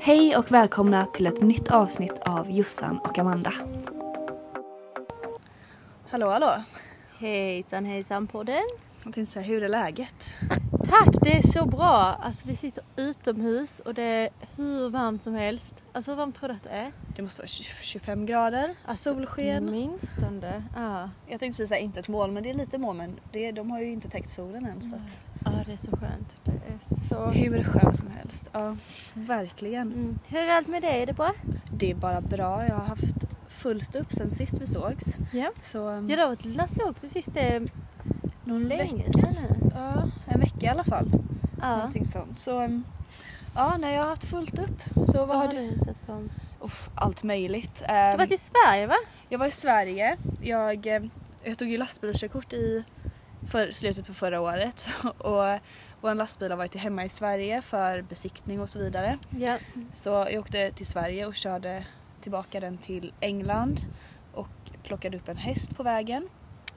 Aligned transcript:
Hej 0.00 0.36
och 0.36 0.52
välkomna 0.52 1.06
till 1.06 1.26
ett 1.26 1.40
nytt 1.40 1.70
avsnitt 1.70 2.18
av 2.18 2.50
Jossan 2.50 2.98
och 2.98 3.18
Amanda. 3.18 3.52
Hallå 6.10 6.30
hallå! 6.30 6.54
Hejsan 7.18 7.84
hejsan 7.84 8.26
podden. 8.26 8.62
Jag 9.04 9.14
tänkte 9.14 9.32
säga, 9.32 9.46
hur 9.46 9.62
är 9.62 9.68
läget? 9.68 10.28
Tack, 10.88 11.14
det 11.22 11.36
är 11.38 11.42
så 11.42 11.66
bra. 11.66 12.16
Alltså 12.22 12.46
vi 12.46 12.56
sitter 12.56 12.84
utomhus 12.96 13.80
och 13.80 13.94
det 13.94 14.02
är 14.02 14.28
hur 14.56 14.90
varmt 14.90 15.22
som 15.22 15.34
helst. 15.34 15.74
Alltså 15.92 16.10
hur 16.10 16.16
varmt 16.16 16.36
tror 16.36 16.48
du 16.48 16.54
att 16.54 16.62
det 16.62 16.70
är? 16.70 16.92
Det 17.16 17.22
måste 17.22 17.42
vara 17.42 17.48
25 17.48 18.26
grader, 18.26 18.74
Alltså, 18.84 19.14
solsken. 19.14 19.70
Minstone. 19.70 20.64
Ja. 20.76 21.10
Jag 21.26 21.40
tänkte 21.40 21.56
precis 21.56 21.68
säga 21.68 21.80
inte 21.80 22.00
ett 22.00 22.08
moln, 22.08 22.34
men 22.34 22.42
det 22.42 22.50
är 22.50 22.54
lite 22.54 22.78
moln 22.78 22.98
men 22.98 23.20
det, 23.32 23.52
de 23.52 23.70
har 23.70 23.80
ju 23.80 23.90
inte 23.90 24.08
täckt 24.08 24.30
solen 24.30 24.66
än. 24.66 24.82
Så 24.82 24.96
att. 24.96 25.33
Det 25.66 25.72
är 25.72 25.76
så 25.76 25.96
skönt. 25.96 26.34
Det 26.44 26.50
är 26.52 27.06
så... 27.08 27.26
Hur 27.30 27.64
skönt 27.64 27.98
som 27.98 28.08
helst. 28.10 28.50
Ja, 28.52 28.76
verkligen. 29.14 29.92
Mm. 29.92 30.18
Hur 30.26 30.38
är 30.38 30.56
allt 30.56 30.68
med 30.68 30.82
dig? 30.82 31.02
Är 31.02 31.06
det 31.06 31.12
bra? 31.12 31.32
Det 31.72 31.90
är 31.90 31.94
bara 31.94 32.20
bra. 32.20 32.66
Jag 32.66 32.74
har 32.74 32.86
haft 32.86 33.14
fullt 33.48 33.94
upp 33.96 34.12
sen 34.12 34.30
sist 34.30 34.54
vi 34.60 34.66
sågs. 34.66 35.16
Ja. 35.32 35.50
Så, 35.62 35.88
um, 35.88 36.10
Ja, 36.10 36.26
varit 36.26 36.44
lilla 36.44 36.68
såg 36.68 37.00
precis 37.00 37.26
det 37.26 37.62
någon 38.44 38.62
länge 38.68 39.12
sedan. 39.12 39.70
Ja, 39.74 40.10
en 40.26 40.40
vecka 40.40 40.66
i 40.66 40.68
alla 40.68 40.84
fall. 40.84 41.10
Ja. 41.60 41.76
Någonting 41.76 42.06
sånt. 42.06 42.38
Så 42.38 42.62
um, 42.64 42.84
ja, 43.54 43.76
nej, 43.76 43.94
jag 43.94 44.02
har 44.02 44.08
haft 44.10 44.24
fullt 44.24 44.58
upp. 44.58 44.82
Så 45.06 45.12
vad, 45.18 45.28
Vad 45.28 45.36
har 45.36 45.48
du? 45.48 45.56
du 45.56 45.62
hittat 45.62 46.06
på? 46.06 46.22
Uff, 46.60 46.88
allt 46.94 47.22
möjligt. 47.22 47.82
Du 47.88 47.94
har 47.94 48.12
Um, 48.12 48.18
varit 48.18 48.32
i 48.32 48.36
Sverige 48.38 48.86
va? 48.86 48.96
Jag 49.28 49.38
var 49.38 49.46
i 49.46 49.50
Sverige. 49.50 50.16
Jag, 50.40 50.86
eh, 50.86 51.02
jag 51.44 51.58
tog 51.58 51.68
ju 51.68 51.78
lastbilskörkort 51.78 52.52
i 52.52 52.84
för, 53.48 53.70
slutet 53.70 54.06
på 54.06 54.14
förra 54.14 54.40
året. 54.40 54.88
Och 55.18 55.58
vår 56.00 56.14
lastbil 56.14 56.50
har 56.50 56.58
varit 56.58 56.74
hemma 56.76 57.04
i 57.04 57.08
Sverige 57.08 57.62
för 57.62 58.02
besiktning 58.02 58.60
och 58.60 58.70
så 58.70 58.78
vidare. 58.78 59.18
Ja. 59.38 59.58
Så 59.92 60.10
jag 60.10 60.40
åkte 60.40 60.70
till 60.70 60.86
Sverige 60.86 61.26
och 61.26 61.34
körde 61.34 61.84
tillbaka 62.20 62.60
den 62.60 62.78
till 62.78 63.12
England 63.20 63.80
och 64.32 64.48
plockade 64.82 65.16
upp 65.16 65.28
en 65.28 65.36
häst 65.36 65.76
på 65.76 65.82
vägen. 65.82 66.28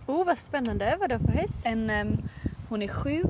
Oh 0.07 0.25
vad 0.25 0.37
spännande. 0.37 0.97
Vad 0.99 1.09
då 1.09 1.19
för 1.19 1.31
häst? 1.31 1.61
En, 1.63 1.89
em, 1.89 2.17
hon 2.69 2.81
är 2.81 2.87
sju 2.87 3.23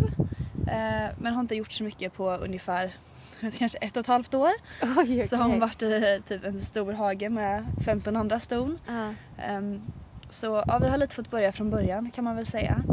eh, 0.67 1.13
men 1.17 1.33
har 1.33 1.41
inte 1.41 1.55
gjort 1.55 1.71
så 1.71 1.83
mycket 1.83 2.13
på 2.13 2.29
ungefär 2.31 2.93
kanske 3.57 3.77
ett 3.77 3.97
och 3.97 4.01
ett 4.01 4.07
halvt 4.07 4.33
år. 4.33 4.51
Oj, 4.97 5.25
Så 5.25 5.37
har 5.37 5.49
hon 5.49 5.59
varit 5.59 5.83
i 5.83 6.21
typ 6.27 6.45
en 6.45 6.61
stor 6.61 6.93
hage 6.93 7.29
med 7.29 7.65
15 7.85 8.15
andra 8.15 8.39
ston. 8.39 8.79
Ja. 8.87 9.13
Ehm, 9.37 9.81
så 10.29 10.63
ja, 10.67 10.79
vi 10.81 10.87
har 10.87 10.97
lite 10.97 11.15
fått 11.15 11.31
börja 11.31 11.51
från 11.51 11.69
början 11.69 12.11
kan 12.11 12.23
man 12.23 12.35
väl 12.35 12.45
säga. 12.45 12.83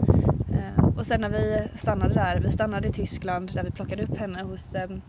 Och 0.97 1.07
sen 1.07 1.21
när 1.21 1.29
vi 1.29 1.69
stannade 1.79 2.15
där, 2.15 2.41
vi 2.41 2.53
stannade 2.53 2.89
i 2.89 2.93
Tyskland 2.93 3.55
där 3.55 3.65
vi 3.65 3.71
plockade 3.71 4.03
upp 4.03 4.17
henne 4.19 4.43
hos, 4.43 4.75
um, 4.75 5.03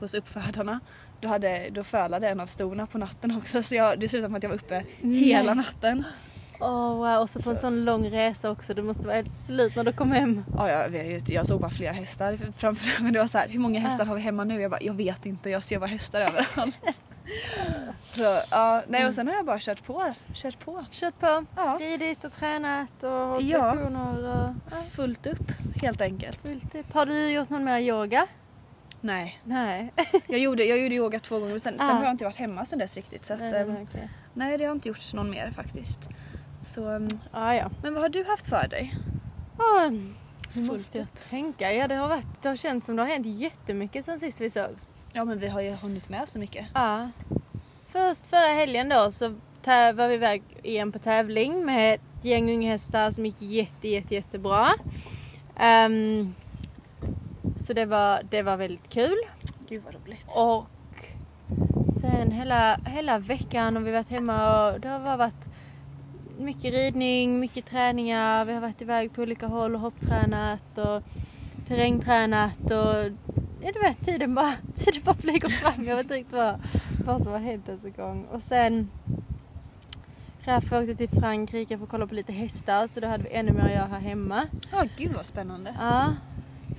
hos 0.00 0.14
uppfödarna. 0.14 0.80
Då, 1.20 1.28
hade, 1.28 1.70
då 1.70 1.84
fölade 1.84 2.28
en 2.28 2.40
av 2.40 2.46
stona 2.46 2.86
på 2.86 2.98
natten 2.98 3.36
också 3.36 3.62
så 3.62 3.74
jag, 3.74 4.00
det 4.00 4.08
slutade 4.08 4.28
med 4.28 4.36
att 4.38 4.42
jag 4.42 4.50
var 4.50 4.56
uppe 4.56 4.84
hela 5.00 5.54
natten. 5.54 6.04
Åh 6.60 6.94
wow, 6.96 7.22
och 7.22 7.30
så 7.30 7.42
på 7.42 7.50
en 7.50 7.54
Så. 7.56 7.60
sån 7.60 7.84
lång 7.84 8.10
resa 8.10 8.50
också. 8.50 8.74
Du 8.74 8.82
måste 8.82 9.02
vara 9.02 9.16
helt 9.16 9.32
slut 9.32 9.76
när 9.76 9.84
du 9.84 9.92
kom 9.92 10.12
hem. 10.12 10.44
Ja, 10.56 10.70
jag, 10.70 10.88
vet, 10.88 11.28
jag 11.28 11.46
såg 11.46 11.60
bara 11.60 11.70
flera 11.70 11.92
hästar 11.92 12.38
framför 12.56 12.86
mig 12.86 12.96
men 13.00 13.12
det 13.12 13.18
var 13.18 13.26
så 13.26 13.38
här, 13.38 13.48
hur 13.48 13.58
många 13.58 13.80
hästar 13.80 14.04
har 14.04 14.14
vi 14.14 14.20
hemma 14.20 14.44
nu? 14.44 14.60
Jag 14.60 14.70
bara, 14.70 14.82
jag 14.82 14.94
vet 14.94 15.26
inte, 15.26 15.50
jag 15.50 15.62
ser 15.62 15.78
bara 15.78 15.86
hästar 15.86 16.20
överallt. 16.20 16.78
så 18.04 18.40
ja, 18.50 18.82
nej 18.88 19.08
och 19.08 19.14
sen 19.14 19.26
har 19.28 19.34
jag 19.34 19.44
bara 19.46 19.58
kört 19.60 19.84
på, 19.84 20.14
kört 20.34 20.58
på. 20.64 20.84
Kört 20.92 21.18
på. 21.18 21.44
Ja. 21.56 21.78
Ridit 21.80 22.24
och 22.24 22.32
tränat 22.32 23.02
och 23.02 23.10
hållit 23.10 23.48
Ja. 23.48 23.74
lektioner 23.74 24.18
och 24.28 24.54
ja, 24.70 24.82
Fullt 24.92 25.26
upp 25.26 25.52
helt 25.82 26.00
enkelt. 26.00 26.42
fullt 26.42 26.74
upp. 26.74 26.92
Har 26.94 27.06
du 27.06 27.30
gjort 27.30 27.50
någon 27.50 27.64
mer 27.64 27.78
yoga? 27.78 28.26
Nej, 29.00 29.40
Nej. 29.44 29.92
Jag 30.26 30.38
gjorde, 30.40 30.64
jag 30.64 30.78
gjorde 30.78 30.94
yoga 30.94 31.18
två 31.20 31.38
gånger 31.38 31.50
men 31.52 31.60
sen, 31.60 31.78
sen 31.78 31.90
Ah. 31.90 31.92
har 31.92 32.04
jag 32.04 32.10
inte 32.10 32.24
varit 32.24 32.36
hemma 32.36 32.64
sen 32.64 32.78
dess 32.78 32.96
riktigt. 32.96 33.24
Så 33.26 33.34
att, 33.34 33.40
nej, 33.40 33.50
nej, 33.52 33.64
nej, 33.66 33.86
okej. 33.90 34.10
nej 34.34 34.58
det 34.58 34.64
har 34.64 34.72
inte 34.72 34.88
gjorts 34.88 35.14
någon 35.14 35.30
mer 35.30 35.50
faktiskt. 35.50 36.08
Så, 36.66 36.88
um, 36.88 37.08
Ah, 37.32 37.52
ja. 37.54 37.70
men 37.82 37.94
vad 37.94 38.02
har 38.02 38.08
du 38.08 38.24
haft 38.24 38.46
för 38.46 38.68
dig? 38.68 38.94
Oh, 39.58 39.90
nu 39.90 40.12
Fullt 40.52 40.66
måste 40.72 40.98
jag 40.98 41.06
tänka. 41.30 41.72
Ja, 41.72 41.88
det 41.88 41.94
har, 41.94 42.08
varit, 42.08 42.42
det 42.42 42.48
har 42.48 42.56
känts 42.56 42.86
som 42.86 42.96
det 42.96 43.02
har 43.02 43.08
hänt 43.08 43.26
jättemycket 43.26 44.04
sen 44.04 44.20
sist 44.20 44.40
vi 44.40 44.50
sågs. 44.50 44.86
Ja 45.12 45.24
men 45.24 45.38
vi 45.38 45.48
har 45.48 45.60
ju 45.60 45.70
hunnit 45.70 46.08
med 46.08 46.28
så 46.28 46.38
mycket. 46.38 46.66
Ja. 46.74 47.10
Först 47.86 48.26
förra 48.26 48.54
helgen 48.54 48.88
då 48.88 49.10
så 49.10 49.28
var 49.94 50.08
vi 50.08 50.14
iväg 50.14 50.42
igen 50.62 50.92
på 50.92 50.98
tävling 50.98 51.64
med 51.64 51.94
ett 51.94 52.24
gäng 52.24 52.52
unghästar 52.52 53.10
som 53.10 53.26
gick 53.26 53.42
jätte, 53.42 53.88
jätte, 53.88 54.14
jättebra. 54.14 54.68
Ehm, 55.56 56.34
så 57.56 57.72
det 57.72 57.84
var, 57.84 58.20
det 58.30 58.42
var 58.42 58.56
väldigt 58.56 58.88
kul. 58.88 59.16
Gud 59.68 59.82
vad 59.84 59.94
roligt. 59.94 60.26
Och 60.36 60.66
sen 62.00 62.32
hela, 62.32 62.76
hela 62.86 63.18
veckan 63.18 63.76
har 63.76 63.82
vi 63.82 63.92
varit 63.92 64.10
hemma 64.10 64.70
och 64.70 64.80
det 64.80 64.88
har 64.88 65.16
varit 65.16 65.44
mycket 66.38 66.72
ridning, 66.72 67.40
mycket 67.40 67.66
träningar. 67.66 68.44
Vi 68.44 68.52
har 68.52 68.60
varit 68.60 68.82
iväg 68.82 69.12
på 69.12 69.22
olika 69.22 69.46
håll 69.46 69.74
och 69.74 69.80
hopptränat 69.80 70.78
och 70.78 71.02
terrängtränat 71.68 72.70
och 72.70 73.10
ja, 73.62 73.70
du 73.72 73.80
vet 73.80 74.04
tiden 74.04 74.34
bara, 74.34 74.54
tiden 74.74 75.02
bara 75.04 75.14
flyger 75.14 75.48
fram. 75.48 75.84
Jag 75.84 75.96
vet 75.96 76.04
inte 76.04 76.14
riktigt 76.14 76.32
vad, 76.32 76.60
vad 77.04 77.22
som 77.22 77.32
har 77.32 77.38
hänt 77.38 77.68
ens 77.68 77.84
en 77.84 77.92
gång. 77.92 78.24
Och 78.30 78.42
sen 78.42 78.90
Raffa 80.44 80.80
åkte 80.80 80.94
till 80.94 81.08
Frankrike 81.08 81.76
för 81.78 81.84
att 81.84 81.90
kolla 81.90 82.06
på 82.06 82.14
lite 82.14 82.32
hästar 82.32 82.86
så 82.86 83.00
då 83.00 83.08
hade 83.08 83.22
vi 83.22 83.30
ännu 83.32 83.52
mer 83.52 83.60
att 83.60 83.70
göra 83.70 83.86
här 83.86 84.00
hemma. 84.00 84.46
Ja 84.72 84.84
gud 84.96 85.12
vad 85.16 85.26
spännande. 85.26 85.74
Ja, 85.78 86.14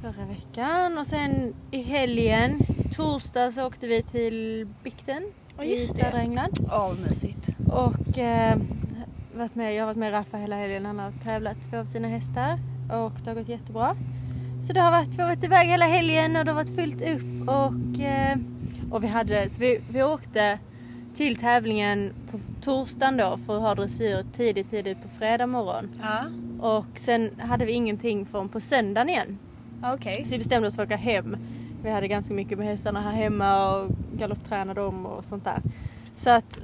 förra 0.02 0.26
veckan. 0.26 0.98
Och 0.98 1.08
sen 1.08 1.54
i 1.72 1.82
helgen, 1.82 2.62
i 2.86 2.94
torsdag 2.94 3.52
så 3.52 3.68
åkte 3.68 3.88
vi 3.88 4.04
till 4.04 4.68
Bikten 4.84 5.24
Ja, 5.58 5.64
i 5.64 5.88
södra 5.88 6.20
England. 6.20 6.58
Ja 6.68 6.88
vad 6.88 7.10
mysigt. 7.10 7.50
Och 7.68 8.18
eh, 8.18 8.58
varit 9.36 9.56
med, 9.56 9.76
jag 9.76 9.82
har 9.82 9.88
varit 9.88 9.98
med 9.98 10.14
Raffa 10.14 10.38
hela 10.38 10.56
helgen. 10.56 10.86
Han 10.86 11.00
har 11.00 11.12
tävlat 11.12 11.58
två 11.70 11.78
av 11.78 11.86
sina 11.86 12.08
hästar 12.08 12.60
och 12.92 13.14
det 13.24 13.30
har 13.30 13.36
gått 13.36 13.50
jättebra. 13.50 13.96
Så 14.62 14.74
det 14.74 14.80
har 14.80 14.92
varit, 14.92 15.16
vi 15.16 15.22
har 15.22 15.30
varit 15.30 15.44
iväg 15.44 15.68
hela 15.68 15.86
helgen 15.86 16.36
och 16.36 16.46
det 16.46 16.52
har 16.52 16.56
varit 16.56 16.76
fullt 16.76 17.02
upp 17.02 17.50
och, 17.50 18.02
eh, 18.02 18.38
och 18.92 19.04
vi 19.04 19.08
hade, 19.08 19.50
så 19.50 19.62
vi, 19.62 19.82
vi 19.90 20.04
åkte 20.04 20.60
till 21.16 21.36
tävlingen 21.36 22.14
på 22.32 22.40
torsdagen 22.62 23.18
då 23.18 23.38
för 23.46 23.56
att 23.56 23.62
ha 23.62 23.76
dressyr 23.76 24.26
tidigt, 24.34 24.70
tidigt 24.70 25.02
på 25.02 25.08
fredag 25.08 25.48
morgon. 25.48 25.90
Ja. 26.02 26.26
Och 26.68 27.00
sen 27.00 27.32
hade 27.40 27.66
vi 27.66 27.72
ingenting 27.72 28.26
förrän 28.26 28.50
på 28.50 28.60
söndagen 28.60 29.10
igen. 29.10 29.38
Okej. 29.84 30.24
Så 30.24 30.32
vi 30.32 30.38
bestämde 30.38 30.68
oss 30.68 30.76
för 30.76 30.84
att 30.84 30.90
åka 30.90 30.98
hem. 30.98 31.38
Vi 31.84 31.90
hade 31.90 32.08
ganska 32.08 32.34
mycket 32.34 32.58
med 32.58 32.68
hästarna 32.68 33.02
här 33.02 33.12
hemma 33.12 33.76
och 33.76 33.90
galopptränade 34.18 34.82
dem 34.82 35.06
och 35.06 35.26
sånt 35.26 35.44
där. 35.44 35.62
Så 36.16 36.30
att 36.30 36.62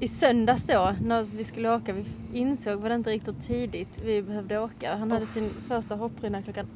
i 0.00 0.08
söndags 0.08 0.62
då, 0.62 0.94
när 1.02 1.36
vi 1.36 1.44
skulle 1.44 1.74
åka, 1.74 1.92
vi 1.92 2.04
insåg 2.38 2.80
var 2.80 2.88
det 2.88 2.94
inte 2.94 3.10
riktigt 3.10 3.46
tidigt 3.46 4.00
vi 4.04 4.22
behövde 4.22 4.58
åka. 4.58 4.96
Han 4.96 5.10
hade 5.10 5.26
sin 5.26 5.50
första 5.50 5.94
hopprunda 5.94 6.42
klockan 6.42 6.66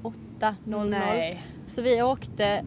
8.00. 0.40 0.88
Nej. 0.88 1.42
Så 1.66 1.82
vi 1.82 2.02
åkte, 2.02 2.64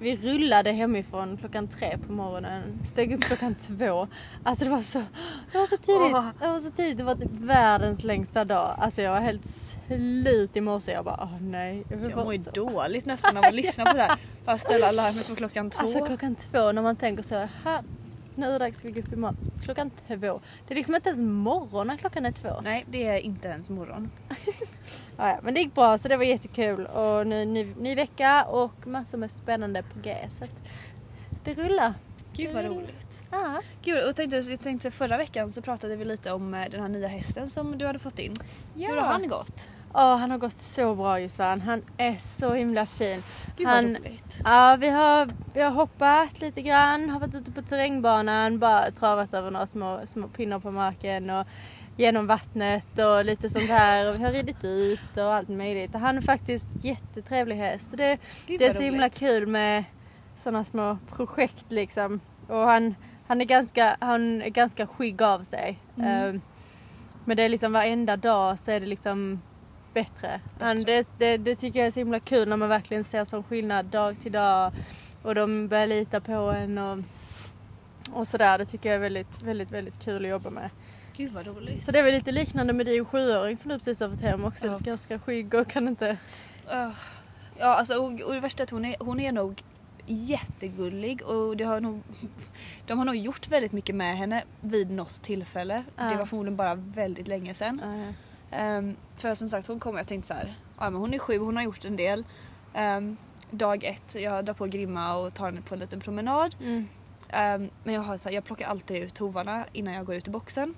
vi 0.00 0.16
rullade 0.16 0.72
hemifrån 0.72 1.36
klockan 1.36 1.66
tre 1.66 1.98
på 2.06 2.12
morgonen, 2.12 2.62
steg 2.84 3.14
upp 3.14 3.20
klockan 3.20 3.54
två. 3.54 4.08
Alltså 4.42 4.64
det 4.64 4.70
var 4.70 4.82
så, 4.82 4.98
det 5.52 5.58
var 5.58 5.66
så 5.66 5.76
tidigt. 5.76 6.14
Åh. 6.14 6.26
Det 6.40 6.48
var 6.48 6.60
så 6.60 6.70
tidigt, 6.70 6.98
det 6.98 7.04
var 7.04 7.14
typ 7.14 7.30
världens 7.32 8.04
längsta 8.04 8.44
dag. 8.44 8.76
Alltså 8.78 9.02
jag 9.02 9.12
var 9.12 9.20
helt 9.20 9.46
slut 9.46 10.56
i 10.56 10.60
morse. 10.60 10.92
Jag 10.92 11.04
bara, 11.04 11.18
åh 11.22 11.42
nej. 11.42 11.84
Så 11.88 11.94
vill 11.94 12.10
jag 12.10 12.24
mår 12.24 12.34
ju 12.34 12.38
dåligt 12.54 13.06
nästan 13.06 13.36
av 13.36 13.44
att 13.44 13.54
lyssna 13.54 13.84
på 13.84 13.96
det 13.96 14.02
här. 14.02 14.18
Bara 14.44 14.58
ställa 14.58 14.90
larmet 14.90 15.28
på 15.28 15.34
klockan 15.34 15.70
två. 15.70 15.80
Alltså 15.80 16.04
klockan 16.06 16.34
två 16.34 16.72
när 16.72 16.82
man 16.82 16.96
tänker 16.96 17.22
så 17.22 17.34
här, 17.34 17.82
nu 18.38 18.46
är 18.46 18.52
det 18.52 18.58
dags 18.58 18.84
att 18.84 18.94
gå 18.94 19.00
upp 19.00 19.12
imorgon. 19.12 19.36
Klockan 19.64 19.90
två. 20.08 20.40
Det 20.68 20.74
är 20.74 20.76
liksom 20.76 20.94
inte 20.94 21.08
ens 21.08 21.20
morgon 21.20 21.86
när 21.86 21.96
klockan 21.96 22.26
är 22.26 22.32
två. 22.32 22.60
Nej 22.62 22.84
det 22.90 23.04
är 23.08 23.18
inte 23.18 23.48
ens 23.48 23.70
morgon. 23.70 24.10
Ja, 25.20 25.28
ja, 25.28 25.38
men 25.42 25.54
det 25.54 25.60
gick 25.60 25.74
bra 25.74 25.98
så 25.98 26.08
det 26.08 26.16
var 26.16 26.24
jättekul 26.24 26.86
och 26.86 27.26
nu 27.26 27.44
ny, 27.44 27.74
ny 27.78 27.94
vecka 27.94 28.44
och 28.44 28.86
massor 28.86 29.18
med 29.18 29.30
spännande 29.30 29.82
på 29.82 29.98
G. 30.02 30.16
Så 30.30 30.44
det 31.44 31.54
rullar. 31.54 31.94
Gud 32.32 32.54
vad 32.54 32.64
Mm. 32.64 32.76
roligt. 32.78 33.22
Ja. 33.30 33.60
Gud, 33.82 34.08
och 34.08 34.16
tänkte, 34.16 34.36
jag 34.36 34.60
tänkte 34.60 34.90
förra 34.90 35.16
veckan 35.16 35.52
så 35.52 35.62
pratade 35.62 35.96
vi 35.96 36.04
lite 36.04 36.32
om 36.32 36.54
eh, 36.54 36.70
den 36.70 36.80
här 36.80 36.88
nya 36.88 37.08
hästen 37.08 37.50
som 37.50 37.78
du 37.78 37.86
hade 37.86 37.98
fått 37.98 38.18
in. 38.18 38.34
Hur 38.74 38.96
har 38.96 39.06
han 39.06 39.28
gått? 39.28 39.68
Åh, 39.94 40.16
han 40.16 40.30
har 40.30 40.38
gått 40.38 40.56
så 40.56 40.94
bra 40.94 41.20
Jossan. 41.20 41.60
Han 41.60 41.82
är 41.96 42.16
så 42.18 42.54
himla 42.54 42.86
fin. 42.86 43.22
Gud 43.56 43.66
Han- 43.66 43.92
vad 43.92 44.00
roligt. 44.02 44.40
Ja, 44.44 44.76
vi 44.80 44.88
har, 44.88 45.28
vi 45.54 45.60
har 45.60 45.70
hoppat 45.70 46.40
lite 46.40 46.62
grann, 46.62 47.10
har 47.10 47.20
varit 47.20 47.34
ute 47.34 47.50
på 47.50 47.62
terrängbanan, 47.62 48.58
bara 48.58 48.90
travat 48.90 49.34
över 49.34 49.50
några 49.50 49.66
små, 49.66 50.00
små 50.06 50.28
pinnar 50.28 50.58
på 50.58 50.70
marken 50.70 51.30
och 51.30 51.46
genom 51.96 52.26
vattnet 52.26 52.98
och 52.98 53.24
lite 53.24 53.48
sånt 53.50 53.68
här. 53.68 54.08
Och 54.08 54.20
vi 54.20 54.24
har 54.24 54.32
ridit 54.32 54.64
ut 54.64 55.16
och 55.16 55.34
allt 55.34 55.48
möjligt. 55.48 55.94
Och 55.94 56.00
han 56.00 56.16
är 56.16 56.22
faktiskt 56.22 56.68
jättetrevlig 56.82 57.56
häst. 57.56 57.90
Så 57.90 57.96
det, 57.96 58.18
Gud, 58.46 58.60
det 58.60 58.66
är 58.66 58.72
så 58.72 58.82
himla 58.82 59.08
kul 59.08 59.46
med 59.46 59.84
sådana 60.36 60.64
små 60.64 60.98
projekt 61.16 61.64
liksom. 61.68 62.20
Och 62.48 62.56
han, 62.56 62.94
han, 63.26 63.40
är, 63.40 63.44
ganska, 63.44 63.96
han 64.00 64.42
är 64.42 64.48
ganska 64.48 64.86
skygg 64.86 65.22
av 65.22 65.44
sig. 65.44 65.78
Mm. 65.96 66.08
Ehm, 66.08 66.40
men 67.24 67.36
det 67.36 67.42
är 67.42 67.48
liksom 67.48 67.72
varenda 67.72 68.16
dag 68.16 68.58
så 68.58 68.70
är 68.70 68.80
det 68.80 68.86
liksom 68.86 69.40
bättre. 70.02 70.40
Han, 70.60 70.84
det, 70.84 71.08
det, 71.18 71.36
det 71.36 71.56
tycker 71.56 71.78
jag 71.78 71.86
är 71.86 71.90
så 71.90 72.00
himla 72.00 72.20
kul 72.20 72.48
när 72.48 72.56
man 72.56 72.68
verkligen 72.68 73.04
ser 73.04 73.24
sån 73.24 73.42
skillnad 73.42 73.86
dag 73.86 74.20
till 74.20 74.32
dag. 74.32 74.72
och 75.22 75.34
de 75.34 75.68
börjar 75.68 75.86
lita 75.86 76.20
på 76.20 76.32
en 76.32 76.78
och, 76.78 76.98
och 78.12 78.28
sådär. 78.28 78.58
Det 78.58 78.66
tycker 78.66 78.88
jag 78.88 78.96
är 78.96 79.00
väldigt, 79.00 79.42
väldigt, 79.42 79.70
väldigt 79.70 80.04
kul 80.04 80.24
att 80.24 80.30
jobba 80.30 80.50
med. 80.50 80.70
Gud 81.16 81.30
vad 81.30 81.56
roligt. 81.56 81.82
Så 81.82 81.90
det 81.90 81.98
är 81.98 82.02
väl 82.02 82.14
lite 82.14 82.32
liknande 82.32 82.72
med 82.72 82.86
din 82.86 83.04
sjuåring 83.04 83.56
som 83.56 83.68
du 83.68 83.78
precis 83.78 84.00
har 84.00 84.10
fått 84.10 84.20
hem 84.20 84.44
också. 84.44 84.66
Ja. 84.66 84.78
Ganska 84.78 85.18
skygg 85.18 85.54
och 85.54 85.68
kan 85.68 85.88
inte... 85.88 86.16
Ah. 86.66 86.90
Ja, 87.58 87.66
alltså, 87.66 87.94
och, 87.94 88.20
och 88.20 88.34
det 88.34 88.40
värsta 88.40 88.62
är 88.62 88.64
att 88.64 88.70
hon 88.70 88.84
är, 88.84 88.96
hon 89.00 89.20
är 89.20 89.32
nog 89.32 89.62
jättegullig 90.06 91.22
och 91.22 91.56
det 91.56 91.64
har 91.64 91.80
nog, 91.80 92.02
de 92.86 92.98
har 92.98 93.04
nog 93.04 93.16
gjort 93.16 93.48
väldigt 93.48 93.72
mycket 93.72 93.94
med 93.94 94.16
henne 94.16 94.44
vid 94.60 94.90
något 94.90 95.22
tillfälle. 95.22 95.84
Ja. 95.96 96.04
Det 96.04 96.16
var 96.16 96.26
förmodligen 96.26 96.56
bara 96.56 96.74
väldigt 96.74 97.28
länge 97.28 97.54
sedan. 97.54 97.80
Ja, 97.84 98.12
Ehm, 98.50 98.96
för 99.16 99.34
som 99.34 99.48
sagt 99.48 99.68
hon 99.68 99.80
kom 99.80 99.92
och 99.94 99.98
jag 99.98 100.06
tänkte 100.08 100.28
så 100.28 100.34
här, 100.34 100.54
ja 100.78 100.90
men 100.90 101.00
hon 101.00 101.14
är 101.14 101.18
sju, 101.18 101.38
hon 101.38 101.56
har 101.56 101.62
gjort 101.64 101.84
en 101.84 101.96
del. 101.96 102.24
Ehm, 102.74 103.16
dag 103.50 103.84
ett, 103.84 104.14
jag 104.18 104.44
drar 104.44 104.54
på 104.54 104.66
Grimma 104.66 105.16
och 105.16 105.34
tar 105.34 105.44
henne 105.46 105.60
på 105.60 105.74
en 105.74 105.80
liten 105.80 106.00
promenad. 106.00 106.54
Mm. 106.60 106.88
Ehm, 107.28 107.70
men 107.84 107.94
jag, 107.94 108.02
har, 108.02 108.18
så 108.18 108.28
här, 108.28 108.34
jag 108.36 108.44
plockar 108.44 108.66
alltid 108.68 109.02
ut 109.02 109.18
hovarna 109.18 109.64
innan 109.72 109.94
jag 109.94 110.06
går 110.06 110.14
ut 110.14 110.28
i 110.28 110.30
boxen. 110.30 110.74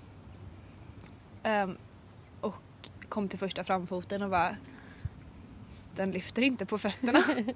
Och 2.41 2.55
kom 3.09 3.29
till 3.29 3.39
första 3.39 3.65
framfoten 3.65 4.23
och 4.23 4.31
bara 4.31 4.57
den 5.97 6.11
lyfter 6.11 6.43
inte 6.43 6.67
på 6.67 6.79
fötterna. 6.79 7.23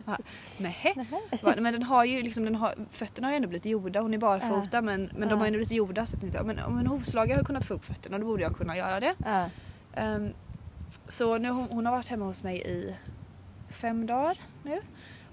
Nej. 0.61 0.95
Bara, 1.43 1.57
Men 1.61 1.73
den 1.73 1.83
har 1.83 2.05
ju 2.05 2.23
liksom, 2.23 2.45
den 2.45 2.55
har, 2.55 2.75
fötterna 2.93 3.27
har 3.29 3.33
ju 3.33 3.37
ändå 3.37 3.49
blivit 3.49 3.67
gjorda, 3.67 4.01
hon 4.01 4.15
är 4.15 4.19
barfota 4.19 4.83
men, 4.83 5.11
men 5.13 5.29
de 5.29 5.31
Ja. 5.31 5.37
har 5.37 5.47
ändå 5.47 5.57
blivit 5.57 5.71
gjorda. 5.71 6.07
Så 6.07 6.17
ja, 6.35 6.43
men 6.43 6.59
om 6.59 6.79
en 6.79 6.87
hovslagare 6.87 7.39
har 7.39 7.45
kunnat 7.45 7.65
få 7.65 7.75
upp 7.75 7.85
fötterna 7.85 8.19
då 8.19 8.27
borde 8.27 8.43
jag 8.43 8.57
kunna 8.57 8.77
göra 8.77 9.01
det. 9.01 9.15
Ja. 9.25 9.49
Ehm, 9.97 10.33
så 11.09 11.39
nu, 11.39 11.49
hon, 11.49 11.69
hon 11.71 11.87
har 11.87 11.93
varit 11.93 12.09
hemma 12.09 12.25
hos 12.25 12.43
mig 12.43 12.63
i 12.67 12.95
fem 13.71 14.07
dagar 14.07 14.39
nu. 14.63 14.81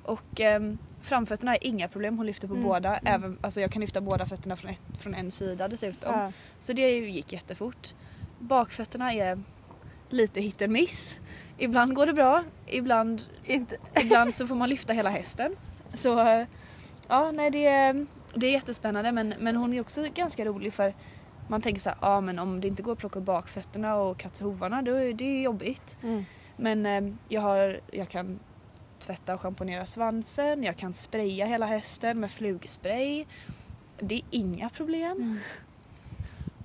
Och 0.04 0.40
um, 0.58 0.78
framfötterna 1.02 1.56
är 1.56 1.68
inga 1.68 1.88
problem, 1.88 2.18
hon 2.18 2.25
lyfter 2.25 2.48
på 2.48 2.54
Mm, 2.54 2.68
båda. 2.68 2.98
mm. 2.98 3.13
Även, 3.13 3.38
alltså 3.42 3.62
jag 3.62 3.72
kan 3.72 3.81
lyfta 3.81 4.02
båda 4.02 4.25
fötterna 4.25 4.56
från, 4.56 4.72
ett, 4.72 4.81
från 5.00 5.13
en 5.13 5.31
sida 5.31 5.68
dessutom. 5.68 6.13
Ja. 6.13 6.31
Så 6.60 6.74
det 6.74 6.98
gick 7.00 7.34
jättefort. 7.34 7.94
Bakfötterna 8.40 9.13
är 9.13 9.40
lite 10.10 10.42
hit 10.42 10.62
and 10.62 10.72
miss. 10.72 11.19
Ibland 11.58 11.94
går 11.96 12.06
det 12.06 12.13
bra, 12.13 12.44
ibland, 12.68 13.22
Inte. 13.46 13.78
ibland 14.02 14.34
så 14.34 14.48
får 14.48 14.56
man 14.56 14.69
lyfta 14.75 14.94
hela 14.94 15.10
hästen. 15.10 15.56
Så 15.94 16.46
ja, 17.08 17.31
nej 17.31 17.52
det, 17.52 17.66
är- 17.68 18.06
det 18.36 18.48
är 18.48 18.52
jättespännande 18.52 19.12
men, 19.12 19.34
men 19.40 19.56
hon 19.56 19.74
är 19.74 19.81
också 19.81 20.06
ganska 20.13 20.46
rolig 20.46 20.74
för 20.74 20.94
man 21.47 21.61
tänker 21.61 21.81
så 21.81 21.89
här, 21.89 21.97
ja 22.01 22.21
men 22.21 22.39
om 22.39 22.61
det 22.61 22.67
inte 22.67 22.83
går 22.83 22.91
att 22.91 22.97
plocka 22.97 23.19
bakfötterna 23.19 23.95
och 23.95 24.17
katsa 24.17 24.45
hovarna 24.45 24.81
då 24.81 24.93
är 24.95 25.13
det 25.13 25.41
jobbigt. 25.41 25.97
Mm. 26.03 26.25
Men 26.57 26.85
eh, 26.85 27.13
jag, 27.27 27.41
har, 27.41 27.79
jag 27.91 28.09
kan 28.09 28.39
tvätta 28.99 29.33
och 29.33 29.41
schamponera 29.41 29.85
svansen, 29.85 30.63
jag 30.63 30.77
kan 30.77 30.93
spraya 30.93 31.45
hela 31.45 31.65
hästen 31.65 32.19
med 32.19 32.31
flugspray. 32.31 33.25
Det 33.99 34.15
är 34.15 34.21
inga 34.29 34.69
problem. 34.69 35.17
Mm. 35.17 35.39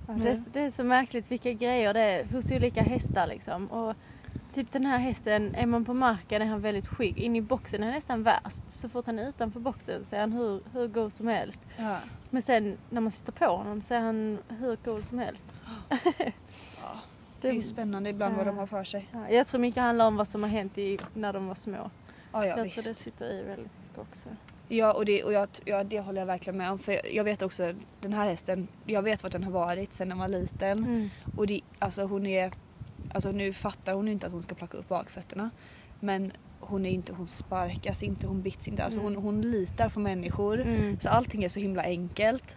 Ja, 0.07 0.13
det, 0.13 0.29
är, 0.29 0.43
det 0.53 0.59
är 0.59 0.69
så 0.69 0.83
märkligt 0.83 1.31
vilka 1.31 1.53
grejer 1.53 1.93
det 1.93 2.01
är 2.01 2.23
hos 2.23 2.51
olika 2.51 2.81
hästar 2.81 3.27
liksom. 3.27 3.67
Och 3.67 3.95
typ 4.57 4.71
den 4.71 4.85
här 4.85 4.97
hästen, 4.97 5.55
är 5.55 5.65
man 5.65 5.85
på 5.85 5.93
marken 5.93 6.41
är 6.41 6.45
han 6.45 6.61
väldigt 6.61 6.87
skygg. 6.87 7.17
In 7.17 7.35
i 7.35 7.41
boxen 7.41 7.81
är 7.81 7.87
han 7.87 7.95
nästan 7.95 8.23
värst. 8.23 8.63
Så 8.67 8.89
fort 8.89 9.05
han 9.05 9.19
är 9.19 9.29
utanför 9.29 9.59
boxen 9.59 10.05
så 10.05 10.15
är 10.15 10.19
han 10.19 10.31
hur, 10.33 10.61
hur 10.73 10.87
god 10.87 11.13
som 11.13 11.27
helst. 11.27 11.61
Ja. 11.77 11.97
Men 12.29 12.41
sen 12.41 12.77
när 12.89 13.01
man 13.01 13.11
sitter 13.11 13.31
på 13.31 13.45
honom 13.45 13.81
så 13.81 13.93
är 13.93 13.99
han 13.99 14.37
hur 14.47 14.75
cool 14.75 15.03
som 15.03 15.19
helst. 15.19 15.47
Ja, 15.89 15.97
det 17.41 17.49
är 17.49 17.53
ju 17.53 17.61
spännande 17.61 18.09
ibland 18.09 18.35
vad 18.35 18.47
Ja. 18.47 18.51
de 18.51 18.57
har 18.57 18.67
för 18.67 18.83
sig. 18.83 19.09
Ja, 19.11 19.29
jag 19.29 19.47
tror 19.47 19.61
mycket 19.61 19.83
handlar 19.83 20.07
om 20.07 20.15
vad 20.15 20.27
som 20.27 20.43
har 20.43 20.49
hänt 20.49 20.77
i, 20.77 20.99
när 21.13 21.33
de 21.33 21.47
var 21.47 21.55
små. 21.55 21.75
Ja, 21.77 21.89
ja 22.31 22.45
jag 22.45 22.55
tror 22.55 22.63
visst. 22.65 22.83
det 22.83 22.93
sitter 22.95 23.33
i 23.33 23.43
väldigt 23.43 23.71
mycket 23.83 23.97
också. 23.97 24.29
Ja, 24.67 24.93
och, 24.93 25.05
det, 25.05 25.23
och 25.23 25.33
jag, 25.33 25.49
ja, 25.65 25.83
det 25.83 25.99
håller 25.99 26.21
jag 26.21 26.25
verkligen 26.25 26.57
med 26.57 26.71
om. 26.71 26.79
För 26.79 26.91
jag, 26.91 27.13
jag 27.13 27.23
vet 27.23 27.41
också, 27.41 27.73
den 28.01 28.13
här 28.13 28.29
hästen, 28.29 28.67
jag 28.85 29.01
vet 29.01 29.23
vart 29.23 29.31
den 29.31 29.43
har 29.43 29.51
varit 29.51 29.93
sedan 29.93 30.09
den 30.09 30.17
var 30.17 30.27
liten. 30.27 30.77
Mm. 30.77 31.09
Och 31.37 31.47
det, 31.47 31.61
alltså 31.79 32.03
hon 32.03 32.25
är, 32.25 32.51
alltså 33.17 33.31
nu 33.31 33.53
fattar 33.53 33.93
hon 33.93 34.05
ju 34.05 34.11
inte 34.11 34.25
att 34.27 34.31
hon 34.33 34.43
ska 34.43 34.55
plocka 34.55 34.77
upp 34.77 34.89
bakfötterna. 34.89 35.49
Men 35.99 36.31
hon 36.59 36.85
är 36.85 36.89
inte, 36.89 37.13
hon 37.13 37.27
sparkas 37.27 38.03
inte, 38.03 38.27
hon 38.27 38.41
bits 38.41 38.67
inte. 38.67 38.83
Alltså 38.83 38.99
hon, 38.99 39.11
Mm. 39.11 39.23
hon 39.23 39.41
litar 39.41 39.89
på 39.89 39.99
människor. 39.99 40.61
Mm. 40.61 40.99
Så 40.99 41.09
allting 41.09 41.43
är 41.43 41.49
så 41.49 41.59
himla 41.59 41.83
enkelt. 41.83 42.55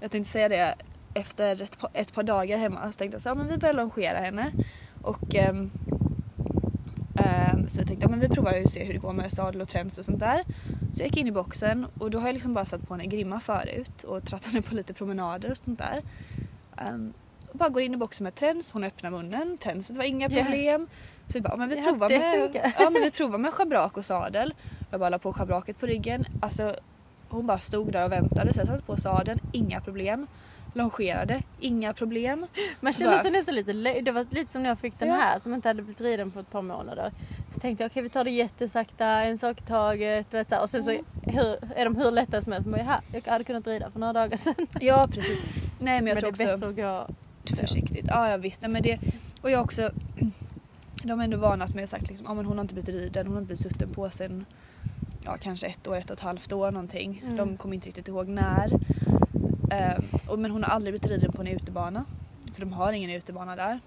Jag 0.00 0.10
tänkte 0.10 0.32
säga 0.32 0.48
det 0.48 0.74
efter 1.14 1.62
ett, 1.62 1.78
par- 1.78 1.90
ett 1.92 2.14
par 2.14 2.22
dagar 2.22 2.58
hemma 2.58 2.92
så 2.92 2.98
tänkte 2.98 3.14
jag 3.14 3.22
så 3.22 3.28
ja, 3.28 3.34
men 3.34 3.48
vi 3.48 3.58
börjar 3.58 3.74
longera 3.74 4.18
henne. 4.18 4.52
Och 5.02 5.34
ehm, 5.34 5.70
ehm, 7.16 7.68
så 7.68 7.80
jag 7.80 7.86
tänkte 7.88 8.04
ja, 8.06 8.10
men 8.10 8.20
vi 8.20 8.28
provar 8.28 8.60
att 8.64 8.70
se 8.70 8.84
hur 8.84 8.92
det 8.92 8.98
går 8.98 9.12
med 9.12 9.32
sadel 9.32 9.60
och 9.60 9.68
träns 9.68 9.98
och 9.98 10.04
sånt 10.04 10.20
där. 10.20 10.42
Så 10.92 11.02
jag 11.02 11.06
gick 11.06 11.16
in 11.16 11.26
i 11.26 11.32
boxen 11.32 11.86
och 11.98 12.10
då 12.10 12.18
har 12.18 12.26
jag 12.28 12.34
liksom 12.34 12.54
bara 12.54 12.64
satt 12.64 12.88
på 12.88 12.94
henne 12.94 13.06
grimma 13.06 13.40
förut 13.40 14.02
och 14.04 14.24
trattat 14.24 14.52
henne 14.52 14.62
på 14.62 14.74
lite 14.74 14.92
promenader 14.94 15.50
och 15.50 15.56
sånt 15.56 15.78
där. 15.78 16.02
Och 16.70 17.14
bara 17.58 17.68
går 17.68 17.82
in 17.82 17.94
i 17.94 17.96
boxen 17.96 18.24
med 18.24 18.34
träns, 18.34 18.70
hon 18.70 18.84
öppnar 18.84 19.10
munnen, 19.10 19.58
tränset 19.58 19.96
var 19.96 20.04
inga 20.04 20.28
problem. 20.28 20.88
Så 21.26 21.32
vi 21.34 21.40
bara, 21.40 21.56
men 21.56 21.68
vi 21.68 21.76
Ja, 21.76 21.82
provar 21.82 22.08
med, 22.08 22.72
ja, 22.78 22.90
men 22.90 23.02
vi 23.02 23.10
provar 23.10 23.38
med 23.38 23.52
schabrak 23.54 23.96
och 23.96 24.04
sadel. 24.04 24.54
Jag 24.90 25.00
bara 25.00 25.10
la 25.10 25.18
på 25.18 25.32
schabraket 25.32 25.80
på 25.80 25.86
ryggen. 25.86 26.24
Alltså, 26.42 26.76
hon 27.28 27.46
bara 27.46 27.58
stod 27.58 27.92
där 27.92 28.04
och 28.04 28.12
väntade 28.12 28.54
så 28.54 28.60
jag 28.60 28.66
satte 28.66 28.82
på 28.82 28.96
sadeln, 28.96 29.40
inga 29.52 29.80
problem. 29.80 30.26
Longerade, 30.76 31.42
inga 31.60 31.92
problem. 31.92 32.46
Man 32.80 32.92
Bara- 33.00 33.22
sig 33.22 33.30
nästan 33.30 33.54
lite 33.54 33.72
Det 34.00 34.10
var 34.12 34.26
lite 34.30 34.52
som 34.52 34.62
när 34.62 34.70
jag 34.70 34.78
fick 34.78 34.98
den 34.98 35.08
Ja. 35.08 35.14
här 35.14 35.38
som 35.38 35.54
inte 35.54 35.68
hade 35.68 35.82
blivit 35.82 36.00
riden 36.00 36.30
på 36.30 36.40
ett 36.40 36.50
par 36.50 36.62
månader. 36.62 37.10
Så 37.54 37.60
tänkte 37.60 37.84
jag 37.84 37.90
okej 37.90 38.02
vi 38.02 38.08
tar 38.08 38.24
det 38.24 38.30
jättesakta, 38.30 39.06
en 39.06 39.38
sak 39.38 39.60
i 39.60 39.64
taget. 39.64 40.34
Vet, 40.34 40.48
så. 40.48 40.60
Och 40.60 40.70
sen 40.70 40.84
så 40.84 40.90
hur, 41.22 41.58
är 41.76 41.84
de 41.84 41.96
hur 41.96 42.10
lätta 42.10 42.42
som 42.42 42.52
helst. 42.52 42.68
Men 42.68 42.86
jag, 42.86 43.22
jag 43.24 43.32
hade 43.32 43.44
kunnat 43.44 43.66
rida 43.66 43.90
för 43.90 44.00
några 44.00 44.12
dagar 44.12 44.36
sedan. 44.36 44.66
Ja 44.80 45.08
precis. 45.12 45.42
Nej 45.78 46.00
men 46.02 46.06
jag 46.06 46.14
men 46.14 46.16
tror 46.16 46.30
också 46.30 46.42
gå 47.50 47.56
försiktigt. 47.56 48.06
Ja, 48.08 48.30
ja 48.30 48.36
visst. 48.36 48.62
Nej, 48.62 48.70
men 48.70 48.82
det, 48.82 48.98
och 49.40 49.50
jag 49.50 49.62
också, 49.62 49.90
de 51.02 51.18
har 51.18 51.24
ändå 51.24 51.36
varnat 51.36 51.74
mig 51.74 51.82
och 51.82 51.88
sagt 51.88 52.08
liksom, 52.08 52.36
men 52.36 52.46
hon 52.46 52.56
har 52.56 52.62
inte 52.62 52.74
blivit 52.74 52.94
riden, 52.94 53.26
hon 53.26 53.34
har 53.34 53.40
inte 53.40 53.46
blivit 53.46 53.72
sutten 53.72 53.88
på 53.88 54.10
sen 54.10 54.44
ja, 55.24 55.36
kanske 55.40 55.66
ett 55.66 55.86
år, 55.86 55.96
ett 55.96 56.10
och 56.10 56.16
ett 56.16 56.20
halvt 56.20 56.52
år 56.52 56.70
någonting. 56.70 57.22
Mm. 57.24 57.36
De 57.36 57.56
kommer 57.56 57.74
inte 57.74 57.86
riktigt 57.86 58.08
ihåg 58.08 58.28
när. 58.28 58.80
Ehm, 59.70 60.02
och, 60.28 60.38
men 60.38 60.50
hon 60.50 60.64
har 60.64 60.70
aldrig 60.70 60.92
blivit 60.92 61.06
riden 61.06 61.32
på 61.32 61.42
en 61.42 61.48
utebana. 61.48 62.04
För 62.52 62.60
de 62.60 62.72
har 62.72 62.92
ingen 62.92 63.10
utebana 63.10 63.56
där. 63.56 63.80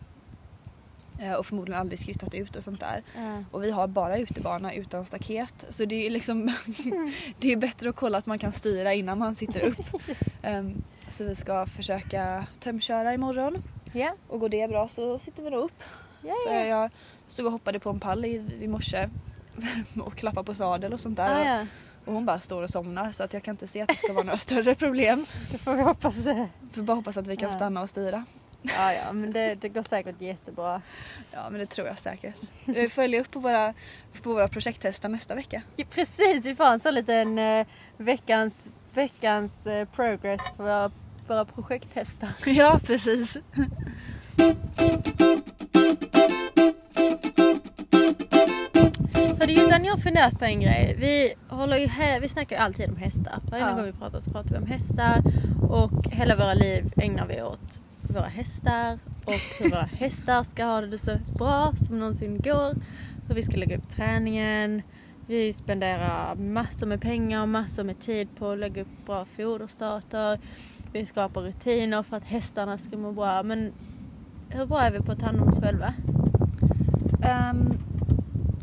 Eh, 1.20 1.34
och 1.34 1.46
förmodligen 1.46 1.82
aldrig 1.82 2.00
skrittat 2.00 2.34
ut 2.34 2.56
och 2.56 2.64
sånt 2.64 2.80
där. 2.80 3.04
Ja. 3.16 3.44
Och 3.52 3.64
vi 3.64 3.72
har 3.72 3.88
bara 3.88 4.18
utebana 4.18 4.74
utan 4.74 5.06
staket. 5.06 5.66
Så 5.70 5.86
det 5.86 6.06
är 6.08 6.10
liksom 6.10 6.46
det 7.40 7.52
är 7.52 7.56
bättre 7.56 7.90
att 7.90 7.96
kolla 7.96 8.18
att 8.18 8.26
man 8.26 8.40
kan 8.40 8.52
styra 8.52 8.94
innan 8.94 9.20
man 9.20 9.36
sitter 9.36 9.66
upp. 9.66 9.78
Ehm, 10.42 10.84
så 11.08 11.24
vi 11.24 11.36
ska 11.36 11.66
försöka 11.66 12.46
tömköra 12.60 13.14
imorgon. 13.14 13.64
Ja. 13.94 14.16
Och 14.28 14.40
går 14.40 14.50
det 14.50 14.68
bra 14.68 14.88
så 14.88 15.20
sitter 15.20 15.44
vi 15.44 15.50
nog 15.50 15.64
upp. 15.64 15.84
Ja, 16.22 16.36
För 16.48 16.56
ja. 16.56 16.66
jag 16.66 16.90
stod 17.28 17.46
och 17.46 17.52
hoppade 17.52 17.80
på 17.80 17.90
en 17.90 18.00
pall 18.00 18.26
i, 18.26 18.36
i 18.62 18.68
morse 18.68 19.10
och 20.04 20.16
klappade 20.16 20.46
på 20.46 20.54
sadel 20.56 20.94
och 20.94 21.00
sånt 21.00 21.18
där. 21.18 21.36
Ah, 21.36 21.58
ja. 21.58 21.66
Och 22.06 22.14
hon 22.14 22.26
bara 22.26 22.40
står 22.40 22.64
och 22.64 22.70
somnar 22.70 23.12
så 23.12 23.24
att 23.24 23.34
jag 23.34 23.44
kan 23.44 23.54
inte 23.54 23.68
se 23.68 23.82
att 23.82 23.90
det 23.90 23.96
ska 23.96 24.14
vara 24.14 24.24
några 24.24 24.38
större 24.38 24.76
problem. 24.76 25.26
Då 25.52 25.58
får 25.58 25.76
vi 25.76 25.82
hoppas 25.82 26.16
det. 26.16 26.50
För 26.72 26.82
bara 26.82 26.96
hoppas 26.96 27.18
att 27.18 27.28
vi 27.28 27.38
kan 27.38 27.52
stanna 27.52 27.82
och 27.82 27.90
styra. 27.90 28.26
Ja, 28.76 28.94
ja, 28.94 29.14
men 29.14 29.32
det, 29.32 29.56
det 29.56 29.70
går 29.70 29.84
säkert 29.84 30.22
jättebra. 30.22 30.82
Ja 31.32 31.50
men 31.50 31.60
det 31.60 31.66
tror 31.66 31.88
jag 31.88 31.98
säkert. 32.00 32.36
Vi 32.66 32.90
följer 32.90 33.22
upp 33.22 33.32
på 33.32 33.40
våra, 33.40 33.74
på 34.24 34.34
våra 34.34 34.48
projekthästar 34.48 35.10
nästa 35.10 35.36
vecka. 35.36 35.62
Ja, 35.76 35.86
precis, 35.92 36.46
vi 36.46 36.56
får 36.56 36.66
en 36.66 36.80
sån 36.80 36.94
liten 36.94 37.40
eh, 37.40 37.68
veckans, 37.98 38.72
veckans 38.94 39.68
eh, 39.68 39.86
progress 39.96 40.42
på 40.58 40.64
våra, 40.64 40.92
våra 41.28 41.46
projekthästar. 41.46 42.30
Ja 42.46 42.80
precis. 42.86 43.38
Hörde 49.40 49.54
Jossan, 49.54 49.86
jag 49.86 49.94
har 49.94 50.02
funderat 50.02 50.40
på 50.40 50.46
en 50.46 50.60
grej. 50.62 50.96
Vi, 51.00 51.34
håller 51.50 51.78
ju 51.78 51.88
här, 51.88 52.20
vi 52.20 52.30
snackar 52.30 52.56
ju 52.56 52.62
alltid 52.62 52.90
om 52.90 52.96
hästar. 52.98 53.40
Varje 53.52 53.66
Ja. 53.66 53.72
gång 53.76 53.86
vi 53.86 53.92
pratar 53.94 54.20
så 54.20 54.32
pratar 54.32 54.50
vi 54.50 54.58
om 54.58 54.66
hästar. 54.66 55.22
Och 55.70 55.92
hela 56.12 56.36
våra 56.36 56.54
liv 56.54 56.94
ägnar 56.98 57.28
vi 57.28 57.42
åt 57.42 57.82
våra 58.14 58.26
hästar. 58.26 59.00
Och 59.26 59.34
hur 59.60 59.70
våra 59.70 59.82
hästar 60.00 60.44
ska 60.44 60.66
ha 60.66 60.82
det 60.82 60.98
så 60.98 61.18
bra 61.38 61.74
som 61.88 62.00
någonsin 62.00 62.40
går. 62.40 62.76
Hur 63.28 63.36
vi 63.36 63.44
ska 63.44 63.58
lägga 63.58 63.78
upp 63.78 63.90
träningen. 63.90 64.82
Vi 65.28 65.54
spenderar 65.54 66.36
massor 66.36 66.88
med 66.88 67.02
pengar 67.02 67.42
och 67.42 67.50
massor 67.50 67.84
med 67.84 68.00
tid 68.00 68.28
på 68.36 68.50
att 68.50 68.58
lägga 68.58 68.82
upp 68.82 69.06
bra 69.06 69.26
foderstater. 69.26 70.40
Vi 70.92 71.06
skapar 71.06 71.42
rutiner 71.42 72.04
för 72.04 72.18
att 72.18 72.26
hästarna 72.26 72.78
ska 72.78 72.98
må 72.98 73.12
bra. 73.12 73.44
Men 73.44 73.74
hur 74.50 74.66
bra 74.66 74.82
är 74.82 74.92
vi 74.92 75.00
på 75.00 75.12
att 75.12 75.20
ta 75.20 75.26
hand 75.26 75.42
om 75.42 75.48
oss 75.48 75.60
själva? 75.60 75.94
Um, 77.52 77.74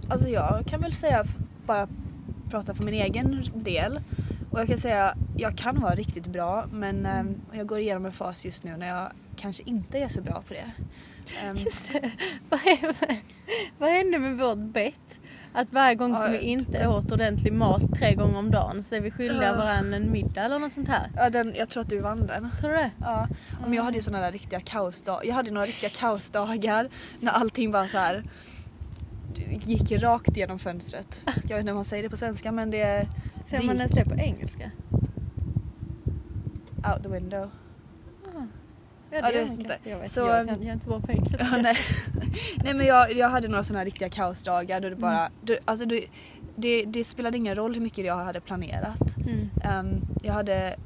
alltså 0.09 0.29
jag 0.29 0.67
kan 0.67 0.81
väl 0.81 0.93
säga, 0.93 1.25
bara 1.67 1.89
prata 2.51 2.75
för 2.75 2.85
min 2.85 2.95
egen 2.95 3.43
del. 3.55 4.01
Och 4.51 4.61
jag 4.61 4.69
kan 4.69 4.79
säga, 4.79 5.17
jag 5.37 5.57
kan 5.57 5.81
vara 5.81 5.95
riktigt 5.95 6.27
bra 6.27 6.67
men 6.73 7.07
ehm, 7.07 7.41
jag 7.53 7.67
går 7.67 7.79
igenom 7.79 8.07
en 8.07 8.13
fas 8.13 8.45
just 8.45 8.65
nu 8.65 8.77
när 8.77 8.89
jag 8.89 9.13
kanske 9.37 9.62
inte 9.67 9.99
är 9.99 10.09
så 10.09 10.21
bra 10.23 10.43
på 10.49 10.55
det. 10.55 10.71
Ehm, 11.43 11.57
Just 11.57 11.93
det. 11.93 12.11
Vad, 12.49 12.61
är, 12.61 12.95
vad 13.79 13.91
hände 13.91 14.19
med 14.19 14.37
vårt 14.38 14.59
bett? 14.59 15.19
att 15.57 15.73
varje 15.73 15.95
gång 15.95 16.17
som 16.17 16.33
vi 16.33 16.38
inte 16.38 16.88
åt 16.88 17.12
ordentlig 17.12 17.53
mat 17.53 17.83
tre 17.99 18.14
gånger 18.14 18.38
om 18.38 18.50
dagen 18.50 18.83
så 18.83 18.95
är 18.95 19.00
vi 19.00 19.11
skyldiga 19.11 19.43
Ja. 19.45 19.57
varandra 19.57 19.97
en 19.97 20.12
middag 20.12 20.43
eller 20.43 20.59
något 20.59 20.73
sånt 20.73 20.88
här. 20.88 21.11
Ja, 21.17 21.31
den, 21.31 21.55
jag 21.57 21.69
tror 21.69 21.81
att 21.81 21.88
du 21.88 22.00
vann 22.00 22.26
den. 22.26 22.49
Tror 22.61 22.71
du 22.71 22.76
det? 22.76 22.91
Ja, 23.00 23.29
men 23.62 23.73
jag 23.73 23.83
hade 23.83 23.97
ju 23.97 24.03
såna 24.03 24.21
där 24.21 24.33
riktiga 24.33 24.61
kaosdagar. 24.61 25.25
Jag 25.25 25.35
hade 25.35 25.50
några 25.50 25.67
riktiga 25.67 25.91
kaosdagar 25.91 26.88
när 27.21 27.33
allting 27.33 27.73
bara 27.73 27.88
så 27.88 27.99
här 27.99 28.25
gick 29.64 29.93
rakt 30.03 30.37
genom 30.37 30.59
fönstret. 30.59 31.21
Jag 31.26 31.43
vet 31.43 31.59
inte 31.61 31.73
om 31.73 31.76
man 31.76 31.85
säger 31.85 32.03
det 32.03 32.09
på 32.11 32.17
svenska 32.17 32.53
men 32.53 32.71
det 32.71 33.09
Det 33.50 33.62
man 33.62 33.76
ens 33.76 33.93
det 33.93 34.05
på 34.05 34.14
engelska? 34.14 34.71
out 36.95 37.03
the 37.03 37.09
window. 37.09 37.50
Ja, 39.14 39.21
Ja, 39.23 39.33
det 39.33 39.44
vet 39.44 39.59
inte. 39.59 39.78
Jag 39.85 39.99
vet 39.99 40.12
Så, 40.12 40.21
jag, 40.21 40.40
ehm, 40.40 40.47
kan, 40.49 40.59
jag 40.62 40.68
är 40.68 40.73
inte 40.73 40.85
så 40.85 40.90
bra 40.90 41.00
på 41.00 41.12
engelska. 41.12 41.49
Ja, 41.52 41.56
nej. 41.56 41.76
nej 42.64 42.75
men 42.75 42.87
jag, 42.87 43.12
jag 43.12 43.28
hade 43.28 43.49
några 43.49 43.62
såna 43.64 43.78
här 43.78 43.87
riktiga 43.87 44.09
kaosdagar 44.09 44.80
då 44.80 44.88
det 44.90 44.97
bara, 44.97 45.30
då, 45.42 45.56
alltså 45.64 45.87
det, 45.87 46.04
det, 46.56 46.85
det 46.85 47.04
spelade 47.04 47.37
ingen 47.37 47.54
roll 47.54 47.75
hur 47.75 47.80
mycket 47.80 48.04
jag 48.04 48.16
hade 48.16 48.40
planerat. 48.40 49.16
Mm. 49.16 49.50
Ehm, 49.64 50.00
jag 50.23 50.33
hade 50.33 50.76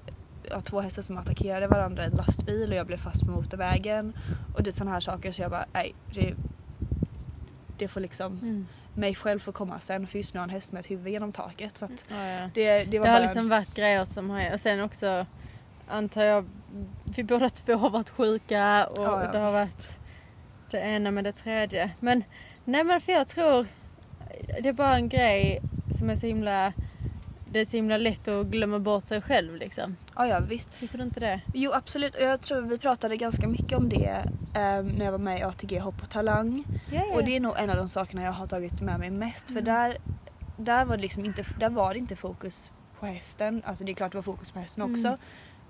ja, 0.50 0.60
två 0.60 0.80
hästar 0.80 1.02
som 1.02 1.18
attackerade 1.18 1.66
varandra 1.66 2.02
i 2.04 2.06
en 2.06 2.12
lastbil 2.12 2.70
och 2.72 2.76
jag 2.78 2.86
blev 2.86 2.96
fast 2.96 3.24
på 3.26 3.30
motorvägen. 3.30 4.12
Och 4.54 4.62
det 4.62 4.70
är 4.70 4.72
sådana 4.72 4.92
här 4.92 5.00
saker 5.00 5.32
så 5.32 5.42
jag 5.42 5.50
bara, 5.50 5.66
nej. 5.72 5.94
Det, 6.14 6.34
det 7.78 7.88
får 7.88 8.00
liksom 8.00 8.38
Mm. 8.42 8.66
mig 8.94 9.14
själv 9.14 9.38
få 9.38 9.52
komma 9.52 9.80
sen 9.80 10.06
för 10.06 10.18
just 10.18 10.34
nu 10.34 10.40
har 10.40 10.44
en 10.44 10.50
häst 10.50 10.72
med 10.72 10.80
ett 10.80 10.90
huvud 10.90 11.12
genom 11.12 11.32
taket. 11.32 11.76
Så 11.76 11.84
att 11.84 12.04
Ja, 12.10 12.26
ja. 12.26 12.50
det, 12.54 12.84
det 12.84 12.98
var 12.98 13.06
Det 13.06 13.12
har 13.12 13.18
bara... 13.18 13.26
liksom 13.26 13.48
varit 13.48 13.74
grejer 13.74 14.04
som 14.04 14.30
har... 14.30 14.52
Och 14.54 14.60
sen 14.60 14.80
också 14.80 15.26
antar 15.90 16.24
jag, 16.24 16.44
vi 17.04 17.24
båda 17.24 17.48
två 17.48 17.74
har 17.74 17.90
varit 17.90 18.10
sjuka 18.10 18.86
och 18.86 19.04
Ja, 19.04 19.24
ja, 19.24 19.32
det 19.32 19.38
har 19.38 19.52
varit 19.52 19.98
det 20.70 20.78
ena 20.80 21.10
med 21.10 21.24
det 21.24 21.32
tredje. 21.32 21.90
Men 22.00 22.24
nej 22.64 22.84
men 22.84 23.00
för 23.00 23.12
jag 23.12 23.28
tror 23.28 23.66
det 24.62 24.68
är 24.68 24.72
bara 24.72 24.96
en 24.96 25.08
grej 25.08 25.60
som 25.98 26.10
är 26.10 26.16
så 26.16 26.26
himla... 26.26 26.72
Det 27.50 27.60
är 27.60 27.64
så 27.64 27.76
himla 27.76 27.96
lätt 27.96 28.28
att 28.28 28.46
glömma 28.46 28.78
bort 28.78 29.06
sig 29.06 29.20
själv 29.22 29.56
liksom. 29.56 29.96
Ja, 30.16 30.26
ja 30.26 30.40
visst. 30.40 30.78
Tycker 30.80 30.98
du 30.98 31.04
inte 31.04 31.20
det? 31.20 31.40
Jo 31.54 31.72
absolut 31.72 32.14
och 32.14 32.22
jag 32.22 32.40
tror 32.40 32.60
vi 32.60 32.78
pratade 32.78 33.16
ganska 33.16 33.48
mycket 33.48 33.78
om 33.78 33.88
det 33.88 34.22
ehm, 34.54 34.86
när 34.86 35.04
jag 35.04 35.12
var 35.12 35.18
med 35.18 35.38
i 35.38 35.42
ATG 35.42 35.78
Hopp 35.78 36.02
och 36.02 36.10
Talang. 36.10 36.64
Ja, 36.92 37.02
Och 37.14 37.24
det 37.24 37.36
är 37.36 37.40
nog 37.40 37.54
en 37.58 37.70
av 37.70 37.76
de 37.76 37.88
sakerna 37.88 38.22
jag 38.22 38.32
har 38.32 38.46
tagit 38.46 38.80
med 38.80 38.98
mig 39.00 39.10
mest 39.10 39.50
Mm. 39.50 39.62
för 39.64 39.72
där, 39.72 39.98
där, 40.56 40.84
var 40.84 40.96
det 40.96 41.02
liksom 41.02 41.24
inte, 41.24 41.44
där 41.58 41.70
var 41.70 41.92
det 41.94 41.98
inte 41.98 42.16
fokus 42.16 42.70
på 43.00 43.06
hästen. 43.06 43.62
Alltså 43.66 43.84
det 43.84 43.92
är 43.92 43.94
klart 43.94 44.12
det 44.12 44.18
var 44.18 44.22
fokus 44.22 44.52
på 44.52 44.58
hästen 44.58 44.82
Mm. 44.82 44.92
också. 44.94 45.18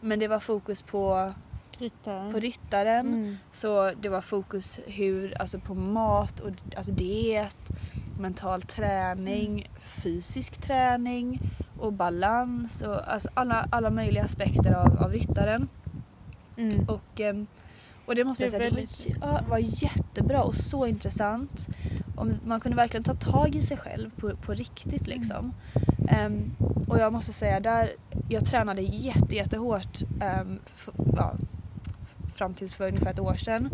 Men 0.00 0.18
det 0.18 0.28
var 0.28 0.38
fokus 0.40 0.82
på, 0.82 1.32
Ryttaren. 1.78 2.32
på 2.32 2.38
ryttaren. 2.38 3.06
Mm. 3.06 3.36
Så 3.52 3.90
det 4.00 4.08
var 4.08 4.20
fokus 4.20 4.80
hur, 4.86 5.40
alltså 5.40 5.58
på 5.58 5.74
mat 5.74 6.40
och 6.40 6.50
alltså 6.76 6.92
diet, 6.92 7.56
mental 8.20 8.62
träning, 8.62 9.52
Mm. 9.52 9.64
fysisk 9.84 10.58
träning 10.58 11.40
och 11.80 11.92
balans 11.92 12.82
och 12.82 13.12
alltså 13.12 13.28
alla, 13.34 13.68
alla 13.70 13.90
möjliga 13.90 14.24
aspekter 14.24 14.72
av, 14.72 15.02
av 15.02 15.12
ryttaren. 15.12 15.68
Mm. 16.56 16.88
Och, 16.88 17.20
ehm, 17.20 17.46
och 18.06 18.14
det 18.14 18.24
måste 18.24 18.44
Det 18.44 18.46
jag 18.46 18.50
säga, 18.50 18.70
det 18.70 18.76
väldigt- 18.76 19.20
var, 19.20 19.28
ja, 19.28 19.40
var 19.48 19.58
jättebra 19.58 20.42
och 20.42 20.56
så 20.56 20.86
intressant. 20.86 21.68
Och 22.16 22.26
man 22.44 22.60
kunde 22.60 22.76
verkligen 22.76 23.04
ta 23.04 23.12
tag 23.14 23.54
i 23.54 23.62
sig 23.62 23.76
själv 23.76 24.10
på, 24.16 24.36
på 24.36 24.52
riktigt 24.54 25.06
liksom. 25.06 25.52
Ehm, 26.08 26.50
och 26.88 26.99
jag 26.99 27.12
måste 27.12 27.33
säga, 27.33 27.61
där, 27.61 27.90
jag 28.28 28.47
tränade 28.47 28.83
jätte, 28.83 29.37
jättehårt 29.37 30.02
um, 30.02 30.59
ja, 31.16 31.35
fram 32.35 32.54
tills 32.54 32.75
för 32.75 32.88
ungefär 32.88 33.11
ett 33.11 33.21
år 33.21 33.35
sedan. 33.35 33.71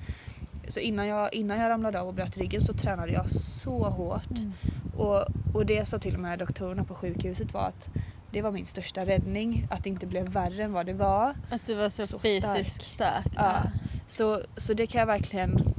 Så 0.69 0.81
innan 0.81 1.07
jag, 1.07 1.35
innan 1.35 1.61
jag 1.61 1.71
ramlade 1.71 2.01
av 2.01 2.09
och 2.09 2.15
bröt 2.15 2.37
ryggen 2.37 2.61
så 2.61 2.73
tränade 2.73 3.13
jag 3.13 3.31
så 3.31 3.85
hårt. 3.85 4.31
Mm. 4.31 4.53
Och, 4.97 5.25
och 5.55 5.67
det 5.67 5.89
sa 5.89 5.99
till 5.99 6.15
och 6.15 6.21
med 6.21 6.39
doktorerna 6.39 6.85
på 6.85 6.95
sjukhuset 6.95 7.55
var 7.55 7.61
att 7.69 7.89
det 8.31 8.43
var 8.43 8.51
min 8.51 8.67
största 8.67 9.07
räddning. 9.07 9.67
Att 9.71 9.85
det 9.85 9.91
inte 9.91 10.07
blev 10.07 10.29
värre 10.29 10.63
än 10.63 10.73
vad 10.73 10.87
det 10.87 10.93
var. 10.93 11.35
Att 11.51 11.67
du 11.67 11.75
var 11.75 11.89
så, 11.89 12.07
Så 12.07 12.19
fysiskt 12.19 12.83
stark. 12.83 13.27
Ja. 13.37 13.63
Så, 14.09 14.43
så 14.57 14.75
det 14.75 14.87
kan 14.87 14.99
jag 14.99 15.07
verkligen... 15.07 15.75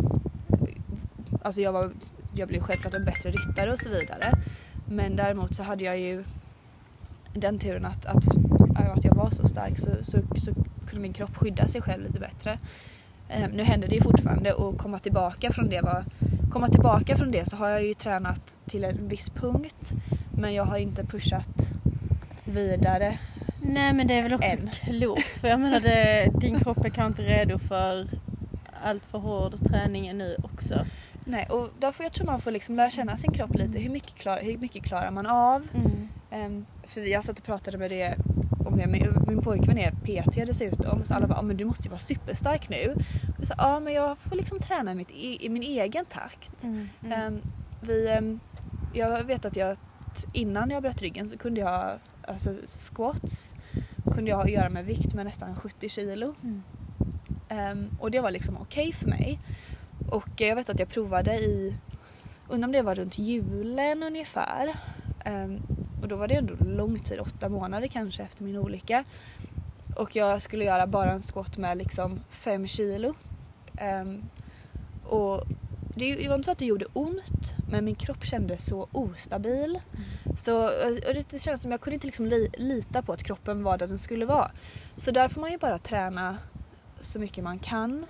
Alltså 1.42 1.62
jag, 1.62 1.72
var, 1.72 1.92
jag 2.36 2.48
blev 2.48 2.62
självklart 2.62 2.94
en 2.94 3.06
bättre 3.06 3.32
ryttare 3.32 3.72
och 3.72 3.80
så 3.80 3.90
vidare. 3.90 4.32
Men 4.86 5.16
däremot 5.16 5.56
så 5.56 5.64
hade 5.64 5.84
jag 5.84 6.00
ju 6.00 6.24
den 7.40 7.60
turen 7.60 7.86
att, 7.86 8.06
att, 8.06 8.28
att 8.78 9.04
jag 9.04 9.16
var 9.16 9.30
så 9.30 9.48
stark 9.48 9.80
så, 9.80 9.90
så, 10.02 10.18
så 10.36 10.54
kunde 10.88 11.02
min 11.02 11.14
kropp 11.14 11.36
skydda 11.36 11.68
sig 11.68 11.82
själv 11.82 12.04
lite 12.04 12.20
bättre. 12.20 12.60
Eh, 13.30 13.50
nu 13.54 13.64
händer 13.64 13.88
det 13.88 13.96
ju 13.96 14.02
fortfarande 14.02 14.54
och 14.54 14.78
komma 14.78 15.00
tillbaka 15.00 15.52
från 15.52 15.70
det 15.70 15.82
var, 15.82 16.06
komma 16.52 16.68
tillbaka 16.68 17.18
från 17.18 17.32
det 17.32 17.50
så 17.50 17.56
har 17.56 17.70
jag 17.70 17.84
ju 17.84 17.94
tränat 17.94 18.60
till 18.66 18.84
en 18.84 19.08
viss 19.08 19.30
punkt 19.30 19.94
men 20.38 20.54
jag 20.54 20.66
har 20.66 20.78
inte 20.78 21.06
pushat 21.06 21.72
vidare. 22.46 23.20
Nej 23.62 23.94
men 23.94 24.08
det 24.08 24.14
är 24.14 24.24
väl 24.24 24.34
också 24.34 24.52
Än. 24.52 24.70
klokt 24.70 25.38
för 25.38 25.48
jag 25.48 25.60
menar 25.60 25.80
det, 25.80 26.32
din 26.40 26.60
kropp 26.60 26.86
är 26.86 26.90
kanske 26.90 27.24
inte 27.24 27.34
redo 27.34 27.60
för 27.60 28.08
allt 28.84 29.04
för 29.06 29.18
hård 29.18 29.68
träning 29.68 30.18
nu 30.18 30.38
också. 30.44 30.86
Nej, 31.26 31.48
och 31.50 31.70
där 31.80 31.92
får 31.92 32.06
jag 32.06 32.14
tror 32.14 32.26
man 32.26 32.42
får 32.42 32.52
liksom 32.52 32.76
lära 32.76 32.90
känna 32.90 33.18
sin 33.18 33.32
kropp 33.32 33.56
lite. 33.56 33.80
Hur 33.80 33.90
mycket, 33.90 34.16
klar, 34.16 34.40
hur 34.42 34.58
mycket 34.58 34.84
klarar 34.84 35.12
man 35.12 35.26
av? 35.26 35.68
Mm. 35.74 36.10
Ehm, 36.32 36.66
för 36.84 37.02
jag 37.02 37.24
satt 37.26 37.40
och 37.40 37.46
pratade 37.46 37.78
med 37.78 37.92
det 37.92 38.16
om 38.66 38.78
det. 38.78 38.88
Min, 38.88 39.08
min 39.28 39.42
pojkvän 39.42 39.78
är 39.78 39.92
PT 39.92 40.46
dessutom. 40.48 41.06
Så 41.06 41.14
alla 41.14 41.28
bara, 41.28 41.38
"Ja, 41.38 41.42
men 41.42 41.58
du 41.58 41.66
måste 41.66 41.84
ju 41.84 41.90
vara 41.90 42.00
superstark 42.00 42.70
nu. 42.70 42.94
Och 43.34 43.40
jag 43.40 43.48
sa, 43.48 43.54
ja 43.58 43.80
men 43.80 43.94
jag 43.94 44.18
får 44.18 44.36
liksom 44.36 44.60
träna 44.60 44.92
i, 44.92 44.96
mitt, 44.96 45.12
e- 45.12 45.38
i 45.46 45.50
min 45.50 45.64
egen 45.64 46.06
takt. 46.06 46.64
Mm. 46.64 46.90
Mm. 47.04 47.20
Ehm, 47.22 47.42
vi, 47.82 48.08
ehm, 48.10 48.40
jag 48.94 49.24
vet 49.24 49.46
att 49.46 49.56
jag 49.56 49.78
innan 50.34 50.70
jag 50.70 50.82
bröt 50.82 51.02
ryggen 51.02 51.30
så 51.30 51.38
kunde 51.38 51.60
jag, 51.62 52.00
alltså 52.28 52.56
squats, 52.68 53.54
kunde 54.14 54.30
jag 54.30 54.50
göra 54.50 54.70
med 54.70 54.86
vikt 54.86 55.14
med 55.14 55.26
nästan 55.26 55.56
70 55.56 55.90
kilo. 55.90 56.36
Mm. 56.44 56.64
Ehm, 57.50 57.90
och 58.00 58.12
det 58.12 58.20
var 58.20 58.32
liksom 58.32 58.58
okej 58.58 58.94
för 58.94 59.08
mig. 59.08 59.40
Och 60.10 60.30
jag 60.38 60.56
vet 60.56 60.70
att 60.70 60.80
jag 60.80 60.90
provade 60.90 61.36
i, 61.36 61.76
undrar 62.50 62.68
om 62.68 62.72
det 62.72 62.82
var 62.82 62.96
runt 62.96 63.18
julen 63.20 64.04
ungefär. 64.04 64.76
Ehm, 65.26 65.62
och 66.06 66.10
då 66.10 66.16
var 66.16 66.28
det 66.28 66.36
ändå 66.36 66.54
lång 66.66 67.00
tid, 67.00 67.20
åtta 67.20 67.50
månader 67.50 67.88
kanske 67.88 68.24
efter 68.24 68.44
min 68.44 68.58
olycka. 68.58 69.04
Och 69.96 70.16
jag 70.16 70.42
skulle 70.42 70.66
göra 70.66 70.88
bara 70.88 71.12
en 71.12 71.20
squat 71.22 71.58
med 71.58 71.78
liksom 71.78 72.20
fem 72.30 72.68
kilo. 72.68 73.14
Ehm, 73.78 74.24
och 75.04 75.44
det, 75.96 76.16
det 76.16 76.28
var 76.28 76.36
inte 76.36 76.46
så 76.46 76.52
att 76.52 76.58
det 76.58 76.66
gjorde 76.66 76.86
ont 76.94 77.56
men 77.72 77.86
min 77.86 77.96
kropp 77.96 78.26
kändes 78.26 78.66
så 78.66 78.88
ostabil. 78.92 79.80
Så 80.38 80.64
och 80.66 81.14
det, 81.14 81.30
det 81.30 81.40
kändes 81.40 81.62
som 81.62 81.72
jag 81.72 81.82
kunde 81.82 81.94
inte 81.96 82.08
liksom 82.08 82.26
li, 82.26 82.50
lita 82.58 83.02
på 83.02 83.14
att 83.14 83.24
kroppen 83.24 83.64
var 83.64 83.78
där 83.78 83.88
den 83.88 83.98
skulle 83.98 84.26
vara. 84.26 84.52
Så 84.96 85.12
där 85.12 85.28
får 85.28 85.42
man 85.42 85.52
ju 85.52 85.58
bara 85.58 85.78
träna 85.78 86.38
så 87.02 87.20
mycket 87.20 87.44
man 87.44 87.60
kan. 87.60 88.06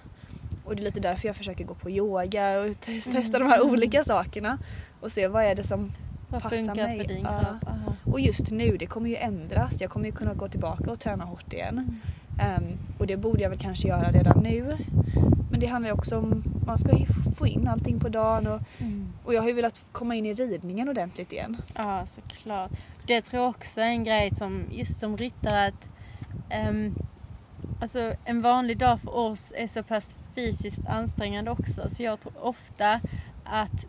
Och 0.63 0.75
det 0.75 0.81
är 0.81 0.85
lite 0.85 0.99
därför 0.99 1.27
jag 1.27 1.35
försöker 1.35 1.63
gå 1.63 1.73
på 1.73 1.89
yoga 1.89 2.59
och 2.59 2.81
te- 2.81 3.01
testa 3.01 3.39
de 3.39 3.45
här 3.49 3.61
Mm. 3.61 3.71
olika 3.71 4.03
sakerna. 4.03 4.57
Och 5.01 5.11
se 5.11 5.27
vad 5.27 5.43
är 5.43 5.55
det 5.55 5.63
som... 5.63 5.91
Vad 6.35 6.43
passar 6.43 6.57
funkar 6.57 6.87
mig. 6.87 6.99
för 6.99 7.07
din 7.07 7.23
Ja. 7.23 7.39
kropp? 7.39 7.67
Aha. 7.71 7.95
Och 8.05 8.19
just 8.19 8.51
nu, 8.51 8.77
det 8.77 8.85
kommer 8.85 9.09
ju 9.09 9.15
ändras. 9.15 9.81
Jag 9.81 9.89
kommer 9.89 10.05
ju 10.05 10.11
kunna 10.11 10.33
gå 10.33 10.47
tillbaka 10.47 10.91
och 10.91 10.99
träna 10.99 11.23
hårt 11.25 11.53
igen. 11.53 12.01
Ehm, 12.41 12.63
och 12.99 13.07
det 13.07 13.17
borde 13.17 13.41
jag 13.43 13.49
väl 13.49 13.59
kanske 13.59 13.87
göra 13.87 14.11
redan 14.11 14.43
nu. 14.43 14.77
Men 15.51 15.59
det 15.59 15.65
handlar 15.65 15.89
ju 15.89 15.93
också 15.93 16.17
om, 16.17 16.43
man 16.67 16.77
ska 16.77 16.97
få 17.37 17.47
in 17.47 17.67
allting 17.67 17.99
på 17.99 18.09
dagen 18.09 18.47
och, 18.47 18.61
Mm. 18.79 19.07
och 19.23 19.33
jag 19.33 19.41
har 19.41 19.47
ju 19.47 19.53
velat 19.53 19.81
komma 19.91 20.15
in 20.15 20.25
i 20.25 20.33
ridningen 20.33 20.89
ordentligt 20.89 21.31
igen. 21.31 21.57
Ja, 21.75 22.05
såklart. 22.05 22.71
Det 23.07 23.21
tror 23.21 23.41
jag 23.41 23.49
också 23.49 23.81
är 23.81 23.85
en 23.85 24.03
grej 24.03 24.31
som, 24.35 24.63
just 24.71 24.99
som 24.99 25.17
ryttare 25.17 25.65
att 25.67 25.87
ehm, 26.49 26.95
alltså 27.81 28.13
en 28.25 28.41
vanlig 28.41 28.77
dag 28.77 28.99
för 28.99 29.15
oss 29.15 29.53
är 29.57 29.67
så 29.67 29.83
pass 29.83 30.17
fysiskt 30.35 30.85
ansträngande 30.87 31.51
också. 31.51 31.89
Så 31.89 32.03
jag 32.03 32.19
tror 32.19 32.33
ofta 32.41 32.99
att 33.45 33.85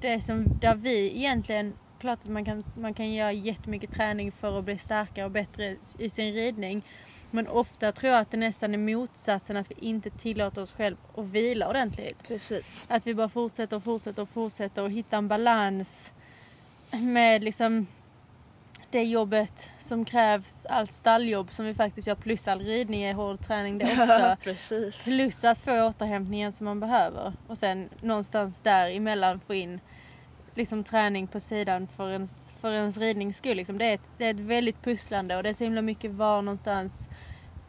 det 0.00 0.20
som, 0.20 0.58
där 0.60 0.74
vi 0.74 1.16
egentligen, 1.16 1.72
klart 1.98 2.18
att 2.18 2.30
man 2.30 2.44
kan, 2.44 2.64
man 2.74 2.94
kan 2.94 3.12
göra 3.12 3.32
jättemycket 3.32 3.92
träning 3.92 4.32
för 4.32 4.58
att 4.58 4.64
bli 4.64 4.78
starkare 4.78 5.24
och 5.24 5.30
bättre 5.30 5.76
i 5.98 6.10
sin 6.10 6.34
ridning. 6.34 6.82
Men 7.30 7.48
ofta 7.48 7.92
tror 7.92 8.12
jag 8.12 8.20
att 8.20 8.30
det 8.30 8.36
nästan 8.36 8.74
är 8.74 8.78
motsatsen, 8.78 9.56
att 9.56 9.70
vi 9.70 9.74
inte 9.86 10.10
tillåter 10.10 10.62
oss 10.62 10.72
själv 10.72 10.96
att 11.16 11.24
vila 11.24 11.68
ordentligt. 11.68 12.22
Precis. 12.28 12.86
Att 12.90 13.06
vi 13.06 13.14
bara 13.14 13.28
fortsätter 13.28 13.76
och 13.76 13.84
fortsätter 13.84 14.22
och 14.22 14.28
fortsätter 14.28 14.82
och 14.82 14.90
hittar 14.90 15.18
en 15.18 15.28
balans 15.28 16.12
med 16.90 17.44
liksom 17.44 17.86
det 18.90 19.02
jobbet 19.02 19.70
som 19.78 20.04
krävs, 20.04 20.66
allt 20.66 20.92
stalljobb 20.92 21.52
som 21.52 21.64
vi 21.66 21.74
faktiskt 21.74 22.08
gör 22.08 22.14
plus 22.14 22.48
all 22.48 22.60
ridning 22.60 23.02
är 23.02 23.14
hård 23.14 23.40
träning 23.40 23.78
det 23.78 23.92
också. 24.02 24.36
Precis. 24.42 25.04
Plus 25.04 25.44
att 25.44 25.58
få 25.58 25.88
återhämtningen 25.88 26.52
som 26.52 26.64
man 26.64 26.80
behöver 26.80 27.32
och 27.46 27.58
sen 27.58 27.88
någonstans 28.00 28.60
däremellan 28.62 29.40
få 29.40 29.54
in 29.54 29.80
liksom 30.54 30.84
träning 30.84 31.26
på 31.26 31.40
sidan 31.40 31.88
för 31.96 32.10
ens, 32.10 32.54
för 32.60 32.72
ens 32.72 32.96
ridnings 32.98 33.36
skull. 33.36 33.56
Liksom 33.56 33.78
det, 33.78 33.84
är 33.84 33.94
ett, 33.94 34.00
det 34.18 34.24
är 34.24 34.30
ett 34.30 34.40
väldigt 34.40 34.82
pusslande 34.82 35.36
och 35.36 35.42
det 35.42 35.48
är 35.48 35.54
så 35.54 35.64
himla 35.64 35.82
mycket 35.82 36.10
var 36.10 36.42
någonstans 36.42 37.08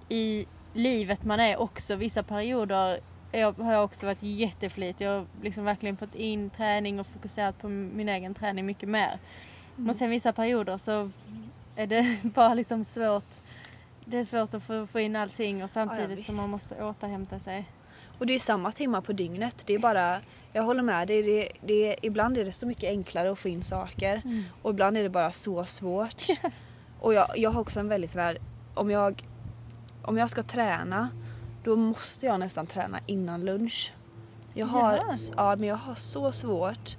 i 0.10 0.46
livet 0.74 1.24
man 1.24 1.40
är 1.40 1.58
också. 1.60 1.96
Vissa 1.96 2.24
perioder 2.24 3.00
jag, 3.32 3.60
har 3.60 3.74
jag 3.74 3.84
också 3.84 4.06
varit 4.06 4.24
jätteflitig. 4.24 5.06
Jag 5.06 5.12
har 5.12 5.26
liksom 5.42 5.66
verkligen 5.66 5.98
fått 5.98 6.16
in 6.16 6.50
träning 6.50 7.00
och 7.00 7.08
fokuserat 7.08 7.62
på 7.62 7.68
min 7.70 8.10
egen 8.10 8.34
träning 8.34 8.66
mycket 8.66 8.90
mer. 8.90 9.20
Men 9.80 9.96
sen 9.96 10.10
vissa 10.10 10.34
perioder 10.34 10.78
så 10.78 11.10
är 11.76 11.88
det 11.88 12.20
bara 12.24 12.54
liksom 12.54 12.84
svårt. 12.86 13.26
Det 14.06 14.18
är 14.18 14.26
svårt 14.26 14.54
att 14.54 14.64
få, 14.64 14.88
få 14.88 15.00
in 15.00 15.16
allting 15.16 15.64
och 15.64 15.70
samtidigt 15.70 16.18
visst. 16.18 16.28
som 16.28 16.36
man 16.36 16.50
måste 16.50 16.84
återhämta 16.84 17.40
sig. 17.40 17.70
Och 18.18 18.26
det 18.26 18.34
är 18.36 18.40
samma 18.40 18.72
timmar 18.72 19.02
på 19.02 19.14
dygnet. 19.14 19.64
Det 19.66 19.74
är 19.74 19.80
bara, 19.80 20.20
jag 20.54 20.64
håller 20.64 20.84
med 20.84 21.08
dig, 21.08 21.24
det, 21.24 21.52
det, 21.62 21.96
ibland 22.02 22.38
är 22.38 22.46
det 22.46 22.52
så 22.52 22.66
mycket 22.66 22.90
enklare 22.90 23.32
att 23.32 23.40
få 23.40 23.50
in 23.50 23.64
saker 23.64 24.22
och 24.62 24.72
ibland 24.72 24.98
är 24.98 25.04
det 25.04 25.10
bara 25.10 25.32
så 25.32 25.66
svårt. 25.66 26.24
och 27.00 27.14
jag, 27.14 27.28
jag 27.38 27.52
har 27.52 27.62
också 27.62 27.80
en 27.80 27.88
väldigt 27.88 28.12
sån 28.12 28.22
här, 28.22 28.38
om 28.74 28.92
jag, 28.92 29.24
om 30.02 30.18
jag 30.18 30.30
ska 30.30 30.44
träna 30.44 31.10
då 31.64 31.76
måste 31.76 32.26
jag 32.26 32.40
nästan 32.40 32.68
träna 32.68 33.00
innan 33.06 33.46
lunch. 33.46 33.94
Jag 34.54 34.66
har, 34.66 34.98
Jaha. 34.98 35.18
ja, 35.38 35.56
men 35.56 35.70
jag 35.70 35.76
har 35.76 35.96
så 35.96 36.32
svårt 36.32 36.98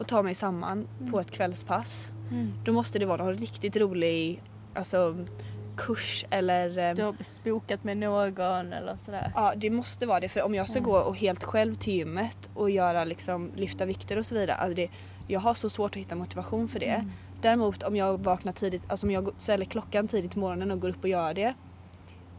att 0.00 0.08
ta 0.08 0.22
mig 0.22 0.34
samman 0.34 0.88
på 1.10 1.20
ett 1.20 1.30
kvällspass. 1.30 2.10
Mm. 2.30 2.52
Då 2.64 2.72
måste 2.72 2.98
det 2.98 3.06
vara 3.06 3.24
någon 3.24 3.34
riktigt 3.34 3.76
rolig 3.76 4.42
alltså, 4.74 5.16
kurs 5.76 6.24
eller 6.30 6.78
eh, 6.78 6.94
Du 6.94 7.02
har 7.02 7.14
bokat 7.44 7.84
med 7.84 7.96
någon 7.96 8.72
eller 8.72 8.96
sådär. 9.04 9.32
Ja, 9.34 9.52
det 9.56 9.70
måste 9.70 10.06
vara 10.06 10.20
det. 10.20 10.28
För 10.28 10.42
om 10.42 10.54
jag 10.54 10.68
ska 10.68 10.78
Mm. 10.78 10.90
gå 10.90 10.98
och 10.98 11.16
helt 11.16 11.44
själv 11.44 11.74
till 11.74 11.92
gymmet 11.94 12.50
och 12.54 12.70
göra 12.70 13.04
liksom, 13.04 13.50
lyfta 13.54 13.84
vikter 13.84 14.18
och 14.18 14.26
så 14.26 14.34
vidare. 14.34 14.54
Alltså 14.56 14.74
det, 14.76 14.90
jag 15.28 15.40
har 15.40 15.54
så 15.54 15.70
svårt 15.70 15.90
att 15.90 15.96
hitta 15.96 16.14
motivation 16.14 16.68
för 16.68 16.80
det. 16.80 16.86
Mm. 16.86 17.10
Däremot 17.42 17.82
om 17.82 17.96
jag 17.96 18.18
vaknar 18.24 18.52
tidigt, 18.52 18.82
alltså 18.88 19.06
om 19.06 19.10
jag 19.10 19.30
ställer 19.36 19.64
klockan 19.64 20.08
tidigt 20.08 20.34
på 20.34 20.38
morgonen 20.38 20.70
och 20.70 20.80
går 20.80 20.88
upp 20.88 21.02
och 21.02 21.08
gör 21.08 21.34
det. 21.34 21.54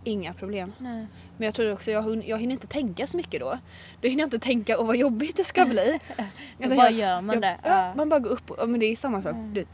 Inga 0.04 0.34
problem. 0.34 0.74
Nej. 0.78 1.08
Men 1.40 1.46
jag 1.46 1.56
tror 1.56 1.74
också 1.74 1.92
jag, 1.92 2.24
jag 2.28 2.38
hinner 2.40 2.54
inte 2.54 2.68
tänka 2.68 3.08
så 3.08 3.18
mycket 3.18 3.40
då. 3.42 3.58
Då 4.02 4.08
hinner 4.08 4.22
jag 4.22 4.28
inte 4.28 4.40
tänka 4.40 4.80
åh 4.80 4.86
vad 4.88 4.98
jobbigt 4.98 5.38
det 5.38 5.44
ska 5.44 5.66
bli. 5.66 6.00
Alltså, 6.64 6.76
bara 6.76 6.90
jag- 6.90 7.00
gör 7.00 7.22
man 7.22 7.34
jag, 7.34 7.42
det. 7.42 7.58
Ja. 7.64 7.94
Man 7.96 8.10
bara 8.10 8.20
går 8.20 8.30
upp 8.30 8.52
och, 8.52 8.70
men 8.70 8.80
det 8.80 8.86
är 8.86 8.96
samma 8.96 9.22
sak. 9.22 9.32
Mm. 9.34 9.54
Du 9.54 9.66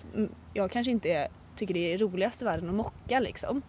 jag 0.53 0.71
kanske 0.71 0.91
inte 0.91 1.27
tycker 1.55 1.73
det 1.73 1.93
är 1.93 1.97
roligast 1.97 2.41
i 2.41 2.45
världen 2.45 2.69
att 2.69 2.75
mocka 2.75 3.19
liksom. 3.19 3.61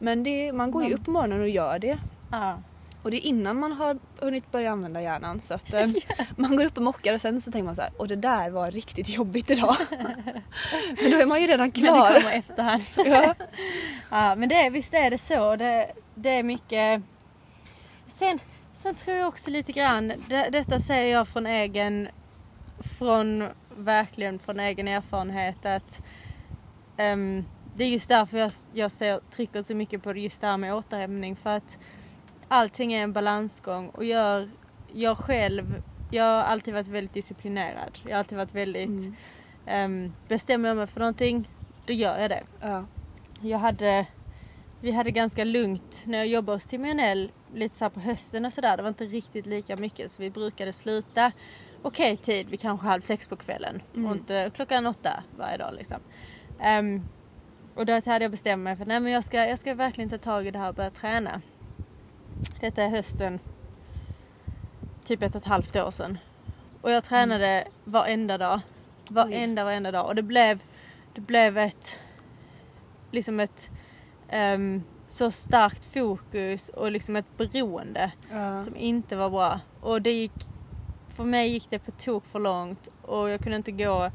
Men 0.00 0.22
det, 0.22 0.52
man 0.52 0.70
går 0.70 0.84
ju 0.84 0.94
upp 0.94 1.04
på 1.04 1.10
morgonen 1.10 1.40
och 1.40 1.48
gör 1.48 1.78
det. 1.78 1.98
Ja. 2.30 2.58
Och 3.02 3.10
det 3.10 3.16
är 3.16 3.28
innan 3.28 3.56
man 3.60 3.72
har 3.72 3.98
hunnit 4.20 4.52
börja 4.52 4.70
använda 4.72 5.02
hjärnan. 5.02 5.40
Så 5.40 5.54
att 5.54 5.74
eh, 5.74 5.86
man 6.36 6.56
går 6.56 6.64
upp 6.64 6.76
och 6.76 6.82
mockar 6.82 7.14
och 7.14 7.20
sen 7.20 7.40
så 7.40 7.52
tänker 7.52 7.64
man 7.64 7.76
så 7.76 7.82
här, 7.82 7.90
och 7.96 8.08
det 8.08 8.16
där 8.16 8.50
var 8.50 8.70
riktigt 8.70 9.08
jobbigt 9.08 9.50
idag. 9.50 9.76
Men 11.02 11.10
då 11.10 11.16
är 11.16 11.26
man 11.26 11.40
ju 11.40 11.46
redan 11.46 11.66
Men 11.66 11.70
det 11.70 11.80
klar. 11.80 12.20
kommer 12.20 12.32
efterhand. 12.32 12.82
Ja. 12.96 13.34
Ja 14.10 14.34
men 14.34 14.48
det, 14.48 14.70
visst 14.70 14.94
är 14.94 15.10
det 15.10 15.18
så. 15.18 15.56
Det, 15.56 15.92
det 16.14 16.30
är 16.30 16.42
mycket... 16.42 17.02
Sen, 18.18 18.38
sen 18.76 18.94
tror 18.94 19.16
jag 19.16 19.28
också 19.28 19.50
lite 19.50 19.72
grann, 19.72 20.12
det, 20.28 20.48
detta 20.52 20.78
säger 20.80 21.12
jag 21.12 21.28
från 21.28 21.46
egen, 21.46 22.08
från 22.98 23.48
verkligen 23.76 24.38
från 24.38 24.60
egen 24.60 24.88
erfarenhet 24.88 25.66
att 25.66 26.02
ehm, 26.96 27.44
det 27.74 27.84
är 27.84 27.88
just 27.88 28.08
därför 28.08 28.38
jag, 28.38 28.52
jag 28.72 28.92
ser, 28.92 29.20
trycker 29.30 29.62
så 29.62 29.74
mycket 29.74 30.02
på 30.02 30.16
just 30.16 30.40
det 30.40 30.46
här 30.46 30.56
med 30.56 30.74
återhämtning 30.74 31.36
för 31.36 31.50
att 31.50 31.78
allting 32.48 32.92
är 32.92 33.02
en 33.02 33.12
balansgång 33.12 33.88
och 33.88 34.04
jag, 34.04 34.48
jag 34.92 35.18
själv, 35.18 35.82
jag 36.10 36.24
har 36.24 36.42
alltid 36.42 36.74
varit 36.74 36.88
väldigt 36.88 37.14
disciplinerad. 37.14 37.98
Jag 38.04 38.10
har 38.12 38.18
alltid 38.18 38.38
varit 38.38 38.54
väldigt, 38.54 38.88
Mm. 38.88 39.14
ehm, 39.66 40.12
bestämmer 40.28 40.68
jag 40.68 40.76
mig 40.76 40.86
för 40.86 41.00
någonting, 41.00 41.48
då 41.86 41.92
gör 41.92 42.18
jag 42.18 42.30
det. 42.30 42.42
Ja. 42.60 42.84
Jag 43.40 43.58
hade, 43.58 44.06
vi 44.80 44.90
hade 44.90 45.10
ganska 45.10 45.44
lugnt 45.44 46.02
när 46.04 46.18
jag 46.18 46.26
jobbade 46.26 46.56
hos 46.56 46.66
Timianell 46.66 47.30
lite 47.56 47.74
så 47.74 47.90
på 47.90 48.00
hösten 48.00 48.44
och 48.44 48.52
sådär. 48.52 48.76
Det 48.76 48.82
var 48.82 48.88
inte 48.88 49.04
riktigt 49.04 49.46
lika 49.46 49.76
mycket 49.76 50.10
så 50.10 50.22
vi 50.22 50.30
brukade 50.30 50.72
sluta 50.72 51.32
okej 51.82 52.16
tid 52.16 52.48
vid 52.48 52.60
kanske 52.60 52.86
halv 52.86 53.00
sex 53.00 53.28
på 53.28 53.36
kvällen 53.36 53.82
Mm. 53.94 54.06
och 54.10 54.16
inte 54.16 54.50
klockan 54.54 54.86
åtta 54.86 55.22
varje 55.38 55.56
dag 55.56 55.74
liksom. 55.74 56.00
Ehm, 56.60 57.08
och 57.74 57.86
då 57.86 57.92
hade 57.92 58.24
jag 58.24 58.30
bestämt 58.30 58.62
mig 58.62 58.76
för 58.76 58.86
nej 58.86 59.00
men 59.00 59.12
jag 59.12 59.24
ska, 59.24 59.46
jag 59.46 59.58
ska 59.58 59.74
verkligen 59.74 60.10
ta 60.10 60.18
tag 60.18 60.46
i 60.46 60.50
det 60.50 60.58
här 60.58 60.68
och 60.68 60.74
börja 60.74 60.90
träna. 60.90 61.40
Detta 62.60 62.82
är 62.82 62.88
hösten 62.88 63.38
typ 65.04 65.22
ett 65.22 65.34
och 65.34 65.40
ett 65.42 65.48
halvt 65.48 65.76
år 65.76 65.90
sedan. 65.90 66.18
Och 66.80 66.90
jag 66.90 67.04
tränade 67.04 67.68
varenda 67.84 68.38
dag. 68.38 68.60
Varenda, 69.08 69.64
varenda 69.64 69.90
dag. 69.90 70.06
Och 70.06 70.14
det 70.14 70.22
blev, 70.22 70.62
det 71.14 71.20
blev 71.20 71.58
ett 71.58 71.98
liksom 73.10 73.40
ett 73.40 73.70
ehm, 74.28 74.82
så 75.08 75.30
starkt 75.30 75.84
fokus 75.84 76.68
och 76.68 76.92
liksom 76.92 77.16
ett 77.16 77.36
beroende 77.36 78.12
Ja. 78.30 78.60
som 78.60 78.76
inte 78.76 79.16
var 79.16 79.30
bra. 79.30 79.60
Och 79.80 80.02
det 80.02 80.12
gick, 80.12 80.32
för 81.08 81.24
mig 81.24 81.48
gick 81.48 81.70
det 81.70 81.78
på 81.78 81.90
tok 81.90 82.26
för 82.26 82.38
långt 82.38 82.88
och 83.02 83.28
jag 83.30 83.40
kunde 83.40 83.56
inte 83.56 83.72
gå 83.72 84.10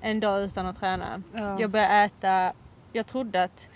en 0.00 0.20
dag 0.20 0.42
utan 0.42 0.66
att 0.66 0.78
träna. 0.80 1.22
Ja. 1.34 1.60
Jag 1.60 1.70
började 1.70 1.94
äta, 1.94 2.52
jag 2.92 3.06
trodde 3.06 3.42
att 3.42 3.68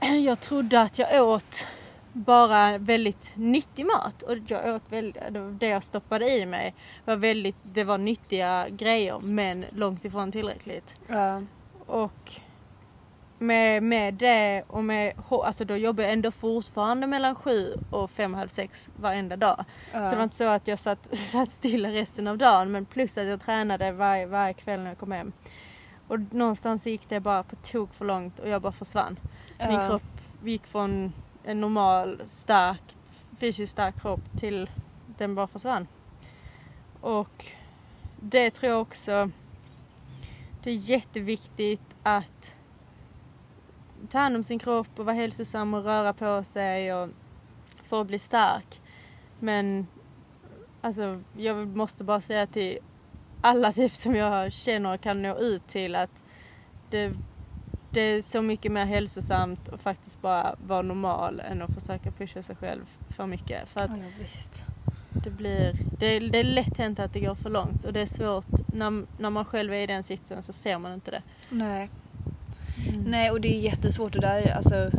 jag 0.24 0.40
trodde 0.40 0.80
att 0.80 0.98
jag 0.98 1.28
åt 1.28 1.66
bara 2.12 2.78
väldigt 2.78 3.32
nyttig 3.36 3.86
mat 3.86 4.22
och 4.22 4.36
jag 4.48 4.74
åt 4.74 4.82
väldigt, 4.88 5.22
det 5.60 5.66
jag 5.66 5.82
stoppade 5.84 6.30
i 6.38 6.46
mig 6.46 6.74
var 7.04 7.16
väldigt, 7.16 7.56
det 7.62 7.84
var 7.84 7.98
nyttiga 7.98 8.68
grejer 8.68 9.18
men 9.18 9.64
långt 9.70 10.04
ifrån 10.04 10.32
tillräckligt. 10.32 10.94
Ja. 11.08 11.42
Och 11.86 12.32
med, 13.38 13.82
med 13.82 14.14
det 14.14 14.62
och 14.66 14.84
med, 14.84 15.12
alltså 15.30 15.64
då 15.64 15.76
jobbar 15.76 16.04
jag 16.04 16.12
ändå 16.12 16.30
fortfarande 16.30 17.06
mellan 17.06 17.34
sju 17.34 17.74
och 17.90 18.10
fem, 18.10 18.34
halv 18.34 18.48
sex 18.48 18.90
varenda 18.96 19.36
dag. 19.36 19.64
Ja. 19.92 20.04
Så 20.04 20.10
det 20.10 20.16
var 20.16 20.24
inte 20.24 20.36
så 20.36 20.44
att 20.44 20.68
jag 20.68 20.78
satt, 20.78 21.16
satt 21.16 21.48
stilla 21.50 21.88
resten 21.88 22.26
av 22.26 22.38
dagen 22.38 22.70
men 22.72 22.84
plus 22.84 23.18
att 23.18 23.26
jag 23.26 23.40
tränade 23.42 23.92
varje, 23.92 24.26
varje 24.26 24.54
kväll 24.54 24.80
när 24.80 24.88
jag 24.88 24.98
kom 24.98 25.12
hem. 25.12 25.32
Och 26.08 26.34
någonstans 26.34 26.86
gick 26.86 27.08
det 27.08 27.20
bara 27.20 27.42
på 27.42 27.56
tok 27.56 27.94
för 27.94 28.04
långt 28.04 28.38
och 28.38 28.48
jag 28.48 28.62
bara 28.62 28.72
försvann. 28.72 29.18
Min 29.58 29.70
Ja. 29.72 29.88
kropp 29.88 30.02
gick 30.44 30.66
från 30.66 31.12
en 31.44 31.60
normal, 31.60 32.22
stark, 32.26 32.82
fysiskt 33.38 33.72
stark 33.72 34.00
kropp 34.00 34.20
till 34.38 34.70
den 35.18 35.34
bara 35.34 35.46
försvann. 35.46 35.86
Och 37.00 37.44
det 38.20 38.50
tror 38.50 38.72
jag 38.72 38.80
också, 38.80 39.30
det 40.62 40.70
är 40.70 40.74
jätteviktigt 40.74 41.82
att 42.02 42.53
ta 44.10 44.18
hand 44.18 44.36
om 44.36 44.44
sin 44.44 44.58
kropp 44.58 44.88
och 44.98 45.04
vara 45.04 45.16
hälsosam 45.16 45.74
och 45.74 45.84
röra 45.84 46.12
på 46.12 46.44
sig 46.44 46.94
och 46.94 47.08
för 47.84 48.00
att 48.00 48.06
bli 48.06 48.18
stark. 48.18 48.80
Men 49.40 49.86
alltså, 50.80 51.22
jag 51.36 51.76
måste 51.76 52.04
bara 52.04 52.20
säga 52.20 52.46
till 52.46 52.78
alla 53.40 53.72
typ 53.72 53.92
som 53.92 54.14
jag 54.14 54.52
känner 54.52 54.96
kan 54.96 55.22
nå 55.22 55.38
ut 55.38 55.66
till 55.68 55.94
att 55.94 56.10
det, 56.90 57.12
det 57.90 58.00
är 58.00 58.22
så 58.22 58.42
mycket 58.42 58.72
mer 58.72 58.84
hälsosamt 58.84 59.68
att 59.68 59.80
faktiskt 59.80 60.22
bara 60.22 60.54
vara 60.66 60.82
normal 60.82 61.40
än 61.40 61.62
att 61.62 61.74
försöka 61.74 62.10
pusha 62.10 62.42
sig 62.42 62.56
själv 62.56 62.84
för 63.16 63.26
mycket. 63.26 63.68
För 63.68 63.80
att 63.80 63.90
Ja, 63.90 64.04
visst. 64.18 64.64
det 65.24 65.30
blir, 65.30 65.76
det, 65.98 66.06
är- 66.06 66.20
det 66.20 66.38
är 66.38 66.44
lätt 66.44 66.76
hänt 66.78 66.98
att 67.00 67.12
det 67.12 67.20
går 67.20 67.34
för 67.34 67.50
långt 67.50 67.84
och 67.84 67.92
det 67.92 68.00
är 68.00 68.06
svårt 68.06 68.46
när, 68.72 69.04
när 69.18 69.30
man 69.30 69.44
själv 69.44 69.72
är 69.72 69.78
i 69.78 69.86
den 69.86 70.02
sitsen 70.02 70.42
så 70.42 70.52
ser 70.52 70.78
man 70.78 70.92
inte 70.94 71.10
det. 71.10 71.22
Nej. 71.48 71.90
Nej 73.06 73.30
och 73.30 73.40
det 73.40 73.56
är 73.56 73.60
jättesvårt 73.60 74.14
och 74.14 74.20
där 74.22 74.56
alltså 74.56 74.90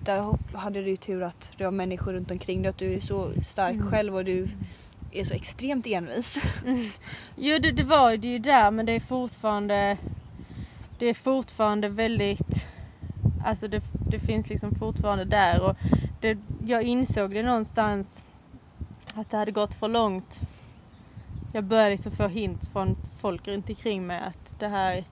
där 0.00 0.38
hade 0.56 0.82
du 0.82 0.90
ju 0.90 0.96
tur 0.96 1.22
att 1.22 1.50
du 1.56 1.64
har 1.64 1.72
människor 1.72 2.12
runt 2.12 2.30
omkring 2.30 2.62
dig 2.62 2.70
att 2.70 2.78
du 2.78 2.92
är 2.92 3.00
så 3.00 3.30
stark 3.42 3.74
Mm. 3.74 3.90
själv 3.90 4.16
och 4.16 4.24
du 4.24 4.48
är 5.12 5.24
så 5.24 5.34
extremt 5.34 5.86
envis. 5.86 6.38
Jo 7.36 7.58
det, 7.58 7.72
det 7.72 7.84
var 7.84 8.16
det 8.16 8.28
ju 8.28 8.38
där 8.38 8.70
men 8.70 8.86
det 8.86 8.92
är 8.92 9.00
fortfarande 9.00 9.96
Det 10.98 11.06
är 11.06 11.14
fortfarande 11.14 11.88
väldigt 11.88 12.66
Alltså 13.44 13.68
det, 13.68 13.82
det 14.10 14.20
finns 14.20 14.48
liksom 14.48 14.74
fortfarande 14.74 15.24
där 15.24 15.62
och 15.62 15.76
det, 16.20 16.38
jag 16.66 16.82
insåg 16.82 17.30
det 17.34 17.42
någonstans 17.42 18.24
att 19.14 19.30
det 19.30 19.36
hade 19.36 19.50
gått 19.50 19.74
för 19.74 19.88
långt. 19.88 20.40
Jag 21.52 21.64
började 21.64 21.90
liksom 21.90 22.12
få 22.12 22.28
hint 22.28 22.68
från 22.72 22.96
folk 23.20 23.48
runt 23.48 23.68
omkring 23.68 24.06
mig 24.06 24.20
att 24.20 24.54
det 24.58 24.68
här 24.68 25.04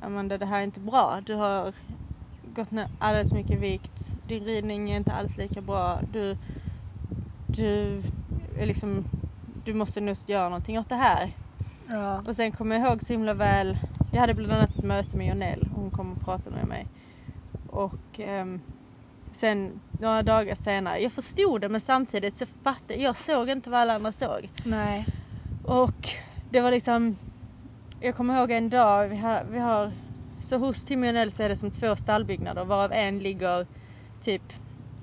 Amanda 0.00 0.38
det 0.38 0.46
här 0.46 0.60
är 0.60 0.64
inte 0.64 0.80
bra. 0.80 1.20
Du 1.26 1.34
har 1.34 1.72
gått 2.54 2.70
ner 2.70 2.88
alldeles 2.98 3.32
mycket 3.32 3.60
vikt. 3.60 4.16
Din 4.26 4.44
ridning 4.44 4.90
är 4.90 4.96
inte 4.96 5.12
alls 5.12 5.36
lika 5.36 5.60
bra. 5.60 6.00
Du, 6.12 6.36
du 7.46 8.02
är 8.58 8.66
liksom 8.66 9.04
du 9.64 9.74
måste 9.74 10.00
nog 10.00 10.16
göra 10.26 10.44
någonting 10.48 10.78
åt 10.78 10.88
det 10.88 10.94
här. 10.94 11.36
Ja. 11.88 12.22
Och 12.26 12.36
sen 12.36 12.52
kommer 12.52 12.78
jag 12.78 12.88
ihåg 12.88 13.02
så 13.02 13.12
himla 13.12 13.34
väl, 13.34 13.78
jag 14.12 14.20
hade 14.20 14.34
bland 14.34 14.52
annat 14.52 14.78
ett 14.78 14.84
möte 14.84 15.16
med 15.16 15.28
Jonell 15.28 15.68
hon 15.74 15.90
kom 15.90 16.12
och 16.12 16.20
pratade 16.20 16.56
med 16.56 16.66
mig. 16.66 16.86
Och 17.66 18.20
ehm, 18.20 18.60
sen 19.32 19.80
några 20.00 20.22
dagar 20.22 20.54
senare, 20.54 20.98
jag 20.98 21.12
förstod 21.12 21.60
det 21.60 21.68
men 21.68 21.80
samtidigt 21.80 22.36
så 22.36 22.46
fattade 22.46 23.00
jag, 23.00 23.16
såg 23.16 23.50
inte 23.50 23.70
vad 23.70 23.80
alla 23.80 23.94
andra 23.94 24.12
såg. 24.12 24.50
Nej. 24.64 25.06
Och 25.64 26.08
det 26.50 26.60
var 26.60 26.70
liksom, 26.70 27.16
jag 28.00 28.16
kommer 28.16 28.38
ihåg 28.38 28.50
en 28.50 28.70
dag, 28.70 29.08
vi 29.08 29.16
har, 29.16 29.44
vi 29.50 29.58
har 29.58 29.92
så 30.40 30.58
hos 30.58 30.84
Timmy 30.84 31.06
och 31.06 31.08
Jonell 31.08 31.30
så 31.30 31.42
är 31.42 31.48
det 31.48 31.56
som 31.56 31.70
två 31.70 31.96
stallbyggnader 31.96 32.64
varav 32.64 32.92
en 32.92 33.18
ligger 33.18 33.66
typ 34.20 34.42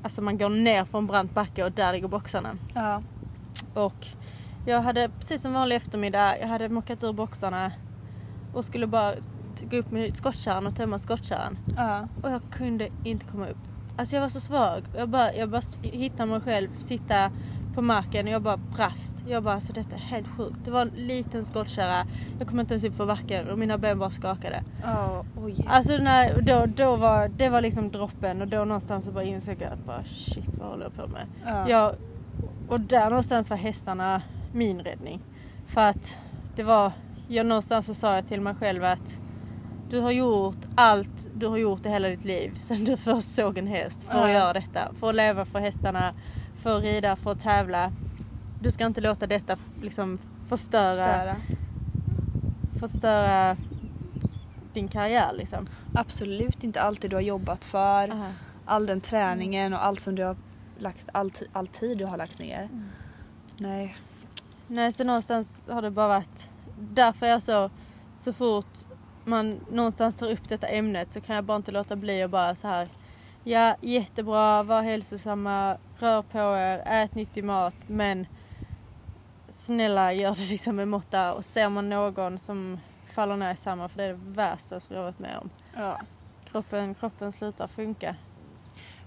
alltså 0.02 0.22
man 0.22 0.38
går 0.38 0.50
ner 0.50 0.86
för 0.86 0.98
en 0.98 1.08
brant 1.08 1.34
backe 1.34 1.64
och 1.64 1.72
där 1.72 1.94
ligger 1.94 2.08
boxarna. 2.08 2.58
Ja. 2.76 3.02
Och 3.74 4.08
jag 4.66 4.82
hade 4.82 5.10
precis 5.10 5.42
som 5.42 5.54
vanlig 5.54 5.76
eftermiddag, 5.76 6.40
jag 6.40 6.48
hade 6.48 6.70
mockat 6.70 7.04
ur 7.04 7.14
boxarna 7.14 7.72
och 8.54 8.66
skulle 8.66 8.88
bara 8.88 9.14
gå 9.72 9.78
upp 9.78 9.92
med 9.92 10.18
skottkärran 10.18 10.68
och 10.68 10.76
tömma 10.76 11.00
skottkärran. 11.00 11.58
Ja. 11.78 12.08
Och 12.24 12.32
jag 12.32 12.42
kunde 12.52 12.90
inte 13.04 13.26
komma 13.26 13.48
upp. 13.48 13.58
Alltså 13.98 14.16
jag 14.16 14.22
var 14.22 14.30
så 14.30 14.40
svag. 14.40 14.84
Jag 14.98 15.10
bara, 15.10 15.34
jag 15.34 15.50
bara 15.50 15.62
hittade 15.82 16.30
mig 16.30 16.42
själv 16.42 16.70
sitta 16.80 17.32
på 17.78 17.82
marken 17.82 18.26
och 18.28 18.32
jag 18.34 18.42
bara 18.42 18.58
brast. 18.58 19.16
Jag 19.28 19.44
bara, 19.44 19.54
alltså 19.54 19.74
detta 19.74 19.96
är 19.96 20.00
helt 20.00 20.28
sjukt. 20.38 20.56
Det 20.66 20.72
var 20.72 20.82
en 20.82 20.92
liten 20.96 21.46
skottkärra. 21.46 22.06
Jag 22.40 22.48
kom 22.48 22.60
inte 22.60 22.74
ens 22.74 22.84
upp 22.84 22.96
för 22.96 23.06
backen 23.06 23.50
och 23.50 23.60
mina 23.60 23.78
ben 23.78 24.00
bara 24.00 24.10
skakade. 24.10 24.64
Ja, 24.84 25.26
oj. 25.44 25.66
Alltså 25.68 25.98
när, 25.98 26.42
då, 26.42 26.66
då 26.66 26.96
var, 26.96 27.28
det 27.28 27.50
var 27.50 27.62
liksom 27.62 27.92
droppen 27.92 28.42
och 28.42 28.48
då 28.48 28.58
någonstans 28.66 29.06
så 29.06 29.12
bara 29.12 29.24
insåg 29.24 29.56
jag 29.60 29.72
att 29.74 29.86
bara 29.86 30.04
shit 30.04 30.58
vad 30.58 30.70
håller 30.70 30.84
jag 30.84 30.96
på 30.96 31.08
med? 31.08 31.26
Ja. 31.46 31.70
Jag, 31.70 31.96
och 32.70 32.80
där 32.80 33.10
någonstans 33.10 33.50
var 33.50 33.58
hästarna 33.58 34.22
min 34.54 34.80
räddning. 34.80 35.22
För 35.68 35.82
att 35.82 36.16
det 36.56 36.64
var, 36.64 36.92
jag 37.28 37.46
någonstans 37.46 37.86
så 37.86 37.94
sa 37.94 38.16
jag 38.16 38.28
till 38.28 38.42
mig 38.42 38.56
själv 38.56 38.84
att 38.84 39.18
du 39.90 40.00
har 40.00 40.12
gjort 40.12 40.58
allt 40.76 41.30
du 41.36 41.48
har 41.48 41.58
gjort 41.58 41.86
i 41.86 41.90
hela 41.90 42.08
ditt 42.08 42.26
liv 42.26 42.52
sen 42.60 42.84
du 42.86 42.98
först 43.08 43.28
såg 43.36 43.58
en 43.58 43.68
häst 43.68 44.04
för 44.04 44.18
att 44.20 44.28
Ja. 44.30 44.34
göra 44.34 44.54
detta. 44.54 44.92
För 45.00 45.10
att 45.10 45.16
leva 45.16 45.46
för 45.46 45.60
hästarna, 45.60 46.14
för 46.68 46.78
att 46.78 46.84
rida, 46.84 47.16
för 47.16 47.32
att 47.32 47.40
tävla. 47.40 47.92
Du 48.62 48.72
ska 48.72 48.86
inte 48.86 49.02
låta 49.02 49.28
detta 49.28 49.58
liksom 49.82 50.20
förstöra, 50.48 51.04
Störa. 51.04 51.36
förstöra 52.80 53.58
din 54.74 54.88
karriär 54.88 55.34
liksom. 55.34 55.68
Absolut 55.94 56.64
inte 56.64 56.82
allt 56.82 57.02
det 57.02 57.08
du 57.08 57.16
har 57.16 57.22
jobbat 57.22 57.66
för. 57.66 58.12
Aha. 58.12 58.32
All 58.66 58.86
den 58.86 59.02
träningen 59.02 59.74
och 59.74 59.86
allt 59.86 60.02
som 60.02 60.16
du 60.16 60.24
har 60.24 60.38
lagt, 60.78 61.10
all, 61.12 61.32
all 61.54 61.68
tid 61.68 61.98
du 61.98 62.06
har 62.06 62.18
lagt 62.18 62.40
ner. 62.40 62.64
Mm. 62.64 62.90
Nej. 63.58 63.98
Nej, 64.68 64.92
så 64.92 65.04
någonstans 65.04 65.68
har 65.70 65.82
det 65.82 65.92
bara 65.92 66.08
varit 66.08 66.50
därför 66.80 67.26
jag 67.26 67.42
så, 67.42 67.70
så 68.20 68.34
fort 68.34 68.78
man 69.26 69.60
någonstans 69.72 70.16
tar 70.16 70.32
upp 70.32 70.50
detta 70.50 70.68
ämnet 70.68 71.12
så 71.12 71.22
kan 71.22 71.36
jag 71.36 71.46
bara 71.46 71.58
inte 71.58 71.72
låta 71.72 71.96
bli 71.96 72.24
och 72.24 72.30
bara 72.30 72.56
så 72.56 72.68
här. 72.68 72.88
Ja, 73.48 73.76
jättebra, 73.82 74.64
var 74.64 74.82
hälsosamma, 74.82 75.78
rör 76.00 76.22
på 76.22 76.38
er, 76.38 76.82
ät 76.86 77.16
nyttig 77.16 77.44
mat, 77.44 77.76
men 77.88 78.28
snälla 79.50 80.14
gör 80.14 80.36
det 80.36 80.50
liksom 80.50 80.76
med 80.76 80.88
måtta 80.88 81.34
och 81.34 81.46
ser 81.46 81.70
man 81.70 81.90
någon 81.90 82.38
som 82.38 82.80
faller 83.14 83.36
ner 83.38 83.54
i 83.54 83.58
samma, 83.58 83.90
för 83.90 83.98
det 83.98 84.04
är 84.04 84.10
det 84.10 84.20
värsta 84.22 84.80
som 84.80 84.96
jag 84.96 85.02
har 85.02 85.06
varit 85.06 85.20
med 85.20 85.38
om. 85.38 85.50
Ja. 85.76 86.02
Kroppen, 86.52 86.96
kroppen 86.96 87.32
slutar 87.32 87.68
funka. 87.68 88.16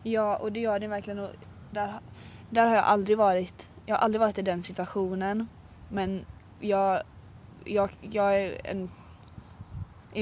Ja, 0.03 0.37
och 0.37 0.53
det 0.53 0.61
gör 0.61 0.79
det 0.79 0.89
verkligen. 0.89 1.19
Och 1.19 1.31
där, 1.71 1.93
där 2.51 2.67
har 2.67 2.75
jag 2.75 2.85
aldrig 2.85 3.19
varit. 3.19 3.71
Jag 3.87 3.97
har 3.97 4.01
aldrig 4.05 4.21
varit 4.21 4.39
i 4.39 4.43
den 4.43 4.63
situationen. 4.63 5.49
Men 5.89 6.25
jag, 6.61 7.03
jag, 7.65 7.91
jag 8.01 8.41
är 8.41 8.61
en... 8.65 8.91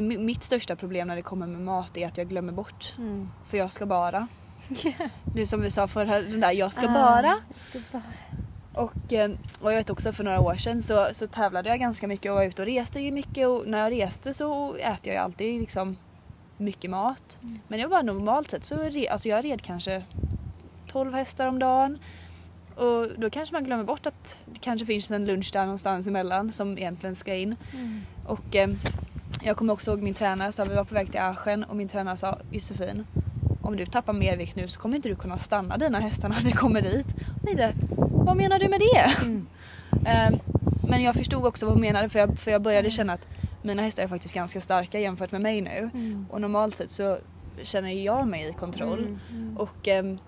Mitt 0.02 0.42
största 0.42 0.76
problem 0.76 1.08
när 1.08 1.16
det 1.16 1.22
kommer 1.22 1.46
med 1.46 1.60
mat 1.60 1.96
är 1.96 2.06
att 2.06 2.18
jag 2.18 2.28
glömmer 2.28 2.52
bort. 2.52 2.94
Mm. 2.98 3.28
För 3.48 3.58
jag 3.58 3.72
ska 3.72 3.86
bara. 3.86 4.28
Det 5.34 5.40
är 5.40 5.44
som 5.46 5.60
vi 5.60 5.70
sa 5.70 5.88
förra, 5.88 6.20
den 6.22 6.40
där 6.40 6.52
jag 6.52 6.72
ska 6.72 6.88
Ah, 6.88 6.92
bara. 6.92 7.26
jag 7.26 7.68
ska 7.70 7.80
bara. 7.92 8.02
Och, 8.82 9.12
eh, 9.12 9.30
och 9.60 9.72
jag 9.72 9.76
vet 9.76 9.90
också 9.90 10.12
för 10.12 10.24
några 10.24 10.40
år 10.40 10.54
sedan 10.54 10.82
så, 10.82 11.08
så 11.12 11.26
tävlade 11.26 11.68
jag 11.68 11.78
ganska 11.78 12.06
mycket 12.06 12.30
och 12.30 12.36
var 12.36 12.44
ute 12.44 12.62
och 12.62 12.68
reste 12.68 13.10
mycket 13.10 13.48
och 13.48 13.64
när 13.66 13.78
jag 13.78 13.92
reste 13.92 14.34
så 14.34 14.74
äter 14.74 15.06
jag 15.06 15.14
ju 15.14 15.18
alltid 15.18 15.60
liksom 15.60 15.96
mycket 16.56 16.90
mat. 16.90 17.38
Mm. 17.42 17.60
Men 17.68 17.78
jag 17.80 17.88
var 17.88 18.02
normalt 18.02 18.50
sett 18.50 18.64
så 18.64 18.76
re, 18.76 19.08
alltså 19.08 19.28
jag 19.28 19.44
red 19.44 19.62
kanske 19.62 20.02
12 20.86 21.14
hästar 21.14 21.46
om 21.46 21.58
dagen. 21.58 21.98
Och 22.76 23.06
då 23.16 23.30
kanske 23.30 23.54
man 23.54 23.64
glömmer 23.64 23.84
bort 23.84 24.06
att 24.06 24.44
det 24.46 24.58
kanske 24.60 24.86
finns 24.86 25.10
en 25.10 25.26
lunch 25.26 25.50
där 25.52 25.62
någonstans 25.62 26.06
emellan 26.06 26.52
som 26.52 26.78
egentligen 26.78 27.16
ska 27.16 27.34
in. 27.34 27.56
Mm. 27.74 28.00
Och 28.26 28.56
eh, 28.56 28.68
jag 29.42 29.56
kommer 29.56 29.72
också 29.72 29.90
ihåg 29.90 30.02
min 30.02 30.14
tränare 30.14 30.52
sa 30.52 30.64
vi 30.64 30.74
var 30.74 30.84
på 30.84 30.94
väg 30.94 31.10
till 31.10 31.20
Aschen 31.20 31.64
och 31.64 31.76
min 31.76 31.88
tränare 31.88 32.16
sa 32.16 32.38
Josefin 32.50 33.06
om 33.62 33.76
du 33.76 33.86
tappar 33.86 34.12
mer 34.12 34.36
vikt 34.36 34.56
nu 34.56 34.68
så 34.68 34.80
kommer 34.80 34.96
inte 34.96 35.08
du 35.08 35.16
kunna 35.16 35.38
stanna 35.38 35.76
dina 35.76 36.00
hästar 36.00 36.28
när 36.28 36.40
vi 36.40 36.52
kommer 36.52 36.82
dit. 36.82 37.06
Och 37.36 37.46
tänkte, 37.46 37.74
vad 37.98 38.36
menar 38.36 38.58
du 38.58 38.68
med 38.68 38.80
det? 38.80 39.24
Mm. 39.24 39.46
Ehm, 40.06 40.34
men 40.88 41.02
jag 41.02 41.14
förstod 41.14 41.46
också 41.46 41.66
vad 41.66 41.74
hon 41.74 41.80
menade 41.80 42.08
för 42.08 42.18
jag, 42.18 42.38
för 42.38 42.50
jag 42.50 42.62
började 42.62 42.80
Mm. 42.86 42.90
känna 42.90 43.12
att 43.12 43.26
mina 43.62 43.82
hästar 43.82 44.02
är 44.02 44.08
faktiskt 44.08 44.34
ganska 44.34 44.60
starka 44.60 44.98
jämfört 44.98 45.32
med 45.32 45.40
mig 45.40 45.60
nu. 45.60 45.90
Mm. 45.94 46.26
Och 46.30 46.40
normalt 46.40 46.76
sett 46.76 46.90
så 46.90 47.18
känner 47.62 47.90
jag 47.90 48.28
mig 48.28 48.48
i 48.48 48.52
kontroll. 48.52 48.98
Mm. 48.98 49.18
Mm. 49.30 49.56
Och, 49.56 49.88
ehm, 49.88 50.18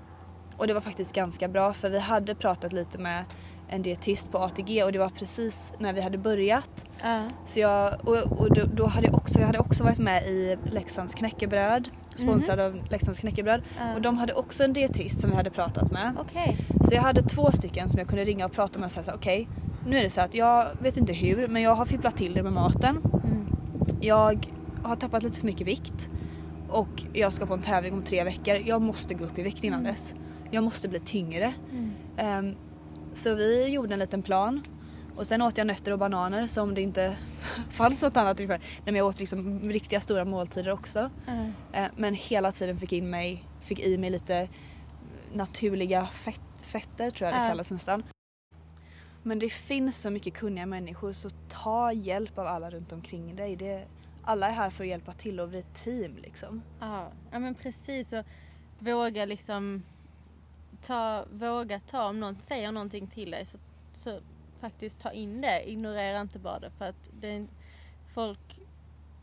och 0.57 0.67
det 0.67 0.75
var 0.75 0.81
faktiskt 0.81 1.13
ganska 1.13 1.49
bra 1.49 1.73
för 1.73 1.91
vi 1.91 1.99
hade 1.99 2.35
pratat 2.35 2.73
lite 2.73 2.99
med 2.99 3.25
en 3.73 3.83
dietist 3.83 4.33
på 4.33 4.39
ATG 4.39 4.85
och 4.85 4.93
det 4.93 4.99
var 4.99 5.09
precis 5.09 5.73
när 5.79 5.93
vi 5.93 6.01
hade 6.01 6.19
börjat. 6.19 6.85
Ja. 7.03 7.23
Så 7.47 7.61
jag, 7.61 7.95
och, 8.09 8.17
och 8.41 8.55
då, 8.55 8.63
då 8.75 8.87
hade 8.87 9.07
jag, 9.07 9.15
också, 9.17 9.39
jag 9.39 9.47
hade 9.47 9.59
också 9.59 9.85
varit 9.85 9.99
med 9.99 10.27
i 10.27 10.57
Leksands 10.65 11.15
knäckebröd, 11.15 11.89
sponsrad 12.15 12.61
av 12.61 12.81
Leksands 12.91 13.21
knäckebröd. 13.21 13.63
Ja. 13.79 13.95
Och 13.95 14.03
de 14.03 14.19
hade 14.19 14.33
också 14.33 14.65
en 14.65 14.73
dietist 14.73 15.21
som 15.21 15.31
vi 15.31 15.37
hade 15.37 15.51
pratat 15.51 15.91
med. 15.93 16.17
Okej. 16.21 16.57
Så 16.85 16.95
jag 16.95 17.03
hade 17.03 17.23
två 17.23 17.53
stycken 17.53 17.89
som 17.89 17.99
jag 17.99 18.09
kunde 18.09 18.25
ringa 18.25 18.45
och 18.47 18.53
prata 18.53 18.79
med 18.79 18.87
och 18.87 18.93
säga 18.93 19.05
så 19.05 19.13
okej, 19.13 19.49
nu 19.87 19.99
är 19.99 20.03
det 20.03 20.11
så 20.11 20.21
att 20.21 20.35
jag 20.35 20.67
vet 20.83 20.97
inte 20.97 21.13
hur 21.13 21.49
men 21.49 21.63
jag 21.63 21.75
har 21.75 21.87
fipplat 21.87 22.17
till 22.17 22.35
det 22.35 22.43
med 22.43 22.53
maten. 22.53 22.97
Mm. 23.25 23.47
Jag 24.01 24.49
har 24.83 24.97
tappat 24.97 25.23
lite 25.23 25.39
för 25.39 25.47
mycket 25.47 25.67
vikt 25.67 26.11
och 26.69 27.05
jag 27.13 27.33
ska 27.33 27.47
på 27.47 27.55
en 27.55 27.63
tävling 27.63 27.93
om 27.95 28.03
tre 28.03 28.25
veckor. 28.25 28.55
Jag 28.67 28.83
måste 28.83 29.15
gå 29.15 29.25
upp 29.25 29.39
i 29.39 29.43
vikt 29.43 29.65
innan 29.65 29.81
Mm. 29.81 29.93
dess. 29.93 30.15
Jag 30.51 30.65
måste 30.65 30.89
bli 30.89 31.01
tyngre. 31.01 31.53
Mm. 31.73 31.93
Ehm, 32.17 32.55
så 33.15 33.35
vi 33.35 33.67
gjorde 33.69 33.93
en 33.95 33.99
liten 33.99 34.23
plan 34.23 34.63
och 35.17 35.27
sen 35.27 35.43
åt 35.43 35.59
jag 35.59 35.67
nötter 35.67 35.93
och 35.93 35.99
bananer 35.99 36.47
som 36.47 36.75
det 36.75 36.81
inte 36.81 37.17
fanns 37.71 38.03
något 38.03 38.17
annat 38.17 38.41
ungefär. 38.41 38.59
Nej, 38.59 38.81
men 38.85 38.95
jag 38.95 39.07
åt 39.07 39.19
liksom 39.19 39.61
riktiga 39.71 40.01
stora 40.01 40.25
måltider 40.25 40.71
också. 40.71 41.11
Ja. 41.27 41.47
Eh, 41.73 41.89
men 41.97 42.15
hela 42.15 42.53
tiden 42.53 42.79
fick, 42.79 42.93
in 42.93 43.11
mig, 43.11 43.45
fick 43.61 43.81
i 43.81 43.99
mig 43.99 44.11
lite 44.11 44.49
naturliga 45.33 46.07
fett, 46.07 46.41
fetter 46.63 47.11
tror 47.11 47.31
jag 47.31 47.39
det 47.39 47.43
Ja. 47.43 47.49
kallas 47.49 47.71
nästan. 47.71 48.03
Men 49.23 49.39
det 49.39 49.49
finns 49.51 50.01
så 50.01 50.11
mycket 50.11 50.35
kunniga 50.35 50.67
människor 50.67 51.13
så 51.13 51.31
ta 51.49 51.93
hjälp 51.93 52.39
av 52.39 52.47
alla 52.47 52.71
runt 52.71 52.93
omkring 52.93 53.37
dig. 53.37 53.57
Det, 53.57 53.85
alla 54.23 54.49
är 54.49 54.53
här 54.53 54.71
för 54.71 54.85
att 54.85 54.89
hjälpa 54.89 55.13
till 55.13 55.41
och 55.41 55.53
vi 55.55 55.57
är 55.57 55.61
ett 55.61 55.75
team 55.85 56.17
liksom. 56.23 56.63
Ja, 56.81 57.09
ja 57.31 57.39
men 57.39 57.55
precis. 57.55 58.13
Och 58.13 58.25
våga 58.79 59.25
liksom 59.25 59.83
ta, 60.81 61.25
våga 61.33 61.81
ta 61.81 62.09
om 62.09 62.21
någon 62.21 62.37
säger 62.37 62.73
någonting 62.73 63.07
till 63.07 63.31
dig 63.31 63.47
så, 63.47 63.59
så 63.93 64.21
faktiskt 64.61 65.01
ta 65.01 65.13
in 65.13 65.41
det. 65.41 65.71
Ignorera 65.71 66.21
inte 66.21 66.39
bara 66.39 66.59
det 66.59 66.71
för 66.71 66.85
att 66.85 67.11
det 67.21 67.29
är, 67.29 67.47
folk, 68.15 68.59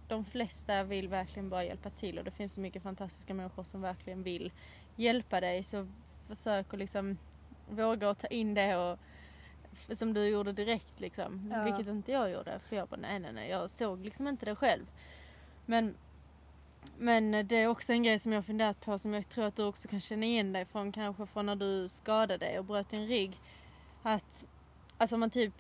de 0.08 0.26
flesta 0.26 0.84
vill 0.84 1.08
verkligen 1.08 1.50
bara 1.50 1.64
hjälpa 1.64 1.90
till 1.90 2.18
och 2.18 2.24
det 2.24 2.32
finns 2.32 2.54
så 2.54 2.60
mycket 2.60 2.84
fantastiska 2.84 3.34
människor 3.34 3.64
som 3.64 3.82
verkligen 3.82 4.24
vill 4.24 4.52
hjälpa 4.96 5.42
dig 5.42 5.64
så 5.64 5.88
försök 6.28 6.74
att 6.74 6.80
liksom 6.80 7.18
våga 7.70 8.14
ta 8.14 8.28
in 8.28 8.54
det 8.54 8.76
och 8.76 9.00
som 9.94 10.14
du 10.14 10.28
gjorde 10.28 10.52
direkt 10.52 11.00
liksom. 11.00 11.52
Ja. 11.54 11.64
Vilket 11.64 11.88
inte 11.88 12.12
jag 12.12 12.32
gjorde 12.32 12.60
för 12.60 12.76
jag 12.76 12.88
bara 12.88 13.00
nej 13.02 13.20
nej 13.20 13.34
nej 13.34 13.50
jag 13.50 13.70
såg 13.70 14.06
liksom 14.06 14.28
inte 14.28 14.46
det 14.46 14.56
själv. 14.56 14.86
Men 15.66 15.96
men 16.98 17.48
det 17.48 17.56
är 17.56 17.68
också 17.68 17.94
en 17.94 18.04
grej 18.04 18.20
som 18.20 18.32
jag 18.32 18.38
har 18.38 18.44
funderat 18.44 18.82
på 18.82 19.00
som 19.00 19.14
jag 19.14 19.30
tror 19.30 19.46
att 19.46 19.56
du 19.56 19.64
också 19.64 19.88
kan 19.88 20.00
känna 20.00 20.26
igen 20.26 20.54
dig 20.54 20.66
från 20.66 20.92
kanske 20.92 21.26
från 21.26 21.46
när 21.46 21.56
du 21.56 21.90
skadade 21.90 22.38
dig 22.38 22.60
och 22.60 22.66
bröt 22.66 22.90
din 22.90 23.08
rygg. 23.08 23.40
Att, 24.04 24.46
alltså 24.98 25.16
om 25.16 25.20
man 25.20 25.30
typ, 25.30 25.54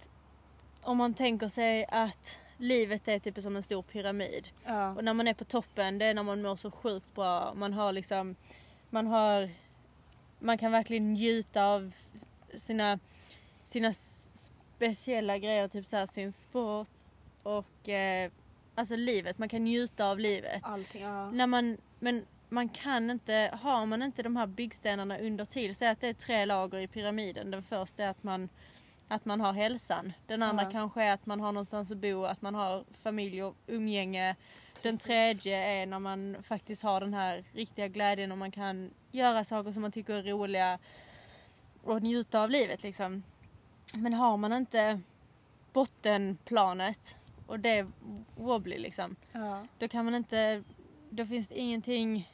om 0.81 0.97
man 0.97 1.13
tänker 1.13 1.47
sig 1.47 1.85
att 1.89 2.39
livet 2.57 3.07
är 3.07 3.19
typ 3.19 3.41
som 3.41 3.55
en 3.55 3.63
stor 3.63 3.81
pyramid. 3.81 4.49
Ja. 4.65 4.95
Och 4.95 5.03
när 5.03 5.13
man 5.13 5.27
är 5.27 5.33
på 5.33 5.45
toppen, 5.45 5.97
det 5.97 6.05
är 6.05 6.13
när 6.13 6.23
man 6.23 6.41
mår 6.41 6.55
så 6.55 6.71
sjukt 6.71 7.15
bra. 7.15 7.53
Man 7.53 7.73
har 7.73 7.91
liksom, 7.91 8.35
man 8.89 9.07
har, 9.07 9.49
man 10.39 10.57
kan 10.57 10.71
verkligen 10.71 11.13
njuta 11.13 11.65
av 11.65 11.91
sina, 12.55 12.99
sina 13.63 13.93
speciella 13.93 15.37
grejer, 15.37 15.67
typ 15.67 15.85
såhär 15.85 16.05
sin 16.05 16.31
sport 16.31 16.89
och 17.43 17.89
eh, 17.89 18.31
alltså 18.77 18.95
livet. 18.95 19.37
Man 19.37 19.49
kan 19.49 19.63
njuta 19.63 20.05
av 20.11 20.19
livet. 20.19 20.59
Allting, 20.63 21.01
ja. 21.01 21.31
När 21.31 21.47
man, 21.47 21.77
men 21.99 22.25
man 22.49 22.69
kan 22.69 23.09
inte, 23.09 23.57
har 23.61 23.85
man 23.85 24.01
inte 24.01 24.23
de 24.23 24.35
här 24.35 24.47
byggstenarna 24.47 25.17
under 25.19 25.45
till, 25.45 25.75
säg 25.75 25.87
att 25.87 26.01
det 26.01 26.07
är 26.07 26.13
tre 26.13 26.45
lager 26.45 26.79
i 26.79 26.87
pyramiden. 26.87 27.51
Den 27.51 27.63
första 27.63 28.03
är 28.03 28.07
att 28.09 28.23
man, 28.23 28.49
att 29.07 29.25
man 29.25 29.41
har 29.41 29.53
hälsan. 29.53 30.13
Den 30.27 30.43
andra 30.43 30.63
Ja. 30.63 30.71
kanske 30.71 31.03
är 31.03 31.13
att 31.13 31.25
man 31.25 31.39
har 31.39 31.51
någonstans 31.51 31.91
att 31.91 31.97
bo, 31.97 32.23
att 32.25 32.41
man 32.41 32.55
har 32.55 32.83
familj 33.03 33.43
och 33.43 33.55
umgänge. 33.67 34.35
Den 34.81 34.93
Precis. 34.93 35.01
tredje 35.05 35.57
är 35.81 35.85
när 35.85 35.99
man 35.99 36.37
faktiskt 36.43 36.83
har 36.83 36.99
den 37.01 37.13
här 37.13 37.43
riktiga 37.53 37.87
glädjen 37.87 38.31
och 38.31 38.37
man 38.37 38.51
kan 38.51 38.91
göra 39.11 39.43
saker 39.43 39.71
som 39.71 39.81
man 39.81 39.91
tycker 39.91 40.13
är 40.13 40.23
roliga 40.23 40.79
och 41.83 42.01
njuta 42.03 42.43
av 42.43 42.49
livet 42.49 42.83
liksom. 42.83 43.23
Men 43.93 44.13
har 44.13 44.37
man 44.37 44.53
inte 44.53 45.01
bottenplanet 45.73 47.15
och 47.47 47.59
det 47.59 47.69
är 47.69 47.87
wobbly 48.35 48.77
liksom 48.77 49.15
ja. 49.31 49.65
då 49.79 49.87
kan 49.87 50.05
man 50.05 50.15
inte, 50.15 50.63
då 51.09 51.25
finns 51.25 51.47
det 51.47 51.59
ingenting 51.59 52.29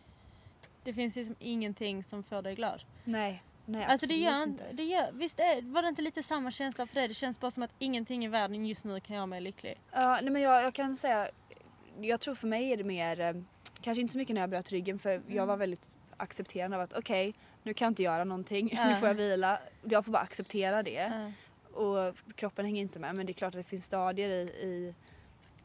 Det 0.84 0.93
finns 0.93 1.15
liksom 1.15 1.36
ingenting 1.39 2.04
som 2.04 2.23
får 2.23 2.41
dig 2.41 2.56
glad. 2.56 2.84
Nej, 3.04 3.43
nej 3.65 3.86
Alltså 3.86 4.08
det 4.08 4.15
gör, 4.15 4.43
inte. 4.43 4.71
det 4.73 4.84
gör, 4.84 5.12
visst 5.13 5.39
är, 5.39 5.62
var 5.62 5.82
det 5.82 5.88
inte 5.89 6.02
lite 6.02 6.23
samma 6.23 6.52
känsla 6.52 6.88
för 6.88 6.95
dig? 6.95 7.08
Det 7.08 7.13
känns 7.13 7.39
bara 7.39 7.52
som 7.52 7.63
att 7.63 7.71
ingenting 7.80 8.26
i 8.26 8.28
världen 8.28 8.65
just 8.65 8.86
nu 8.86 8.99
kan 8.99 9.15
göra 9.15 9.26
mig 9.26 9.41
lycklig. 9.41 9.80
Ja, 9.91 10.19
nej 10.21 10.32
men 10.32 10.41
jag, 10.41 10.63
jag 10.63 10.73
kan 10.73 10.97
säga, 10.97 11.28
jag 12.02 12.19
tror 12.21 12.36
för 12.36 12.47
mig 12.47 12.71
är 12.73 12.78
det 12.78 12.84
mer, 12.84 13.19
eh, 13.19 13.34
kanske 13.82 14.02
inte 14.02 14.12
så 14.12 14.17
mycket 14.17 14.34
när 14.34 14.41
jag 14.41 14.49
bröt 14.49 14.71
ryggen 14.71 14.99
för 14.99 15.10
Mm. 15.15 15.36
jag 15.36 15.45
var 15.45 15.58
väldigt 15.58 15.95
accepterande 16.17 16.78
av 16.78 16.84
att 16.84 16.93
okej, 16.93 17.34
nu 17.63 17.73
kan 17.73 17.86
jag 17.86 17.91
inte 17.91 18.04
göra 18.04 18.23
någonting, 18.23 18.65
nu 18.86 18.89
Ja. 18.91 18.95
får 18.95 19.08
jag 19.08 19.15
vila. 19.15 19.60
Jag 19.84 20.06
får 20.06 20.12
bara 20.12 20.23
acceptera 20.23 20.84
det. 20.84 20.91
Ja. 21.12 21.32
Och 21.73 22.15
kroppen 22.36 22.65
hänger 22.65 22.81
inte 22.81 22.99
med 22.99 23.15
men 23.15 23.25
det 23.25 23.31
är 23.31 23.33
klart 23.33 23.55
att 23.55 23.59
det 23.59 23.63
finns 23.63 23.86
stadier 23.86 24.29
i, 24.29 24.41
i 24.41 24.95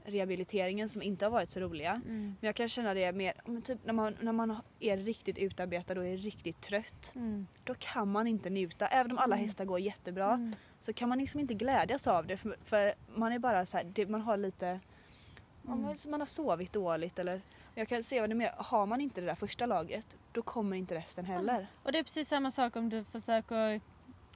rehabiliteringen 0.05 0.88
som 0.88 1.03
inte 1.03 1.25
har 1.25 1.31
varit 1.31 1.51
så 1.51 1.61
roliga. 1.61 1.90
Mm. 1.90 2.37
Men 2.40 2.47
jag 2.49 2.55
kan 2.55 2.68
känna 2.68 2.94
det 2.94 3.12
mer, 3.12 3.61
typ 3.64 3.79
när 3.85 3.92
man, 3.92 4.16
när 4.21 4.33
man 4.33 4.57
är 4.81 4.97
riktigt 4.97 5.38
utarbetad 5.38 5.99
och 5.99 6.07
är 6.07 6.16
riktigt 6.16 6.61
trött. 6.61 7.12
Mm. 7.14 7.47
Då 7.64 7.75
kan 7.79 8.09
man 8.12 8.27
inte 8.27 8.51
njuta. 8.51 8.87
Även 8.87 9.12
om 9.12 9.18
alla 9.18 9.35
Mm. 9.37 9.47
hästar 9.47 9.64
går 9.64 9.81
jättebra 9.81 10.33
Mm. 10.35 10.55
så 10.81 10.92
kan 10.92 11.09
man 11.09 11.18
liksom 11.18 11.40
inte 11.40 11.55
glädjas 11.55 12.07
av 12.07 12.27
det. 12.27 12.37
För, 12.37 12.57
för 12.64 12.94
man 13.14 13.33
är 13.33 13.38
bara 13.38 13.66
så 13.66 13.77
här, 13.77 13.85
det, 13.85 14.09
man 14.09 14.21
har 14.21 14.37
lite... 14.37 14.66
Mm. 14.66 15.83
Man, 15.83 15.97
man 16.09 16.21
har 16.21 16.27
sovit 16.27 16.73
dåligt 16.73 17.18
eller... 17.18 17.40
Jag 17.75 17.88
kan 17.88 18.03
se 18.03 18.21
vad 18.21 18.31
det 18.31 18.33
är 18.33 18.35
mer, 18.35 18.53
har 18.57 18.87
man 18.87 19.01
inte 19.01 19.21
det 19.21 19.27
där 19.27 19.35
första 19.35 19.66
lagret 19.66 20.16
då 20.33 20.42
kommer 20.42 20.77
inte 20.77 20.94
resten 20.94 21.25
heller. 21.25 21.66
Och 21.83 21.92
det 21.92 21.99
är 21.99 22.03
precis 22.03 22.29
samma 22.29 22.51
sak 22.51 22.77
om 22.77 22.88
du 22.88 23.05
försöker 23.05 23.81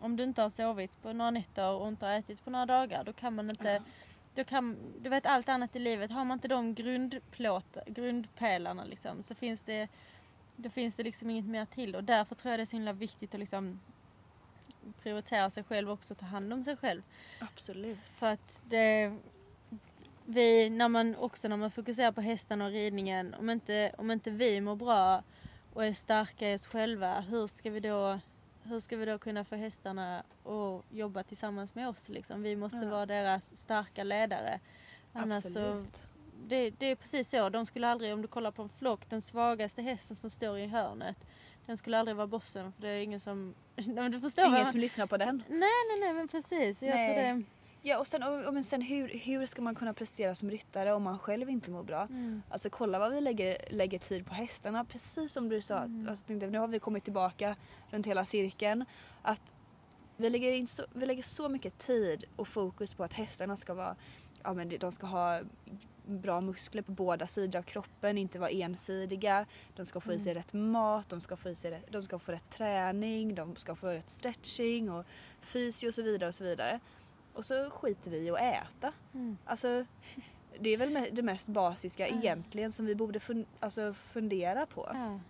om 0.03 0.17
du 0.17 0.23
inte 0.23 0.43
har 0.43 0.51
sovit 0.51 1.03
på 1.03 1.13
några 1.13 1.31
nätter 1.31 1.71
och 1.71 1.89
inte 1.89 2.07
har 2.07 2.13
ätit 2.13 2.45
på 2.45 2.51
några 2.51 2.67
dagar 2.67 3.05
då 3.05 3.13
kan 3.13 3.35
man 3.35 3.51
inte 3.51 3.73
Ja. 3.73 3.81
då 4.35 4.45
kan, 4.45 4.77
du 5.03 5.09
vet 5.11 5.27
allt 5.27 5.49
annat 5.49 5.77
i 5.77 5.79
livet, 5.79 6.11
har 6.11 6.25
man 6.25 6.37
inte 6.37 6.49
de 6.49 6.75
grundplåt, 6.75 7.77
grundpelarna 7.87 8.85
liksom 8.85 9.23
så 9.23 9.35
finns 9.35 9.63
det 9.63 9.89
då 10.57 10.71
finns 10.71 10.97
det 10.97 11.03
liksom 11.03 11.31
inget 11.31 11.47
mer 11.47 11.65
till 11.67 11.97
och 11.97 12.05
därför 12.05 12.35
tror 12.35 12.51
jag 12.51 12.59
det 12.59 12.63
är 12.63 12.67
så 12.67 12.77
himla 12.77 12.93
viktigt 12.93 13.35
att 13.35 13.41
liksom 13.41 13.81
prioritera 15.03 15.51
sig 15.51 15.65
själv 15.65 15.91
också 15.91 16.15
och 16.15 16.19
ta 16.19 16.27
hand 16.27 16.53
om 16.53 16.65
sig 16.65 16.77
själv. 16.77 17.03
Absolut. 17.41 18.09
För 18.17 18.27
att 18.27 18.63
det 18.67 19.13
vi, 20.25 20.71
när 20.71 20.89
man 20.89 21.17
också 21.17 21.49
när 21.49 21.57
man 21.57 21.71
fokuserar 21.71 22.13
på 22.13 22.21
hästarna 22.21 22.65
och 22.65 22.71
ridningen, 22.71 23.35
om 23.35 23.51
inte, 23.51 23.93
om 23.99 24.11
inte 24.11 24.31
vi 24.31 24.61
mår 24.61 24.77
bra 24.77 25.23
och 25.73 25.85
är 25.85 25.93
starka 25.93 26.51
i 26.51 26.55
oss 26.55 26.67
själva, 26.67 27.21
hur 27.21 27.47
ska 27.47 27.71
vi 27.71 27.81
då, 27.81 28.21
hur 28.65 28.81
ska 28.81 28.97
vi 28.97 29.05
då 29.05 29.19
kunna 29.19 29.45
få 29.45 29.57
hästarna 29.57 30.19
att 30.45 30.85
jobba 30.97 31.23
tillsammans 31.23 31.75
med 31.75 31.89
oss 31.89 32.09
liksom? 32.09 32.43
Vi 32.43 32.57
måste 32.57 32.77
Ja. 32.79 32.91
vara 32.91 33.07
deras 33.07 33.57
starka 33.57 34.05
ledare. 34.05 34.61
Annars 35.13 35.43
så, 35.43 35.49
Absolut. 35.49 36.09
det, 36.47 36.71
det 36.71 36.87
är 36.87 36.97
precis 36.97 37.31
så, 37.31 37.49
de 37.49 37.67
skulle 37.67 37.89
aldrig, 37.89 38.13
om 38.15 38.23
du 38.23 38.29
kollar 38.29 38.51
på 38.51 38.63
en 38.63 38.69
flock, 38.69 39.11
den 39.11 39.23
svagaste 39.23 39.83
hästen 39.83 40.17
som 40.17 40.31
står 40.31 40.59
i 40.59 40.67
hörnet, 40.67 41.17
den 41.67 41.77
skulle 41.77 41.99
aldrig 41.99 42.17
vara 42.17 42.27
bossen 42.27 42.73
för 42.73 42.83
det 42.83 42.89
är 42.89 43.03
ingen 43.03 43.21
som, 43.21 43.55
du 44.11 44.21
förstår 44.21 44.47
Ingen 44.47 44.67
som 44.67 44.81
lyssnar 44.81 45.07
på 45.07 45.17
den. 45.17 45.43
Nej 45.49 45.59
nej 45.59 46.01
nej 46.01 46.13
men 46.13 46.29
precis, 46.29 46.83
jag 46.83 46.95
Nej. 46.95 47.15
tror 47.15 47.23
det 47.23 47.45
Ja 47.85 47.99
och 47.99 48.07
sen, 48.07 48.23
och, 48.23 48.55
men 48.55 48.65
sen 48.65 48.83
hur, 48.83 49.09
hur 49.09 49.47
ska 49.47 49.63
man 49.63 49.75
kunna 49.75 49.95
prestera 49.95 50.35
som 50.35 50.51
ryttare 50.51 50.93
om 50.93 51.03
man 51.03 51.19
själv 51.19 51.51
inte 51.51 51.71
mår 51.71 51.83
bra? 51.83 52.03
mm. 52.03 52.43
Alltså 52.49 52.71
kolla 52.71 52.99
vad 52.99 53.11
vi 53.11 53.21
lägger, 53.21 53.57
lägger 53.71 53.99
tid 53.99 54.27
på 54.27 54.35
hästarna. 54.35 54.85
Precis 54.85 55.33
som 55.33 55.49
du 55.49 55.61
sa. 55.61 55.79
Mm. 55.79 56.09
Alltså, 56.09 56.33
nu 56.33 56.59
har 56.59 56.69
vi 56.69 56.79
kommit 56.79 57.05
tillbaka 57.05 57.57
runt 57.91 58.07
hela 58.07 58.25
cirkeln. 58.25 58.85
Att 59.23 59.55
vi 60.17 60.31
lägger, 60.31 60.53
in 60.53 60.67
så, 60.67 60.85
vi 60.93 61.07
lägger 61.07 61.23
så 61.23 61.49
mycket 61.49 61.79
tid 61.79 62.25
och 62.37 62.49
fokus 62.49 62.95
på 62.95 63.05
att 63.05 63.13
hästarna 63.13 63.57
ska 63.57 63.75
vara 63.75 63.97
Ja, 64.45 64.53
men 64.53 64.69
de 64.79 64.93
ska 64.93 65.07
ha 65.07 65.41
bra 66.07 66.41
muskler 66.41 66.83
på 66.83 66.93
båda 66.93 67.27
sidor 67.27 67.59
av 67.59 67.63
kroppen, 67.63 68.19
inte 68.19 68.39
vara 68.39 68.51
ensidiga. 68.51 69.47
De 69.77 69.87
ska 69.87 70.01
få 70.01 70.13
i 70.13 70.19
sig 70.19 70.35
rätt 70.35 70.53
mat, 70.53 71.09
de 71.09 71.21
ska 71.21 71.37
få, 71.37 71.49
i 71.49 71.55
sig 71.55 71.71
rätt, 71.71 71.93
de 71.93 72.03
ska 72.03 72.19
få 72.19 72.33
rätt 72.33 72.51
träning, 72.51 73.35
de 73.35 73.57
ska 73.57 73.75
få 73.75 73.87
rätt 73.87 74.11
stretching 74.11 74.91
och 74.91 75.07
fysio 75.41 75.89
och 75.89 75.95
så 75.95 76.03
vidare 76.03 76.29
och 76.29 76.35
så 76.35 76.45
vidare. 76.45 76.81
Och 77.35 77.45
så 77.45 77.71
skiter 77.71 78.11
vi 78.11 78.19
i 78.19 78.31
att 78.31 78.41
äta. 78.41 78.93
Mm. 79.15 79.37
Alltså, 79.45 79.85
det 80.61 80.71
är 80.71 80.77
väl 80.77 81.09
det 81.13 81.23
mest 81.23 81.49
basiska 81.49 82.09
Ja. 82.09 82.15
egentligen 82.17 82.73
som 82.73 82.87
vi 82.87 82.95
borde 82.95 83.19
fun- 83.19 83.47
alltså 83.61 83.95
fundera 83.95 84.67
på. 84.67 84.91
Ja. 84.95 85.21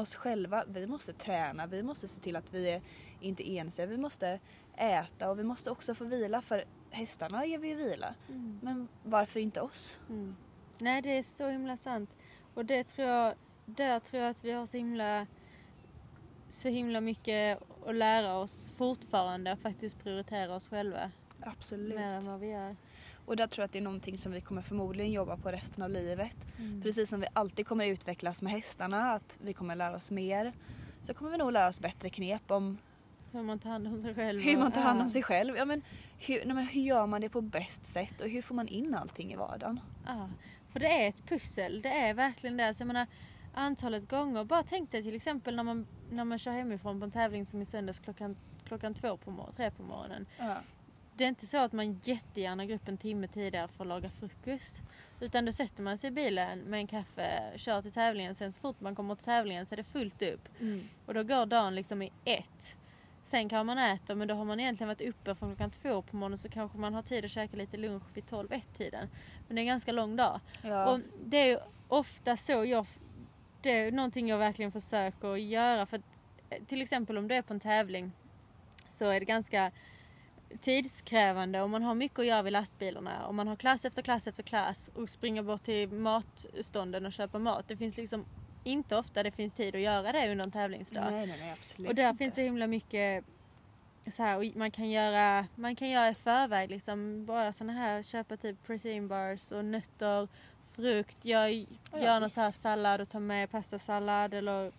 Oss 0.00 0.14
själva, 0.14 0.64
vi 0.68 0.86
måste 0.86 1.12
träna, 1.12 1.66
vi 1.66 1.82
måste 1.82 2.08
se 2.08 2.20
till 2.22 2.36
att 2.36 2.54
vi 2.54 2.70
är 2.70 2.82
inte 3.20 3.56
ensiga, 3.56 3.86
vi 3.86 3.96
måste 3.96 4.40
äta 4.76 5.30
och 5.30 5.38
vi 5.38 5.44
måste 5.44 5.70
också 5.70 5.94
få 5.94 6.04
vila 6.04 6.40
för 6.42 6.64
hästarna 6.90 7.46
ger 7.46 7.58
vi 7.58 7.68
ju 7.68 7.74
vila. 7.74 8.14
Mm. 8.28 8.58
Men 8.62 8.88
varför 9.02 9.40
inte 9.40 9.60
oss? 9.60 10.00
Mm. 10.08 10.36
Nej, 10.78 11.02
det 11.02 11.18
är 11.18 11.22
så 11.22 11.48
himla 11.48 11.76
sant. 11.76 12.10
Och 12.54 12.64
det 12.64 12.84
tror 12.84 13.08
jag, 13.08 13.34
där 13.66 14.00
tror 14.00 14.22
jag 14.22 14.30
att 14.30 14.44
vi 14.44 14.52
har 14.52 14.66
så 14.66 14.76
himla, 14.76 15.26
så 16.48 16.68
himla 16.68 17.00
mycket 17.00 17.58
att 17.86 17.94
lära 17.94 18.36
oss 18.36 18.72
fortfarande 18.76 19.56
faktiskt 19.56 19.98
prioritera 19.98 20.54
oss 20.54 20.68
själva 20.68 21.10
Absolut. 21.52 21.94
mer 21.98 22.14
än 22.14 22.26
vad 22.26 22.40
vi 22.40 22.46
gör. 22.48 22.76
Och 23.26 23.36
där 23.36 23.46
tror 23.46 23.62
jag 23.62 23.64
att 23.66 23.72
det 23.72 23.78
är 23.78 23.82
någonting 23.82 24.18
som 24.18 24.32
vi 24.32 24.40
kommer 24.40 24.62
förmodligen 24.62 25.12
jobba 25.12 25.36
på 25.36 25.50
resten 25.52 25.82
av 25.84 25.90
livet. 25.90 26.48
Mm. 26.58 26.82
Precis 26.82 27.10
som 27.10 27.20
vi 27.20 27.26
alltid 27.32 27.66
kommer 27.66 27.86
utvecklas 27.86 28.42
med 28.42 28.52
hästarna, 28.52 29.12
att 29.12 29.38
vi 29.42 29.52
kommer 29.52 29.76
lära 29.76 29.96
oss 29.96 30.10
mer. 30.10 30.52
Så 31.02 31.14
kommer 31.14 31.30
vi 31.30 31.36
nog 31.38 31.52
lära 31.52 31.68
oss 31.68 31.80
bättre 31.80 32.10
knep 32.10 32.50
om 32.50 32.78
Hur 33.32 33.42
man 33.42 33.58
tar 33.58 33.70
hand 33.70 33.86
om 33.86 34.00
sig 34.00 34.14
själv. 34.14 34.40
hur 34.40 34.58
man 34.58 34.72
tar 34.72 34.80
hand 34.82 35.02
om 35.02 35.08
sig 35.08 35.22
själv. 35.22 35.56
Ja, 35.56 35.64
men 35.64 35.82
hur, 36.18 36.44
nej, 36.44 36.54
men 36.54 36.66
hur 36.66 36.80
gör 36.80 37.06
man 37.06 37.20
det 37.20 37.28
på 37.28 37.40
bäst 37.40 37.86
sätt 37.86 38.20
och 38.20 38.28
hur 38.28 38.42
får 38.42 38.54
man 38.54 38.68
in 38.68 38.94
allting 38.94 39.32
i 39.32 39.36
vardagen? 39.36 39.80
Ja, 40.06 40.28
för 40.72 40.80
det 40.80 40.86
är 41.04 41.08
ett 41.08 41.26
pussel. 41.28 41.82
Det 41.82 41.88
är 41.88 42.14
verkligen 42.14 42.56
det. 42.56 42.74
Så 42.74 42.80
jag 42.82 42.86
menar, 42.86 43.06
antalet 43.54 44.08
gånger. 44.08 44.44
Bara 44.44 44.62
tänk 44.62 44.90
dig 44.92 45.02
till 45.02 45.14
exempel 45.14 45.56
när 45.56 45.62
man, 45.62 45.86
när 46.10 46.24
man 46.24 46.38
kör 46.38 46.52
hemifrån 46.52 47.00
på 47.00 47.04
en 47.04 47.10
tävling 47.10 47.46
som 47.46 47.62
i 47.62 47.64
söndags 47.66 47.98
klockan, 47.98 48.36
klockan 48.64 48.94
två 48.94 49.16
på 49.16 49.30
morgonen, 49.30 49.54
tre 49.56 49.70
på 49.70 49.82
morgonen. 49.82 50.26
Ja. 50.38 50.56
Det 51.18 51.24
är 51.24 51.28
inte 51.28 51.46
så 51.46 51.58
att 51.58 51.72
man 51.72 52.00
jättegärna 52.04 52.66
går 52.66 52.74
upp 52.74 52.88
en 52.88 52.96
timme 52.96 53.28
tidigare 53.28 53.68
för 53.68 53.84
att 53.84 53.88
laga 53.88 54.10
frukost. 54.10 54.80
Utan 55.20 55.44
då 55.44 55.52
sätter 55.52 55.82
man 55.82 55.98
sig 55.98 56.08
i 56.08 56.10
bilen 56.10 56.58
med 56.58 56.80
en 56.80 56.86
kaffe, 56.86 57.52
kör 57.56 57.82
till 57.82 57.92
tävlingen. 57.92 58.34
Sen 58.34 58.52
så 58.52 58.60
fort 58.60 58.80
man 58.80 58.94
kommer 58.94 59.14
till 59.14 59.24
tävlingen 59.24 59.66
så 59.66 59.74
är 59.74 59.76
det 59.76 59.84
fullt 59.84 60.22
upp. 60.22 60.48
Mm. 60.60 60.80
Och 61.06 61.14
då 61.14 61.22
går 61.22 61.46
dagen 61.46 61.74
liksom 61.74 62.02
i 62.02 62.12
ett. 62.24 62.76
Sen 63.22 63.48
kan 63.48 63.66
man 63.66 63.78
äta 63.78 64.14
men 64.14 64.28
då 64.28 64.34
har 64.34 64.44
man 64.44 64.60
egentligen 64.60 64.88
varit 64.88 65.00
uppe 65.00 65.34
från 65.34 65.48
klockan 65.48 65.70
två 65.70 66.02
på 66.02 66.16
morgonen 66.16 66.38
så 66.38 66.48
kanske 66.48 66.78
man 66.78 66.94
har 66.94 67.02
tid 67.02 67.24
att 67.24 67.30
käka 67.30 67.56
lite 67.56 67.76
lunch 67.76 68.02
vid 68.14 68.24
12-1 68.24 68.62
tiden. 68.76 69.08
Men 69.46 69.54
det 69.54 69.60
är 69.60 69.62
en 69.62 69.66
ganska 69.66 69.92
lång 69.92 70.16
dag. 70.16 70.40
Ja. 70.62 70.90
Och 70.90 71.00
det 71.24 71.50
är 71.50 71.60
ofta 71.88 72.36
så 72.36 72.64
jag... 72.64 72.86
Det 73.62 73.70
är 73.70 73.92
någonting 73.92 74.28
jag 74.28 74.38
verkligen 74.38 74.72
försöker 74.72 75.36
göra. 75.36 75.86
För 75.86 75.96
att, 75.96 76.04
eh, 76.50 76.62
till 76.64 76.82
exempel 76.82 77.18
om 77.18 77.28
du 77.28 77.34
är 77.34 77.42
på 77.42 77.52
en 77.52 77.60
tävling 77.60 78.12
så 78.90 79.04
är 79.04 79.20
det 79.20 79.26
ganska 79.26 79.72
tidskrävande 80.60 81.62
och 81.62 81.70
man 81.70 81.82
har 81.82 81.94
mycket 81.94 82.18
att 82.18 82.26
göra 82.26 82.42
vid 82.42 82.52
lastbilarna. 82.52 83.26
Och 83.26 83.34
man 83.34 83.48
har 83.48 83.56
klass 83.56 83.84
efter 83.84 84.02
klass 84.02 84.26
efter 84.26 84.42
klass 84.42 84.90
och 84.94 85.10
springer 85.10 85.42
bort 85.42 85.64
till 85.64 85.92
matstånden 85.92 87.06
och 87.06 87.12
köpa 87.12 87.38
mat. 87.38 87.68
Det 87.68 87.76
finns 87.76 87.96
liksom 87.96 88.24
inte 88.64 88.96
ofta 88.96 89.22
det 89.22 89.30
finns 89.30 89.54
tid 89.54 89.74
att 89.74 89.80
göra 89.80 90.12
det 90.12 90.30
under 90.32 90.44
en 90.44 90.50
tävlingsdag. 90.50 91.10
Nej, 91.10 91.26
nej, 91.26 91.36
nej 91.40 91.52
absolut 91.52 91.88
Och 91.88 91.94
där 91.94 92.10
inte. 92.10 92.18
finns 92.18 92.34
det 92.34 92.42
himla 92.42 92.66
mycket 92.66 93.24
så 94.10 94.22
här, 94.22 94.58
man 94.58 94.70
kan 94.70 94.90
göra, 94.90 95.46
man 95.54 95.76
kan 95.76 95.90
göra 95.90 96.08
i 96.08 96.14
förväg 96.14 96.70
liksom 96.70 97.26
bara 97.26 97.52
såna 97.52 97.72
här, 97.72 98.02
köpa 98.02 98.36
typ 98.36 98.66
protein 98.66 99.08
bars 99.08 99.52
och 99.52 99.64
nötter, 99.64 100.28
frukt, 100.72 101.24
gör, 101.24 101.46
ja, 101.46 101.66
gör 102.00 102.20
någon 102.20 102.30
så 102.30 102.40
här 102.40 102.50
sallad 102.50 103.00
och 103.00 103.08
ta 103.08 103.20
med 103.20 103.50
pastasallad 103.50 104.34
eller 104.34 104.72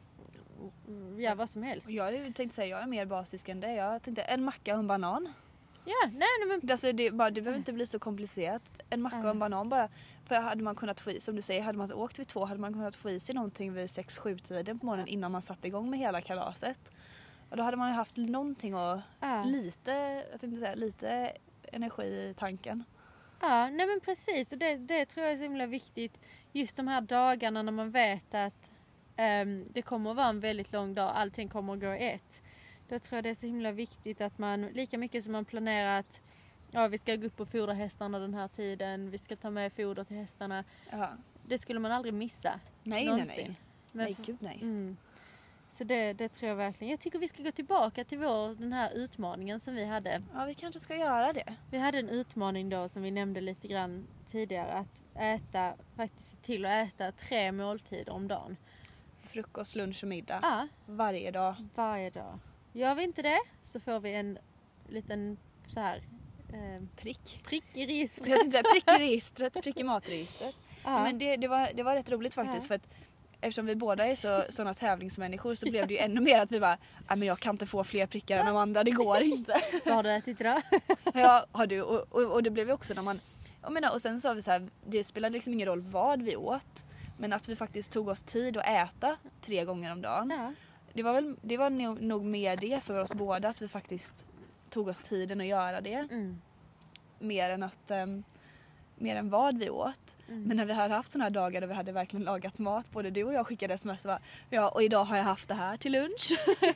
ja, 1.17 1.35
vad 1.35 1.49
som 1.49 1.63
helst. 1.63 1.89
Jag 1.89 2.35
tänkte 2.35 2.55
säga 2.55 2.67
jag 2.67 2.83
är 2.83 2.87
mer 2.87 3.05
basisk 3.05 3.49
än 3.49 3.59
det. 3.59 3.73
Jag 3.73 4.03
tänkte 4.03 4.21
en 4.21 4.43
macka 4.43 4.73
och 4.73 4.79
en 4.79 4.87
banan. 4.87 5.33
Ja, 5.89 6.09
nej, 6.11 6.27
nej 6.39 6.47
men 6.61 6.71
Alltså 6.71 6.91
det, 6.91 7.11
bara, 7.11 7.31
det 7.31 7.41
behöver 7.41 7.57
inte 7.57 7.73
bli 7.73 7.85
så 7.85 7.99
komplicerat. 7.99 8.81
En 8.89 9.01
macka 9.01 9.17
och 9.17 9.29
en 9.29 9.39
banan 9.39 9.69
bara. 9.69 9.89
För 10.25 10.35
hade 10.35 10.63
man 10.63 10.75
kunnat 10.75 10.99
få 10.99 11.11
i, 11.11 11.21
som 11.21 11.35
du 11.35 11.41
säger, 11.41 11.61
hade 11.61 11.77
man 11.77 11.93
åkt 11.93 12.19
vid 12.19 12.27
två 12.27 12.45
hade 12.45 12.59
man 12.59 12.73
kunnat 12.73 12.95
få 12.95 13.09
i 13.09 13.19
sig 13.19 13.35
någonting 13.35 13.73
vid 13.73 13.89
sex 13.89 14.17
sju 14.17 14.37
tiden 14.37 14.79
på 14.79 14.85
morgonen 14.85 15.07
innan 15.07 15.31
man 15.31 15.41
satte 15.41 15.67
igång 15.67 15.89
med 15.89 15.99
hela 15.99 16.21
kalaset. 16.21 16.91
Och 17.49 17.57
då 17.57 17.63
hade 17.63 17.77
man 17.77 17.87
ju 17.89 17.93
haft 17.95 18.17
någonting 18.17 18.75
och 18.75 18.99
Ja. 19.19 19.43
lite, 19.43 19.91
jag 20.31 20.41
tänkte 20.41 20.59
säga, 20.59 20.75
lite 20.75 21.31
energi 21.71 22.03
i 22.03 22.33
tanken. 22.37 22.83
Ja, 23.41 23.69
nej 23.69 23.87
men 23.87 23.99
precis. 23.99 24.51
Och 24.51 24.57
det, 24.57 24.75
det 24.77 25.05
tror 25.05 25.23
jag 25.25 25.33
är 25.33 25.37
så 25.37 25.43
himla 25.43 25.65
viktigt. 25.65 26.17
Just 26.51 26.75
de 26.77 26.87
här 26.87 27.01
dagarna 27.01 27.61
när 27.63 27.71
man 27.71 27.91
vet 27.91 28.33
att 28.33 28.71
ehm, 29.15 29.65
det 29.69 29.81
kommer 29.81 30.09
att 30.11 30.15
vara 30.17 30.27
en 30.27 30.39
väldigt 30.39 30.71
lång 30.73 30.93
dag. 30.93 31.11
Allting 31.15 31.49
kommer 31.49 31.73
att 31.73 31.79
gå 31.79 31.93
i 31.93 32.09
ett. 32.09 32.41
Då 32.89 32.99
tror 32.99 33.17
jag 33.17 33.23
det 33.23 33.29
är 33.29 33.33
så 33.33 33.47
himla 33.47 33.71
viktigt 33.71 34.21
att 34.21 34.37
man, 34.37 34.61
lika 34.61 34.97
mycket 34.97 35.23
som 35.23 35.33
man 35.33 35.45
planerar 35.45 35.99
att 35.99 36.21
ja, 36.71 36.87
vi 36.87 36.97
ska 36.97 37.15
gå 37.15 37.27
upp 37.27 37.39
och 37.39 37.47
fodra 37.47 37.73
hästarna 37.73 38.19
den 38.19 38.33
här 38.33 38.47
tiden. 38.47 39.09
Vi 39.11 39.17
ska 39.17 39.35
ta 39.35 39.49
med 39.49 39.73
foder 39.73 40.03
till 40.03 40.17
hästarna. 40.17 40.63
Ja. 40.91 41.09
Det 41.47 41.57
skulle 41.57 41.79
man 41.79 41.91
aldrig 41.91 42.13
missa. 42.13 42.49
Nej, 42.49 42.59
nej, 42.83 43.05
någonsin. 43.05 43.45
nej. 43.47 43.55
Men 43.91 44.05
nej, 44.05 44.15
gud 44.25 44.37
nej. 44.39 44.59
Mm. 44.61 44.97
Så 45.71 45.83
det, 45.83 46.13
det 46.13 46.29
tror 46.29 46.49
jag 46.49 46.55
verkligen. 46.55 46.91
Jag 46.91 46.99
tycker 46.99 47.19
vi 47.19 47.27
ska 47.27 47.43
gå 47.43 47.51
tillbaka 47.51 48.03
till 48.03 48.17
vår, 48.17 48.55
den 48.55 48.73
här 48.73 48.91
utmaningen 48.93 49.59
som 49.59 49.75
vi 49.75 49.85
hade. 49.85 50.21
Ja, 50.33 50.45
vi 50.45 50.53
kanske 50.53 50.79
ska 50.79 50.95
göra 50.95 51.33
det. 51.33 51.55
Vi 51.71 51.77
hade 51.77 51.99
en 51.99 52.09
utmaning 52.09 52.69
då 52.69 52.87
som 52.89 53.03
vi 53.03 53.11
nämnde 53.11 53.41
lite 53.41 53.67
grann 53.67 54.07
tidigare. 54.25 54.73
Att 54.73 55.03
äta, 55.15 55.73
faktiskt 55.95 56.31
se 56.31 56.37
till 56.37 56.65
att 56.65 56.87
äta 56.87 57.11
tre 57.11 57.51
måltider 57.51 58.13
om 58.13 58.27
dagen. 58.27 58.57
frukost, 59.21 59.75
lunch 59.75 60.03
och 60.03 60.09
middag. 60.09 60.39
Ja, 60.41 60.67
Varje 60.85 61.31
dag. 61.31 61.55
varje 61.75 62.09
dag. 62.09 62.39
Gör 62.73 62.95
vi 62.95 63.03
inte 63.03 63.21
det 63.21 63.39
så 63.63 63.79
får 63.79 63.99
vi 63.99 64.13
en 64.13 64.37
liten 64.89 65.37
så 65.67 65.79
här 65.79 66.01
eh, 66.53 66.83
Prick. 66.95 67.41
prick 67.45 67.63
i 67.73 67.85
registret. 67.87 68.27
Jag 68.27 68.39
tänkte 68.39 68.63
prick 68.63 68.87
i 68.87 68.99
registret, 69.03 69.53
prick 69.63 69.77
i 69.79 69.83
matregistret. 69.83 70.55
Ja. 70.83 71.03
Men 71.03 71.19
det, 71.19 71.35
det, 71.37 71.47
var, 71.47 71.69
det 71.75 71.83
var 71.83 71.95
rätt 71.95 72.09
roligt 72.09 72.33
faktiskt 72.33 72.63
Ja. 72.63 72.67
för 72.67 72.75
att 72.75 72.87
eftersom 73.41 73.65
vi 73.65 73.75
båda 73.75 74.05
är 74.07 74.15
så, 74.15 74.43
såna 74.49 74.73
tävlingsmänniskor 74.73 75.55
så 75.55 75.69
blev 75.69 75.87
det 75.87 75.93
ju 75.93 75.99
ännu 75.99 76.21
mer 76.21 76.39
att 76.39 76.51
vi 76.51 76.59
bara 76.59 76.77
"Nej, 77.07 77.17
men 77.17 77.27
jag 77.27 77.39
kan 77.39 77.55
inte 77.55 77.65
få 77.65 77.83
fler 77.83 78.05
prickar 78.07 78.39
än 78.39 78.47
Amanda, 78.47 78.83
det 78.83 78.91
går 78.91 79.21
inte. 79.21 79.53
Vad 79.85 79.93
har 79.95 80.03
du 80.03 80.11
ätit 80.11 80.41
idag? 80.41 80.61
ja, 81.13 81.45
har 81.51 81.67
du. 81.67 81.81
Och, 81.81 82.07
och, 82.15 82.31
och 82.33 82.43
det 82.43 82.49
blev 82.49 82.67
ju 82.67 82.73
också 82.73 82.93
när 82.93 83.01
man, 83.01 83.19
jag 83.61 83.71
menar, 83.71 83.93
och 83.93 84.01
sen 84.01 84.21
sa 84.21 84.33
vi 84.33 84.41
så 84.41 84.51
här, 84.51 84.69
det 84.85 85.03
spelade 85.03 85.33
liksom 85.33 85.53
ingen 85.53 85.67
roll 85.67 85.81
vad 85.81 86.21
vi 86.21 86.35
åt. 86.35 86.85
Men 87.17 87.33
att 87.33 87.49
vi 87.49 87.55
faktiskt 87.55 87.91
tog 87.91 88.07
oss 88.07 88.23
tid 88.23 88.57
att 88.57 88.65
äta 88.67 89.17
tre 89.41 89.65
gånger 89.65 89.91
om 89.91 90.01
dagen. 90.01 90.29
Ja. 90.29 90.53
Det 90.93 91.03
var, 91.03 91.13
väl, 91.13 91.35
det 91.41 91.57
var 91.57 91.69
nog, 91.69 92.01
nog 92.01 92.25
mer 92.25 92.57
det 92.57 92.83
för 92.83 92.99
oss 92.99 93.13
båda 93.13 93.49
att 93.49 93.61
vi 93.61 93.67
faktiskt 93.67 94.25
tog 94.69 94.87
oss 94.87 94.99
tiden 94.99 95.41
att 95.41 95.47
göra 95.47 95.81
det. 95.81 96.07
Mm. 96.11 96.41
Mer 97.19 97.49
än 97.49 97.63
att 97.63 97.91
ehm, 97.91 98.23
mer 98.95 99.15
än 99.15 99.29
vad 99.29 99.57
vi 99.57 99.69
åt. 99.69 100.17
Mm. 100.27 100.43
Men 100.43 100.57
när 100.57 100.65
vi 100.65 100.73
hade 100.73 100.93
haft 100.93 101.11
såna 101.11 101.23
här 101.23 101.31
dagar 101.31 101.61
då 101.61 101.67
vi 101.67 101.73
hade 101.73 101.91
verkligen 101.91 102.23
lagat 102.23 102.59
mat, 102.59 102.91
både 102.91 103.09
du 103.09 103.23
och 103.23 103.33
jag 103.33 103.47
skickade 103.47 103.73
sms 103.73 104.05
och 104.05 104.09
bara, 104.09 104.19
ja 104.49 104.69
och 104.69 104.83
idag 104.83 105.03
har 105.03 105.17
jag 105.17 105.23
haft 105.23 105.47
det 105.47 105.53
här 105.55 105.77
till 105.77 105.91
lunch. 105.91 106.31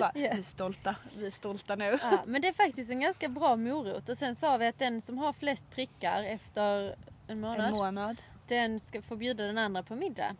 Bara, 0.00 0.10
Ja. 0.14 0.20
Vi 0.20 0.26
är 0.26 0.42
stolta, 0.42 0.96
vi 1.18 1.26
är 1.26 1.30
stolta 1.30 1.76
nu. 1.76 1.98
Ja, 2.02 2.22
men 2.26 2.42
det 2.42 2.48
är 2.48 2.52
faktiskt 2.52 2.90
en 2.90 3.00
ganska 3.00 3.28
bra 3.28 3.56
morot. 3.56 4.08
Och 4.08 4.18
sen 4.18 4.34
sa 4.34 4.56
vi 4.56 4.66
att 4.66 4.78
den 4.78 5.00
som 5.00 5.18
har 5.18 5.32
flest 5.32 5.70
prickar 5.70 6.22
efter 6.22 6.96
en 7.26 7.40
månad, 7.40 7.66
En 7.66 7.72
månad. 7.72 8.22
den 8.48 8.80
ska 8.80 9.02
få 9.02 9.16
bjuda 9.16 9.44
den 9.44 9.58
andra 9.58 9.82
på 9.82 9.94
middag. 9.94 10.36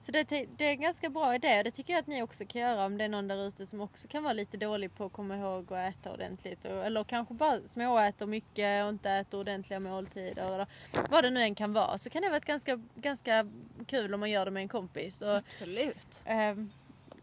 Så 0.00 0.12
det, 0.12 0.24
det 0.28 0.64
är 0.64 0.70
en 0.70 0.80
ganska 0.80 1.10
bra 1.10 1.34
idé 1.34 1.58
och 1.58 1.64
det 1.64 1.70
tycker 1.70 1.92
jag 1.92 2.00
att 2.00 2.06
ni 2.06 2.22
också 2.22 2.44
kan 2.46 2.62
göra 2.62 2.84
om 2.84 2.98
det 2.98 3.04
är 3.04 3.08
någon 3.08 3.28
där 3.28 3.48
ute 3.48 3.66
som 3.66 3.80
också 3.80 4.08
kan 4.08 4.22
vara 4.22 4.32
lite 4.32 4.56
dålig 4.56 4.94
på 4.94 5.04
att 5.04 5.12
komma 5.12 5.36
ihåg 5.36 5.72
att 5.72 5.94
äta 5.94 6.12
ordentligt. 6.12 6.64
Och, 6.64 6.86
eller 6.86 7.04
kanske 7.04 7.34
bara 7.34 7.60
småäter 7.66 8.26
mycket 8.26 8.84
och 8.84 8.90
inte 8.90 9.10
äter 9.10 9.40
ordentliga 9.40 9.80
måltider. 9.80 10.54
Eller 10.54 10.66
vad 11.10 11.24
det 11.24 11.30
nu 11.30 11.42
än 11.42 11.54
kan 11.54 11.72
vara. 11.72 11.98
Så 11.98 12.10
kan 12.10 12.22
det 12.22 12.28
vara 12.28 12.40
ganska, 12.40 12.80
ganska 12.94 13.50
kul 13.86 14.14
om 14.14 14.20
man 14.20 14.30
gör 14.30 14.44
det 14.44 14.50
med 14.50 14.62
en 14.62 14.68
kompis. 14.68 15.22
Och, 15.22 15.36
Absolut. 15.36 16.22
ehm, 16.24 16.70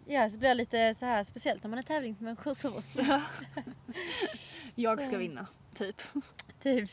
ja, 0.05 0.29
så 0.29 0.37
blir 0.37 0.49
det 0.49 0.55
lite 0.55 0.95
så 0.95 1.05
här 1.05 1.23
speciellt 1.23 1.63
när 1.63 1.69
man 1.69 1.79
är 1.79 1.83
tävlingsmänniskor 1.83 2.53
som 2.53 2.75
oss. 2.75 2.95
Jag 4.75 5.03
ska 5.03 5.17
vinna, 5.17 5.47
typ. 5.73 6.01
typ. 6.59 6.89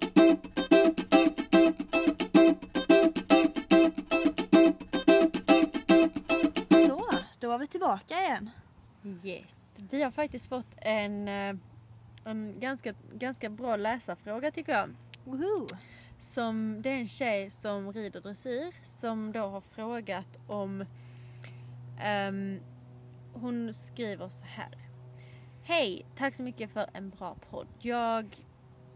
var 7.54 7.58
vi 7.58 7.66
tillbaka 7.66 8.20
igen. 8.20 8.50
Yes. 9.24 9.74
Vi 9.90 10.02
har 10.02 10.10
faktiskt 10.10 10.48
fått 10.48 10.66
en, 10.76 11.28
eh, 11.28 11.56
en 12.24 12.60
ganska, 12.60 12.94
ganska 13.12 13.50
bra 13.50 13.76
läsarfråga 13.76 14.50
tycker 14.50 14.72
jag. 14.72 14.94
Woohoo! 15.24 15.66
Som, 16.20 16.82
det 16.82 16.90
är 16.90 16.98
en 16.98 17.08
tjej 17.08 17.50
som 17.50 17.92
rider 17.92 18.20
dressyr 18.20 18.74
som 18.84 19.32
då 19.32 19.40
har 19.40 19.60
frågat 19.60 20.28
om... 20.46 20.84
ehm, 22.00 22.60
hon 23.34 23.74
skriver 23.74 24.28
så 24.28 24.44
här. 24.44 24.78
Hej! 25.62 26.06
Tack 26.16 26.34
så 26.34 26.42
mycket 26.42 26.70
för 26.70 26.86
en 26.92 27.10
bra 27.10 27.36
podd. 27.50 27.68
Jag, 27.78 28.36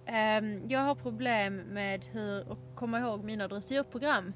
ehm, 0.06 0.68
jag 0.68 0.80
har 0.80 0.94
problem 0.94 1.56
med 1.56 2.06
hur 2.06 2.52
att 2.52 2.58
komma 2.74 3.00
ihåg 3.00 3.24
mina 3.24 3.48
dressyrprogram 3.48 4.32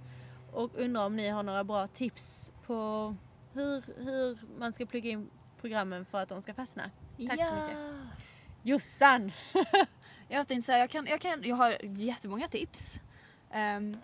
och 0.52 0.70
undrar 0.74 1.06
om 1.06 1.16
ni 1.16 1.28
har 1.28 1.42
några 1.42 1.64
bra 1.64 1.87
tips 1.87 2.52
på 2.66 3.14
hur, 3.55 3.83
hur 3.97 4.38
man 4.59 4.73
ska 4.73 4.87
plugga 4.87 5.11
in 5.11 5.31
programmen 5.61 6.05
för 6.05 6.19
att 6.19 6.29
de 6.29 6.43
ska 6.43 6.55
fastna. 6.55 6.91
Tack 7.29 7.47
så 7.47 7.55
mycket. 7.55 7.79
Jossan! 8.62 9.33
Jag 10.29 10.49
tänkte 10.49 10.67
säga, 10.67 10.79
jag, 10.79 10.91
kan, 10.91 11.07
jag, 11.07 11.21
kan, 11.21 11.43
jag 11.45 11.57
har 11.57 11.77
jättemånga 11.83 12.49
tips. 12.49 13.01
Ehm, 13.51 13.97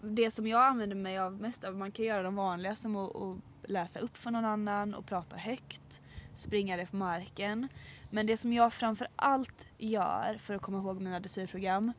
det 0.00 0.30
som 0.30 0.46
jag 0.46 0.62
använder 0.62 0.96
mig 0.96 1.18
av 1.18 1.40
mest 1.40 1.64
av, 1.64 1.76
man 1.76 1.92
kan 1.92 2.04
göra 2.04 2.22
de 2.22 2.36
vanliga 2.36 2.76
som 2.76 2.96
att, 2.96 3.16
att 3.16 3.36
läsa 3.62 4.00
upp 4.00 4.16
för 4.16 4.30
någon 4.30 4.44
annan 4.44 4.94
och 4.94 5.06
prata 5.06 5.36
högt, 5.36 6.02
springa 6.34 6.76
det 6.76 6.86
på 6.86 6.96
marken. 6.96 7.68
Men 8.10 8.26
det 8.26 8.36
som 8.36 8.52
jag 8.52 8.72
framför 8.72 9.08
allt 9.16 9.66
gör 9.78 10.36
för 10.38 10.54
att 10.54 10.62
komma 10.62 10.78
ihåg 10.78 11.00
mina 11.00 11.20
dressyrprogram, 11.20 11.92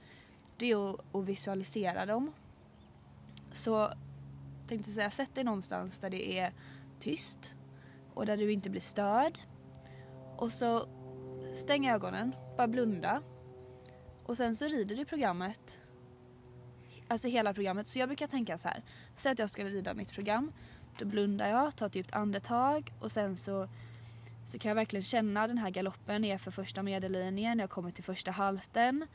det 0.58 0.71
är 0.71 0.93
att, 0.93 1.15
att 1.15 1.26
visualisera 1.26 2.06
dem. 2.06 2.34
Så 3.52 3.93
tänkte 4.73 4.91
säga, 4.91 5.09
sätt 5.09 5.36
dig 5.36 5.43
någonstans 5.43 5.99
där 5.99 6.09
det 6.09 6.39
är 6.39 6.53
tyst 6.99 7.55
och 8.13 8.25
där 8.25 8.38
du 8.38 8.51
inte 8.51 8.69
blir 8.69 8.81
störd. 8.81 9.39
Och 10.38 10.51
så 10.53 10.88
stäng 11.53 11.88
ögonen, 11.88 12.36
bara 12.57 12.67
blunda. 12.67 13.21
Och 14.23 14.38
sen 14.38 14.55
så 14.55 14.65
rider 14.65 14.95
du 14.95 15.05
programmet. 15.05 15.79
Alltså 17.07 17.27
hela 17.27 17.53
programmet. 17.53 17.88
Så 17.88 17.99
jag 17.99 18.09
brukar 18.09 18.27
tänka 18.27 18.57
så 18.57 18.67
här. 18.67 18.83
Säg 19.15 19.31
att 19.31 19.39
jag 19.39 19.49
ska 19.49 19.63
rida 19.63 19.93
mitt 19.93 20.12
program. 20.12 20.51
Då 20.99 21.05
blundar 21.05 21.49
jag, 21.49 21.75
tar 21.75 21.86
ett 21.86 21.95
djupt 21.95 22.13
andetag 22.13 22.93
och 22.99 23.12
sen 23.12 23.38
så, 23.38 23.69
så 24.45 24.59
kan 24.59 24.69
jag 24.69 24.75
verkligen 24.75 25.03
känna 25.03 25.47
den 25.47 25.57
här 25.57 25.69
galoppen 25.69 26.21
ner 26.21 26.38
för 26.38 26.51
första 26.51 26.83
medellinjen. 26.83 27.59
Jag 27.59 27.69
kommer 27.69 27.91
till 27.91 28.03
första 28.03 28.31
halten. 28.31 29.07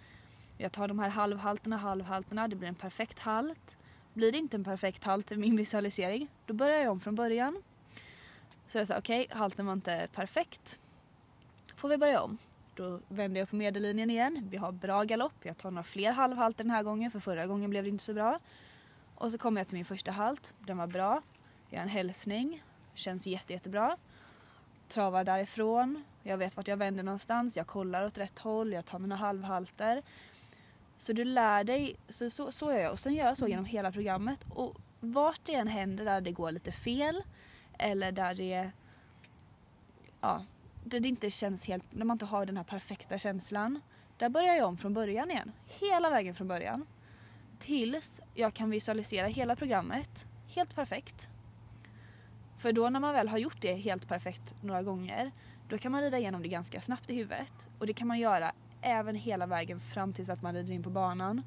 Jag 0.58 0.72
tar 0.72 0.88
de 0.88 0.98
här 0.98 1.08
halvhalterna, 1.08 1.76
halvhalterna. 1.76 2.48
Det 2.48 2.56
blir 2.56 2.68
en 2.68 2.74
perfekt 2.74 3.18
halt. 3.18 3.77
Blir 4.18 4.32
det 4.32 4.38
inte 4.38 4.56
en 4.56 4.64
perfekt 4.64 5.04
halt 5.04 5.32
i 5.32 5.36
min 5.36 5.56
visualisering, 5.56 6.28
då 6.46 6.54
börjar 6.54 6.78
jag 6.78 6.92
om 6.92 7.00
från 7.00 7.14
början. 7.14 7.62
Så 8.66 8.78
jag 8.78 8.88
sa 8.88 8.98
okej, 8.98 9.26
halten 9.30 9.66
var 9.66 9.72
inte 9.72 10.08
perfekt 10.14 10.78
får 11.78 11.88
vi 11.88 11.98
börja 11.98 12.20
om. 12.20 12.38
Då 12.74 13.00
vänder 13.08 13.40
jag 13.40 13.50
på 13.50 13.56
medellinjen 13.56 14.10
igen. 14.10 14.48
Vi 14.50 14.56
har 14.56 14.72
bra 14.72 15.02
galopp. 15.02 15.34
Jag 15.42 15.58
tar 15.58 15.70
några 15.70 15.82
fler 15.82 16.12
halvhalter 16.12 16.64
den 16.64 16.70
här 16.70 16.82
gången 16.82 17.10
för 17.10 17.20
förra 17.20 17.46
gången 17.46 17.70
blev 17.70 17.84
det 17.84 17.90
inte 17.90 18.04
så 18.04 18.14
bra. 18.14 18.40
Och 19.14 19.32
så 19.32 19.38
kommer 19.38 19.60
jag 19.60 19.68
till 19.68 19.76
min 19.76 19.84
första 19.84 20.12
halt. 20.12 20.54
Den 20.58 20.76
var 20.76 20.86
bra. 20.86 21.22
Jag 21.68 21.76
gör 21.76 21.82
en 21.82 21.88
hälsning. 21.88 22.62
Känns 22.94 23.26
jätte, 23.26 23.52
jättebra. 23.52 23.96
Travar 24.88 25.24
därifrån. 25.24 26.04
Jag 26.22 26.38
vet 26.38 26.56
vart 26.56 26.68
jag 26.68 26.76
vänder 26.76 27.02
någonstans. 27.02 27.56
Jag 27.56 27.66
kollar 27.66 28.06
åt 28.06 28.18
rätt 28.18 28.38
håll. 28.38 28.72
Jag 28.72 28.86
tar 28.86 28.98
mina 28.98 29.16
halvhalter. 29.16 30.02
Så 30.98 31.12
du 31.12 31.24
lär 31.24 31.64
dig. 31.64 31.96
Så, 32.08 32.30
så, 32.30 32.52
så 32.52 32.72
gör 32.72 32.78
jag. 32.78 32.92
Och 32.92 33.00
sen 33.00 33.14
gör 33.14 33.26
jag 33.26 33.36
så 33.36 33.48
genom 33.48 33.64
hela 33.64 33.92
programmet. 33.92 34.46
Och 34.50 34.76
vart 35.00 35.44
det 35.44 35.54
än 35.54 35.68
händer 35.68 36.04
där 36.04 36.20
det 36.20 36.32
går 36.32 36.52
lite 36.52 36.72
fel. 36.72 37.22
Eller 37.78 38.12
där 38.12 38.34
det 38.34 38.70
ja, 40.20 40.44
där 40.84 41.00
det 41.00 41.08
inte 41.08 41.30
känns 41.30 41.66
helt, 41.66 41.84
när 41.90 42.04
man 42.04 42.14
inte 42.14 42.24
har 42.24 42.46
den 42.46 42.56
här 42.56 42.64
perfekta 42.64 43.18
känslan. 43.18 43.80
Där 44.18 44.28
börjar 44.28 44.54
jag 44.54 44.68
om 44.68 44.78
från 44.78 44.94
början 44.94 45.30
igen. 45.30 45.52
Hela 45.66 46.10
vägen 46.10 46.34
från 46.34 46.48
början. 46.48 46.86
Tills 47.58 48.20
jag 48.34 48.54
kan 48.54 48.70
visualisera 48.70 49.26
hela 49.26 49.56
programmet 49.56 50.26
helt 50.48 50.74
perfekt. 50.74 51.28
För 52.58 52.72
då 52.72 52.90
när 52.90 53.00
man 53.00 53.14
väl 53.14 53.28
har 53.28 53.38
gjort 53.38 53.60
det 53.60 53.74
helt 53.74 54.08
perfekt 54.08 54.54
några 54.62 54.82
gånger, 54.82 55.32
då 55.68 55.78
kan 55.78 55.92
man 55.92 56.02
rida 56.02 56.18
igenom 56.18 56.42
det 56.42 56.48
ganska 56.48 56.80
snabbt 56.80 57.10
i 57.10 57.14
huvudet. 57.14 57.68
Och 57.78 57.86
det 57.86 57.92
kan 57.92 58.08
man 58.08 58.18
göra 58.18 58.52
även 58.80 59.14
hela 59.14 59.46
vägen 59.46 59.80
fram 59.80 60.12
tills 60.12 60.30
att 60.30 60.42
man 60.42 60.54
rider 60.54 60.72
in 60.72 60.82
på 60.82 60.90
banan. 60.90 61.42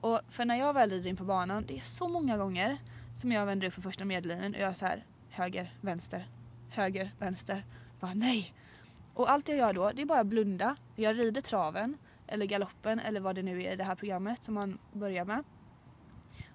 Och 0.00 0.20
för 0.30 0.44
när 0.44 0.56
jag 0.56 0.74
väl 0.74 0.90
rider 0.90 1.10
in 1.10 1.16
på 1.16 1.24
banan, 1.24 1.64
det 1.66 1.76
är 1.76 1.80
så 1.80 2.08
många 2.08 2.36
gånger 2.36 2.78
som 3.16 3.32
jag 3.32 3.46
vänder 3.46 3.68
upp 3.68 3.74
på 3.74 3.82
första 3.82 4.04
medellinjen 4.04 4.54
och 4.54 4.60
gör 4.60 4.72
så 4.72 4.86
här 4.86 5.04
höger, 5.30 5.74
vänster, 5.80 6.28
höger, 6.68 7.14
vänster. 7.18 7.64
Bara 8.00 8.14
nej. 8.14 8.54
Och 9.14 9.30
allt 9.30 9.48
jag 9.48 9.58
gör 9.58 9.72
då, 9.72 9.92
det 9.92 10.02
är 10.02 10.06
bara 10.06 10.24
blunda. 10.24 10.76
Jag 10.96 11.18
rider 11.18 11.40
traven, 11.40 11.96
eller 12.26 12.46
galoppen, 12.46 13.00
eller 13.00 13.20
vad 13.20 13.34
det 13.34 13.42
nu 13.42 13.62
är 13.62 13.72
i 13.72 13.76
det 13.76 13.84
här 13.84 13.94
programmet 13.94 14.44
som 14.44 14.54
man 14.54 14.78
börjar 14.92 15.24
med. 15.24 15.44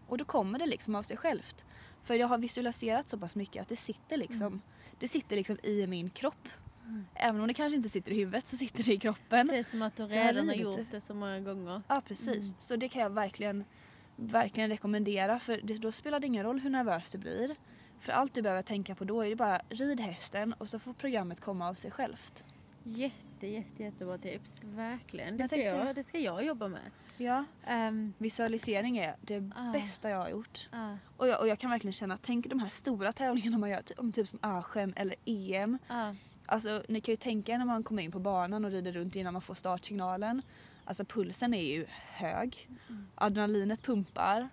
Och 0.08 0.18
då 0.18 0.26
kommer 0.26 0.60
det 0.60 0.66
liksom 0.66 0.96
av 0.96 1.04
sig 1.04 1.18
självt. 1.18 1.66
För 2.04 2.14
jag 2.14 2.28
har 2.28 2.38
visualiserat 2.38 3.10
så 3.10 3.18
pass 3.18 3.36
mycket 3.36 3.62
att 3.62 3.70
det 3.70 3.76
sitter 3.76 4.18
liksom, 4.18 4.62
det 5.00 5.08
sitter 5.08 5.36
liksom 5.36 5.58
i 5.64 5.88
min 5.88 6.10
kropp. 6.10 6.48
Mm. 6.86 7.06
Även 7.16 7.42
om 7.42 7.48
det 7.48 7.54
kanske 7.54 7.76
inte 7.76 7.90
sitter 7.90 8.12
i 8.12 8.16
huvudet 8.16 8.48
så 8.48 8.58
sitter 8.58 8.84
det 8.84 8.94
i 8.94 8.98
kroppen. 9.00 9.48
Det 9.48 9.58
är 9.58 9.64
som 9.64 9.82
att 9.82 9.96
du 9.96 10.06
redan 10.06 10.48
har 10.48 10.56
gjort 10.56 10.92
det. 10.92 11.02
så 11.02 11.14
många 11.14 11.40
gånger. 11.40 11.82
Ja 11.88 12.02
precis. 12.08 12.28
Mm. 12.46 12.56
Så 12.60 12.76
det 12.76 12.90
kan 12.90 13.02
jag 13.02 13.10
verkligen, 13.10 13.64
verkligen 14.16 14.70
rekommendera 14.70 15.40
för 15.40 15.60
det, 15.64 15.74
då 15.78 15.92
spelar 15.92 16.20
det 16.20 16.28
ingen 16.28 16.44
roll 16.44 16.60
hur 16.60 16.70
nervös 16.70 17.12
du 17.12 17.18
blir. 17.18 17.56
För 18.00 18.12
allt 18.12 18.34
du 18.34 18.42
behöver 18.42 18.62
tänka 18.62 18.96
på 18.96 19.04
då 19.04 19.22
är 19.22 19.30
det 19.30 19.36
bara 19.36 19.62
rid 19.70 20.00
hästen 20.00 20.54
och 20.54 20.70
så 20.70 20.80
får 20.80 20.94
programmet 20.94 21.42
komma 21.42 21.70
av 21.70 21.74
sig 21.74 21.92
självt. 21.92 22.44
Jätte, 22.84 23.48
jätte, 23.48 23.84
jättebra 23.84 24.18
tips. 24.18 24.62
Verkligen. 24.64 25.38
Det 25.38 25.44
Jag 25.44 25.50
ska 25.50 25.58
jag, 25.86 25.96
det 25.96 26.04
ska 26.04 26.20
jag 26.20 26.46
jobba 26.46 26.68
med. 26.68 26.82
Ja. 27.18 27.46
Ehm, 27.66 28.14
Visualisering 28.18 28.98
är 28.98 29.16
det 29.22 29.52
Ah. 29.56 29.72
bästa 29.72 30.10
jag 30.10 30.18
har 30.18 30.30
gjort. 30.30 30.70
ah, 30.72 30.96
Och 31.18 31.28
jag, 31.28 31.40
och 31.40 31.48
jag 31.48 31.60
kan 31.60 31.70
verkligen 31.70 31.94
känna, 31.94 32.18
tänk 32.22 32.48
de 32.50 32.60
här 32.60 32.70
stora 32.70 33.12
tävlingarna 33.12 33.58
man 33.58 33.70
gör, 33.70 33.82
typ, 33.82 34.00
om 34.00 34.12
typ 34.12 34.28
som 34.28 34.40
Aschen 34.42 34.94
eller 34.96 35.16
EM. 35.26 35.78
ah, 35.88 36.14
Alltså 36.46 36.84
ni 36.90 37.02
kan 37.02 37.12
ju 37.12 37.16
tänka 37.16 37.52
er 37.54 37.58
när 37.58 37.66
man 37.66 37.84
kommer 37.84 38.04
in 38.04 38.12
på 38.12 38.20
banan 38.20 38.66
och 38.66 38.72
rider 38.72 38.92
runt 38.92 39.16
innan 39.16 39.34
man 39.34 39.42
får 39.42 39.56
startsignalen. 39.56 40.42
Alltså 40.86 41.06
pulsen 41.06 41.54
är 41.54 41.62
ju 41.62 41.86
hög. 41.90 42.70
Mm. 42.90 43.08
Adrenalinet 43.16 43.82
pumpar. 43.82 44.50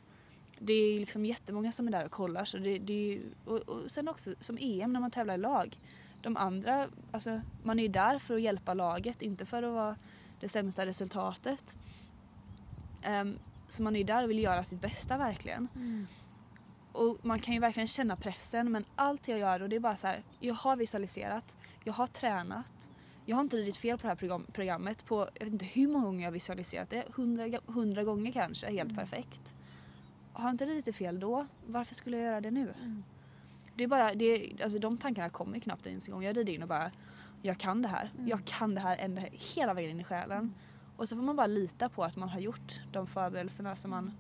det 0.59 0.73
är 0.73 1.01
liksom 1.01 1.27
jättemånga 1.27 1.73
som 1.73 1.87
är 1.89 1.93
där 1.93 2.05
och 2.05 2.11
kollar. 2.11 2.45
Så 2.45 2.59
det, 2.59 2.79
det 2.79 2.93
är, 2.93 3.07
ju- 3.07 3.31
och, 3.45 3.57
och 3.57 3.91
sen 3.91 4.09
också 4.09 4.35
som 4.41 4.59
EM 4.61 4.93
när 4.93 5.01
man 5.01 5.11
tävlar 5.11 5.35
i 5.35 5.39
lag. 5.39 5.79
De 6.23 6.37
andra, 6.37 6.89
alltså 7.11 7.41
man 7.63 7.79
är 7.79 7.83
ju 7.83 7.89
där 7.89 8.19
för 8.19 8.35
att 8.35 8.43
hjälpa 8.43 8.75
laget, 8.75 9.23
inte 9.23 9.47
för 9.47 9.63
att 9.63 9.73
vara 9.73 9.97
det 10.41 10.49
sämsta 10.49 10.87
resultatet. 10.87 11.77
Um, 13.09 13.39
så 13.69 13.83
man 13.83 13.95
är 13.97 14.01
ju 14.01 14.05
där 14.05 14.25
och 14.25 14.31
vill 14.31 14.43
göra 14.43 14.65
sitt 14.65 14.81
bästa 14.81 15.19
verkligen. 15.19 15.69
Mm. 15.75 16.07
Och 16.93 17.19
man 17.23 17.39
kan 17.39 17.55
ju 17.55 17.61
verkligen 17.61 17.87
känna 17.87 18.17
pressen 18.17 18.73
men 18.73 18.85
allt 18.97 19.29
jag 19.29 19.39
gör 19.39 19.63
och 19.63 19.69
det 19.69 19.77
är 19.77 19.81
bara 19.81 19.97
så 19.97 20.07
här, 20.07 20.23
jag 20.41 20.55
har 20.55 20.77
visualiserat, 20.77 21.57
jag 21.85 21.93
har 21.93 22.07
tränat, 22.07 22.91
jag 23.27 23.37
har 23.37 23.41
inte 23.41 23.57
ridit 23.57 23.77
fel 23.77 23.99
på 23.99 24.03
det 24.03 24.09
här 24.09 24.17
program, 24.17 24.47
programmet 24.53 25.07
på, 25.07 25.29
jag 25.35 25.45
vet 25.45 25.53
inte 25.53 25.65
hur 25.65 25.89
många 25.89 26.05
gånger 26.05 26.21
jag 26.21 26.27
har 26.27 26.33
visualiserat 26.33 26.91
det, 26.91 27.05
hundra, 27.15 27.59
hundra 27.67 28.05
gånger 28.05 28.33
kanske, 28.33 28.71
helt 28.71 28.97
perfekt. 28.97 29.55
Har 30.33 30.45
jag 30.45 30.55
inte 30.55 30.67
ridit 30.67 30.85
det 30.85 30.93
fel 30.93 31.21
då, 31.21 31.47
varför 31.67 31.95
skulle 31.95 32.17
jag 32.17 32.27
göra 32.27 32.41
det 32.41 32.51
nu? 32.51 32.75
Det 33.77 33.85
är 33.85 33.89
bara, 33.89 34.15
det 34.15 34.53
alltså 34.63 34.79
de 34.79 34.99
tankarna 34.99 35.29
kommer 35.29 35.59
knappt 35.59 35.87
ens 35.87 36.09
en 36.09 36.15
gång. 36.15 36.25
Jag 36.25 36.37
rider 36.37 36.53
in 36.53 36.63
och 36.63 36.69
bara, 36.69 36.91
jag 37.43 37.59
kan 37.59 37.83
det 37.83 37.89
här. 37.89 38.11
Jag 38.27 38.45
kan 38.45 38.75
det 38.75 38.81
här 38.81 38.97
ända, 38.97 39.23
hela 39.33 39.75
vägen 39.75 39.91
in 39.91 40.01
i 40.01 40.05
själen. 40.05 40.55
Och 40.97 41.09
så 41.09 41.17
får 41.17 41.23
man 41.23 41.37
bara 41.37 41.47
lita 41.47 41.89
på 41.89 42.05
att 42.05 42.17
man 42.17 42.29
har 42.29 42.41
gjort 42.41 42.81
de 42.93 43.07
förberedelserna 43.07 43.77
som 43.77 43.91
man, 43.91 44.13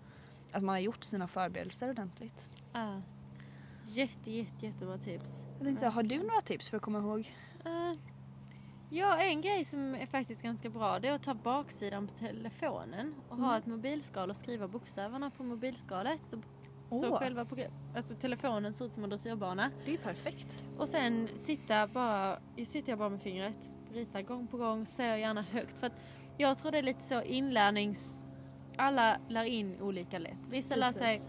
att 0.52 0.62
man 0.62 0.72
har 0.72 0.80
gjort 0.80 1.04
sina 1.04 1.28
förberedelser 1.28 1.90
ordentligt. 1.90 2.48
Ja. 2.72 3.02
Jätte, 3.84 4.30
jätte, 4.30 4.66
jättebra 4.66 4.98
tips. 4.98 5.44
Jag 5.56 5.64
tänkte 5.64 5.80
säga, 5.80 5.90
har 5.90 6.02
du 6.02 6.18
några 6.18 6.40
tips 6.40 6.70
för 6.70 6.76
att 6.76 6.82
komma 6.82 6.98
ihåg? 6.98 7.34
Eh, 7.64 7.98
ja, 8.90 9.16
en 9.16 9.40
grej 9.40 9.64
som 9.64 9.94
är 9.94 10.06
faktiskt 10.06 10.42
ganska 10.42 10.70
bra 10.70 10.98
det 10.98 11.08
är 11.08 11.12
att 11.12 11.22
ta 11.22 11.34
baksidan 11.34 12.06
på 12.06 12.14
telefonen 12.14 13.14
och 13.28 13.36
ha 13.36 13.46
Mm. 13.48 13.58
ett 13.58 13.66
mobilskal 13.66 14.30
och 14.30 14.36
skriva 14.36 14.68
bokstäverna 14.68 15.30
på 15.30 15.42
mobilskalet. 15.42 16.20
Så, 16.26 16.42
så 16.90 17.10
Åh. 17.12 17.18
själva 17.18 17.46
alltså 17.96 18.14
telefonen 18.14 18.72
ser 18.74 18.84
ut 18.84 18.92
som 18.92 19.04
en 19.04 19.10
dressyrbana. 19.10 19.70
Det 19.84 19.90
är 19.90 19.92
ju 19.92 19.98
perfekt. 19.98 20.64
Och 20.78 20.88
sen 20.88 21.28
sitta 21.34 21.86
bara, 21.86 22.38
sitter 22.66 22.92
jag 22.92 22.98
bara 22.98 23.08
med 23.08 23.22
fingret, 23.22 23.70
ritar 23.92 24.22
gång 24.22 24.46
på 24.46 24.56
gång, 24.56 24.86
säger 24.86 25.16
gärna 25.16 25.42
högt. 25.42 25.78
För 25.78 25.86
att 25.86 26.00
jag 26.38 26.58
tror 26.58 26.72
det 26.72 26.78
är 26.78 26.82
lite 26.82 27.02
så 27.02 27.22
inlärnings... 27.22 28.26
Alla 28.76 29.16
lär 29.28 29.44
in 29.44 29.80
olika 29.80 30.18
lätt. 30.18 30.48
Vissa 30.50 30.76
lär 30.76 30.92
sig 30.92 31.18
Precis. 31.18 31.28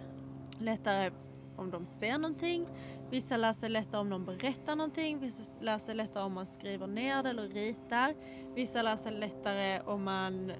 lättare 0.59 1.11
om 1.61 1.71
de 1.71 1.85
ser 1.85 2.17
någonting. 2.17 2.67
Vissa 3.09 3.37
lär 3.37 3.53
sig 3.53 3.69
lättare 3.69 4.01
om 4.01 4.09
de 4.09 4.25
berättar 4.25 4.75
någonting. 4.75 5.19
Vissa 5.19 5.43
lär 5.61 5.77
sig 5.77 5.95
lättare 5.95 6.23
om 6.23 6.33
man 6.33 6.45
skriver 6.45 6.87
ner 6.87 7.23
det 7.23 7.29
eller 7.29 7.47
ritar. 7.47 8.15
Vissa 8.55 8.81
lär 8.81 8.95
sig 8.95 9.11
lättare 9.11 9.81
om 9.85 10.03
man 10.03 10.51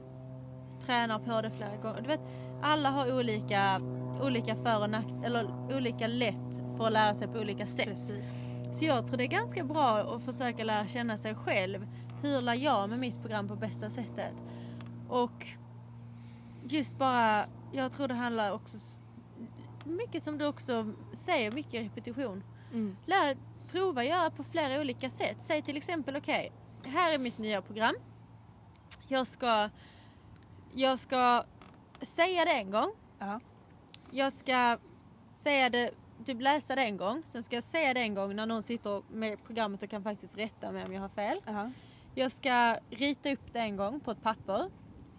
tränar 0.86 1.20
på 1.20 1.42
det 1.42 1.52
flera 1.52 1.76
gånger. 1.76 2.02
Du 2.02 2.08
vet, 2.08 2.22
alla 2.62 2.90
har 2.90 3.20
olika, 3.20 3.80
olika 4.22 4.56
för 4.56 4.82
och 4.82 4.90
nack, 4.90 5.26
eller 5.26 5.76
olika 5.78 6.08
lätt 6.08 6.62
för 6.78 6.86
att 6.88 6.94
lära 6.94 7.14
sig 7.14 7.28
på 7.28 7.40
olika 7.40 7.68
sätt. 7.68 7.86
Precis. 7.86 8.52
Så 8.74 8.86
jag 8.86 9.08
tror 9.08 9.18
det 9.18 9.24
är 9.24 9.28
ganska 9.28 9.64
bra 9.64 9.98
att 9.98 10.24
försöka 10.24 10.64
lära 10.64 10.88
känna 10.88 11.18
sig 11.18 11.36
själv. 11.36 11.88
Hur 12.22 12.42
lär 12.42 12.54
jag 12.54 12.90
med 12.90 13.00
mitt 13.00 13.22
program 13.22 13.48
på 13.48 13.56
bästa 13.56 13.90
sättet? 13.90 14.34
Och 15.10 15.48
just 16.64 16.98
bara, 16.98 17.46
jag 17.72 17.92
tror 17.92 18.08
det 18.08 18.14
handlar 18.14 18.52
också 18.52 19.01
mycket 19.92 20.24
som 20.24 20.38
du 20.38 20.46
också 20.46 20.94
säger, 21.14 21.52
mycket 21.52 21.82
repetition. 21.82 22.44
Mm. 22.74 22.98
Lär, 23.06 23.38
prova 23.72 24.04
göra 24.04 24.30
på 24.30 24.44
flera 24.44 24.82
olika 24.82 25.10
sätt. 25.10 25.36
Säg 25.40 25.62
till 25.62 25.78
exempel, 25.78 26.16
okej, 26.16 26.52
här 26.86 27.14
är 27.14 27.18
mitt 27.18 27.38
nya 27.38 27.62
program. 27.62 27.96
Jag 29.08 29.28
ska, 29.28 29.70
jag 30.74 31.00
ska 31.00 31.44
säga 32.02 32.46
det 32.46 32.52
en 32.52 32.72
gång. 32.72 32.92
Ja. 33.20 33.40
Jag 34.12 34.34
ska 34.34 34.78
säga 35.30 35.70
det, 35.70 35.92
typ 36.26 36.42
läsa 36.42 36.76
det 36.76 36.82
en 36.82 36.98
gång. 36.98 37.24
Sen 37.26 37.44
ska 37.44 37.56
jag 37.56 37.64
säga 37.64 37.94
det 37.94 38.00
en 38.00 38.16
gång 38.16 38.36
när 38.36 38.46
någon 38.46 38.64
sitter 38.64 39.02
med 39.12 39.44
programmet 39.44 39.84
och 39.84 39.90
kan 39.90 40.04
faktiskt 40.04 40.38
rätta 40.38 40.72
mig 40.72 40.86
om 40.86 40.94
jag 40.94 41.02
har 41.02 41.10
fel. 41.10 41.42
Ja. 41.46 41.72
Jag 42.16 42.32
ska 42.32 42.78
rita 42.90 43.32
upp 43.32 43.54
det 43.54 43.60
en 43.60 43.78
gång 43.78 44.00
på 44.00 44.12
ett 44.12 44.24
papper. 44.24 44.70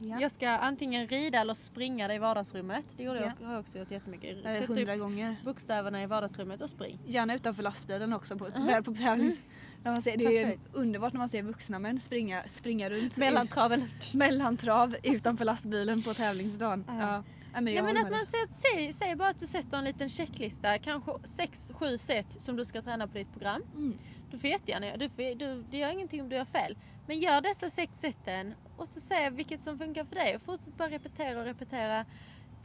Ja. 0.08 0.20
Jag 0.20 0.30
ska 0.32 0.48
antingen 0.48 1.06
rida 1.08 1.38
eller 1.40 1.54
springa 1.54 2.08
det 2.08 2.14
i 2.14 2.18
vardagsrummet. 2.18 2.84
Det 2.96 3.02
gjorde 3.02 3.20
Ja. 3.20 3.32
jag, 3.40 3.46
har 3.46 3.52
jag 3.54 3.60
också 3.60 3.78
gjort 3.78 3.90
jättemycket. 3.90 4.44
Eh, 4.46 4.68
Hundra 4.68 4.94
upp 4.94 5.00
gånger. 5.00 5.36
bokstäverna 5.44 6.02
i 6.02 6.06
vardagsrummet 6.06 6.60
och 6.62 6.70
spring. 6.70 6.98
Gärna 7.06 7.34
utanför 7.34 7.62
lastbilen 7.62 8.12
också 8.12 8.36
på, 8.38 8.48
där 8.48 8.82
på 8.82 8.94
tävlings... 8.94 9.42
När 9.84 9.92
man 9.92 10.02
ser, 10.02 10.16
det 10.16 10.24
är 10.24 10.30
ju 10.30 10.44
Perfekt. 10.44 10.62
underbart 10.72 11.12
när 11.12 11.18
man 11.18 11.28
ser 11.28 11.42
vuxna 11.42 11.78
män 11.78 12.00
springa, 12.00 12.42
springa 12.46 12.90
runt 12.90 13.18
Mellantraven. 13.18 13.84
mellantrav 14.14 14.96
utanför 15.02 15.44
lastbilen 15.44 16.02
på 16.02 16.10
tävlingsdagen. 16.14 16.84
Ja. 16.88 16.94
Ja. 17.00 17.24
Ja, 17.54 17.60
men 17.60 17.64
Nej 17.64 17.82
men 17.82 17.96
att 17.96 18.10
man 18.10 18.26
säger, 18.26 18.48
säg, 18.52 18.92
säg 18.92 19.16
bara 19.16 19.28
att 19.28 19.38
du 19.38 19.46
sätter 19.46 19.78
en 19.78 19.84
liten 19.84 20.08
checklista, 20.08 20.78
kanske 20.78 21.10
6-7 21.10 21.96
set 21.96 22.26
som 22.42 22.56
du 22.56 22.64
ska 22.64 22.82
träna 22.82 23.06
på 23.08 23.18
ditt 23.18 23.32
program. 23.32 23.62
Mm. 23.74 23.98
Du 24.32 24.38
får 24.38 24.50
jättegärna 24.50 24.86
göra- 24.86 24.96
du 24.96 25.08
får, 25.08 25.34
du, 25.34 25.64
det 25.70 25.78
gör 25.78 25.90
ingenting 25.90 26.22
om 26.22 26.28
du 26.28 26.36
gör 26.36 26.44
fel. 26.44 26.76
Men 27.06 27.18
gör 27.18 27.40
dessa 27.40 27.70
sex 27.70 27.98
seten 28.00 28.54
och 28.76 28.88
så 28.88 29.00
se 29.00 29.30
vilket 29.30 29.62
som 29.62 29.78
funkar 29.78 30.04
för 30.04 30.14
dig 30.14 30.36
och 30.36 30.42
fortsätt 30.42 30.76
bara 30.76 30.88
repetera 30.90 31.38
och 31.38 31.44
repetera. 31.44 32.04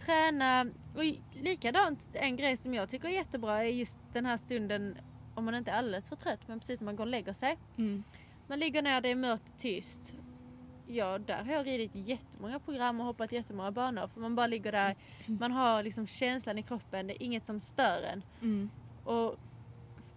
Träna 0.05 0.61
och 0.95 1.03
likadant 1.33 1.99
en 2.13 2.35
grej 2.35 2.57
som 2.57 2.73
jag 2.73 2.89
tycker 2.89 3.07
är 3.07 3.11
jättebra 3.11 3.63
är 3.63 3.69
just 3.69 3.97
den 4.13 4.25
här 4.25 4.37
stunden 4.37 4.97
om 5.35 5.45
man 5.45 5.55
inte 5.55 5.71
är 5.71 5.77
alldeles 5.77 6.09
för 6.09 6.15
trött 6.15 6.39
men 6.47 6.59
precis 6.59 6.79
när 6.79 6.85
man 6.85 6.95
går 6.95 7.03
och 7.03 7.09
lägger 7.11 7.33
sig. 7.33 7.57
Mm. 7.77 8.03
Man 8.47 8.59
ligger 8.59 8.81
ner, 8.81 9.01
det 9.01 9.09
är 9.09 9.15
mörkt 9.15 9.49
och 9.55 9.59
tyst. 9.61 10.13
Ja, 10.85 11.17
där 11.17 11.43
har 11.43 11.51
jag 11.53 11.65
ridit 11.67 11.91
jättemånga 11.93 12.59
program 12.59 12.99
och 12.99 13.05
hoppat 13.05 13.31
jättemånga 13.31 13.71
banor. 13.71 14.07
För 14.07 14.21
man 14.21 14.35
bara 14.35 14.47
ligger 14.47 14.71
där, 14.71 14.95
man 15.25 15.51
har 15.51 15.83
liksom 15.83 16.07
känslan 16.07 16.57
i 16.57 16.63
kroppen, 16.63 17.07
det 17.07 17.13
är 17.13 17.23
inget 17.25 17.45
som 17.45 17.59
stör 17.59 18.01
en. 18.13 18.23
Mm. 18.41 18.69
Och 19.03 19.35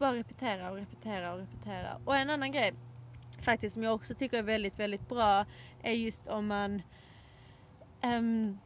bara 0.00 0.14
repetera 0.14 0.70
och 0.70 0.76
repetera 0.76 1.32
och 1.32 1.38
repetera. 1.38 2.00
Och 2.04 2.16
en 2.16 2.30
annan 2.30 2.52
grej 2.52 2.74
faktiskt 3.40 3.74
som 3.74 3.82
jag 3.82 3.94
också 3.94 4.14
tycker 4.14 4.38
är 4.38 4.42
väldigt, 4.42 4.78
väldigt 4.78 5.08
bra 5.08 5.46
är 5.82 5.92
just 5.92 6.26
om 6.26 6.46
man 6.46 6.82
ehm, 8.00 8.58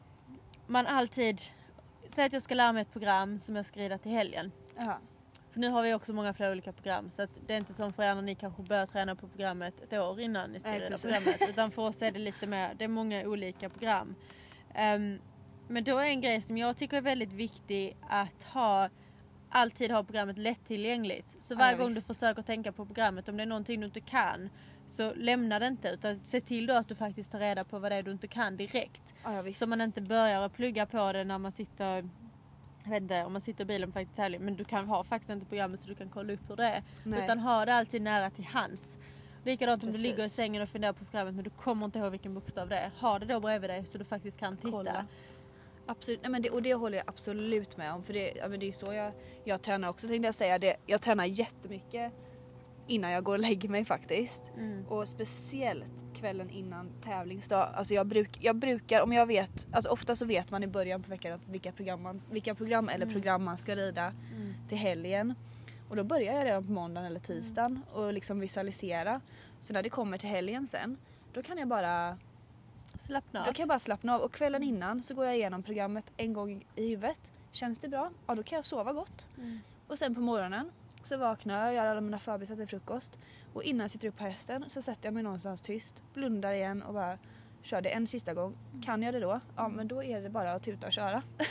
man 0.67 0.87
alltid 0.87 1.41
säger 2.09 2.27
att 2.27 2.33
jag 2.33 2.43
ska 2.43 2.55
lära 2.55 2.73
mig 2.73 2.83
ett 2.83 2.93
program 2.93 3.39
som 3.39 3.57
jag 3.57 3.67
ska 3.67 3.81
rida 3.81 3.99
till 3.99 4.13
helgen. 4.13 4.53
Ja. 4.77 4.99
För 5.51 5.61
nu 5.61 5.69
har 5.69 5.83
vi 5.83 5.95
också 5.95 6.13
många 6.13 6.35
fler 6.35 6.53
olika 6.53 6.73
program 6.73 7.11
så 7.11 7.23
att 7.23 7.31
det 7.47 7.55
är 7.55 7.59
inte 7.59 7.75
som 7.75 7.93
för 7.93 8.03
er 8.03 8.15
när 8.15 8.23
ni 8.23 8.35
kanske 8.35 8.63
börjar 8.63 8.87
träna 8.87 9.17
på 9.17 9.29
programmet 9.29 9.75
ett 9.81 9.93
år 9.93 10.21
innan 10.21 10.51
ni 10.51 10.61
ska 10.61 10.69
Nej, 10.69 10.81
rida 10.81 10.99
programmet. 10.99 11.49
Utan 11.49 11.71
för 11.71 11.83
oss 11.83 12.03
är 12.03 12.13
det 12.13 12.19
lite 12.19 12.47
mer, 12.47 12.75
det 12.75 12.85
är 12.85 12.89
många 12.89 13.29
olika 13.29 13.69
program. 13.69 14.15
Ehm, 14.75 15.19
men 15.69 15.85
då 15.85 15.99
är 15.99 16.05
en 16.05 16.21
grej 16.21 16.41
som 16.41 16.59
jag 16.59 16.77
tycker 16.77 16.97
är 16.97 17.01
väldigt 17.01 17.33
viktig 17.33 17.97
att 18.09 18.43
ha 18.43 18.89
alltid 19.55 19.91
ha 19.91 20.05
programmet 20.05 20.39
lättillgängligt. 20.39 21.37
Så 21.41 21.55
Ja, 21.55 21.59
varje 21.59 21.77
gång 21.77 21.89
du 21.89 21.95
visst. 21.95 22.07
försöker 22.07 22.43
tänka 22.43 22.73
på 22.73 22.87
programmet, 22.87 23.29
om 23.29 23.37
det 23.37 23.43
är 23.43 23.47
någonting 23.47 23.81
du 23.81 23.87
inte 23.87 24.01
kan, 24.01 24.51
så 24.87 25.13
lämna 25.15 25.59
det 25.59 25.67
inte. 25.67 25.89
Utan 25.89 26.21
se 26.25 26.41
till 26.41 26.67
då 26.67 26.75
att 26.75 26.89
du 26.89 26.95
faktiskt 26.95 27.33
tar 27.33 27.39
reda 27.41 27.65
på 27.65 27.79
vad 27.79 27.93
det 27.93 27.97
är 27.97 28.03
du 28.03 28.11
inte 28.11 28.29
kan 28.29 28.57
direkt. 28.57 29.15
Ja, 29.25 29.43
visst. 29.43 29.59
Så 29.59 29.67
man 29.67 29.81
inte 29.81 30.01
börjar 30.01 30.43
att 30.43 30.53
plugga 30.53 30.87
på 30.87 31.13
det 31.13 31.25
när 31.25 31.39
man 31.39 31.53
sitter 31.53 32.09
jag 32.85 32.91
vet 32.91 33.03
inte 33.03 33.25
om 33.25 33.33
man 33.33 33.41
sitter 33.41 33.65
i 33.65 33.67
bilen 33.67 33.93
på 33.93 33.99
väg 33.99 34.09
till 34.09 34.17
tävling 34.17 34.45
men 34.45 34.57
du 34.57 34.65
kan 34.65 34.87
ha 34.89 35.05
faktiskt 35.05 35.31
inte 35.31 35.47
programmet 35.47 35.81
så 35.83 35.89
du 35.89 35.95
kan 35.95 36.09
kolla 36.09 36.33
upp 36.33 36.51
hur 36.51 36.57
det 36.57 36.65
är. 36.65 36.83
Nej. 37.05 37.25
Utan 37.25 37.39
ha 37.39 37.65
det 37.65 37.75
alltid 37.75 38.03
nära 38.03 38.31
till 38.31 38.45
hands. 38.45 38.99
Likadant 39.45 39.83
om 39.83 39.89
Precis. 39.89 40.03
du 40.03 40.09
ligger 40.09 40.25
i 40.25 40.31
sängen 40.31 40.63
och 40.63 40.69
funderar 40.69 40.93
på 40.93 41.05
programmet 41.05 41.35
men 41.35 41.45
du 41.45 41.51
kommer 41.51 41.87
inte 41.87 41.99
ihåg 41.99 42.11
vilken 42.11 42.35
bokstav 42.35 42.69
det 42.69 42.77
är. 42.77 42.91
Ha 43.01 43.19
det 43.19 43.27
då 43.27 43.41
bredvid 43.41 43.71
dig 43.71 43.87
så 43.87 43.99
du 43.99 44.05
faktiskt 44.05 44.41
kan 44.41 44.57
titta. 44.57 44.71
Kolla. 44.71 45.07
Absolut, 45.87 46.23
nej 46.23 46.31
men 46.31 46.43
det, 46.43 46.51
och 46.51 46.63
det 46.63 46.75
håller 46.75 46.99
jag 46.99 47.05
absolut 47.09 47.77
med 47.77 47.93
om. 47.93 48.03
För 48.03 48.13
det, 48.13 48.33
ja, 48.37 48.49
men 48.49 48.61
det 48.61 48.69
är 48.69 48.73
så 48.73 48.93
jag, 48.93 49.13
jag 49.45 49.63
tränar 49.63 49.89
också 49.89 50.09
tänkte 50.09 50.27
jag 50.27 50.35
säga. 50.35 50.59
Det, 50.59 50.77
jag 50.87 51.03
tränar 51.03 51.25
jättemycket 51.25 52.13
innan 52.87 53.11
jag 53.11 53.25
går 53.25 53.33
och 53.33 53.39
lägger 53.39 53.69
mig 53.69 53.85
faktiskt. 53.85 54.43
Mm. 54.57 54.87
Och 54.87 55.09
speciellt 55.09 55.85
kvällen 56.15 56.51
innan 56.51 56.91
tävlingsdag. 57.05 57.71
Alltså 57.75 57.95
jag, 57.95 58.07
bruk, 58.07 58.39
jag 58.41 58.57
brukar, 58.57 59.03
om 59.03 59.13
jag 59.13 59.27
vet, 59.27 59.67
alltså 59.73 59.91
ofta 59.91 60.17
så 60.17 60.25
vet 60.25 60.51
man 60.51 60.63
i 60.63 60.67
början 60.67 61.03
på 61.03 61.11
veckan 61.11 61.33
att 61.33 61.49
vilka 61.49 61.73
program, 61.73 62.03
man, 62.03 62.21
vilka 62.31 62.55
program 62.55 62.89
eller 62.89 63.07
program 63.07 63.45
man 63.45 63.59
ska 63.59 63.77
rida 63.77 64.13
Mm. 64.37 64.55
till 64.69 64.79
helgen. 64.79 65.35
Och 65.89 65.97
då 65.97 66.05
börjar 66.05 66.35
jag 66.35 66.45
redan 66.45 66.67
på 66.67 66.73
måndagen 66.73 67.07
eller 67.07 67.21
tisdagen 67.21 67.83
och 67.95 68.13
liksom 68.13 68.41
visualisera. 68.41 69.21
Så 69.61 69.73
när 69.73 69.83
det 69.83 69.91
kommer 69.91 70.19
till 70.19 70.29
helgen 70.29 70.67
sen, 70.67 70.97
då 71.33 71.43
kan 71.43 71.59
jag 71.59 71.69
bara 71.69 72.19
Slappna 72.99 73.43
då 73.45 73.51
av. 73.51 73.53
kan 73.53 73.63
jag 73.63 73.69
bara 73.69 73.79
slappna 73.79 74.15
av 74.15 74.21
och 74.21 74.33
kvällen 74.33 74.63
innan 74.63 75.03
så 75.03 75.15
går 75.15 75.25
jag 75.25 75.37
igenom 75.37 75.63
programmet 75.63 76.13
en 76.17 76.33
gång 76.33 76.67
i 76.77 76.89
huvudet. 76.89 77.33
Känns 77.53 77.79
det 77.79 77.89
bra? 77.89 78.11
Ja 78.27 78.35
då 78.35 78.43
kan 78.43 78.57
jag 78.57 78.65
sova 78.65 78.93
gott. 78.93 79.29
Mm. 79.39 79.61
Och 79.87 79.99
sen 79.99 80.15
på 80.15 80.21
morgonen 80.21 80.71
så 81.03 81.17
vaknar 81.17 81.67
jag, 81.67 81.75
gör 81.75 81.87
alla 81.87 82.01
mina 82.01 82.19
förberedelser 82.19 82.57
till 82.57 82.67
frukost. 82.69 83.19
Och 83.53 83.63
innan 83.63 83.85
jag 83.85 83.91
sitter 83.91 84.09
upp 84.09 84.17
på 84.17 84.25
hästen 84.25 84.65
så 84.69 84.83
sätter 84.83 85.07
jag 85.07 85.15
mig 85.15 85.23
någonstans 85.23 85.63
tyst, 85.63 86.03
blundar 86.15 86.53
igen 86.53 86.83
och 86.83 86.95
bara 86.95 87.19
kör 87.63 87.81
det 87.81 87.89
en 87.89 88.07
sista 88.07 88.35
gång. 88.35 88.57
Kan 88.85 89.03
jag 89.03 89.15
det 89.15 89.21
då? 89.21 89.41
Ja 89.57 89.69
men 89.69 89.89
då 89.89 90.03
är 90.03 90.21
det 90.21 90.31
bara 90.31 90.53
att 90.53 90.63
tuta 90.63 90.87
och 90.87 90.93
köra. 90.93 91.23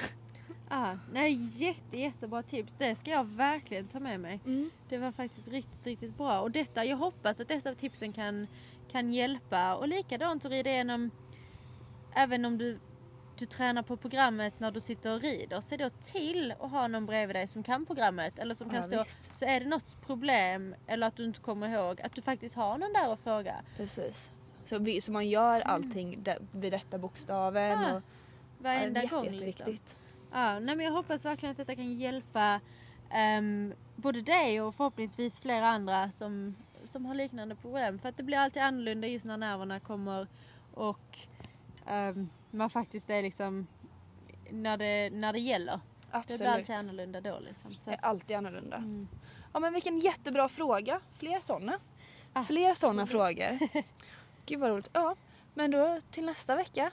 Ah, 0.69 0.95
nej, 1.11 1.33
jätte, 1.63 1.97
jättebra 1.97 2.43
tips. 2.43 2.75
Det 2.77 2.95
ska 2.95 3.11
jag 3.11 3.23
verkligen 3.23 3.87
ta 3.87 3.99
med 3.99 4.19
mig. 4.19 4.39
Mm. 4.45 4.69
Det 4.89 4.97
var 4.97 5.11
faktiskt 5.11 5.47
riktigt, 5.47 5.85
riktigt 5.85 6.17
bra. 6.17 6.39
Och 6.39 6.51
detta, 6.51 6.85
jag 6.85 6.97
hoppas 6.97 7.39
att 7.39 7.47
dessa 7.47 7.75
tipsen 7.75 8.13
kan, 8.13 8.47
kan 8.91 9.11
hjälpa. 9.13 9.75
Och 9.75 9.87
likadant 9.87 10.45
att 10.45 10.51
rida 10.51 10.69
igenom, 10.69 11.11
även 12.15 12.45
om 12.45 12.57
du 12.57 12.79
du 13.35 13.45
tränar 13.45 13.83
på 13.83 13.97
programmet 13.97 14.59
när 14.59 14.71
du 14.71 14.81
sitter 14.81 15.15
och 15.15 15.21
rider, 15.21 15.61
se 15.61 15.77
då 15.77 15.89
till 15.89 16.51
att 16.59 16.71
ha 16.71 16.87
någon 16.87 17.05
bredvid 17.05 17.35
dig 17.35 17.47
som 17.47 17.63
kan 17.63 17.85
programmet 17.85 18.39
eller 18.39 18.55
som 18.55 18.69
kan 18.69 18.75
Ja, 18.77 18.83
stå. 18.83 18.97
visst. 18.97 19.35
Så 19.35 19.45
är 19.45 19.59
det 19.59 19.65
något 19.65 20.01
problem 20.05 20.75
eller 20.87 21.07
att 21.07 21.15
du 21.15 21.25
inte 21.25 21.39
kommer 21.39 21.69
ihåg, 21.69 22.01
att 22.01 22.15
du 22.15 22.21
faktiskt 22.21 22.55
har 22.55 22.77
någon 22.77 22.93
där 22.93 23.13
att 23.13 23.19
fråga. 23.19 23.55
Precis. 23.77 24.31
Så, 24.65 24.79
vi, 24.79 25.01
så 25.01 25.11
man 25.11 25.29
gör 25.29 25.61
allting 25.61 26.23
där, 26.23 26.37
vid 26.51 26.73
rätta 26.73 26.97
bokstaven. 26.97 27.81
Ja, 27.81 27.95
och, 27.95 28.01
Varenda 28.57 29.03
ja, 29.03 29.09
gång 29.09 29.23
liksom. 29.23 29.39
jätteviktigt. 29.41 29.97
Ja, 30.31 30.59
nej 30.59 30.75
men 30.75 30.85
jag 30.85 30.93
hoppas 30.93 31.25
verkligen 31.25 31.51
att 31.51 31.57
detta 31.57 31.75
kan 31.75 31.93
hjälpa 31.93 32.59
ehm, 33.09 33.73
både 33.95 34.21
dig 34.21 34.61
och 34.61 34.75
förhoppningsvis 34.75 35.41
flera 35.41 35.67
andra 35.67 36.11
som, 36.11 36.55
som 36.85 37.05
har 37.05 37.15
liknande 37.15 37.55
problem. 37.55 37.99
För 37.99 38.09
att 38.09 38.17
det 38.17 38.23
blir 38.23 38.37
alltid 38.37 38.61
annorlunda 38.61 39.07
just 39.07 39.25
när 39.25 39.37
nerverna 39.37 39.79
kommer 39.79 40.27
och 40.73 41.17
ehm, 41.87 42.29
man 42.51 42.69
faktiskt 42.69 43.09
är 43.09 43.21
liksom 43.21 43.67
när 44.49 44.77
det, 44.77 45.09
när 45.13 45.33
det 45.33 45.39
gäller. 45.39 45.79
Det 46.27 46.37
blir 46.37 46.47
alltid 46.47 46.61
Absolut. 46.69 46.79
annorlunda 46.79 47.21
då 47.21 47.39
liksom. 47.39 47.73
Så, 47.73 47.89
Det 47.89 47.91
är 47.95 48.05
alltid 48.05 48.35
annorlunda. 48.37 48.77
mm. 48.77 49.07
Ja 49.53 49.59
men 49.59 49.73
vilken 49.73 49.99
jättebra 49.99 50.49
fråga. 50.49 50.99
Fler 51.17 51.39
sådana. 51.39 51.79
Fler 52.47 52.73
sådana 52.73 53.01
Absolut. 53.03 53.09
frågor. 53.69 53.83
Gud 54.45 54.59
vad 54.59 54.69
roligt. 54.69 54.89
Ja, 54.93 55.15
men 55.53 55.71
då 55.71 55.99
till 56.11 56.25
nästa 56.25 56.55
vecka. 56.55 56.91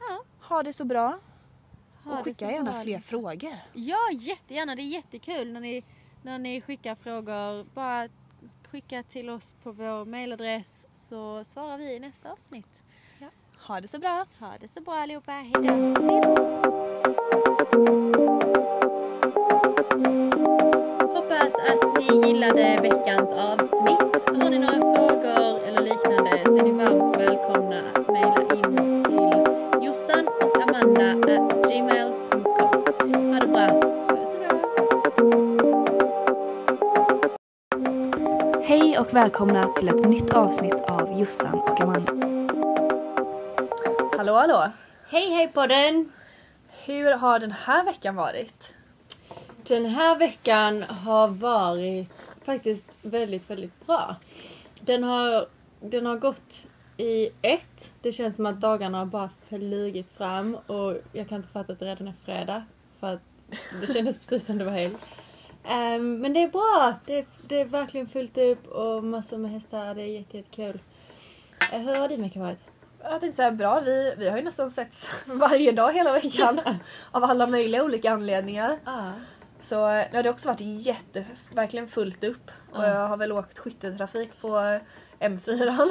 Ja. 0.00 0.22
Ha 0.48 0.62
det 0.62 0.72
så 0.72 0.84
bra. 0.84 1.18
Ha 2.04 2.18
och 2.18 2.24
skicka 2.24 2.50
gärna 2.50 2.72
bra. 2.72 2.82
fler 2.82 2.98
frågor. 3.00 3.56
Ja, 3.72 3.98
jättegärna. 4.12 4.74
Det 4.76 4.82
är 4.82 4.88
jättekul 4.88 5.52
när 5.52 5.60
ni, 5.60 5.84
när 6.22 6.38
ni 6.38 6.60
skickar 6.60 6.94
frågor. 6.94 7.64
Bara 7.74 8.08
skicka 8.70 9.02
till 9.02 9.30
oss 9.30 9.54
på 9.62 9.72
vår 9.72 10.04
mailadress 10.04 10.86
så 10.92 11.44
svarar 11.44 11.78
vi 11.78 11.94
i 11.94 11.98
nästa 12.00 12.32
avsnitt. 12.32 12.81
Ha 13.66 13.80
det 13.80 13.88
så 13.88 13.98
bra. 13.98 14.26
Ha 14.40 14.48
det 14.60 14.68
så 14.68 14.80
bra 14.80 14.94
allihopa. 14.94 15.32
Hejdå! 15.32 15.72
Hoppas 21.14 21.54
att 21.54 21.98
ni 21.98 22.26
gillade 22.26 22.78
veckans 22.82 23.32
avsnitt. 23.32 24.28
Har 24.42 24.50
ni 24.50 24.58
några 24.58 24.72
frågor 24.74 25.64
eller 25.66 25.82
liknande 25.82 26.42
så 26.46 26.58
är 26.58 26.62
ni 26.62 26.72
varmt 26.72 27.16
välkomna 27.16 27.80
att 27.94 28.08
mejla 28.08 28.42
in 28.54 29.04
till 29.04 29.86
Jossan 29.86 30.28
och 30.28 30.62
Amanda 30.62 31.10
at 31.10 31.70
gmail.com. 31.70 32.84
Ha 33.32 33.40
det 33.40 33.46
bra! 33.46 33.66
Ha 34.08 34.16
det 34.16 34.26
så 34.26 34.38
bra. 34.38 34.48
Hej 38.62 38.98
och 38.98 39.14
välkomna 39.14 39.72
till 39.72 39.88
ett 39.88 40.08
nytt 40.08 40.30
avsnitt 40.30 40.80
av 40.80 41.20
Jossan 41.20 41.54
och 41.54 41.80
Amanda. 41.80 42.31
Hallå 44.32 44.54
hallå! 44.54 44.72
Hej 45.08 45.30
hej 45.30 45.48
podden! 45.48 46.12
Hur 46.86 47.12
har 47.12 47.38
den 47.38 47.52
här 47.52 47.84
veckan 47.84 48.16
varit? 48.16 48.74
Den 49.68 49.86
här 49.86 50.18
veckan 50.18 50.82
har 50.82 51.28
varit 51.28 52.08
faktiskt 52.44 52.86
väldigt, 53.02 53.50
väldigt 53.50 53.86
bra. 53.86 54.16
Den 54.80 55.04
har, 55.04 55.46
den 55.80 56.06
har 56.06 56.16
gått 56.16 56.66
i 56.96 57.30
ett. 57.42 57.90
Det 58.02 58.12
känns 58.12 58.36
som 58.36 58.46
att 58.46 58.60
dagarna 58.60 58.98
har 58.98 59.06
bara 59.06 59.30
flugit 59.48 60.10
fram 60.10 60.54
och 60.54 60.96
jag 61.12 61.28
kan 61.28 61.36
inte 61.36 61.48
fatta 61.48 61.72
att 61.72 61.78
det 61.78 61.86
redan 61.86 62.08
är 62.08 62.14
fredag. 62.24 62.64
För 63.00 63.14
att 63.14 63.22
det 63.80 63.92
kändes 63.92 64.16
precis 64.28 64.46
som 64.46 64.58
det 64.58 64.64
var 64.64 64.72
helg. 64.72 64.94
Ehm, 65.64 66.20
men 66.20 66.32
det 66.32 66.42
är 66.42 66.48
bra. 66.48 66.94
Det 67.06 67.18
är, 67.18 67.26
det 67.48 67.60
är 67.60 67.64
verkligen 67.64 68.06
fullt 68.06 68.38
upp 68.38 68.66
och 68.68 69.04
massor 69.04 69.38
med 69.38 69.50
hästar. 69.50 69.94
Det 69.94 70.02
är 70.02 70.06
jätte, 70.06 70.36
jättekul. 70.36 70.80
Uh, 71.72 71.78
hur 71.78 71.94
har 71.94 72.08
din 72.08 72.22
vecka 72.22 72.40
varit? 72.40 72.71
Jag 73.02 73.20
tänkte 73.20 73.32
säga 73.36 73.50
bra, 73.50 73.80
vi, 73.80 74.14
vi 74.18 74.28
har 74.28 74.36
ju 74.36 74.42
nästan 74.42 74.70
setts 74.70 75.10
varje 75.26 75.72
dag 75.72 75.92
hela 75.92 76.12
veckan. 76.12 76.60
av 77.10 77.24
alla 77.24 77.46
möjliga 77.46 77.84
olika 77.84 78.12
anledningar. 78.12 78.78
Ah. 78.84 79.10
Så 79.60 79.74
ja, 79.74 80.06
det 80.12 80.16
har 80.16 80.28
också 80.30 80.48
varit 80.48 80.60
jätte, 80.60 81.24
verkligen 81.54 81.88
fullt 81.88 82.24
upp. 82.24 82.50
Och 82.72 82.82
Ja. 82.84 82.88
jag 82.88 83.08
har 83.08 83.16
väl 83.16 83.32
åkt 83.32 83.58
skytteltrafik 83.58 84.30
på 84.40 84.58
eh, 84.58 84.80
M4. 85.28 85.88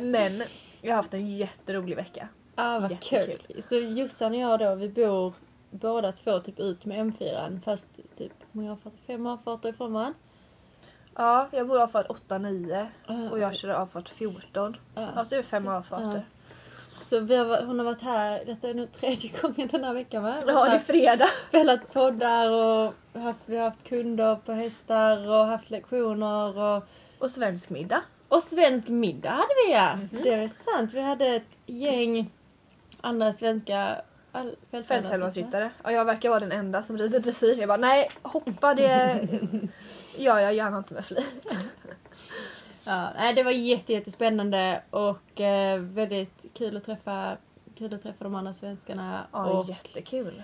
Men 0.00 0.42
jag 0.80 0.90
har 0.90 0.96
haft 0.96 1.14
en 1.14 1.36
jätterolig 1.36 1.96
vecka. 1.96 2.28
Ja, 2.56 2.78
vad 2.78 2.90
Jättekul. 2.90 3.38
kul. 3.46 3.62
Så 3.62 3.74
Jossan 3.74 4.32
och 4.32 4.38
jag 4.38 4.58
då, 4.58 4.74
vi 4.74 4.88
bor 4.88 5.32
båda 5.70 6.12
två 6.12 6.38
typ 6.38 6.58
ut 6.60 6.84
med 6.84 6.98
M4 7.06 7.60
fast 7.64 7.88
typ 8.18 8.32
avfarter? 8.72 8.98
Fem 9.06 9.26
avfarter 9.26 9.68
ifrån 9.68 9.92
varandra. 9.92 10.18
Ja, 11.20 11.48
jag 11.50 11.66
bor 11.68 11.82
avfart 11.82 12.06
8-9 12.28 12.86
Ja, 13.06 13.30
och 13.30 13.38
jag 13.38 13.54
kör 13.54 13.68
avfart 13.68 14.08
14. 14.08 14.76
Ja, 14.94 15.24
så 15.24 15.34
är 15.34 15.36
det 15.36 15.42
fem 15.42 15.64
Så- 15.64 15.70
avfarter. 15.70 16.22
Så 17.02 17.20
vi 17.20 17.36
har, 17.36 17.62
hon 17.62 17.78
har 17.78 17.84
varit 17.86 18.02
här, 18.02 18.42
detta 18.46 18.68
är 18.68 18.74
nu 18.74 18.86
tredje 18.86 19.30
gången 19.42 19.68
den 19.68 19.84
här 19.84 19.94
veckan 19.94 20.22
va? 20.22 20.36
Ja, 20.46 20.64
det 20.64 20.70
är 20.70 20.78
fredag. 20.78 21.26
Spelat 21.48 21.92
poddar 21.92 22.50
och 22.50 22.94
haft, 23.22 23.38
vi 23.46 23.56
har 23.56 23.64
haft 23.64 23.84
kunder 23.88 24.36
på 24.36 24.52
hästar 24.52 25.28
och 25.30 25.46
haft 25.46 25.70
lektioner 25.70 26.58
och 26.58 26.84
Och 27.18 27.30
svensk 27.30 27.70
middag. 27.70 28.02
och 28.28 28.42
svensk 28.42 28.88
middag 28.88 29.30
hade 29.30 29.54
vi 29.66 29.72
ja! 29.72 29.96
Mhm. 29.96 30.08
Det 30.22 30.32
är 30.34 30.48
sant. 30.48 30.94
Vi 30.94 31.00
hade 31.00 31.26
ett 31.26 31.46
gäng 31.66 32.30
andra 33.00 33.32
svenska 33.32 33.96
Fälttävlansryttare. 34.86 35.70
Och 35.84 35.92
jag 35.92 36.04
verkar 36.04 36.28
vara 36.28 36.40
den 36.40 36.52
enda 36.52 36.82
som 36.82 36.98
rider 36.98 37.18
dressyr. 37.20 37.58
Jag 37.58 37.68
bara 37.68 37.78
nej, 37.78 38.10
hoppa 38.22 38.74
det 38.74 39.28
gör 40.20 40.38
jag 40.38 40.54
gärna 40.54 40.78
inte 40.78 40.94
med 40.94 41.04
flit. 41.04 41.52
Ja, 42.84 43.10
nej, 43.16 43.34
det 43.34 43.42
var 43.42 43.50
jätte, 43.50 43.92
jättespännande 43.92 44.82
och 44.90 45.40
eh, 45.40 45.78
väldigt 45.80 46.44
kul 46.54 46.76
att 46.76 46.84
träffa 46.84 47.36
Kul 47.78 47.94
att 47.94 48.02
träffa 48.02 48.24
de 48.24 48.34
andra 48.34 48.54
svenskarna. 48.54 49.26
Ja, 49.32 49.44
och 49.46 49.68
jättekul. 49.68 50.42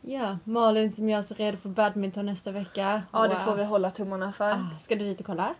ja, 0.00 0.38
Malin 0.44 0.90
som 0.90 1.08
gör 1.08 1.22
sig 1.22 1.36
redo 1.36 1.56
för 1.58 1.68
badminton 1.68 2.26
nästa 2.26 2.50
vecka. 2.50 3.02
Ja, 3.12 3.22
det 3.22 3.34
Wow. 3.34 3.42
får 3.44 3.54
vi 3.54 3.64
hålla 3.64 3.90
tummarna 3.90 4.32
för. 4.32 4.50
Ah, 4.50 4.66
ska 4.80 4.94
du 4.96 5.04
dit 5.04 5.20
och 5.20 5.26
kolla? 5.26 5.54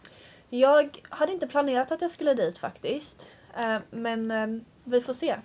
Jag 0.48 0.98
hade 1.08 1.32
inte 1.32 1.46
planerat 1.46 1.92
att 1.92 2.00
jag 2.00 2.10
skulle 2.10 2.34
dit 2.34 2.58
faktiskt. 2.58 3.28
Eh, 3.58 3.78
Men 3.90 4.30
eh, 4.30 4.46
vi 4.84 5.00
får 5.00 5.14
se. 5.14 5.36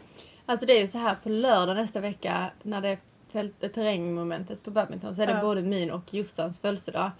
Alltså 0.45 0.65
det 0.65 0.73
är 0.73 0.81
ju 0.81 0.87
så 0.87 0.97
här 0.97 1.15
på 1.23 1.29
lördag 1.29 1.75
nästa 1.75 1.99
vecka 1.99 2.51
när 2.63 2.81
det 2.81 2.97
är 3.31 3.69
terrängmomentet 3.69 4.63
på 4.63 4.71
badminton 4.71 5.15
så 5.15 5.21
är 5.21 5.27
det 5.27 5.33
Ja. 5.33 5.41
både 5.41 5.61
min 5.61 5.91
och 5.91 6.13
Jossans 6.13 6.59
födelsedag. 6.59 7.11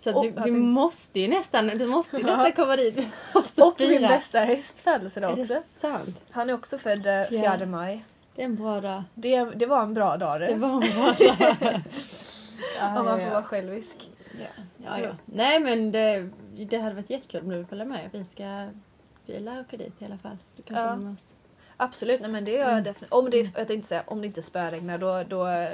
Så 0.00 0.14
Och- 0.16 0.24
vi, 0.24 0.28
vi 0.28 0.34
tänkte- 0.34 0.50
måste 0.52 1.20
ju 1.20 1.28
nästan, 1.28 1.66
du 1.66 1.86
måste 1.86 2.16
ju 2.16 2.22
nästan 2.26 2.52
komma 2.52 2.76
dit 2.76 2.98
och, 3.34 3.66
Och 3.68 3.80
min 3.80 4.02
bästa 4.02 4.40
häst 4.40 4.80
födelsedag 4.80 5.38
Är 5.38 5.42
också. 5.42 5.54
det 5.54 5.62
sant? 5.62 6.20
Han 6.30 6.50
är 6.50 6.54
också 6.54 6.78
född 6.78 7.06
eh, 7.06 7.28
4 7.28 7.56
Ja. 7.60 7.66
maj. 7.66 8.04
Det 8.34 8.42
är 8.42 8.46
en 8.46 8.56
bra 8.56 8.80
dag. 8.80 9.02
Det, 9.14 9.44
det 9.44 9.66
var 9.66 9.82
en 9.82 9.94
bra 9.94 10.16
dag 10.16 10.40
det. 10.40 10.46
Det 10.46 10.54
var 10.54 10.68
en 10.68 10.80
bra 10.80 11.12
dag. 11.18 11.82
Om 12.82 13.04
man 13.04 13.20
får 13.20 13.30
vara 13.30 13.42
självisk. 13.42 14.10
Ja, 14.40 14.62
ja, 14.86 14.98
ja. 15.04 15.10
Nej 15.24 15.60
men 15.60 15.92
det, 15.92 16.28
det 16.70 16.78
hade 16.78 16.94
varit 16.94 17.10
jättekul 17.10 17.40
om 17.42 17.48
du 17.48 17.56
vill 17.56 17.66
följa 17.66 17.84
med. 17.84 18.08
Vi 18.12 18.24
ska 18.24 18.68
lär 19.26 19.60
åka 19.60 19.76
dit 19.76 20.02
i 20.02 20.04
alla 20.04 20.18
fall. 20.18 20.36
Du 20.56 20.62
kan 20.62 20.76
Ja. 20.76 20.96
med 20.96 21.12
oss. 21.14 21.24
Absolut, 21.76 22.20
nej 22.20 22.30
men 22.30 22.44
det 22.44 22.50
gör 22.50 22.58
jag 22.60 22.68
Mm. 22.72 22.84
definitivt. 22.84 23.12
Om 23.12 23.30
det, 23.30 23.36
jag 23.56 23.66
tänkte 23.68 23.88
säga, 23.88 24.02
om 24.06 24.20
det 24.20 24.26
inte 24.26 24.42
spöregnar 24.42 24.98
då, 24.98 25.22
då, 25.28 25.68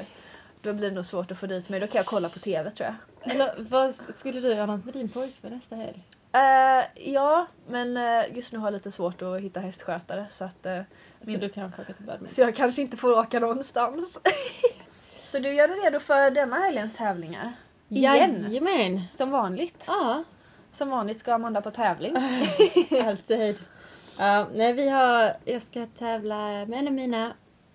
då 0.63 0.73
blir 0.73 0.89
det 0.89 0.95
nog 0.95 1.07
svårt 1.07 1.31
att 1.31 1.39
få 1.39 1.47
dit 1.47 1.69
mig. 1.69 1.81
Då 1.81 1.87
kan 1.87 1.99
jag 1.99 2.07
kolla 2.07 2.29
på 2.29 2.39
TV 2.39 2.71
tror 2.71 2.87
jag. 2.87 2.95
Eller 3.25 3.55
vad, 3.59 3.95
skulle 4.15 4.41
du 4.41 4.49
göra 4.49 4.67
något 4.67 4.85
med 4.85 4.95
din 4.95 5.09
pojkvän 5.09 5.53
nästa 5.53 5.77
helg? 5.77 6.05
Eh, 6.33 6.85
ja, 7.13 7.47
men 7.69 7.97
eh, 7.97 8.37
just 8.37 8.53
nu 8.53 8.59
har 8.59 8.67
jag 8.67 8.73
lite 8.73 8.91
svårt 8.93 9.23
att 9.23 9.41
hitta 9.41 9.61
hästskötare 9.61 10.27
så 10.31 10.45
att 10.45 10.67
eh, 10.67 10.81
Så 11.23 11.31
Min- 11.31 11.41
du 11.41 11.49
kan 11.49 11.65
åka 11.65 11.85
till 11.85 11.95
badminton? 11.99 12.29
så 12.35 12.41
jag 12.41 12.57
kanske 12.57 12.83
inte 12.83 12.97
får 12.97 13.19
åka 13.19 13.41
någonstans. 13.41 14.19
så 15.27 15.39
du 15.39 15.55
gör 15.55 15.69
dig 15.69 15.77
redo 15.85 16.01
för 16.01 16.31
denna 16.31 16.57
helgens 16.59 16.95
tävlingar? 16.97 17.53
Igen? 17.89 18.47
Jajamän! 18.51 19.01
Som 19.11 19.31
vanligt. 19.31 19.85
Ja, 19.87 20.25
Som 20.73 20.91
vanligt 20.91 21.19
ska 21.19 21.35
Amanda 21.35 21.61
på 21.61 21.71
tävling. 21.71 22.17
alltid. 23.07 23.61
Ja, 24.19 24.47
nej, 24.55 24.73
vi 24.73 24.89
har, 24.89 25.37
jag 25.45 25.63
ska 25.63 25.87
tävla 25.99 26.37
med 26.67 26.79
en 26.79 26.87
av 26.87 26.93
mina 26.93 27.33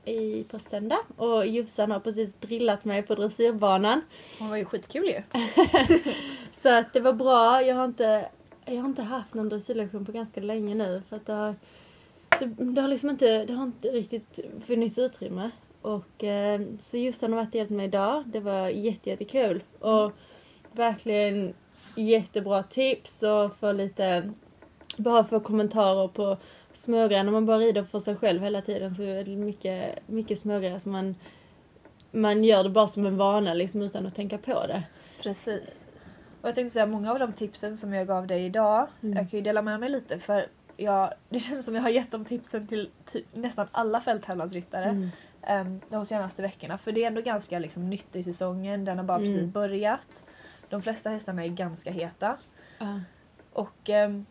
i, 0.10 0.44
på 0.44 0.60
söndag 0.60 1.00
och 1.18 1.48
Jossan 1.48 1.92
har 1.92 2.00
precis 2.00 2.34
drillat 2.34 2.86
mig 2.86 3.04
på 3.04 3.16
dressyrbanan. 3.16 4.02
Det 4.40 4.44
var 4.44 4.58
ju 4.58 4.66
skitkul 4.66 5.06
ju. 5.06 5.22
Så 6.62 6.74
att 6.74 6.94
det 6.94 7.00
var 7.00 7.14
bra. 7.14 7.62
Jag 7.62 7.76
har 7.76 7.86
inte, 7.86 8.30
jag 8.66 8.82
har 8.82 8.90
inte 8.90 9.02
haft 9.02 9.34
någon 9.34 9.50
dressyrlektion 9.50 10.06
på 10.06 10.12
ganska 10.12 10.42
länge 10.42 10.76
nu 10.76 11.02
för 11.10 11.16
att 11.16 11.26
det 11.26 11.34
har, 11.34 11.56
det, 12.40 12.46
det 12.46 12.82
har 12.82 12.88
liksom 12.88 13.10
inte, 13.10 13.46
det 13.46 13.54
har 13.54 13.64
inte 13.64 13.88
riktigt 13.88 14.40
funnits 14.66 14.98
utrymme. 14.98 15.52
Och 15.82 16.24
eh, 16.24 16.62
så 16.80 16.98
Jossan 16.98 17.34
har 17.34 17.40
varit 17.40 17.50
och 17.50 17.56
hjälpt 17.56 17.72
mig 17.72 17.86
idag. 17.86 18.24
Det 18.26 18.40
var 18.40 18.70
jätte, 18.70 19.10
jättekul. 19.10 19.64
Och 19.80 20.12
verkligen 20.72 21.54
jättebra 21.96 22.64
tips 22.64 23.24
och 23.24 23.58
få 23.58 23.72
lite, 23.72 24.32
bara 24.98 25.24
få 25.24 25.40
kommentarer 25.40 26.08
på 26.08 26.38
smågrejer. 26.74 27.24
När 27.24 27.32
man 27.32 27.46
bara 27.46 27.58
rider 27.60 27.84
för 27.84 28.00
sig 28.00 28.16
själv 28.16 28.42
hela 28.44 28.62
tiden 28.62 28.96
så 28.96 29.04
är 29.04 29.24
det 29.24 29.36
mycket, 29.36 30.08
mycket 30.08 30.40
smågrejer 30.40 30.80
som 30.80 30.92
man, 30.92 31.16
man 32.12 32.44
gör 32.44 32.64
det 32.64 32.70
bara 32.70 32.88
som 32.88 33.06
en 33.06 33.18
vana 33.18 33.54
liksom 33.54 33.82
utan 33.82 34.06
att 34.06 34.16
tänka 34.16 34.38
på 34.38 34.68
det. 34.68 34.84
Precis. 35.24 35.86
Och 36.42 36.48
jag 36.48 36.56
tänkte 36.56 36.74
säga 36.74 36.86
många 36.86 37.12
av 37.12 37.20
de 37.20 37.34
tipsen 37.34 37.78
som 37.78 37.94
jag 37.94 38.08
gav 38.08 38.28
dig 38.28 38.46
idag, 38.46 38.88
Mm. 39.04 39.18
jag 39.18 39.30
kan 39.30 39.40
ju 39.40 39.44
dela 39.44 39.62
med 39.62 39.80
mig 39.80 39.90
lite 39.90 40.20
för 40.20 40.46
jag, 40.78 41.14
det 41.30 41.40
känns 41.40 41.66
som 41.66 41.76
jag 41.76 41.82
har 41.82 41.90
gett 41.90 42.12
de 42.12 42.26
tipsen 42.26 42.68
till 42.68 42.90
typ 43.12 43.26
nästan 43.34 43.68
alla 43.72 44.02
fälttävlansryttare 44.02 44.86
Mm. 44.86 45.68
um, 45.68 45.82
de 45.90 46.06
senaste 46.06 46.42
veckorna. 46.42 46.78
För 46.78 46.92
det 46.92 47.04
är 47.04 47.08
ändå 47.08 47.22
ganska 47.22 47.60
liksom, 47.60 47.90
nytt 47.90 48.16
i 48.16 48.24
säsongen, 48.24 48.86
den 48.86 48.98
har 48.98 49.06
bara 49.06 49.18
Mm. 49.18 49.30
precis 49.32 49.54
börjat. 49.54 50.24
De 50.70 50.82
flesta 50.82 51.10
hästarna 51.10 51.44
är 51.44 51.48
ganska 51.50 51.92
heta. 51.92 52.38
Ja. 52.80 53.00
Och, 53.54 53.90
ehm, 53.90 54.26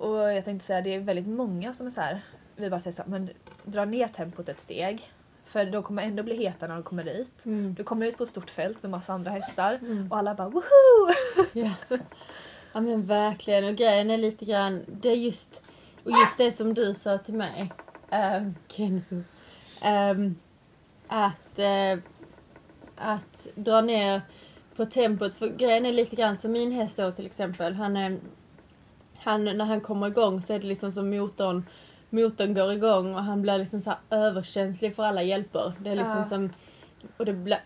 och 0.00 0.32
jag 0.32 0.44
tänkte 0.44 0.66
säga 0.66 0.80
det 0.80 0.94
är 0.94 1.00
väldigt 1.00 1.26
många 1.28 1.72
som 1.72 1.86
är 1.86 1.90
så 1.90 2.00
här. 2.00 2.20
vi 2.56 2.70
bara 2.70 2.80
säger 2.80 2.94
så 2.94 3.02
här, 3.02 3.08
men 3.10 3.30
dra 3.64 3.84
ner 3.84 4.08
tempot 4.08 4.48
ett 4.48 4.60
steg. 4.60 5.12
För 5.44 5.64
de 5.64 5.82
kommer 5.82 6.02
ändå 6.02 6.22
bli 6.22 6.36
heta 6.36 6.66
när 6.66 6.74
de 6.74 6.82
kommer 6.82 7.04
dit. 7.04 7.44
Mm. 7.44 7.74
Du 7.74 7.84
kommer 7.84 8.06
ut 8.06 8.16
på 8.16 8.22
ett 8.22 8.28
stort 8.30 8.50
fält 8.50 8.82
med 8.82 8.90
massa 8.90 9.12
andra 9.12 9.30
hästar 9.30 9.78
Mm. 9.82 10.08
och 10.10 10.18
alla 10.18 10.34
bara 10.34 10.48
woho! 10.48 10.62
Ja. 11.52 11.70
ja 12.72 12.80
men 12.80 13.06
verkligen 13.06 13.64
och 13.64 13.74
grejen 13.74 14.10
är 14.10 14.18
lite 14.18 14.44
grann, 14.44 14.84
det 14.86 15.08
är 15.08 15.16
just, 15.16 15.62
och 16.04 16.10
just 16.10 16.38
det 16.38 16.52
som 16.52 16.74
du 16.74 16.94
sa 16.94 17.18
till 17.18 17.34
mig, 17.34 17.72
um, 18.12 18.54
Kenzo, 18.68 19.22
ehm, 19.82 20.36
att, 21.08 21.58
eh, 21.58 21.98
att 22.96 23.46
dra 23.54 23.80
ner 23.80 24.22
på 24.76 24.86
tempot. 24.86 25.34
För 25.34 25.48
grejen 25.48 25.86
är 25.86 25.92
lite 25.92 26.16
grann 26.16 26.36
som 26.36 26.52
min 26.52 26.72
häst 26.72 26.96
då 26.96 27.12
till 27.12 27.26
exempel, 27.26 27.74
han 27.74 27.96
är, 27.96 28.18
han, 29.20 29.44
när 29.44 29.64
han 29.64 29.80
kommer 29.80 30.06
igång 30.06 30.42
så 30.42 30.52
är 30.52 30.58
det 30.58 30.66
liksom 30.66 30.92
som 30.92 31.10
motorn 31.10 31.64
motorn 32.10 32.54
går 32.54 32.72
igång 32.72 33.14
och 33.14 33.22
han 33.24 33.42
blir 33.42 33.58
liksom 33.58 33.80
så 33.80 33.92
överkänslig 34.10 34.96
för 34.96 35.02
alla 35.02 35.22
hjälper. 35.22 35.72
Det 35.80 35.90
är 35.90 35.96
liksom 35.96 36.16
Ja. 36.18 36.24
som, 36.24 36.50
och 37.16 37.24
det 37.24 37.32
blir 37.32 37.58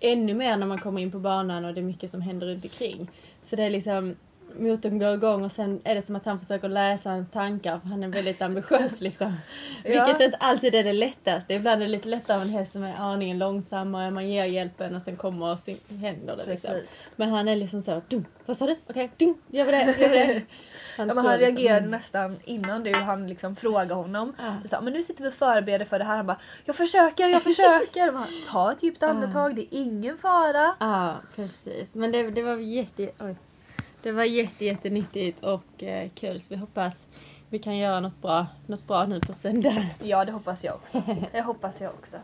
ännu 0.00 0.34
mer 0.34 0.56
när 0.56 0.66
man 0.66 0.78
kommer 0.78 1.00
in 1.00 1.12
på 1.12 1.18
banan 1.18 1.64
och 1.64 1.74
det 1.74 1.80
är 1.80 1.84
mycket 1.84 2.10
som 2.10 2.20
händer 2.20 2.46
runt 2.46 2.64
omkring. 2.64 3.10
Så 3.42 3.56
det 3.56 3.62
är 3.62 3.70
liksom, 3.70 4.16
motorn 4.58 4.98
går 4.98 5.14
igång 5.14 5.44
och 5.44 5.52
sen 5.52 5.80
är 5.84 5.94
det 5.94 6.02
som 6.02 6.16
att 6.16 6.24
han 6.24 6.38
försöker 6.38 6.68
läsa 6.68 7.10
hans 7.10 7.30
tankar 7.30 7.78
för 7.78 7.88
han 7.88 8.02
är 8.02 8.08
väldigt 8.08 8.42
ambitiös 8.42 9.00
liksom. 9.00 9.36
Ja. 9.84 10.04
Vilket 10.04 10.20
inte 10.20 10.36
alltid 10.36 10.74
är 10.74 10.84
det 10.84 10.92
lättaste. 10.92 11.54
Ibland 11.54 11.82
är 11.82 11.86
det 11.86 11.92
lite 11.92 12.08
lättare 12.08 12.36
av 12.36 12.42
en 12.42 12.48
häst 12.48 12.72
som 12.72 12.82
är 12.82 12.96
aningen 12.96 13.38
långsammare, 13.38 14.10
man 14.10 14.28
ger 14.28 14.44
hjälpen 14.44 14.96
och 14.96 15.02
sen 15.02 15.16
kommer 15.16 15.52
och 15.52 15.58
sen 15.58 15.78
händer 15.88 16.36
det 16.36 16.46
liksom. 16.46 16.70
Precis. 16.70 17.06
Men 17.16 17.28
han 17.28 17.48
är 17.48 17.56
liksom 17.56 17.82
så, 17.82 18.02
dum, 18.08 18.24
vad 18.46 18.56
sa 18.56 18.66
du? 18.66 18.76
Okej, 18.86 19.10
dum, 19.16 19.34
gör 19.48 19.64
vi 19.64 19.70
det, 19.70 19.96
gör 20.00 20.08
vi 20.08 20.18
det. 20.18 20.42
Ja, 20.96 21.04
men 21.04 21.16
han 21.18 21.26
liksom, 21.26 21.40
reagerade 21.40 21.78
mm. 21.78 21.90
nästan 21.90 22.36
innan 22.44 22.82
du 22.82 22.94
han 22.94 23.26
liksom 23.26 23.56
frågade 23.56 23.94
honom. 23.94 24.34
Ja. 24.38 24.68
Sa, 24.68 24.80
men 24.80 24.92
nu 24.92 25.02
sitter 25.02 25.22
vi 25.22 25.30
och 25.30 25.34
förbereder 25.34 25.84
för 25.84 25.98
det 25.98 26.04
här. 26.04 26.16
Han 26.16 26.26
bara 26.26 26.38
jag 26.64 26.76
försöker, 26.76 27.28
jag 27.28 27.42
försöker. 27.42 28.12
Man, 28.12 28.26
Ta 28.48 28.72
ett 28.72 28.82
djupt 28.82 29.02
andetag, 29.02 29.56
det 29.56 29.62
är 29.62 29.68
ingen 29.70 30.18
fara. 30.18 30.74
Ja, 30.80 31.14
precis. 31.36 31.94
Men 31.94 32.12
det, 32.12 32.30
det 32.30 32.42
var 32.42 32.56
jätte, 32.56 33.10
oj. 33.18 33.36
Det 34.04 34.12
var 34.12 34.24
jätte, 34.24 34.64
jättenyttigt 34.64 35.44
och 35.44 35.82
eh, 35.82 36.10
kul. 36.14 36.40
Så 36.40 36.46
vi 36.48 36.56
hoppas 36.56 37.06
vi 37.48 37.58
kan 37.58 37.76
göra 37.76 38.00
något 38.00 38.22
bra, 38.22 38.46
något 38.66 38.86
bra 38.86 39.06
nu 39.06 39.20
på 39.20 39.32
söndag. 39.32 39.86
Ja 40.02 40.24
det 40.24 40.32
hoppas 40.32 40.64
jag 40.64 40.74
också. 40.74 41.02
Det 41.32 41.40
hoppas 41.40 41.80
jag 41.80 41.92
också. 41.92 42.16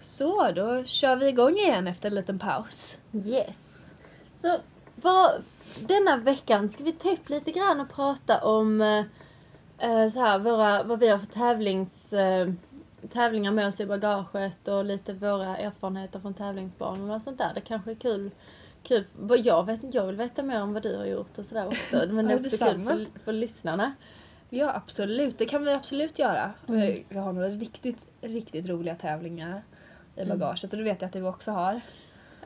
Så 0.00 0.52
då 0.52 0.84
kör 0.84 1.16
vi 1.16 1.28
igång 1.28 1.56
igen 1.56 1.86
efter 1.86 2.08
en 2.08 2.14
liten 2.14 2.38
paus. 2.38 2.98
Yes. 3.24 3.56
Så 4.42 4.58
vad, 4.94 5.30
denna 5.88 6.16
veckan 6.16 6.68
ska 6.68 6.84
vi 6.84 6.92
ta 6.92 7.10
upp 7.10 7.28
lite 7.28 7.52
grann 7.52 7.80
och 7.80 7.90
prata 7.90 8.44
om 8.44 8.80
eh, 8.80 9.04
eh, 9.78 10.12
så 10.12 10.20
här, 10.20 10.38
våra, 10.38 10.82
vad 10.82 10.98
vi 10.98 11.08
har 11.08 11.18
för 11.18 11.26
tävlings, 11.26 12.12
eh, 12.12 12.48
tävlingar 13.08 13.52
med 13.52 13.68
oss 13.68 13.80
i 13.80 13.86
bagaget 13.86 14.68
och 14.68 14.84
lite 14.84 15.12
våra 15.12 15.56
erfarenheter 15.56 16.20
från 16.20 16.34
tävlingsbanorna 16.34 17.14
och 17.14 17.22
sånt 17.22 17.38
där. 17.38 17.50
Det 17.54 17.60
kanske 17.60 17.90
är 17.90 17.94
kul. 17.94 18.30
Kul. 18.82 19.04
Jag, 19.44 19.66
vet, 19.66 19.94
jag 19.94 20.06
vill 20.06 20.16
veta 20.16 20.42
mer 20.42 20.62
om 20.62 20.74
vad 20.74 20.82
du 20.82 20.96
har 20.96 21.06
gjort 21.06 21.38
och 21.38 21.44
sådär 21.44 21.66
också. 21.66 22.06
Men 22.10 22.26
det 22.26 22.32
är 22.32 22.40
också 22.40 22.56
kul 22.56 22.84
för, 22.84 23.06
för 23.24 23.32
lyssnarna. 23.32 23.94
Ja 24.50 24.74
absolut, 24.74 25.38
det 25.38 25.46
kan 25.46 25.64
vi 25.64 25.72
absolut 25.72 26.18
göra. 26.18 26.50
Mm. 26.68 27.04
Vi, 27.08 27.18
har 27.18 27.32
några 27.32 27.48
riktigt, 27.48 28.08
riktigt 28.20 28.68
roliga 28.68 28.94
tävlingar 28.94 29.62
i 30.16 30.20
Mm. 30.20 30.38
bagaget 30.38 30.72
och 30.72 30.78
det 30.78 30.84
vet 30.84 31.00
jag 31.00 31.06
att 31.06 31.12
du 31.12 31.22
också 31.26 31.50
har. 31.50 31.80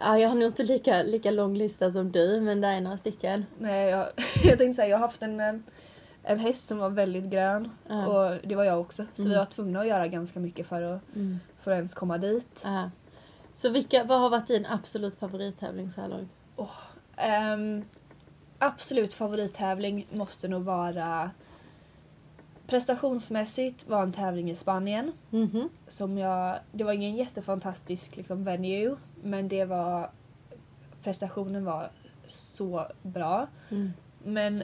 Ja, 0.01 0.19
jag 0.19 0.29
har 0.29 0.37
nog 0.37 0.49
inte 0.49 0.63
lika, 0.63 1.03
lika 1.03 1.31
lång 1.31 1.57
lista 1.57 1.93
som 1.93 2.13
du, 2.13 2.41
men 2.41 2.61
det 2.61 2.69
är 2.69 2.81
några 2.81 2.97
stycken. 2.97 3.47
Nej, 3.59 3.91
jag, 3.91 4.07
jag 4.45 4.59
tänkte 4.59 4.75
säga, 4.75 4.89
jag 4.89 4.97
har 4.99 5.07
haft 5.07 5.23
en, 5.23 5.41
eh, 5.41 5.55
en 6.23 6.39
häst 6.39 6.67
som 6.67 6.79
var 6.79 6.91
väldigt 6.91 7.25
grön 7.25 7.71
Ja. 7.89 8.07
och 8.07 8.39
det 8.49 8.55
var 8.57 8.65
jag 8.65 8.81
också. 8.81 9.07
Så 9.15 9.23
Mm. 9.23 9.31
vi 9.33 9.39
var 9.39 9.45
tvungna 9.45 9.81
att 9.81 9.87
göra 9.89 10.09
ganska 10.09 10.41
mycket 10.41 10.67
för 10.67 10.83
att, 10.83 11.01
för 11.61 11.71
att 11.71 11.77
ens 11.77 11.95
komma 11.95 12.19
dit. 12.19 12.63
Så 13.55 13.71
vilka, 13.71 14.05
vad 14.05 14.21
har 14.21 14.31
varit 14.31 14.47
din 14.47 14.67
absolut 14.67 15.19
favorittävling 15.19 15.91
så 15.93 16.01
här 16.01 16.09
långt? 16.09 16.31
Ehm, 17.17 17.85
absolut 18.59 19.15
favorittävling 19.15 20.07
måste 20.13 20.49
nog 20.49 20.63
vara 20.63 21.31
Prestationsmässigt 22.67 23.89
var 23.89 24.03
en 24.03 24.13
tävling 24.13 24.51
i 24.51 24.57
Spanien. 24.57 25.13
Mhm. 25.31 25.69
Som 25.89 26.19
jag, 26.19 26.59
det 26.73 26.85
var 26.85 26.93
ingen 26.93 27.17
jättefantastisk 27.17 28.17
liksom, 28.17 28.45
venue 28.45 28.97
men 29.23 29.49
det 29.49 29.65
var 29.65 30.11
prestationen 31.03 31.65
var 31.65 31.91
så 32.27 32.87
bra. 33.03 33.47
Mm. 33.71 33.93
Men 34.25 34.63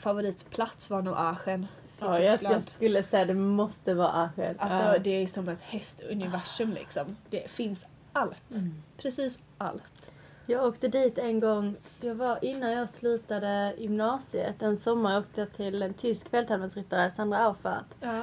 favoritplats 0.00 0.90
var 0.90 1.02
nog 1.02 1.14
Aachen 1.16 1.66
Ja, 2.00 2.20
jag, 2.20 2.32
Tyskland. 2.32 2.54
jag 2.54 2.68
skulle 2.68 3.02
säga 3.02 3.24
det 3.24 3.34
måste 3.34 3.94
vara 3.94 4.08
Aschel. 4.08 4.56
Alltså 4.58 4.82
ja. 4.82 4.98
det 4.98 5.22
är 5.22 5.26
som 5.26 5.48
ett 5.48 5.62
hästuniversum 5.62 6.72
liksom. 6.72 7.16
Det 7.30 7.50
finns 7.50 7.86
allt. 8.12 8.50
Mm. 8.50 8.82
Precis 8.96 9.38
allt. 9.58 10.12
Jag 10.46 10.66
åkte 10.66 10.88
dit 10.88 11.18
en 11.18 11.40
gång, 11.40 11.76
jag 12.00 12.14
var 12.14 12.44
innan 12.44 12.72
jag 12.72 12.90
slutade 12.90 13.74
gymnasiet, 13.78 14.62
en 14.62 14.76
sommar 14.76 15.18
åkte 15.18 15.40
jag 15.40 15.52
till 15.52 15.82
en 15.82 15.94
tysk 15.94 16.28
fälttävlansryttare, 16.28 17.10
Sandra 17.10 17.38
Auffert. 17.38 17.84
Ja. 18.00 18.22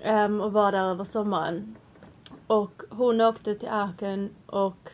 Ehm, 0.00 0.40
och 0.40 0.52
var 0.52 0.72
där 0.72 0.84
över 0.90 1.04
sommaren. 1.04 1.76
Och 2.46 2.82
hon 2.90 3.20
åkte 3.20 3.54
till 3.54 3.68
Aachen 3.68 4.30
och 4.46 4.90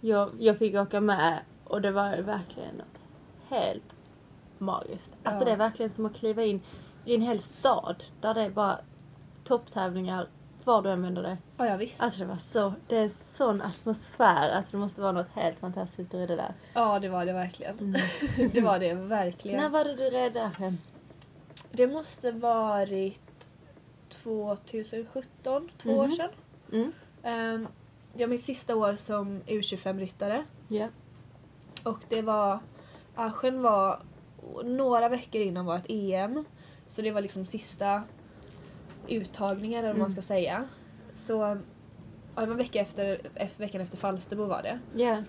jag, 0.00 0.30
jag 0.38 0.58
fick 0.58 0.74
åka 0.74 1.00
med 1.00 1.38
och 1.64 1.82
det 1.82 1.90
var 1.90 2.16
verkligen 2.16 2.82
helt 3.48 3.97
magiskt. 4.60 5.10
Alltså 5.22 5.40
Ja. 5.40 5.44
det 5.44 5.50
är 5.52 5.56
verkligen 5.56 5.92
som 5.92 6.06
att 6.06 6.14
kliva 6.16 6.42
in 6.44 6.60
i 7.04 7.14
en 7.14 7.22
hel 7.22 7.40
stad 7.40 8.04
där 8.20 8.34
det 8.34 8.42
är 8.42 8.50
bara 8.50 8.78
topptävlingar 9.44 10.28
var 10.64 10.82
du 10.82 10.90
än 10.90 11.02
vänder 11.02 11.22
dig. 11.22 11.36
Ja, 11.56 11.66
ja 11.66 11.76
visst. 11.76 12.02
Alltså 12.02 12.20
det 12.20 12.26
var 12.26 12.36
så, 12.36 12.72
det 12.86 12.96
är 12.96 13.08
sån 13.08 13.62
atmosfär, 13.62 14.50
alltså 14.50 14.70
det 14.70 14.76
måste 14.78 15.00
vara 15.00 15.12
något 15.12 15.28
helt 15.34 15.58
fantastiskt 15.58 16.14
i 16.14 16.26
det 16.26 16.36
där. 16.36 16.54
Ja 16.74 16.98
det 16.98 17.08
var 17.08 17.26
det 17.26 17.32
verkligen. 17.32 17.78
Mm. 17.78 18.00
det 18.52 18.60
var 18.60 18.78
det 18.78 18.94
verkligen. 18.94 19.60
När 19.60 19.68
var 19.68 19.84
det 19.84 19.94
du 19.96 20.10
red 20.10 20.36
Aachen? 20.36 20.78
Det 21.72 21.86
måste 21.86 22.32
varit 22.32 23.48
2017, 24.08 25.70
två 25.78 25.90
år 25.90 26.04
Mhm. 26.06 26.12
sedan. 26.12 26.30
Mm. 26.72 26.92
Um, 27.54 27.68
det 28.14 28.24
var 28.24 28.30
mitt 28.30 28.44
sista 28.44 28.76
år 28.76 28.94
som 28.94 29.40
U25-ryttare. 29.46 30.44
Ja. 30.68 30.88
Och 31.82 31.98
det 32.08 32.22
var... 32.22 32.58
Aschen 33.14 33.62
var 33.62 34.00
några 34.64 35.08
veckor 35.08 35.40
innan 35.40 35.66
vårt 35.66 35.84
EM. 35.88 36.44
Så 36.88 37.02
det 37.02 37.10
var 37.10 37.20
liksom 37.20 37.44
sista 37.46 38.02
uttagningen 39.08 39.78
eller 39.78 39.88
vad 39.88 39.98
man 39.98 40.06
Mm. 40.10 40.22
ska 40.22 40.22
säga. 40.22 40.68
Så 41.26 41.32
ja, 42.34 42.40
det 42.40 42.46
var 42.46 42.54
vecka 42.54 42.80
efter, 42.80 43.20
veckan 43.56 43.80
efter 43.80 43.96
Falsterbo 43.96 44.44
var 44.44 44.62
det. 44.62 44.78
Ja. 44.96 45.22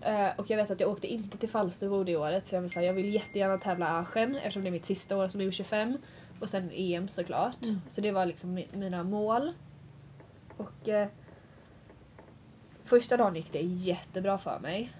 Eh, 0.00 0.30
och 0.38 0.50
jag 0.50 0.56
vet 0.56 0.70
att 0.70 0.80
jag 0.80 0.90
åkte 0.90 1.06
inte 1.06 1.38
till 1.38 1.48
Falsterbo 1.48 2.04
det 2.04 2.16
året 2.16 2.48
för 2.48 2.56
jag 2.56 2.62
vill, 2.62 2.70
säga, 2.70 2.86
jag 2.86 2.94
vill 2.94 3.14
jättegärna 3.14 3.58
tävla 3.58 3.86
Aschen 3.98 4.36
eftersom 4.36 4.62
det 4.62 4.68
är 4.68 4.72
mitt 4.72 4.86
sista 4.86 5.16
år 5.16 5.28
som 5.28 5.40
U25. 5.40 5.98
Och 6.40 6.50
sen 6.50 6.70
EM 6.72 7.08
såklart. 7.08 7.62
Mm. 7.64 7.80
Så 7.88 8.00
det 8.00 8.12
var 8.12 8.26
liksom 8.26 8.58
mi- 8.58 8.76
mina 8.76 9.02
mål. 9.02 9.52
Och 10.56 10.88
eh, 10.88 11.08
första 12.84 13.16
dagen 13.16 13.34
gick 13.36 13.52
det 13.52 13.60
jättebra 13.60 14.38
för 14.38 14.58
mig. 14.58 14.90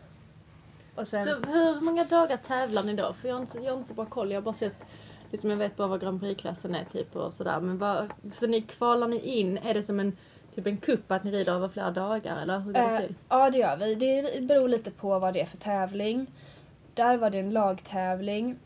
Och 0.96 1.08
sen, 1.08 1.24
Så 1.24 1.30
hur 1.50 1.80
många 1.80 2.04
dagar 2.04 2.36
tävlar 2.36 2.82
ni 2.82 2.94
då? 2.94 3.12
För 3.12 3.28
jag 3.28 3.34
har 3.34 3.40
inte, 3.42 3.58
jag 3.58 3.72
har 3.72 3.76
inte 3.76 3.88
så 3.88 3.94
bra 3.94 4.04
koll. 4.06 4.30
Jag 4.30 4.36
har 4.36 4.42
bara 4.44 4.54
sett, 4.54 4.76
liksom 5.30 5.50
jag 5.50 5.56
vet 5.56 5.76
bara 5.76 5.88
vad 5.88 6.00
Grand 6.00 6.20
Prix-klassen 6.20 6.74
är 6.74 6.84
typ 6.84 7.16
och 7.16 7.34
sådär. 7.34 7.60
Men 7.60 7.78
vad, 7.78 8.10
så 8.32 8.46
ni 8.46 8.62
kvalar 8.62 9.08
ni 9.08 9.18
in, 9.18 9.58
är 9.58 9.74
det 9.74 9.82
som 9.82 10.00
en 10.00 10.16
typ 10.54 10.66
en 10.66 10.76
kupp 10.76 11.12
att 11.12 11.24
ni 11.24 11.30
rider 11.30 11.52
över 11.52 11.68
flera 11.68 11.90
dagar 11.90 12.42
eller 12.42 12.58
hur 12.58 12.72
går 12.72 12.80
det 12.80 12.94
Eh, 12.94 12.98
till? 13.00 13.14
ja 13.28 13.50
det 13.50 13.58
gör 13.58 13.76
vi. 13.76 13.94
Det 13.94 14.40
beror 14.42 14.68
lite 14.68 14.90
på 14.90 15.18
vad 15.18 15.34
det 15.34 15.40
är 15.40 15.46
för 15.46 15.56
tävling. 15.56 16.26
Där 16.94 17.16
var 17.16 17.30
det 17.30 17.38
en 17.38 17.50
lagtävling. 17.50 18.58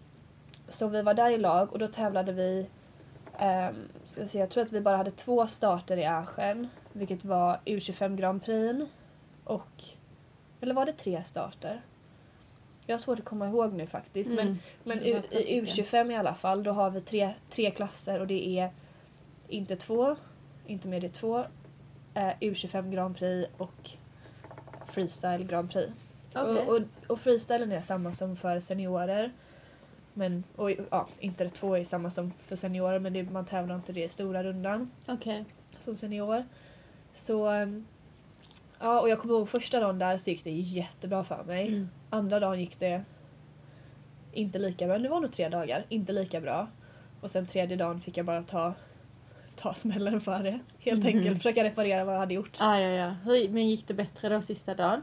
Så 0.68 0.88
vi 0.88 1.02
var 1.02 1.14
där 1.14 1.30
i 1.30 1.38
lag 1.38 1.72
och 1.72 1.78
då 1.78 1.86
tävlade 1.86 2.32
vi 2.32 2.66
ehm, 3.38 3.74
ska 4.04 4.22
vi 4.22 4.28
se, 4.28 4.38
jag 4.38 4.50
tror 4.50 4.62
att 4.62 4.72
vi 4.72 4.80
bara 4.80 4.96
hade 4.96 5.10
två 5.10 5.46
starter 5.46 5.96
i 5.96 6.04
Aschen. 6.06 6.68
Vilket 6.92 7.24
var 7.24 7.60
U25 7.64 8.16
Grand 8.16 8.44
Prix 8.44 8.90
och... 9.44 9.84
Eller 10.60 10.74
var 10.74 10.86
det 10.86 10.92
tre 10.92 11.22
starter? 11.24 11.80
Jag 12.90 12.94
har 12.94 13.00
svårt 13.00 13.18
att 13.18 13.24
komma 13.24 13.48
ihåg 13.48 13.72
nu 13.72 13.86
faktiskt. 13.86 14.30
Men, 14.30 14.38
Mm. 14.46 14.58
men 14.84 14.98
u- 14.98 15.14
fasiken. 15.22 15.40
i 15.48 15.60
U25 15.62 16.12
i 16.12 16.16
alla 16.16 16.34
fall 16.34 16.62
då 16.62 16.70
har 16.72 16.90
vi 16.90 17.00
tre, 17.00 17.34
tre 17.50 17.70
klasser 17.70 18.20
och 18.20 18.26
det 18.26 18.58
är 18.58 18.70
inte 19.48 19.76
två, 19.76 20.16
inte 20.66 20.88
med 20.88 21.02
det 21.02 21.08
två, 21.08 21.38
eh, 22.14 22.32
U25 22.40 22.90
Grand 22.90 23.16
Prix 23.16 23.50
och 23.56 23.90
Freestyle 24.86 25.44
Grand 25.44 25.70
Prix. 25.72 25.92
Okej. 26.34 26.42
Och, 26.66 26.76
och, 26.76 26.82
och 27.06 27.20
freestylen 27.20 27.72
är 27.72 27.80
samma 27.80 28.12
som 28.12 28.36
för 28.36 28.60
seniorer. 28.60 29.32
Men, 30.14 30.44
och 30.56 30.70
ja, 30.90 31.08
inte 31.18 31.44
det 31.44 31.50
två 31.50 31.76
är 31.76 31.84
samma 31.84 32.10
som 32.10 32.32
för 32.40 32.56
seniorer 32.56 32.98
men 32.98 33.12
det, 33.12 33.22
man 33.22 33.44
tävlar 33.46 33.74
inte 33.74 33.92
det 33.92 34.04
i 34.04 34.08
stora 34.08 34.42
rundan 34.42 34.90
Okej. 35.06 35.44
som 35.78 35.96
senior. 35.96 36.44
Så 37.14 37.46
ja, 38.80 39.00
och 39.00 39.08
jag 39.08 39.18
kommer 39.18 39.34
ihåg 39.34 39.48
första 39.48 39.80
dagen 39.80 39.98
där 39.98 40.18
så 40.18 40.30
gick 40.30 40.44
det 40.44 40.50
jättebra 40.50 41.24
för 41.24 41.44
mig. 41.44 41.68
Mm. 41.68 41.88
Andra 42.10 42.40
dagen 42.40 42.60
gick 42.60 42.78
det 42.80 43.02
inte 44.32 44.58
lika 44.58 44.86
bra. 44.86 44.98
Det 44.98 45.08
var 45.08 45.20
nog 45.20 45.32
tre 45.32 45.48
dagar, 45.48 45.84
inte 45.88 46.12
lika 46.12 46.40
bra. 46.40 46.68
Och 47.20 47.30
sen 47.30 47.46
tredje 47.46 47.76
dagen 47.76 48.00
fick 48.00 48.16
jag 48.16 48.26
bara 48.26 48.42
ta, 48.42 48.74
ta 49.56 49.74
smällen 49.74 50.20
för 50.20 50.42
det. 50.42 50.58
Helt 50.78 51.04
Mhm. 51.04 51.16
enkelt 51.18 51.36
försöka 51.36 51.64
reparera 51.64 52.04
vad 52.04 52.14
jag 52.14 52.20
hade 52.20 52.34
gjort. 52.34 52.56
Ah, 52.60 52.78
ja, 52.78 52.88
ja. 52.88 53.08
Hur, 53.24 53.48
men 53.48 53.68
gick 53.68 53.88
det 53.88 53.94
bättre 53.94 54.28
då 54.28 54.42
sista 54.42 54.74
dagen? 54.74 55.02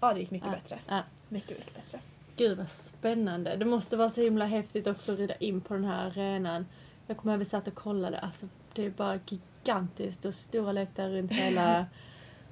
Ja, 0.00 0.14
det 0.14 0.20
gick 0.20 0.30
mycket 0.30 0.48
Ja. 0.48 0.52
bättre. 0.54 0.78
Ja. 0.88 1.02
Mycket, 1.28 1.58
mycket 1.58 1.74
bättre. 1.74 2.00
Gud 2.36 2.58
vad 2.58 2.70
spännande. 2.70 3.56
Det 3.56 3.64
måste 3.64 3.96
vara 3.96 4.10
så 4.10 4.20
himla 4.22 4.44
häftigt 4.44 4.86
också 4.86 5.12
att 5.12 5.18
rida 5.18 5.34
in 5.34 5.60
på 5.60 5.74
den 5.74 5.84
här 5.84 6.06
arenan. 6.06 6.66
Jag 7.06 7.16
kommer 7.16 7.32
ihåg 7.32 7.40
att 7.42 7.46
vi 7.46 7.50
satt 7.50 7.68
och 7.68 7.74
kollade. 7.74 8.18
Alltså, 8.18 8.48
det 8.74 8.84
är 8.86 8.90
bara 8.90 9.18
gigantiskt 9.26 10.24
och 10.24 10.34
stora 10.34 10.72
läktare 10.72 11.18
runt 11.18 11.32
hela... 11.32 11.86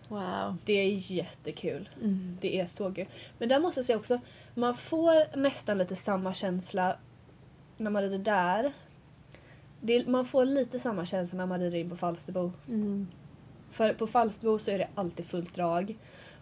Wow. 0.08 0.56
Det 0.64 0.72
är 0.72 1.12
jättekul. 1.12 1.88
Mm. 2.00 2.38
Det 2.40 2.60
är 2.60 2.66
så 2.66 2.94
kul. 2.94 3.06
Men 3.38 3.48
där 3.48 3.60
måste 3.60 3.78
jag 3.78 3.84
säga 3.84 3.98
också, 3.98 4.20
man 4.54 4.76
får 4.76 5.36
nästan 5.36 5.78
lite 5.78 5.96
samma 5.96 6.34
känsla 6.34 6.96
när 7.76 7.90
man 7.90 8.02
rider 8.02 8.18
där. 8.18 8.72
Det 9.80 10.06
man 10.06 10.26
får 10.26 10.44
lite 10.44 10.80
samma 10.80 11.06
känsla 11.06 11.36
när 11.36 11.46
man 11.46 11.60
rider 11.60 11.78
in 11.78 11.90
på 11.90 11.96
Falsterbo. 11.96 12.52
Mm. 12.68 13.08
För 13.70 13.92
på 13.92 14.06
Falsterbo 14.06 14.58
så 14.58 14.70
är 14.70 14.78
det 14.78 14.88
alltid 14.94 15.26
fullt 15.26 15.54
drag. 15.54 15.96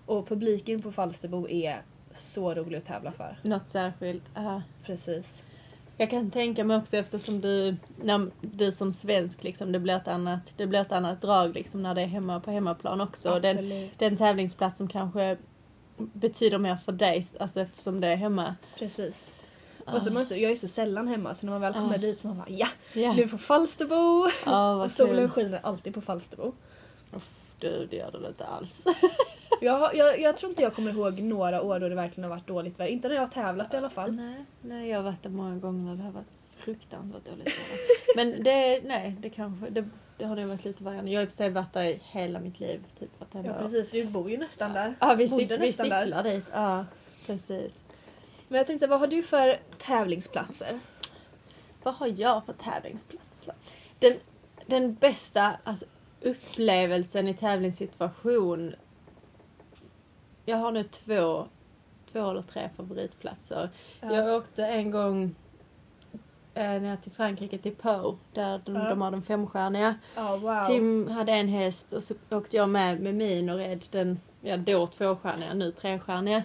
Och 0.06 0.28
publiken 0.28 0.82
på 0.82 0.92
Falsterbo 0.92 1.48
är 1.48 1.82
så 2.14 2.54
rolig 2.54 2.78
att 2.78 2.84
tävla 2.84 3.12
för. 3.12 3.38
Något 3.42 3.68
särskilt. 3.68 4.24
Ja. 4.34 4.62
Precis. 4.82 5.44
Jag 6.02 6.10
kan 6.10 6.30
tänka 6.30 6.64
mig 6.64 6.76
också 6.76 6.96
eftersom 6.96 7.40
du, 7.40 7.76
när 8.02 8.30
du 8.40 8.72
som 8.72 8.92
svensk 8.92 9.42
liksom, 9.42 9.72
det 9.72 9.78
blir 9.78 9.96
ett 9.96 10.08
annat, 10.08 10.40
det 10.56 10.66
blir 10.66 10.80
ett 10.80 10.92
annat 10.92 11.22
drag 11.22 11.54
liksom 11.54 11.82
när 11.82 11.94
det 11.94 12.02
är 12.02 12.06
hemma 12.06 12.40
på 12.40 12.50
hemmaplan 12.50 13.00
också. 13.00 13.30
Och 13.30 13.40
Den, 13.40 13.50
Absolut. 13.58 13.98
den 13.98 14.16
tävlingsplats 14.16 14.78
som 14.78 14.88
kanske 14.88 15.36
betyder 15.96 16.58
mer 16.58 16.76
för 16.76 16.92
dig, 16.92 17.26
alltså 17.40 17.60
eftersom 17.60 18.00
det 18.00 18.08
är 18.08 18.16
hemma. 18.16 18.54
Precis. 18.78 19.32
Ja. 19.86 19.92
Och 19.92 20.02
så 20.02 20.12
man, 20.12 20.26
så, 20.26 20.34
jag 20.36 20.52
är 20.52 20.56
så 20.56 20.68
sällan 20.68 21.08
hemma 21.08 21.34
så 21.34 21.46
när 21.46 21.52
man 21.52 21.60
väl 21.60 21.72
kommer 21.72 21.94
Ja. 21.94 21.98
dit 21.98 22.20
så 22.20 22.26
man 22.28 22.36
bara 22.38 22.48
ja, 22.48 22.68
Ja. 22.92 23.12
nu 23.12 23.28
på 23.28 23.38
Falsterbo! 23.38 24.28
Ja, 24.46 24.84
Och 24.84 24.90
solen 24.90 25.30
skiner 25.30 25.60
alltid 25.62 25.94
på 25.94 26.00
Falsterbo. 26.00 26.52
Du, 27.58 27.86
det 27.90 27.96
gör 27.96 28.10
det 28.22 28.28
inte 28.28 28.46
alls. 28.46 28.84
Jag, 29.60 29.94
jag, 29.94 30.20
jag 30.20 30.36
tror 30.36 30.50
inte 30.50 30.62
jag 30.62 30.74
kommer 30.74 30.90
ihåg 30.90 31.20
några 31.20 31.62
år 31.62 31.80
då 31.80 31.88
det 31.88 31.94
verkligen 31.94 32.30
har 32.30 32.36
varit 32.36 32.46
dåligt 32.46 32.80
väder. 32.80 32.92
Inte 32.92 33.08
när 33.08 33.14
jag 33.14 33.22
har 33.22 33.26
tävlat 33.26 33.74
i 33.74 33.76
alla 33.76 33.90
fall. 33.90 34.12
Nej, 34.12 34.44
nej, 34.60 34.88
jag 34.88 34.98
har 34.98 35.02
varit 35.02 35.22
där 35.22 35.30
många 35.30 35.56
gånger 35.56 35.84
när 35.84 35.96
det 35.96 36.02
har 36.02 36.12
varit 36.12 36.32
fruktansvärt 36.56 37.24
dåligt 37.24 37.46
väder. 37.46 38.16
Men 38.16 38.42
det, 38.44 38.80
nej, 38.84 39.16
det 39.20 39.30
kanske, 39.30 39.70
det, 39.70 39.88
det 40.18 40.24
har 40.24 40.36
nog 40.36 40.44
varit 40.44 40.64
lite 40.64 40.84
varierande. 40.84 41.10
Jag 41.10 41.20
har 41.20 41.24
i 41.24 41.26
och 41.26 41.30
för 41.30 41.36
sig 41.36 41.50
varit 41.50 41.72
där 41.72 41.98
hela 42.02 42.40
mitt 42.40 42.60
liv, 42.60 42.84
typ 42.98 43.10
Ja 43.32 43.54
precis, 43.58 43.90
du 43.90 44.04
bor 44.04 44.30
ju 44.30 44.38
nästan 44.38 44.72
där. 44.72 44.94
Ja, 45.00 45.14
vi, 45.14 45.28
cyk, 45.28 45.50
vi 45.50 45.58
nästan 45.58 45.88
där. 45.88 46.02
cyklar 46.02 46.22
dit. 46.22 46.44
Ja, 46.52 46.86
precis. 47.26 47.74
Men 48.48 48.58
jag 48.58 48.66
tänkte, 48.66 48.86
vad 48.86 49.00
har 49.00 49.06
du 49.06 49.22
för 49.22 49.60
tävlingsplatser? 49.78 50.80
Vad 51.82 51.94
har 51.94 52.06
jag 52.16 52.46
för 52.46 52.52
tävlingsplatser? 52.52 53.54
Den, 53.98 54.14
den 54.66 54.94
bästa 54.94 55.52
alltså, 55.64 55.84
upplevelsen 56.20 57.28
i 57.28 57.34
tävlingssituation. 57.34 58.74
Jag 60.44 60.56
har 60.56 60.72
nu 60.72 60.82
två, 60.82 61.46
två 62.12 62.30
eller 62.30 62.42
tre 62.42 62.68
favoritplatser. 62.76 63.68
Jag 64.00 64.36
åkte 64.36 64.66
en 64.66 64.90
gång 64.90 65.34
eh, 66.54 66.82
ner 66.82 66.96
till 66.96 67.12
Frankrike, 67.12 67.58
till 67.58 67.74
Pau, 67.74 68.16
där 68.32 68.60
de, 68.64 68.74
Ja. 68.74 68.88
de 68.88 69.00
har 69.00 69.10
den 69.10 69.22
femstjärniga. 69.22 69.94
Ja, 70.16 70.36
wow. 70.36 70.64
Tim 70.66 71.08
hade 71.08 71.32
en 71.32 71.48
häst 71.48 71.92
och 71.92 72.02
så 72.04 72.14
åkte 72.30 72.56
jag 72.56 72.68
med 72.68 73.00
med 73.00 73.14
min 73.14 73.50
och 73.50 73.56
red 73.58 73.84
den, 73.90 74.20
ja 74.40 74.56
då 74.56 74.86
tvåstjärniga, 74.86 75.54
nu 75.54 75.70
trestjärniga. 75.70 76.42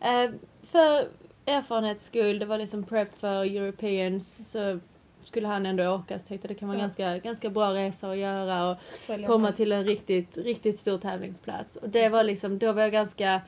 Eh, 0.00 0.30
för 0.62 1.08
erfarenhets 1.46 2.04
skull, 2.04 2.38
det 2.38 2.46
var 2.46 2.58
liksom 2.58 2.84
prep 2.84 3.20
för 3.20 3.44
Europeans, 3.44 4.50
så 4.52 4.78
skulle 5.26 5.48
han 5.48 5.66
ändå 5.66 5.94
åka 5.94 6.18
så 6.18 6.26
tänkte 6.26 6.48
jag 6.48 6.56
det 6.56 6.58
kan 6.58 6.68
vara 6.68 6.78
Ja. 6.78 6.82
ganska, 6.82 7.18
ganska 7.18 7.50
bra 7.50 7.74
resa 7.74 8.10
att 8.10 8.16
göra 8.16 8.70
och 8.70 8.76
Följa 8.98 9.26
komma 9.26 9.52
till 9.52 9.72
en 9.72 9.84
riktigt, 9.84 10.36
riktigt 10.36 10.78
stor 10.78 10.98
tävlingsplats. 10.98 11.76
Och 11.76 11.88
det 11.88 12.08
var 12.08 12.24
liksom, 12.24 12.58
då 12.58 12.72
var 12.72 12.82
jag 12.82 12.92
ganska... 12.92 13.40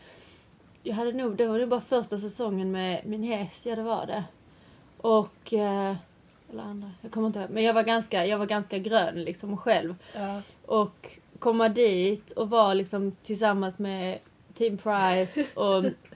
Jag 0.82 0.94
hade 0.94 1.12
nog, 1.12 1.36
det 1.36 1.46
var 1.46 1.58
nog 1.58 1.68
bara 1.68 1.80
första 1.80 2.18
säsongen 2.18 2.70
med 2.70 3.06
min 3.06 3.22
häst, 3.22 3.66
ja 3.66 3.76
det 3.76 3.82
var 3.82 4.06
det. 4.06 4.24
Och... 4.96 5.52
Eh, 5.52 5.94
eller 6.50 6.62
andra, 6.62 6.90
jag 7.00 7.12
kommer 7.12 7.26
inte 7.26 7.38
ihåg. 7.38 7.50
Men 7.50 7.62
jag 7.62 7.74
var 7.74 7.82
ganska, 7.82 8.26
jag 8.26 8.38
var 8.38 8.46
ganska 8.46 8.78
grön 8.78 9.22
liksom 9.22 9.56
själv. 9.56 9.94
Ja. 10.14 10.42
Och 10.66 11.08
komma 11.38 11.68
dit 11.68 12.30
och 12.30 12.50
vara 12.50 12.74
liksom 12.74 13.12
tillsammans 13.22 13.78
med 13.78 14.18
Team 14.54 14.78
Price 14.78 15.46
och 15.54 15.84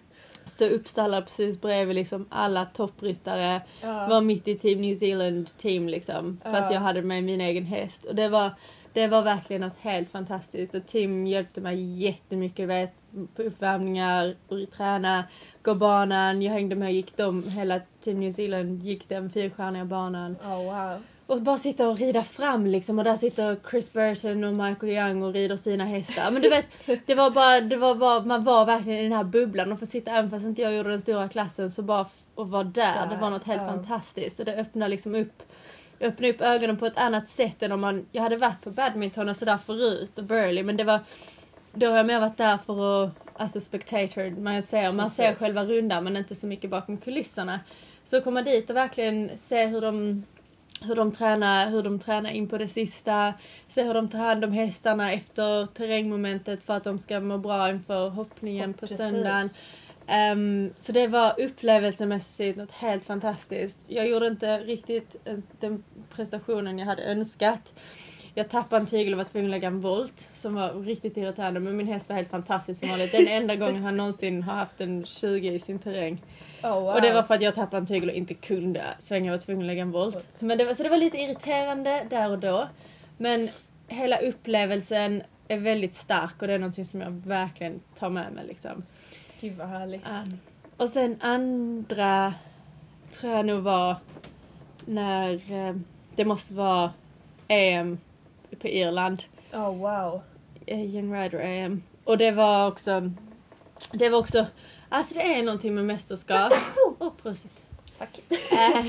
stå 0.49 0.65
uppstallad 0.65 1.25
precis 1.25 1.61
bredvid 1.61 1.95
liksom 1.95 2.27
alla 2.31 2.65
toppryttare. 2.65 3.61
Ja. 3.81 4.07
Var 4.09 4.21
mitt 4.21 4.49
i 4.49 4.55
Team 4.55 4.81
New 4.81 4.95
Zealand 4.95 5.59
team 5.59 5.89
liksom. 5.89 6.41
Fast 6.45 6.71
Ja. 6.71 6.73
jag 6.73 6.81
hade 6.81 7.03
med 7.03 7.25
min 7.25 7.41
egen 7.41 7.67
häst. 7.67 8.05
Och 8.05 8.15
det 8.15 8.29
var, 8.29 8.51
det 8.93 9.09
var 9.09 9.23
verkligen 9.23 9.63
något 9.63 9.79
helt 9.81 10.11
fantastiskt. 10.11 10.75
Och 10.75 10.87
Tim 10.87 11.27
hjälpte 11.27 11.61
mig 11.61 12.03
jättemycket 12.03 12.69
vet, 12.69 12.93
på 13.37 13.43
uppvärmningar 13.43 14.37
och 14.49 14.59
träna. 14.77 15.25
Gå 15.63 15.75
banan. 15.75 16.43
Jag 16.43 16.53
hängde 16.53 16.77
med 16.77 16.87
och 16.87 16.93
gick 16.93 17.17
dem, 17.17 17.49
hela 17.49 17.81
Team 18.01 18.21
New 18.21 18.33
Zealand 18.33 18.83
gick 18.83 19.09
den 19.09 19.31
fyrstjärniga 19.31 19.85
banan. 19.85 20.37
Ja, 20.43 20.57
wow. 20.57 21.01
Och 21.27 21.43
bara 21.43 21.59
sitta 21.59 21.89
och 21.89 21.99
rida 21.99 22.23
fram 22.23 22.67
liksom 22.67 22.99
och 22.99 23.05
där 23.05 23.17
sitter 23.17 23.57
Chris 23.71 23.93
Burton 23.93 24.45
och 24.45 24.55
Michael 24.55 24.93
Young 24.93 25.23
och 25.23 25.33
rider 25.33 25.57
sina 25.57 25.85
hästar. 25.85 26.31
Men 26.31 26.43
du 26.43 26.49
vet, 26.49 26.67
det 27.07 27.15
var 27.15 27.31
bara, 27.31 27.61
det 27.61 27.77
var 27.77 27.95
bara, 27.95 28.21
man 28.21 28.45
var 28.45 28.67
verkligen 28.67 28.99
i 28.99 29.03
den 29.03 29.13
här 29.13 29.25
bubblan 29.25 29.73
och 29.73 29.79
få 29.79 29.87
sitta, 29.87 30.11
även 30.11 30.31
fast 30.31 30.45
inte 30.45 30.63
jag 30.63 30.75
gjorde 30.75 30.91
den 30.91 31.01
stora 31.01 31.29
klassen, 31.29 31.71
så 31.71 31.83
bara 31.83 32.01
att 32.01 32.13
vara 32.35 32.65
där, 32.65 32.95
Där, 32.95 33.07
det 33.07 33.17
var 33.17 33.31
något 33.31 33.45
helt 33.45 33.63
ja. 33.63 33.69
fantastiskt. 33.69 34.39
Och 34.39 34.45
det 34.45 34.55
öppnar 34.55 34.89
liksom 34.89 35.15
upp, 35.15 35.43
öppnar 36.01 36.29
upp 36.29 36.41
ögonen 36.41 36.77
på 36.77 36.87
ett 36.87 36.97
annat 36.97 37.29
sätt 37.29 37.63
än 37.63 37.73
om 37.73 37.81
man, 37.81 38.07
jag 38.13 38.23
hade 38.23 38.37
varit 38.37 38.65
på 38.65 38.71
badminton 38.71 39.29
och 39.29 39.37
sådär 39.37 39.59
förut 39.59 40.19
och 40.19 40.25
Burley, 40.25 40.63
men 40.63 40.77
det 40.77 40.85
var, 40.85 41.01
då 41.73 41.87
har 41.91 41.97
jag 41.97 42.07
mer 42.07 42.21
varit 42.21 42.37
där 42.37 42.59
för 42.59 43.05
att, 43.05 43.11
alltså 43.37 43.61
spectator, 43.61 44.41
man 44.41 44.63
ser, 44.63 44.93
man 44.93 45.11
ser 45.11 45.35
själva 45.35 45.65
rundan 45.65 46.05
men 46.05 46.17
inte 46.17 46.35
så 46.35 46.47
mycket 46.47 46.71
bakom 46.71 46.97
kulisserna. 46.97 47.61
Så 48.05 48.17
att 48.17 48.25
komma 48.25 48.43
dit 48.43 48.71
och 48.71 48.77
verkligen 48.77 49.31
se 49.39 49.67
hur 49.67 49.81
de 49.81 50.25
hur 50.85 50.95
de 50.95 51.13
tränar, 51.13 51.71
hur 51.71 51.83
de 51.83 51.99
tränar 51.99 52.31
in 52.31 52.49
på 52.49 52.59
det 52.59 52.69
sista, 52.69 53.35
se 53.69 53.83
hur 53.83 53.95
de 53.95 54.09
tar 54.09 54.19
hand 54.19 54.45
om 54.45 54.53
hästarna 54.53 55.13
efter 55.13 55.67
terrängmomentet 55.67 56.65
för 56.65 56.75
att 56.77 56.85
de 56.85 56.99
ska 56.99 57.21
må 57.21 57.39
bra 57.39 57.71
inför 57.71 58.09
hoppningen 58.09 58.73
på 58.75 58.81
Precis. 58.81 58.99
söndagen. 58.99 59.51
Ehm, 60.07 60.73
så 60.77 60.93
det 60.93 61.07
var 61.07 61.41
upplevelsemässigt 61.41 62.59
något 62.59 62.73
helt 62.73 63.05
fantastiskt. 63.05 63.85
Jag 63.89 64.09
gjorde 64.09 64.27
inte 64.27 64.59
riktigt 64.59 65.17
den 65.61 65.85
prestationen 66.15 66.79
jag 66.79 66.87
hade 66.87 67.03
önskat. 67.03 67.73
Jag 68.35 68.49
tappade 68.49 68.81
en 68.81 68.87
tygel 68.87 69.13
och 69.13 69.19
var 69.19 69.25
tvungen 69.25 69.47
att 69.47 69.51
lägga 69.51 69.69
en 69.69 69.81
volt 69.81 70.29
som 70.33 70.55
var 70.55 70.73
riktigt 70.73 71.17
irriterande 71.17 71.61
men 71.61 71.77
min 71.77 71.87
häst 71.87 72.09
var 72.09 72.17
helt 72.17 72.31
fantastisk 72.31 72.81
som 72.81 72.89
vanligt. 72.89 73.13
Den 73.13 73.29
enda 73.29 73.57
gången 73.57 73.83
han 73.83 73.97
någonsin 73.97 74.43
har 74.43 74.55
haft 74.55 74.81
en 74.81 75.05
20 75.05 75.53
i 75.53 75.59
sin 75.59 75.79
terräng. 75.79 76.23
Oh, 76.63 76.81
wow. 76.81 76.95
Och 76.95 77.03
det 77.03 77.13
var 77.13 77.23
för 77.23 77.35
att 77.35 77.43
jag 77.43 77.55
tappade 77.55 77.77
en 77.77 77.87
tygel 77.87 78.09
och 78.09 78.15
inte 78.15 78.35
kunde 78.35 78.85
svänga 79.01 79.33
och 79.33 79.39
var 79.39 79.45
tvungen 79.45 79.63
att 79.63 79.67
lägga 79.67 79.83
en 79.83 79.91
volt. 79.91 80.15
Volt. 80.15 80.43
Men 80.43 80.59
det 80.59 80.65
var, 80.65 80.75
så 80.75 80.83
det 80.83 80.89
var 80.89 80.97
lite 80.97 81.19
irriterande 81.19 82.07
där 82.11 82.31
och 82.31 82.39
då. 82.39 82.69
Men 83.17 83.49
hela 83.89 84.17
upplevelsen 84.19 85.23
är 85.49 85.59
väldigt 85.59 85.95
stark 85.95 86.43
och 86.43 86.47
det 86.47 86.55
är 86.55 86.59
någonting 86.59 86.85
som 86.85 87.01
jag 87.01 87.11
verkligen 87.11 87.81
tar 87.99 88.11
med 88.11 88.33
mig 88.33 88.47
liksom. 88.47 88.83
Gud 89.41 89.57
vad 89.57 89.69
härligt. 89.69 90.07
Um, 90.07 90.39
och 90.77 90.89
sen 90.89 91.17
andra 91.21 92.35
tror 93.11 93.33
jag 93.33 93.47
nog 93.47 93.63
var 93.63 93.97
när 94.87 95.53
eh, 95.53 95.77
det 96.17 96.25
måste 96.25 96.55
vara 96.55 96.93
EM 97.49 97.99
på 98.57 98.69
Irland. 98.69 99.23
Oh, 99.53 99.77
wow. 99.77 100.23
eh, 100.67 100.95
Young 100.95 101.15
Rider 101.15 101.39
EM. 101.39 101.83
Och 102.05 102.19
det 102.19 102.31
var 102.31 102.69
också, 102.69 103.11
det 103.93 104.09
var 104.09 104.19
också, 104.19 104.47
alltså 104.89 105.15
det 105.15 105.35
är 105.35 105.43
någonting 105.43 105.75
med 105.75 105.85
mästerskap. 105.85 106.53
Åh, 106.77 107.09
oh, 107.09 107.13
prosit. 107.23 107.53
Tack. 107.99 108.21
Eh, 108.31 108.87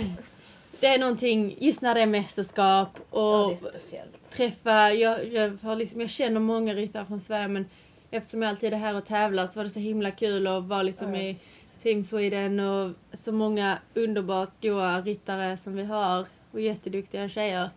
det 0.79 0.87
är 0.87 0.99
någonting, 0.99 1.57
just 1.59 1.81
när 1.81 1.95
det 1.95 2.01
är 2.01 2.05
mästerskap 2.05 2.99
och 3.09 3.19
Ja, 3.21 3.57
är 3.91 4.31
träffa, 4.35 4.91
jag, 4.93 5.27
jag, 5.27 5.57
har 5.61 5.75
liksom, 5.75 6.01
jag 6.01 6.09
känner 6.09 6.39
många 6.39 6.73
ryttare 6.73 7.05
från 7.05 7.21
Sverige 7.21 7.47
men 7.47 7.65
eftersom 8.11 8.41
jag 8.41 8.49
alltid 8.49 8.73
är 8.73 8.77
här 8.77 8.97
och 8.97 9.05
tävlar 9.05 9.47
så 9.47 9.59
var 9.59 9.63
det 9.63 9.69
så 9.69 9.79
himla 9.79 10.11
kul 10.11 10.47
att 10.47 10.63
vara 10.63 10.83
liksom 10.83 11.15
Ja, 11.15 11.21
i 11.21 11.37
Team 11.81 12.03
Sweden 12.03 12.59
och 12.59 12.91
så 13.13 13.31
många 13.31 13.77
underbart 13.93 14.61
goa 14.61 15.01
ryttare 15.01 15.57
som 15.57 15.75
vi 15.75 15.83
har 15.83 16.25
och 16.51 16.61
jätteduktiga 16.61 17.29
tjejer. 17.29 17.69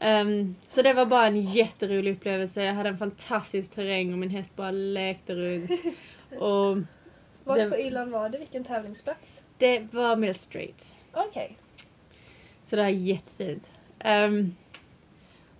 Ehm, 0.00 0.54
så 0.66 0.82
det 0.82 0.92
var 0.92 1.06
bara 1.06 1.26
en 1.26 1.42
jätterolig 1.42 2.12
upplevelse. 2.16 2.64
Jag 2.64 2.74
hade 2.74 2.88
en 2.88 2.98
fantastisk 2.98 3.74
terräng 3.74 4.12
och 4.12 4.18
min 4.18 4.30
häst 4.30 4.56
bara 4.56 4.70
lekte 4.70 5.34
runt. 5.34 5.70
Och 6.38 6.78
Vart 7.44 7.58
Det- 7.58 7.70
på 7.70 7.76
Irland 7.78 8.10
var 8.10 8.28
det? 8.28 8.38
Vilken 8.38 8.64
tävlingsplats? 8.64 9.42
Det 9.58 9.80
var 9.92 10.16
Mill 10.16 10.34
Street. 10.34 10.94
Okej. 11.12 11.56
Så 12.62 12.76
det 12.76 12.82
är 12.82 12.88
jättefint. 12.88 13.68
Ehm, 13.98 14.56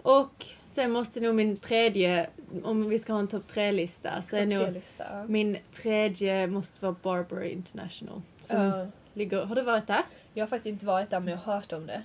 och 0.02 0.46
sen 0.66 0.90
måste 0.90 1.20
nog 1.20 1.34
min 1.34 1.56
tredje, 1.56 2.30
om 2.62 2.88
vi 2.88 2.98
ska 2.98 3.12
ha 3.12 3.20
en 3.20 3.28
topp 3.28 3.48
tre-lista, 3.48 4.22
så 4.22 4.36
är 4.36 4.46
nog 4.46 4.82
min 5.30 5.56
tredje 5.72 6.46
måste 6.46 6.84
vara 6.84 6.96
Barbara 7.02 7.44
International. 7.46 8.22
Som 8.40 8.60
Ja. 8.62 8.86
ligger, 9.14 9.44
har 9.44 9.54
du 9.56 9.62
varit 9.62 9.86
där? 9.86 10.02
Jag 10.34 10.42
har 10.42 10.48
faktiskt 10.48 10.66
inte 10.66 10.86
varit 10.86 11.10
där 11.10 11.20
men 11.20 11.28
jag 11.28 11.38
har 11.38 11.54
hört 11.54 11.72
om 11.72 11.86
det. 11.86 12.02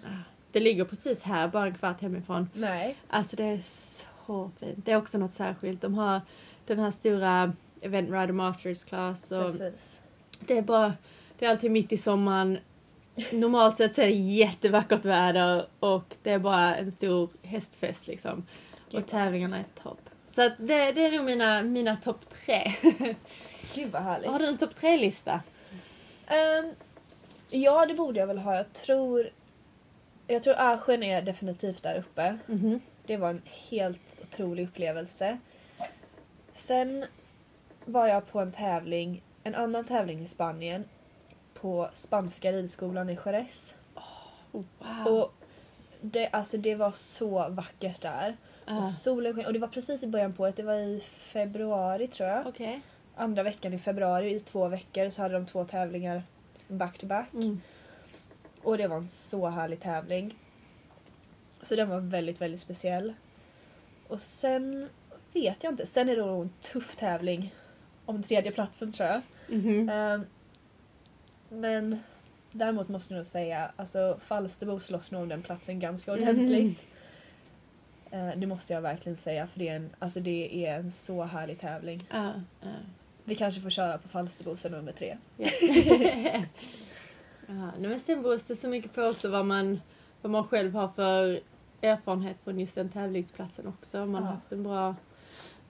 Det 0.51 0.59
ligger 0.59 0.85
precis 0.85 1.23
här, 1.23 1.47
bara 1.47 1.65
en 1.65 1.73
kvart 1.73 2.01
hemifrån. 2.01 2.49
Nej. 2.53 2.95
Alltså 3.07 3.35
det 3.35 3.43
är 3.43 3.61
så 4.27 4.51
fint. 4.59 4.85
Det 4.85 4.91
är 4.91 4.97
också 4.97 5.17
något 5.17 5.33
särskilt. 5.33 5.81
De 5.81 5.93
har 5.93 6.21
den 6.65 6.79
här 6.79 6.91
stora 6.91 7.53
Event 7.81 8.09
Rider 8.09 8.31
Masters 8.31 8.83
Class 8.83 9.31
och 9.31 9.45
Precis. 9.45 10.01
det 10.39 10.57
är 10.57 10.61
bara, 10.61 10.93
det 11.39 11.45
är 11.45 11.49
alltid 11.49 11.71
mitt 11.71 11.91
i 11.91 11.97
sommaren. 11.97 12.57
Normalt 13.31 13.77
sett 13.77 13.95
så 13.95 14.01
är 14.01 14.07
det 14.07 14.13
jättevackert 14.13 15.05
väder 15.05 15.65
och 15.79 16.15
det 16.23 16.31
är 16.31 16.39
bara 16.39 16.75
en 16.75 16.91
stor 16.91 17.29
hästfest 17.43 18.07
liksom. 18.07 18.45
Gud. 18.89 19.01
Och 19.01 19.07
tävlingarna 19.09 19.59
är 19.59 19.65
topp. 19.83 20.09
Så 20.25 20.41
det, 20.41 20.91
det 20.91 21.05
är 21.05 21.11
nog 21.11 21.25
mina, 21.25 21.61
mina 21.61 21.95
topp 21.95 22.19
tre. 22.45 22.73
Gud 23.75 23.91
vad 23.91 24.01
härligt. 24.01 24.29
har 24.29 24.39
du 24.39 24.47
en 24.47 24.57
topp 24.57 24.75
tre-lista? 24.75 25.41
Ehm, 26.27 26.71
ja, 27.49 27.85
det 27.85 27.93
borde 27.93 28.19
jag 28.19 28.27
väl 28.27 28.37
ha. 28.37 28.55
Jag 28.55 28.73
tror... 28.73 29.29
Jag 30.33 30.43
tror 30.43 30.55
Asien 30.57 31.03
är 31.03 31.21
definitivt 31.21 31.83
där 31.83 31.95
uppe. 31.99 32.37
Mhm. 32.45 32.81
Det 33.05 33.17
var 33.17 33.29
en 33.29 33.41
helt 33.69 34.17
otrolig 34.21 34.67
upplevelse. 34.67 35.37
Sen 36.53 37.05
var 37.85 38.07
jag 38.07 38.27
på 38.31 38.39
en 38.39 38.51
tävling, 38.51 39.23
en 39.43 39.55
annan 39.55 39.85
tävling 39.85 40.21
i 40.21 40.27
Spanien 40.27 40.83
på 41.53 41.89
spanska 41.93 42.51
ridskolan 42.51 43.09
i 43.09 43.17
Jerez. 43.25 43.75
Oh, 44.51 44.63
wow. 44.79 45.13
Och 45.13 45.33
det, 46.01 46.27
alltså 46.31 46.57
det 46.57 46.75
var 46.75 46.91
så 46.91 47.49
vackert 47.49 48.01
där. 48.01 48.37
Ah, 48.65 48.77
Och 48.77 48.91
solen 48.91 49.33
sken, 49.35 49.45
och 49.45 49.53
det 49.53 49.59
var 49.59 49.67
precis 49.67 50.03
i 50.03 50.07
början 50.07 50.33
på 50.33 50.43
året, 50.43 50.55
det 50.55 50.63
var 50.63 50.73
i 50.73 50.99
februari 51.09 52.07
tror 52.07 52.29
jag. 52.29 52.47
Okej. 52.47 52.81
Andra 53.15 53.43
veckan 53.43 53.73
i 53.73 53.79
februari, 53.79 54.35
i 54.35 54.39
två 54.39 54.67
veckor 54.67 55.09
så 55.09 55.21
hade 55.21 55.33
de 55.33 55.45
två 55.45 55.65
tävlingar 55.65 56.23
liksom 56.53 56.77
back 56.77 56.97
to 56.97 57.05
back. 57.05 57.33
Mm. 57.33 57.61
Och 58.63 58.77
det 58.77 58.87
var 58.87 58.97
en 58.97 59.07
så 59.07 59.49
härlig 59.49 59.79
tävling. 59.79 60.35
Så 61.61 61.75
den 61.75 61.89
var 61.89 61.99
väldigt, 61.99 62.41
väldigt 62.41 62.61
speciell. 62.61 63.13
Och 64.07 64.21
sen 64.21 64.89
vet 65.33 65.63
jag 65.63 65.73
inte, 65.73 65.85
sen 65.85 66.09
är 66.09 66.15
det 66.15 66.25
nog 66.25 66.41
en 66.41 66.53
tuff 66.61 66.95
tävling 66.95 67.53
om 68.05 68.23
tredje 68.23 68.51
platsen 68.51 68.91
tror 68.93 69.09
jag. 69.09 69.21
Mhm. 69.47 69.89
Ehm, 69.89 70.25
men 71.49 71.99
däremot 72.51 72.87
måste 72.89 73.13
jag 73.13 73.17
nog 73.17 73.27
säga, 73.27 73.71
alltså 73.75 74.19
Falsterbo 74.21 74.79
slåss 74.79 75.11
nog 75.11 75.21
om 75.21 75.29
den 75.29 75.41
platsen 75.43 75.79
ganska 75.79 76.11
Mm. 76.13 76.23
ordentligt. 76.29 76.83
Eh, 78.11 78.29
det 78.37 78.47
måste 78.47 78.73
jag 78.73 78.81
verkligen 78.81 79.17
säga 79.17 79.47
för 79.47 79.59
det 79.59 79.67
är 79.69 79.75
en, 79.75 79.89
alltså 79.99 80.19
det 80.19 80.65
är 80.65 80.79
en 80.79 80.91
så 80.91 81.23
härlig 81.23 81.59
tävling. 81.59 82.03
Ah, 82.09 82.29
ah. 82.61 82.67
Vi 83.23 83.35
kanske 83.35 83.61
får 83.61 83.69
köra 83.69 83.97
på 83.97 84.07
Falsterbo 84.07 84.57
som 84.57 84.71
nummer 84.71 84.91
tre. 84.91 85.17
Ja. 85.37 85.49
ja, 87.59 87.71
nej, 87.79 87.89
men 87.89 87.99
sen 87.99 88.21
beror 88.21 88.39
det 88.47 88.55
så 88.55 88.67
mycket 88.67 88.93
på 88.93 89.01
också 89.03 89.29
vad 89.29 89.45
man, 89.45 89.81
vad 90.21 90.31
man 90.31 90.47
själv 90.47 90.73
har 90.73 90.87
för 90.87 91.39
erfarenhet 91.81 92.37
från 92.43 92.59
just 92.59 92.75
den 92.75 92.89
tävlingsplatsen 92.89 93.67
också. 93.67 94.01
Om 94.01 94.11
man 94.11 94.23
har 94.23 94.29
Ja. 94.29 94.35
haft 94.35 94.51
en 94.51 94.63
bra... 94.63 94.95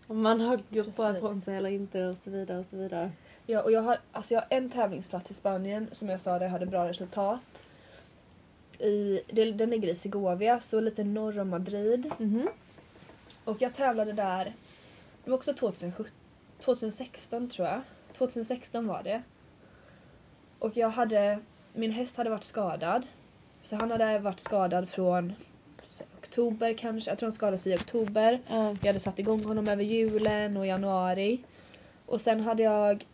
Om 0.08 0.22
man 0.22 0.42
har 0.42 0.60
gjort 0.70 0.96
bra 0.96 1.18
ifrån 1.18 1.42
sig 1.42 1.56
eller 1.58 1.70
inte 1.70 2.04
och 2.06 2.18
så 2.18 2.30
vidare 2.30 2.60
och 2.60 2.66
så 2.66 2.78
vidare. 2.78 3.12
Ja, 3.46 3.62
och 3.62 3.72
jag 3.72 3.82
har, 3.82 3.98
alltså 4.12 4.34
jag 4.34 4.42
har 4.42 4.48
en 4.50 4.70
tävlingsplats 4.70 5.32
i 5.32 5.34
Spanien 5.34 5.90
som 5.92 6.10
jag 6.10 6.22
sa 6.22 6.40
där 6.40 6.46
jag 6.46 6.52
hade 6.52 6.66
bra 6.66 6.88
resultat. 6.90 7.64
I, 8.80 9.22
det, 9.28 9.52
den 9.52 9.70
ligger 9.70 9.88
i 9.88 9.96
Segovia, 9.96 10.60
så 10.60 10.80
lite 10.80 11.04
norr 11.04 11.40
om 11.40 11.50
Madrid. 11.50 12.12
Mhm. 12.18 12.48
Och 13.44 13.62
jag 13.62 13.74
tävlade 13.74 14.14
där, 14.14 14.56
det 15.24 15.30
var 15.30 15.38
också 15.38 15.54
2017, 15.54 16.14
2016 16.60 17.50
tror 17.50 17.68
jag. 17.68 17.82
2016 18.18 18.88
var 18.88 19.04
det. 19.04 19.22
Och 20.60 20.78
jag 20.78 20.90
hade, 20.90 21.40
min 21.74 21.92
häst 21.92 22.18
hade 22.18 22.30
varit 22.30 22.44
skadad. 22.44 23.06
Så 23.62 23.76
han 23.76 23.92
hade 23.92 24.20
varit 24.20 24.40
skadad 24.40 24.90
från 24.90 25.34
oktober 26.18 26.74
kanske, 26.74 27.12
jag 27.12 27.18
tror 27.20 27.28
han 27.28 27.34
skadade 27.34 27.58
sig 27.58 27.72
i 27.74 27.76
oktober. 27.76 28.40
Ja. 28.48 28.70
Jag 28.82 28.88
hade 28.88 29.00
satt 29.00 29.20
igång 29.20 29.44
honom 29.44 29.68
över 29.68 29.84
julen 29.84 30.58
och 30.58 30.68
januari. 30.68 31.40
Och 32.06 32.22
sen 32.22 32.40
hade 32.42 32.64
jag 32.64 33.06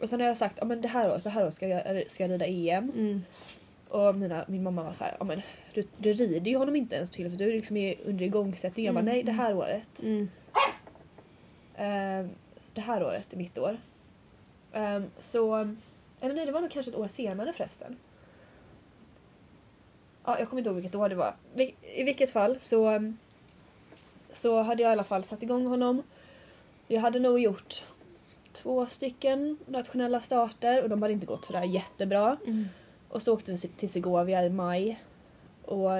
och 0.00 0.08
sen 0.08 0.20
hade 0.20 0.28
jag 0.28 0.36
sagt 0.36 0.58
att 0.58 0.82
det 0.82 0.88
här 0.88 1.10
året, 1.10 1.24
det 1.24 1.30
här 1.30 1.42
året 1.42 1.54
ska 1.54 1.68
jag, 1.68 2.10
ska 2.10 2.24
jag 2.24 2.30
rida 2.30 2.46
EM. 2.46 2.90
Mm. 2.90 3.22
Och 3.88 4.14
mina, 4.14 4.44
min 4.48 4.62
mamma 4.62 4.82
var 4.82 4.92
så 4.92 5.04
här, 5.04 5.16
"Ja, 5.18 5.24
men 5.24 5.42
du, 5.74 5.84
du 5.98 6.12
rider 6.12 6.50
ju 6.50 6.56
honom 6.56 6.76
inte 6.76 6.96
ens 6.96 7.10
till 7.10 7.30
för 7.30 7.36
du 7.36 7.48
är 7.48 7.52
liksom 7.52 7.76
under 8.04 8.24
igångsättning. 8.24 8.86
Jag 8.86 8.94
bara 8.94 9.00
Mm. 9.00 9.14
nej 9.14 9.22
det 9.22 9.32
här 9.32 9.54
året. 9.56 10.02
Mm. 10.02 10.30
Ehm, 11.76 12.30
det 12.74 12.80
här 12.80 13.04
året 13.04 13.32
är 13.32 13.36
mitt 13.36 13.58
år. 13.58 13.76
Ehm, 14.72 15.04
så, 15.18 15.74
eller 16.22 16.34
nej 16.34 16.46
det 16.46 16.52
var 16.52 16.60
nog 16.60 16.70
kanske 16.70 16.90
ett 16.90 16.96
år 16.96 17.08
senare 17.08 17.52
förresten. 17.52 17.96
Ja, 20.24 20.38
jag 20.38 20.48
kommer 20.48 20.60
inte 20.60 20.68
ihåg 20.68 20.76
vilket 20.76 20.94
år 20.94 21.08
det 21.08 21.14
var. 21.14 21.34
I 21.96 22.02
vilket 22.02 22.30
fall 22.30 22.58
så, 22.58 23.12
så 24.30 24.62
hade 24.62 24.82
jag 24.82 24.90
i 24.90 24.92
alla 24.92 25.04
fall 25.04 25.24
satt 25.24 25.42
igång 25.42 25.66
honom. 25.66 26.02
Jag 26.88 27.00
hade 27.00 27.18
nog 27.18 27.38
gjort 27.38 27.84
två 28.52 28.86
stycken 28.86 29.58
nationella 29.66 30.20
starter 30.20 30.82
och 30.82 30.88
de 30.88 31.02
hade 31.02 31.14
inte 31.14 31.26
gått 31.26 31.44
sådär 31.44 31.62
jättebra. 31.62 32.36
Mm. 32.46 32.68
Och 33.08 33.22
så 33.22 33.34
åkte 33.34 33.52
vi 33.52 33.58
till 33.58 33.90
Segovia 33.90 34.46
i 34.46 34.50
maj. 34.50 35.02
Och, 35.64 35.90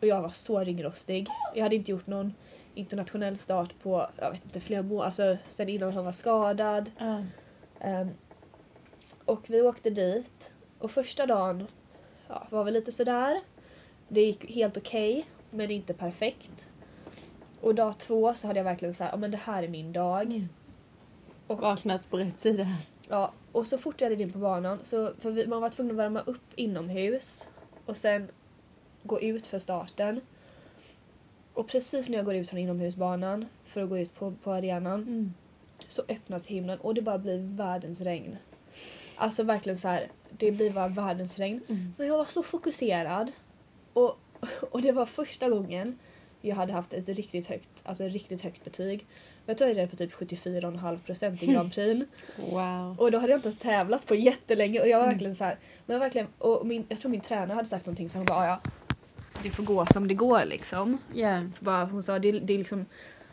och 0.00 0.06
jag 0.06 0.22
var 0.22 0.30
så 0.30 0.60
ringrostig. 0.60 1.28
Jag 1.54 1.62
hade 1.62 1.76
inte 1.76 1.90
gjort 1.90 2.06
någon 2.06 2.34
internationell 2.74 3.38
start 3.38 3.74
på, 3.82 4.06
jag 4.16 4.30
vet 4.30 4.44
inte, 4.44 4.60
flera 4.60 4.82
månader, 4.82 5.06
alltså 5.06 5.36
sen 5.48 5.68
innan 5.68 5.92
han 5.92 6.04
var 6.04 6.12
skadad. 6.12 6.90
Ja. 6.98 7.24
Ehm, 7.80 8.08
och 9.28 9.50
vi 9.50 9.62
åkte 9.62 9.90
dit. 9.90 10.52
Och 10.78 10.90
första 10.90 11.26
dagen 11.26 11.66
ja, 12.28 12.46
var 12.50 12.64
väl 12.64 12.74
lite 12.74 12.92
sådär. 12.92 13.40
Det 14.08 14.20
gick 14.20 14.50
helt 14.50 14.76
okej, 14.76 15.26
men 15.50 15.70
inte 15.70 15.94
perfekt. 15.94 16.68
Och 17.60 17.74
dag 17.74 17.98
två 17.98 18.34
så 18.34 18.46
hade 18.46 18.58
jag 18.58 18.64
verkligen 18.64 18.94
såhär, 18.94 19.10
ja 19.10 19.16
men 19.16 19.30
det 19.30 19.36
här 19.36 19.62
är 19.62 19.68
min 19.68 19.92
dag. 19.92 20.22
Mm. 20.22 20.48
Och 21.46 21.60
Vaknat 21.60 22.10
på 22.10 22.16
rätt 22.16 22.40
sida. 22.40 22.66
Ja, 23.08 23.32
och 23.52 23.66
så 23.66 23.78
fort 23.78 24.00
jag 24.00 24.10
red 24.10 24.20
in 24.20 24.32
på 24.32 24.38
banan, 24.38 24.78
så, 24.82 25.12
för 25.18 25.30
vi, 25.30 25.46
man 25.46 25.60
var 25.60 25.68
tvungen 25.68 25.92
att 25.92 25.98
värma 25.98 26.20
upp 26.20 26.54
inomhus 26.54 27.46
och 27.86 27.96
sen 27.96 28.28
gå 29.02 29.20
ut 29.20 29.46
för 29.46 29.58
starten. 29.58 30.20
Och 31.54 31.68
precis 31.68 32.08
när 32.08 32.16
jag 32.16 32.24
går 32.24 32.34
ut 32.34 32.48
från 32.48 32.58
inomhusbanan 32.58 33.46
för 33.64 33.82
att 33.82 33.88
gå 33.88 33.98
ut 33.98 34.14
på, 34.14 34.32
på 34.42 34.52
arenan 34.52 35.02
Mm. 35.02 35.34
så 35.88 36.02
öppnas 36.08 36.46
himlen 36.46 36.80
och 36.80 36.94
det 36.94 37.02
bara 37.02 37.18
blir 37.18 37.56
världens 37.56 38.00
regn. 38.00 38.36
Alltså 39.18 39.42
verkligen 39.42 39.78
så 39.78 39.88
här, 39.88 40.08
det 40.30 40.50
blir 40.52 40.70
bara 40.70 40.88
världens 40.88 41.38
regn. 41.38 41.60
Mm. 41.68 41.94
Men 41.98 42.06
jag 42.06 42.18
var 42.18 42.24
så 42.24 42.42
fokuserad 42.42 43.32
och, 43.92 44.18
och 44.70 44.82
det 44.82 44.92
var 44.92 45.06
första 45.06 45.48
gången 45.50 45.98
jag 46.40 46.56
hade 46.56 46.72
haft 46.72 46.92
ett 46.92 47.08
riktigt 47.08 47.46
högt, 47.46 47.68
alltså 47.84 48.04
riktigt 48.04 48.40
högt 48.40 48.64
betyg. 48.64 49.06
Jag 49.46 49.58
tror 49.58 49.70
jag 49.70 49.78
är 49.78 49.86
på 49.86 49.96
typ 49.96 50.12
74,5% 50.12 51.44
i 51.44 51.46
Grand 51.52 51.74
Prix. 51.74 52.06
Wow. 52.36 52.96
Och 53.00 53.10
då 53.10 53.18
hade 53.18 53.32
jag 53.32 53.38
inte 53.38 53.48
ens 53.48 53.60
tävlat 53.60 54.06
på 54.06 54.14
jättelänge 54.14 54.80
och 54.80 54.88
jag 54.88 54.98
var 54.98 55.04
Mm. 55.04 55.14
verkligen 55.14 55.36
så 55.36 55.44
här, 55.44 55.58
men 55.86 55.94
jag, 55.94 56.00
verkligen, 56.00 56.26
och 56.38 56.66
min, 56.66 56.86
jag 56.88 57.00
tror 57.00 57.10
min 57.10 57.20
tränare 57.20 57.54
hade 57.56 57.68
sagt 57.68 57.86
någonting 57.86 58.08
så 58.08 58.18
hon 58.18 58.24
bara 58.26 58.46
ja, 58.46 58.60
det 59.42 59.50
får 59.50 59.62
gå 59.62 59.86
som 59.86 60.08
det 60.08 60.14
går 60.14 60.44
liksom. 60.44 60.98
För 61.56 61.64
bara, 61.64 61.84
hon 61.84 62.02
sa 62.02 62.18
det, 62.18 62.32
det 62.32 62.54
är 62.54 62.58
liksom, 62.58 62.86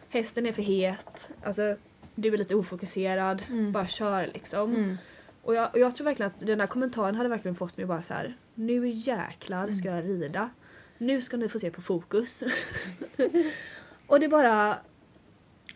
hästen 0.09 0.45
är 0.45 0.51
för 0.51 0.61
het, 0.61 1.29
alltså 1.43 1.75
du 2.15 2.33
är 2.33 2.37
lite 2.37 2.55
ofokuserad, 2.55 3.43
Mm. 3.49 3.71
bara 3.71 3.87
kör 3.87 4.27
liksom. 4.33 4.75
Mm. 4.75 4.97
Och, 5.45 5.55
jag, 5.55 5.69
och 5.73 5.79
jag 5.79 5.95
tror 5.95 6.05
verkligen 6.05 6.31
att 6.31 6.39
den 6.39 6.57
där 6.57 6.67
kommentaren 6.67 7.15
hade 7.15 7.29
verkligen 7.29 7.55
fått 7.55 7.77
mig 7.77 7.83
att 7.83 7.87
bara 7.87 8.01
så 8.01 8.13
här, 8.13 8.37
nu 8.55 8.87
jäklar 8.87 9.71
ska 9.71 9.87
jag 9.89 10.05
rida. 10.05 10.49
Nu 10.97 11.21
ska 11.21 11.37
ni 11.37 11.49
få 11.49 11.59
se 11.59 11.71
på 11.71 11.81
fokus. 11.81 12.43
och 14.07 14.19
det 14.19 14.27
bara, 14.27 14.77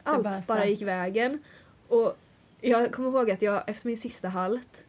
allt 0.04 0.24
bara 0.24 0.24
bara, 0.24 0.42
satt. 0.42 0.70
gick 0.70 0.82
vägen. 0.82 1.44
Och 1.88 2.18
jag 2.62 2.92
kommer 2.92 3.10
ihåg 3.10 3.32
att 3.32 3.42
jag 3.42 3.64
efter 3.70 3.88
min 3.88 3.98
sista 3.98 4.28
halt, 4.28 4.86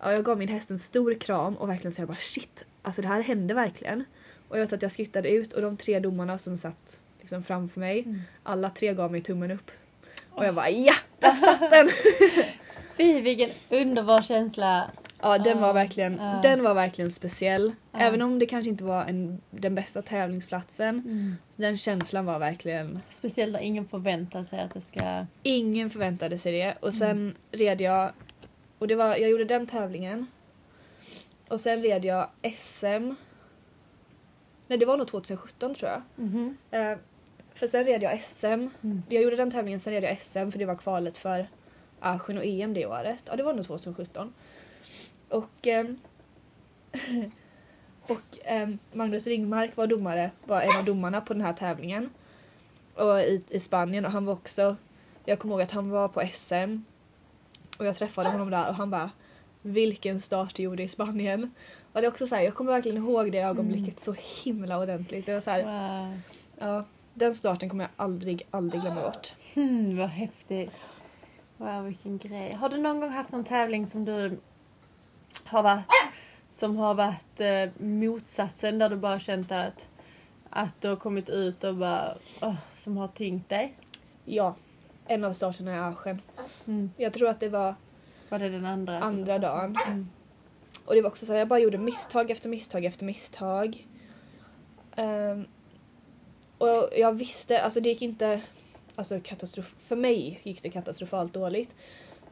ja, 0.00 0.12
jag 0.12 0.24
gav 0.24 0.38
min 0.38 0.48
häst 0.48 0.70
en 0.70 0.78
stor 0.78 1.14
kram 1.14 1.56
och 1.56 1.68
verkligen 1.68 1.94
så 1.94 2.00
jag 2.00 2.08
bara 2.08 2.16
shit, 2.16 2.64
alltså 2.82 3.02
det 3.02 3.08
här 3.08 3.20
hände 3.20 3.54
verkligen. 3.54 4.04
Och 4.48 4.56
jag 4.56 4.60
vet 4.60 4.72
att 4.72 4.82
jag 4.82 4.92
skrittade 4.92 5.30
ut 5.30 5.52
och 5.52 5.62
de 5.62 5.76
tre 5.76 6.00
domarna 6.00 6.38
som 6.38 6.56
satt 6.58 6.98
liksom 7.20 7.44
framför 7.44 7.80
mig, 7.80 8.02
Mm. 8.02 8.20
alla 8.42 8.70
tre 8.70 8.94
gav 8.94 9.12
mig 9.12 9.20
tummen 9.20 9.50
upp. 9.50 9.70
Och 10.30 10.44
jag 10.44 10.54
bara 10.54 10.70
ja, 10.70 10.94
där 11.18 11.34
satt 11.34 11.70
den! 11.70 11.90
Fy 12.96 13.20
vilken 13.20 13.50
underbar 13.70 14.22
känsla. 14.22 14.90
Ja 15.22 15.38
den 15.38 15.60
var 15.60 15.72
verkligen, 15.74 16.16
ja. 16.16 16.40
den 16.42 16.62
var 16.62 16.74
verkligen 16.74 17.12
speciell. 17.12 17.72
Ja. 17.92 17.98
Även 17.98 18.22
om 18.22 18.38
det 18.38 18.46
kanske 18.46 18.70
inte 18.70 18.84
var 18.84 19.04
en, 19.04 19.40
den 19.50 19.74
bästa 19.74 20.02
tävlingsplatsen. 20.02 20.88
Mm. 20.88 21.36
Så 21.50 21.62
den 21.62 21.76
känslan 21.76 22.26
var 22.26 22.38
verkligen 22.38 23.00
Speciellt 23.10 23.52
när 23.52 23.60
ingen 23.60 23.88
förväntar 23.88 24.44
sig 24.44 24.60
att 24.60 24.74
det 24.74 24.80
ska... 24.80 25.26
Ingen 25.42 25.90
förväntade 25.90 26.38
sig 26.38 26.52
det 26.52 26.74
och 26.80 26.94
sen 26.94 27.34
red 27.52 27.80
jag 27.80 28.12
och 28.78 28.88
det 28.88 28.94
var, 28.94 29.16
jag 29.16 29.30
gjorde 29.30 29.44
den 29.44 29.66
tävlingen. 29.66 30.26
Och 31.48 31.60
sen 31.60 31.82
red 31.82 32.04
jag 32.04 32.28
SM. 32.56 33.14
Nej 34.68 34.78
det 34.78 34.86
var 34.86 34.96
nog 34.96 35.08
2017 35.08 35.74
tror 35.74 35.90
jag. 35.90 36.02
Mhm. 36.16 36.56
Eh, 36.70 36.98
för 37.54 37.66
sen 37.66 37.84
red 37.84 38.02
jag 38.02 38.22
SM. 38.22 38.46
Mm. 38.46 39.02
Jag 39.08 39.22
gjorde 39.22 39.36
den 39.36 39.50
tävlingen, 39.50 39.80
sen 39.80 39.92
red 39.92 40.04
jag 40.04 40.20
SM 40.20 40.50
för 40.50 40.58
det 40.58 40.66
var 40.66 40.74
kvalet 40.74 41.18
för 41.18 41.48
Asien 42.00 42.38
och 42.38 42.44
EM 42.44 42.74
det 42.74 42.86
året. 42.86 43.24
Ja 43.26 43.36
det 43.36 43.42
var 43.42 43.54
nog 43.54 43.66
2017. 43.66 44.32
Och, 45.28 45.66
ehm, 45.66 45.98
och 48.06 48.38
ehm, 48.44 48.78
Magnus 48.92 49.26
Ringmark 49.26 49.76
var 49.76 49.86
domare, 49.86 50.30
var 50.44 50.60
en 50.60 50.78
av 50.78 50.84
domarna 50.84 51.20
på 51.20 51.32
den 51.32 51.42
här 51.42 51.52
tävlingen. 51.52 52.10
Och 52.94 53.20
i, 53.20 53.44
i 53.48 53.60
Spanien 53.60 54.04
och 54.04 54.12
han 54.12 54.24
var 54.24 54.32
också, 54.32 54.76
jag 55.24 55.38
kommer 55.38 55.54
ihåg 55.54 55.62
att 55.62 55.70
han 55.70 55.90
var 55.90 56.08
på 56.08 56.22
SM. 56.32 56.78
Och 57.78 57.86
jag 57.86 57.96
träffade 57.96 58.28
honom 58.28 58.50
där 58.50 58.68
och 58.68 58.74
han 58.74 58.90
bara 58.90 59.10
vilken 59.62 60.20
start 60.20 60.54
du 60.54 60.62
gjorde 60.62 60.82
i 60.82 60.88
Spanien. 60.88 61.50
Och 61.92 62.00
det 62.00 62.06
är 62.06 62.10
också 62.10 62.26
så 62.26 62.34
här, 62.34 62.42
jag 62.42 62.54
kommer 62.54 62.72
verkligen 62.72 62.96
ihåg 62.96 63.32
det 63.32 63.38
ögonblicket 63.38 64.00
så 64.00 64.14
himla 64.44 64.78
ordentligt. 64.78 65.26
Det 65.26 65.34
var 65.34 65.40
så 65.40 65.50
här, 65.50 65.62
Wow. 65.62 66.20
Ja, 66.58 66.84
den 67.14 67.34
starten 67.34 67.68
kommer 67.68 67.84
jag 67.84 67.90
aldrig, 67.96 68.46
aldrig 68.50 68.82
glömma 68.82 69.02
bort. 69.02 69.34
Hmm, 69.54 69.96
vad 69.98 70.08
häftigt. 70.08 70.70
Wow, 71.58 71.84
vilken 71.84 72.18
grej. 72.18 72.52
Har 72.52 72.68
du 72.68 72.78
någon 72.78 73.00
gång 73.00 73.10
haft 73.10 73.32
någon 73.32 73.44
tävling 73.44 73.86
som 73.86 74.04
du 74.04 74.38
har 75.44 75.62
varit 75.62 75.84
som 76.48 76.76
har 76.76 76.94
varit 76.94 77.40
eh, 77.40 77.82
motsatsen 77.86 78.78
där 78.78 78.88
du 78.88 78.96
bara 78.96 79.18
känt 79.18 79.52
att, 79.52 79.88
att 80.50 80.80
du 80.80 80.88
har 80.88 80.96
kommit 80.96 81.28
ut 81.28 81.64
och 81.64 81.74
bara 81.74 82.16
åh, 82.42 82.54
som 82.74 82.96
har 82.96 83.08
tyngt 83.08 83.48
dig? 83.48 83.74
Ja, 84.24 84.54
en 85.06 85.24
av 85.24 85.32
starterna 85.32 85.74
i 85.74 85.78
Aschen. 85.78 86.22
Mm. 86.66 86.90
Jag 86.96 87.12
tror 87.12 87.28
att 87.28 87.40
det 87.40 87.48
var 87.48 87.74
Var 88.28 88.38
det 88.38 88.48
den 88.48 88.66
andra? 88.66 88.98
andra 88.98 89.38
dagen. 89.38 89.78
Mm. 89.86 90.08
Och 90.84 90.94
det 90.94 91.02
var 91.02 91.10
också 91.10 91.26
så 91.26 91.32
här, 91.32 91.38
jag 91.38 91.48
bara 91.48 91.58
gjorde 91.58 91.78
misstag 91.78 92.30
efter 92.30 92.48
misstag 92.48 92.84
efter 92.84 93.04
misstag. 93.04 93.86
Ehm, 94.96 95.46
och 96.58 96.88
jag 96.96 97.12
visste, 97.12 97.62
alltså 97.62 97.80
det 97.80 97.88
gick 97.88 98.02
inte, 98.02 98.40
alltså 98.96 99.20
katastrof, 99.20 99.74
för 99.78 99.96
mig 99.96 100.40
gick 100.42 100.62
det 100.62 100.68
katastrofalt 100.70 101.32
dåligt. 101.32 101.74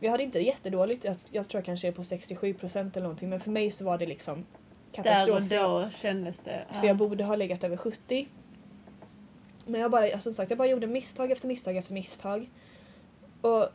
Jag 0.00 0.10
hade 0.10 0.22
inte 0.22 0.38
jättedåligt, 0.38 1.04
jag, 1.04 1.16
jag 1.30 1.48
tror 1.48 1.58
jag 1.58 1.64
kanske 1.64 1.88
är 1.88 1.92
på 1.92 2.02
67% 2.02 2.78
eller 2.78 3.02
någonting 3.02 3.28
men 3.30 3.40
för 3.40 3.50
mig 3.50 3.70
så 3.70 3.84
var 3.84 3.98
det 3.98 4.06
liksom 4.06 4.34
Där 4.34 5.02
katastrof. 5.02 5.36
och 5.36 5.42
då 5.42 5.90
kändes 5.90 6.38
det. 6.38 6.64
För 6.70 6.86
jag 6.86 6.96
borde 6.96 7.24
ha 7.24 7.36
legat 7.36 7.64
över 7.64 7.76
70. 7.76 8.28
Men 9.66 9.80
jag 9.80 9.90
bara, 9.90 10.20
som 10.20 10.34
sagt, 10.34 10.50
jag 10.50 10.58
bara 10.58 10.68
gjorde 10.68 10.86
misstag 10.86 11.30
efter 11.30 11.48
misstag 11.48 11.76
efter 11.76 11.94
misstag. 11.94 12.50
Och 13.40 13.68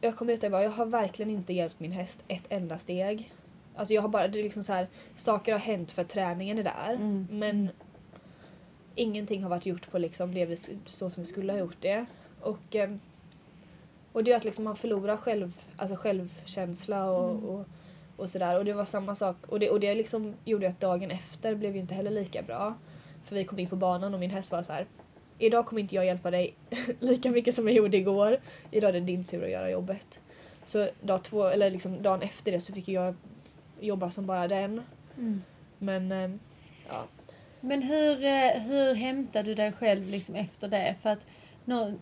jag 0.00 0.16
kom 0.16 0.30
ut 0.30 0.38
och 0.38 0.44
jag 0.44 0.52
bara, 0.52 0.62
jag 0.62 0.70
har 0.70 0.86
verkligen 0.86 1.30
inte 1.30 1.52
hjälpt 1.52 1.80
min 1.80 1.92
häst 1.92 2.24
ett 2.28 2.44
enda 2.48 2.78
steg. 2.78 3.32
Alltså 3.76 3.94
jag 3.94 4.02
har 4.02 4.08
bara, 4.08 4.28
det 4.28 4.38
är 4.38 4.42
liksom 4.42 4.64
så 4.64 4.72
här, 4.72 4.88
saker 5.16 5.52
har 5.52 5.58
hänt 5.58 5.90
för 5.90 6.04
träningen 6.04 6.58
är 6.58 6.64
där. 6.64 6.94
Mm. 6.94 7.26
Men 7.30 7.68
ingenting 8.94 9.42
har 9.42 9.50
varit 9.50 9.66
gjort 9.66 9.90
på 9.90 9.98
liksom 9.98 10.34
det 10.34 10.46
vi, 10.46 10.56
så 10.86 11.10
som 11.10 11.22
vi 11.22 11.24
skulle 11.24 11.52
ha 11.52 11.58
gjort 11.58 11.80
det. 11.80 12.06
Och, 12.40 12.76
eh, 12.76 12.90
och 14.12 14.24
det 14.24 14.32
är 14.32 14.36
att 14.36 14.44
liksom 14.44 14.64
man 14.64 14.76
förlorar 14.76 15.16
själv, 15.16 15.52
alltså 15.76 15.96
självkänsla 15.96 17.10
och, 17.10 17.30
Mm. 17.30 17.44
och, 17.44 17.64
och 18.16 18.30
sådär. 18.30 18.58
Och 18.58 18.64
det 18.64 18.72
var 18.72 18.84
samma 18.84 19.14
sak. 19.14 19.36
Och 19.48 19.60
det, 19.60 19.70
och 19.70 19.80
det 19.80 19.94
liksom 19.94 20.34
gjorde 20.44 20.68
att 20.68 20.80
dagen 20.80 21.10
efter 21.10 21.54
blev 21.54 21.74
ju 21.74 21.80
inte 21.80 21.94
heller 21.94 22.10
lika 22.10 22.42
bra. 22.42 22.74
För 23.24 23.34
vi 23.34 23.44
kom 23.44 23.58
in 23.58 23.66
på 23.68 23.76
banan 23.76 24.14
och 24.14 24.20
min 24.20 24.30
häst 24.30 24.52
var 24.52 24.62
så 24.62 24.72
här. 24.72 24.86
Idag 25.38 25.66
kommer 25.66 25.80
inte 25.82 25.94
jag 25.94 26.06
hjälpa 26.06 26.30
dig 26.30 26.54
lika 27.00 27.30
mycket 27.30 27.54
som 27.54 27.66
jag 27.68 27.76
gjorde 27.76 27.96
igår. 27.96 28.40
Idag 28.70 28.88
är 28.88 28.92
det 28.92 29.00
din 29.00 29.24
tur 29.24 29.44
att 29.44 29.50
göra 29.50 29.70
jobbet. 29.70 30.20
Så 30.64 30.88
dag 31.02 31.22
två, 31.22 31.46
eller 31.46 31.70
liksom 31.70 32.02
dagen 32.02 32.22
efter 32.22 32.52
det 32.52 32.60
så 32.60 32.72
fick 32.72 32.88
jag 32.88 33.14
jobba 33.80 34.10
som 34.10 34.26
bara 34.26 34.48
den. 34.48 34.82
Mm. 35.16 35.42
Men 35.78 36.12
eh, 36.12 36.30
ja, 36.88 37.04
Men 37.60 37.82
hur, 37.82 38.24
eh, 38.24 38.50
hur 38.62 38.94
hämtar 38.94 39.42
du 39.42 39.54
dig 39.54 39.72
själv 39.72 40.06
liksom 40.08 40.34
efter 40.34 40.68
det? 40.68 40.94
För 41.02 41.10
att 41.10 41.26
nå- 41.64 41.94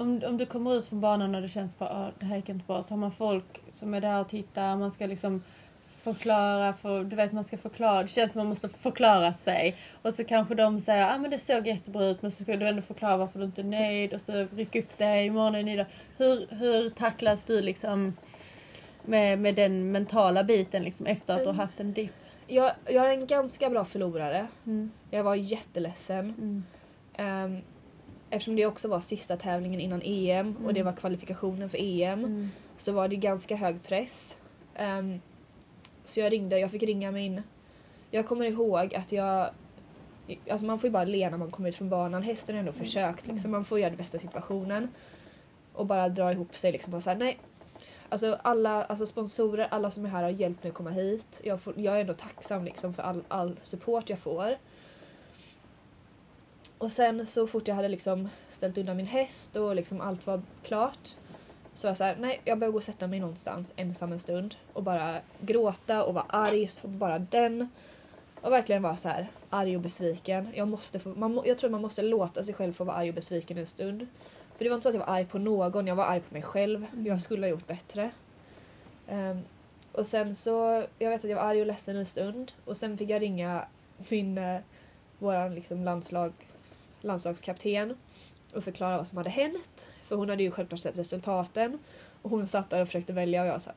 om, 0.00 0.22
om 0.26 0.36
du 0.38 0.46
kommer 0.46 0.74
ut 0.74 0.86
från 0.86 1.00
banan 1.00 1.34
och 1.34 1.42
det 1.42 1.48
känns 1.48 1.78
bara 1.78 1.88
att 1.88 2.20
det 2.20 2.26
här 2.26 2.36
gick 2.36 2.48
inte 2.48 2.64
bra 2.66 2.82
så 2.82 2.92
har 2.92 2.98
man 2.98 3.12
folk 3.12 3.62
som 3.72 3.94
är 3.94 4.00
där 4.00 4.20
och 4.20 4.28
tittar. 4.28 4.76
Man 4.76 4.90
ska 4.90 5.06
liksom 5.06 5.42
förklara, 5.88 6.72
för, 6.72 7.04
du 7.04 7.16
vet 7.16 7.32
man 7.32 7.44
ska 7.44 7.58
förklara. 7.58 8.02
Det 8.02 8.08
känns 8.08 8.32
som 8.32 8.38
man 8.38 8.48
måste 8.48 8.68
förklara 8.68 9.34
sig. 9.34 9.76
Och 10.02 10.14
så 10.14 10.24
kanske 10.24 10.54
de 10.54 10.80
säger 10.80 11.04
att 11.04 11.14
ah, 11.14 11.18
men 11.18 11.30
det 11.30 11.38
såg 11.38 11.66
jättebra 11.66 12.04
ut 12.04 12.22
men 12.22 12.30
så 12.30 12.42
ska 12.42 12.56
du 12.56 12.68
ändå 12.68 12.82
förklara 12.82 13.16
varför 13.16 13.38
du 13.38 13.44
inte 13.44 13.60
är 13.60 13.64
nöjd 13.64 14.14
och 14.14 14.20
så 14.20 14.46
ryck 14.56 14.76
upp 14.76 14.98
dig, 14.98 15.26
imorgon 15.26 15.54
är 15.54 15.62
ny. 15.62 15.84
Hur, 16.16 16.46
hur 16.50 16.90
tacklas 16.90 17.44
du 17.44 17.62
liksom 17.62 18.16
med, 19.02 19.38
med 19.38 19.54
den 19.54 19.92
mentala 19.92 20.44
biten 20.44 20.82
liksom 20.82 21.06
efter 21.06 21.34
att 21.34 21.40
du 21.40 21.46
har 21.46 21.54
haft 21.54 21.80
en 21.80 21.92
dipp? 21.92 22.12
jag, 22.50 22.72
jag 22.88 23.08
är 23.08 23.12
en 23.12 23.26
ganska 23.26 23.70
bra 23.70 23.84
förlorare. 23.84 24.46
Mm. 24.66 24.90
Jag 25.10 25.24
var 25.24 25.34
jätteledsen. 25.34 26.34
Mm. 26.38 26.64
Um, 27.44 27.62
eftersom 28.30 28.56
det 28.56 28.66
också 28.66 28.88
var 28.88 29.00
sista 29.00 29.36
tävlingen 29.36 29.80
innan 29.80 30.02
EM 30.04 30.56
och 30.66 30.74
det 30.74 30.80
Mm. 30.80 30.92
var 30.92 31.00
kvalifikationen 31.00 31.70
för 31.70 31.78
EM 31.80 32.24
Mm. 32.24 32.50
så 32.76 32.92
var 32.92 33.08
det 33.08 33.16
ganska 33.16 33.56
hög 33.56 33.82
press. 33.82 34.36
Ehm, 34.74 35.20
så 36.04 36.20
jag 36.20 36.32
ringde, 36.32 36.58
jag 36.58 36.70
fick 36.70 36.82
ringa 36.82 37.10
min... 37.10 37.42
Jag 38.10 38.26
kommer 38.28 38.46
ihåg 38.46 38.94
att 38.94 39.12
jag... 39.12 39.50
Alltså 40.50 40.66
man 40.66 40.78
får 40.78 40.88
ju 40.88 40.92
bara 40.92 41.04
le 41.04 41.30
när 41.30 41.38
man 41.38 41.50
kommer 41.50 41.68
ut 41.68 41.76
från 41.76 41.88
banan. 41.90 42.22
Hästen 42.22 42.54
har 42.54 42.60
ändå 42.60 42.72
försökt. 42.72 43.26
Liksom. 43.26 43.50
Man 43.50 43.64
får 43.64 43.78
göra 43.78 43.90
det 43.90 43.96
bästa 43.96 44.18
situationen. 44.18 44.88
Och 45.72 45.86
bara 45.86 46.08
dra 46.08 46.32
ihop 46.32 46.56
sig. 46.56 46.72
Liksom, 46.72 46.94
och 46.94 47.02
så 47.02 47.10
här, 47.10 47.16
nej. 47.16 47.38
Alltså 48.08 48.38
alla 48.42 48.84
alltså 48.84 49.06
sponsorer, 49.06 49.66
alla 49.70 49.90
som 49.90 50.04
är 50.04 50.08
här 50.08 50.22
har 50.22 50.30
hjälpt 50.30 50.62
mig 50.62 50.68
att 50.70 50.74
komma 50.76 50.90
hit. 50.90 51.40
Jag, 51.44 51.60
får, 51.60 51.74
jag 51.80 51.96
är 51.96 52.00
ändå 52.00 52.14
tacksam 52.14 52.64
liksom, 52.64 52.94
för 52.94 53.02
all, 53.02 53.22
all 53.28 53.56
support 53.62 54.10
jag 54.10 54.18
får. 54.18 54.56
Och 56.80 56.92
sen 56.92 57.26
så 57.26 57.46
fort 57.46 57.68
jag 57.68 57.74
hade 57.74 57.88
liksom 57.88 58.28
ställt 58.50 58.78
undan 58.78 58.96
min 58.96 59.06
häst 59.06 59.56
och 59.56 59.76
liksom 59.76 60.00
allt 60.00 60.26
var 60.26 60.42
klart 60.62 61.14
så 61.74 61.86
var 61.86 61.90
jag 61.90 61.96
såhär, 61.96 62.16
nej 62.20 62.40
jag 62.44 62.58
behöver 62.58 62.72
gå 62.72 62.78
och 62.78 62.84
sätta 62.84 63.06
mig 63.06 63.20
någonstans 63.20 63.72
ensam 63.76 64.12
en 64.12 64.18
stund 64.18 64.54
och 64.72 64.82
bara 64.82 65.20
gråta 65.40 66.04
och 66.04 66.14
vara 66.14 66.24
arg 66.28 66.68
som 66.68 66.98
bara 66.98 67.18
den. 67.18 67.68
Och 68.40 68.52
verkligen 68.52 68.82
vara 68.82 68.96
så 68.96 69.08
här 69.08 69.26
arg 69.50 69.76
och 69.76 69.82
besviken. 69.82 70.48
Jag, 70.54 70.68
måste 70.68 71.00
få, 71.00 71.08
man, 71.08 71.42
jag 71.44 71.58
tror 71.58 71.70
man 71.70 71.82
måste 71.82 72.02
låta 72.02 72.44
sig 72.44 72.54
själv 72.54 72.72
få 72.72 72.84
vara 72.84 72.96
arg 72.96 73.08
och 73.08 73.14
besviken 73.14 73.58
en 73.58 73.66
stund. 73.66 74.06
För 74.56 74.64
det 74.64 74.70
var 74.70 74.74
inte 74.74 74.82
så 74.82 74.88
att 74.88 74.94
jag 74.94 75.06
var 75.06 75.14
arg 75.14 75.24
på 75.24 75.38
någon, 75.38 75.86
jag 75.86 75.96
var 75.96 76.04
arg 76.04 76.20
på 76.20 76.34
mig 76.34 76.42
själv. 76.42 76.86
Jag 77.06 77.22
skulle 77.22 77.46
ha 77.46 77.50
gjort 77.50 77.66
bättre. 77.66 78.10
Ehm, 79.08 79.40
och 79.92 80.06
sen 80.06 80.34
så, 80.34 80.84
jag 80.98 81.10
vet 81.10 81.24
att 81.24 81.30
jag 81.30 81.36
var 81.36 81.44
arg 81.44 81.60
och 81.60 81.66
ledsen 81.66 81.96
en 81.96 82.06
stund 82.06 82.52
och 82.64 82.76
sen 82.76 82.98
fick 82.98 83.10
jag 83.10 83.22
ringa 83.22 83.64
min, 84.08 84.38
uh, 84.38 84.60
våran 85.18 85.54
liksom 85.54 85.84
landslag, 85.84 86.32
landslagskapten 87.00 87.96
och 88.54 88.64
förklara 88.64 88.96
vad 88.96 89.08
som 89.08 89.18
hade 89.18 89.30
hänt. 89.30 89.84
För 90.02 90.16
hon 90.16 90.28
hade 90.28 90.42
ju 90.42 90.50
självklart 90.50 90.80
sett 90.80 90.98
resultaten 90.98 91.78
och 92.22 92.30
hon 92.30 92.48
satt 92.48 92.70
där 92.70 92.82
och 92.82 92.88
försökte 92.88 93.12
välja 93.12 93.42
och 93.42 93.48
jag 93.48 93.62
sa 93.62 93.72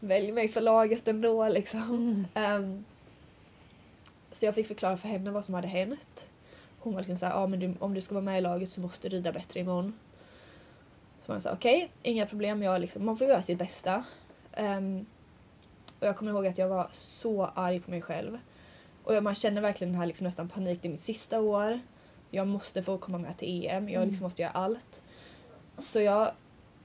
Välj 0.00 0.32
mig 0.32 0.48
för 0.48 0.60
laget 0.60 1.08
ändå 1.08 1.48
liksom. 1.48 1.82
Mm. 1.82 2.26
Ehm, 2.34 2.84
så 4.32 4.44
jag 4.44 4.54
fick 4.54 4.66
förklara 4.66 4.96
för 4.96 5.08
henne 5.08 5.30
vad 5.30 5.44
som 5.44 5.54
hade 5.54 5.68
hänt. 5.68 6.28
Hon 6.78 6.92
var 6.92 7.00
liksom 7.00 7.16
såhär, 7.16 7.42
ah, 7.42 7.46
men 7.46 7.60
du, 7.60 7.74
om 7.78 7.94
du 7.94 8.00
ska 8.00 8.14
vara 8.14 8.24
med 8.24 8.38
i 8.38 8.40
laget 8.40 8.68
så 8.68 8.80
måste 8.80 9.08
du 9.08 9.16
rida 9.16 9.32
bättre 9.32 9.60
imorgon. 9.60 9.98
Så 11.22 11.32
man 11.32 11.42
sa 11.42 11.52
okej, 11.52 11.90
inga 12.02 12.26
problem, 12.26 12.62
jag 12.62 12.80
liksom, 12.80 13.04
man 13.04 13.16
får 13.16 13.26
göra 13.26 13.42
sitt 13.42 13.58
bästa. 13.58 14.04
Ehm, 14.52 15.06
och 16.00 16.06
jag 16.06 16.16
kommer 16.16 16.32
ihåg 16.32 16.46
att 16.46 16.58
jag 16.58 16.68
var 16.68 16.88
så 16.92 17.44
arg 17.44 17.80
på 17.80 17.90
mig 17.90 18.02
själv. 18.02 18.38
Och 19.04 19.14
jag, 19.14 19.22
man 19.22 19.34
känner 19.34 19.60
verkligen 19.62 19.92
den 19.92 20.00
här 20.00 20.06
liksom 20.06 20.24
nästan 20.24 20.48
panik, 20.48 20.78
det 20.82 20.88
är 20.88 20.92
mitt 20.92 21.02
sista 21.02 21.40
år. 21.40 21.80
Jag 22.30 22.46
måste 22.46 22.82
få 22.82 22.98
komma 22.98 23.18
med 23.18 23.36
till 23.36 23.66
EM, 23.66 23.88
jag 23.88 23.96
Mm. 23.96 24.08
liksom 24.08 24.24
måste 24.24 24.42
göra 24.42 24.52
allt. 24.52 25.02
Så 25.86 26.00
jag, 26.00 26.30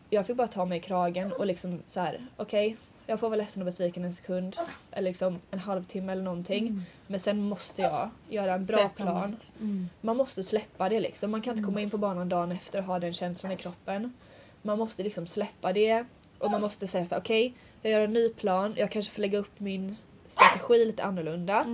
jag 0.10 0.26
fick 0.28 0.36
bara 0.36 0.48
ta 0.48 0.66
mig 0.66 0.78
i 0.78 0.82
kragen 0.82 1.32
och 1.34 1.46
liksom 1.46 1.82
så 1.88 2.00
här, 2.00 2.28
okej, 2.38 2.78
jag 3.06 3.20
får 3.20 3.30
vara 3.30 3.38
ledsen 3.38 3.62
och 3.62 3.66
besviken 3.66 4.06
en 4.06 4.14
sekund. 4.14 4.58
Eller 4.92 5.10
liksom 5.10 5.40
en 5.52 5.60
halvtimme 5.60 6.12
eller 6.12 6.24
någonting. 6.24 6.68
Mm. 6.68 6.84
Men 7.08 7.20
sen 7.20 7.42
måste 7.42 7.82
jag 7.82 8.10
göra 8.30 8.54
en 8.54 8.66
bra 8.66 8.90
plan. 8.90 9.38
Mm. 9.60 9.90
Man 10.02 10.18
måste 10.18 10.44
släppa 10.44 10.90
det 10.90 11.00
liksom. 11.00 11.32
Man 11.32 11.42
kan 11.42 11.52
inte 11.52 11.60
Mm. 11.62 11.70
komma 11.70 11.82
in 11.82 11.90
på 11.90 11.98
banan 11.98 12.30
dagen 12.30 12.52
efter 12.52 12.80
och 12.80 12.86
ha 12.86 13.00
den 13.00 13.14
känslan 13.14 13.52
i 13.52 13.56
kroppen. 13.58 14.14
Man 14.62 14.78
måste 14.80 15.04
liksom 15.04 15.28
släppa 15.28 15.74
det 15.74 16.06
och 16.40 16.52
man 16.52 16.62
måste 16.62 16.88
säga 16.88 17.06
så 17.06 17.18
okej, 17.18 17.54
jag 17.82 17.92
gör 17.92 18.02
en 18.02 18.14
ny 18.14 18.30
plan. 18.30 18.74
Jag 18.78 18.92
kanske 18.92 19.14
får 19.14 19.22
lägga 19.22 19.38
upp 19.40 19.60
min 19.60 19.96
strategi 20.28 20.86
lite 20.86 21.04
annorlunda. 21.04 21.66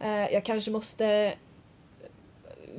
Eh, 0.00 0.32
jag 0.32 0.44
kanske 0.44 0.70
måste 0.70 1.34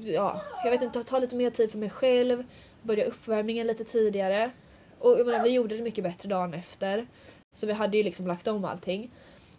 ja, 0.02 0.42
jag 0.64 0.72
vet 0.72 0.82
inte, 0.82 1.04
ta 1.04 1.20
lite 1.20 1.36
mer 1.36 1.50
tid 1.50 1.72
för 1.72 1.78
mig 1.78 1.90
själv, 1.90 2.44
börja 2.82 3.06
uppvärmningen 3.06 3.68
lite 3.68 3.84
tidigare. 3.84 4.52
Och 5.00 5.20
jag 5.20 5.28
menar, 5.28 5.44
vi 5.44 5.50
gjorde 5.50 5.76
det 5.76 5.84
mycket 5.84 6.04
bättre 6.04 6.30
dagen 6.30 6.54
efter. 6.54 7.08
Så 7.54 7.68
vi 7.68 7.74
hade 7.74 7.98
ju 7.98 8.04
liksom 8.04 8.28
lagt 8.28 8.48
om 8.48 8.66
allting. 8.66 9.12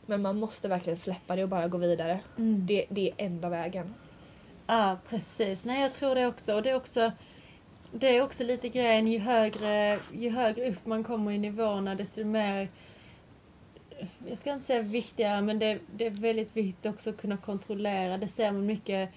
Men 0.06 0.22
man 0.22 0.38
måste 0.38 0.68
verkligen 0.68 0.98
släppa 0.98 1.36
det 1.36 1.42
och 1.42 1.48
bara 1.48 1.68
gå 1.68 1.78
vidare. 1.78 2.20
Mm. 2.38 2.66
Det, 2.66 2.86
det 2.88 3.08
är 3.08 3.14
enda 3.16 3.48
vägen. 3.48 3.94
Ja, 4.66 4.98
precis. 5.08 5.64
Nej, 5.64 5.82
jag 5.82 5.92
tror 5.92 6.14
det 6.14 6.26
också. 6.26 6.54
Och 6.54 6.62
det 6.62 6.70
är 6.70 6.76
också, 6.76 7.12
det 7.92 8.16
är 8.16 8.22
också 8.22 8.44
lite 8.44 8.68
grejen, 8.68 9.06
ju 9.06 9.18
högre, 9.18 10.00
ju 10.12 10.30
högre 10.30 10.70
upp 10.70 10.86
man 10.86 11.04
kommer 11.04 11.32
i 11.32 11.38
nivåerna 11.38 11.94
desto 11.94 12.24
mer 12.24 12.68
jag 14.28 14.38
ska 14.38 14.52
inte 14.52 14.64
säga 14.66 14.82
viktigare, 14.82 15.40
men 15.40 15.58
det, 15.58 15.78
det 15.96 16.06
är 16.06 16.10
väldigt 16.10 16.56
viktigt 16.56 16.86
också 16.86 17.10
att 17.10 17.16
kunna 17.20 17.36
kontrollera. 17.36 18.18
Det 18.18 18.28
ser 18.28 18.52
man 18.52 18.66
mycket 18.66 19.10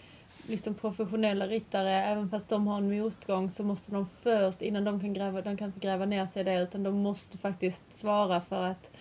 liksom 0.47 0.73
professionella 0.73 1.47
ryttare, 1.47 1.91
även 1.91 2.29
fast 2.29 2.49
de 2.49 2.67
har 2.67 2.77
en 2.77 2.97
motgång 2.99 3.49
så 3.51 3.63
måste 3.63 3.91
de 3.91 4.07
först, 4.21 4.61
innan 4.61 4.83
de 4.83 4.99
kan 4.99 5.13
gräva, 5.13 5.41
de 5.41 5.57
kan 5.57 5.67
inte 5.67 5.79
gräva 5.79 6.05
ner 6.05 6.27
sig 6.27 6.41
i 6.41 6.43
det, 6.43 6.61
utan 6.61 6.83
de 6.83 6.95
måste 6.95 7.37
faktiskt 7.37 7.93
svara 7.93 8.41
för 8.41 8.63
att 8.67 8.91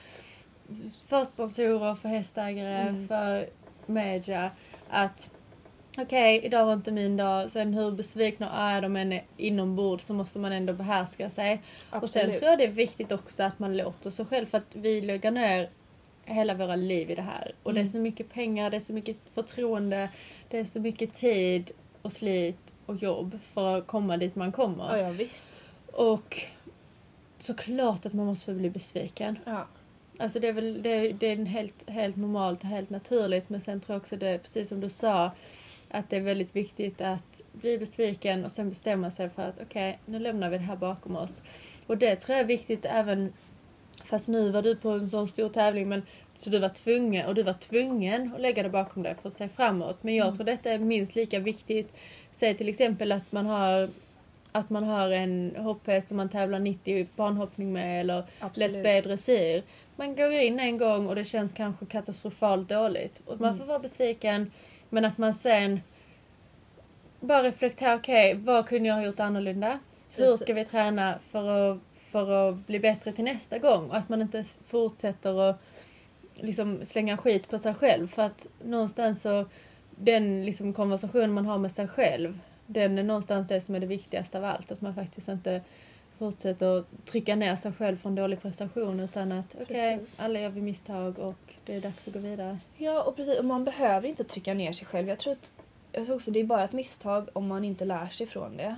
för 1.06 1.24
sponsorer, 1.24 1.94
för 1.94 2.08
hästägare, 2.08 2.80
Mm. 2.88 3.08
för 3.08 3.46
media, 3.86 4.50
att 4.88 5.30
okej, 6.02 6.40
idag 6.44 6.66
var 6.66 6.72
inte 6.72 6.90
min 6.92 7.16
dag. 7.16 7.50
Sen 7.50 7.74
hur 7.74 7.90
besvikna 7.90 8.48
och 8.48 8.58
arga 8.58 8.80
de 8.80 8.96
än 8.96 9.12
är 9.12 9.24
inombords 9.36 10.04
så 10.04 10.14
måste 10.14 10.38
man 10.38 10.52
ändå 10.52 10.72
behärska 10.72 11.30
sig. 11.30 11.62
Och 11.90 12.10
sen 12.10 12.34
tror 12.34 12.48
jag 12.48 12.58
det 12.58 12.64
är 12.64 12.68
viktigt 12.68 13.12
också 13.12 13.42
att 13.42 13.58
man 13.58 13.76
låter 13.76 14.10
sig 14.10 14.24
själv 14.24 14.46
för 14.46 14.58
att 14.58 14.66
vi 14.72 15.00
lägger 15.00 15.30
ner 15.30 15.68
hela 16.24 16.54
våra 16.54 16.76
liv 16.76 17.10
i 17.10 17.14
det 17.14 17.22
här. 17.22 17.52
Och 17.62 17.74
det 17.74 17.78
är 17.78 17.82
Mm. 17.82 17.92
så 17.92 17.98
mycket 17.98 18.32
pengar, 18.32 18.70
det 18.70 18.76
är 18.76 18.80
så 18.80 18.92
mycket 18.92 19.16
förtroende, 19.34 20.08
det 20.48 20.58
är 20.58 20.64
så 20.64 20.80
mycket 20.80 21.14
tid 21.14 21.70
och 22.02 22.12
slit 22.12 22.72
och 22.86 22.96
jobb 22.96 23.38
för 23.42 23.78
att 23.78 23.86
komma 23.86 24.16
dit 24.16 24.36
man 24.36 24.52
kommer. 24.52 24.96
Ja, 24.96 25.02
ja 25.02 25.10
visst. 25.10 25.62
Och 25.92 26.38
såklart 27.38 28.06
att 28.06 28.12
man 28.12 28.26
måste 28.26 28.44
få 28.44 28.52
bli 28.52 28.70
besviken. 28.70 29.38
Ja. 29.44 29.66
Alltså 30.18 30.40
det 30.40 30.48
är 30.48 30.52
väl 30.52 30.82
det, 30.82 31.12
det 31.12 31.26
är 31.26 31.44
helt, 31.44 31.90
helt 31.90 32.16
normalt 32.16 32.60
och 32.62 32.68
helt 32.68 32.90
naturligt 32.90 33.48
men 33.48 33.60
sen 33.60 33.80
tror 33.80 33.94
jag 33.94 34.00
också 34.00 34.16
det, 34.16 34.38
precis 34.38 34.68
som 34.68 34.80
du 34.80 34.88
sa, 34.88 35.30
att 35.90 36.10
det 36.10 36.16
är 36.16 36.20
väldigt 36.20 36.56
viktigt 36.56 37.00
att 37.00 37.40
bli 37.52 37.78
besviken 37.78 38.44
och 38.44 38.52
sen 38.52 38.68
bestämma 38.68 39.10
sig 39.10 39.30
för 39.30 39.42
att 39.42 39.60
okej, 39.62 39.98
nu 40.06 40.18
lämnar 40.18 40.50
vi 40.50 40.58
det 40.58 40.64
här 40.64 40.76
bakom 40.76 41.16
oss. 41.16 41.42
Och 41.86 41.98
det 41.98 42.16
tror 42.16 42.34
jag 42.36 42.42
är 42.44 42.48
viktigt 42.48 42.84
även, 42.84 43.32
fast 44.04 44.28
nu 44.28 44.50
var 44.50 44.62
du 44.62 44.76
på 44.76 44.90
en 44.90 45.10
sån 45.10 45.28
stor 45.28 45.48
tävling 45.48 45.88
men 45.88 46.02
så 46.38 46.50
du 46.50 46.58
var 46.58 46.68
tvungen, 46.68 47.26
och 47.26 47.34
du 47.34 47.42
var 47.42 47.52
tvungen 47.52 48.34
att 48.34 48.40
lägga 48.40 48.62
det 48.62 48.68
bakom 48.68 49.02
dig 49.02 49.14
för 49.22 49.28
att 49.28 49.34
se 49.34 49.48
framåt. 49.48 50.02
Men 50.02 50.14
jag 50.14 50.26
Mm. 50.26 50.36
tror 50.36 50.46
detta 50.46 50.70
är 50.70 50.78
minst 50.78 51.14
lika 51.14 51.38
viktigt. 51.38 51.92
Säg 52.32 52.54
till 52.54 52.68
exempel 52.68 53.12
att 53.12 53.32
man 53.32 53.46
har 53.46 53.88
att 54.52 54.70
man 54.70 54.84
har 54.84 55.10
en 55.10 55.54
hopphäst 55.58 56.08
som 56.08 56.16
man 56.16 56.28
tävlar 56.28 56.58
90 56.58 56.96
i 56.96 57.06
banhoppning 57.16 57.72
med 57.72 58.00
eller 58.00 58.24
Absolut. 58.38 58.72
lätt 58.72 58.82
B 58.82 59.00
dressyr. 59.00 59.62
Man 59.96 60.16
går 60.16 60.32
in 60.32 60.60
en 60.60 60.78
gång 60.78 61.06
och 61.08 61.14
det 61.14 61.24
känns 61.24 61.52
kanske 61.52 61.86
katastrofalt 61.86 62.68
dåligt. 62.68 63.20
Och 63.26 63.40
man 63.40 63.48
Mm. 63.48 63.58
får 63.58 63.66
vara 63.66 63.78
besviken 63.78 64.50
men 64.90 65.04
att 65.04 65.18
man 65.18 65.34
sen 65.34 65.80
bara 67.20 67.42
reflekterar, 67.42 67.96
okej 67.96 68.34
vad 68.34 68.66
kunde 68.66 68.88
jag 68.88 68.94
ha 68.94 69.02
gjort 69.02 69.20
annorlunda? 69.20 69.78
Hur 70.16 70.36
ska 70.36 70.54
vi 70.54 70.64
träna 70.64 71.18
för 71.18 71.72
att, 71.72 71.78
för 72.10 72.48
att 72.48 72.66
bli 72.66 72.80
bättre 72.80 73.12
till 73.12 73.24
nästa 73.24 73.58
gång? 73.58 73.90
Och 73.90 73.96
att 73.96 74.08
man 74.08 74.22
inte 74.22 74.44
fortsätter 74.66 75.50
att 75.50 75.62
liksom 76.34 76.84
slänga 76.84 77.16
skit 77.16 77.48
på 77.48 77.58
sig 77.58 77.74
själv. 77.74 78.08
För 78.08 78.22
att 78.22 78.46
någonstans 78.64 79.22
så, 79.22 79.46
den 79.90 80.44
liksom 80.44 80.72
konversation 80.72 81.32
man 81.32 81.46
har 81.46 81.58
med 81.58 81.72
sig 81.72 81.88
själv, 81.88 82.38
den 82.66 82.98
är 82.98 83.02
någonstans 83.02 83.48
det 83.48 83.60
som 83.60 83.74
är 83.74 83.80
det 83.80 83.86
viktigaste 83.86 84.38
av 84.38 84.44
allt. 84.44 84.72
Att 84.72 84.80
man 84.80 84.94
faktiskt 84.94 85.28
inte 85.28 85.62
fortsätter 86.20 86.78
att 86.78 86.86
trycka 87.06 87.36
ner 87.36 87.56
sig 87.56 87.72
själv 87.72 87.96
för 87.96 88.08
en 88.08 88.14
dålig 88.14 88.42
prestation 88.42 89.00
utan 89.00 89.32
att 89.32 89.54
okej, 89.62 89.98
Precis. 89.98 90.20
alla 90.20 90.40
gör 90.40 90.48
vi 90.50 90.60
misstag 90.60 91.18
och 91.18 91.54
det 91.66 91.74
är 91.74 91.80
dags 91.80 92.08
att 92.08 92.14
gå 92.14 92.20
vidare. 92.20 92.58
Ja, 92.76 93.02
och 93.02 93.16
precis. 93.16 93.38
Och 93.38 93.44
man 93.44 93.64
behöver 93.64 94.08
inte 94.08 94.24
trycka 94.24 94.54
ner 94.54 94.72
sig 94.72 94.86
själv. 94.86 95.08
Jag 95.08 95.18
tror, 95.18 95.32
att, 95.32 95.52
jag 95.92 96.06
tror 96.06 96.16
också 96.16 96.30
det 96.30 96.40
är 96.40 96.44
bara 96.44 96.64
ett 96.64 96.72
misstag 96.72 97.28
om 97.32 97.46
man 97.46 97.64
inte 97.64 97.84
lär 97.84 98.06
sig 98.08 98.26
från 98.26 98.56
det. 98.56 98.76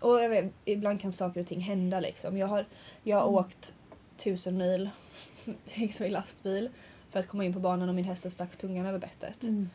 Och 0.00 0.20
jag 0.20 0.28
vet, 0.28 0.52
ibland 0.64 1.00
kan 1.00 1.12
saker 1.12 1.40
och 1.40 1.46
ting 1.46 1.60
hända 1.60 2.00
liksom. 2.00 2.36
Jag 2.38 2.46
har, 2.46 2.64
jag 3.02 3.16
har 3.16 3.22
Mm. 3.28 3.34
åkt 3.34 3.74
tusen 4.16 4.56
mil 4.56 4.90
liksom 5.74 6.06
i 6.06 6.10
lastbil 6.10 6.70
för 7.10 7.20
att 7.20 7.28
komma 7.28 7.44
in 7.44 7.52
på 7.52 7.60
banan 7.60 7.88
och 7.88 7.94
min 7.94 8.04
häst 8.04 8.32
stack 8.32 8.56
tungan 8.56 8.86
över 8.86 8.98
bettet. 8.98 9.42
Mm. 9.42 9.70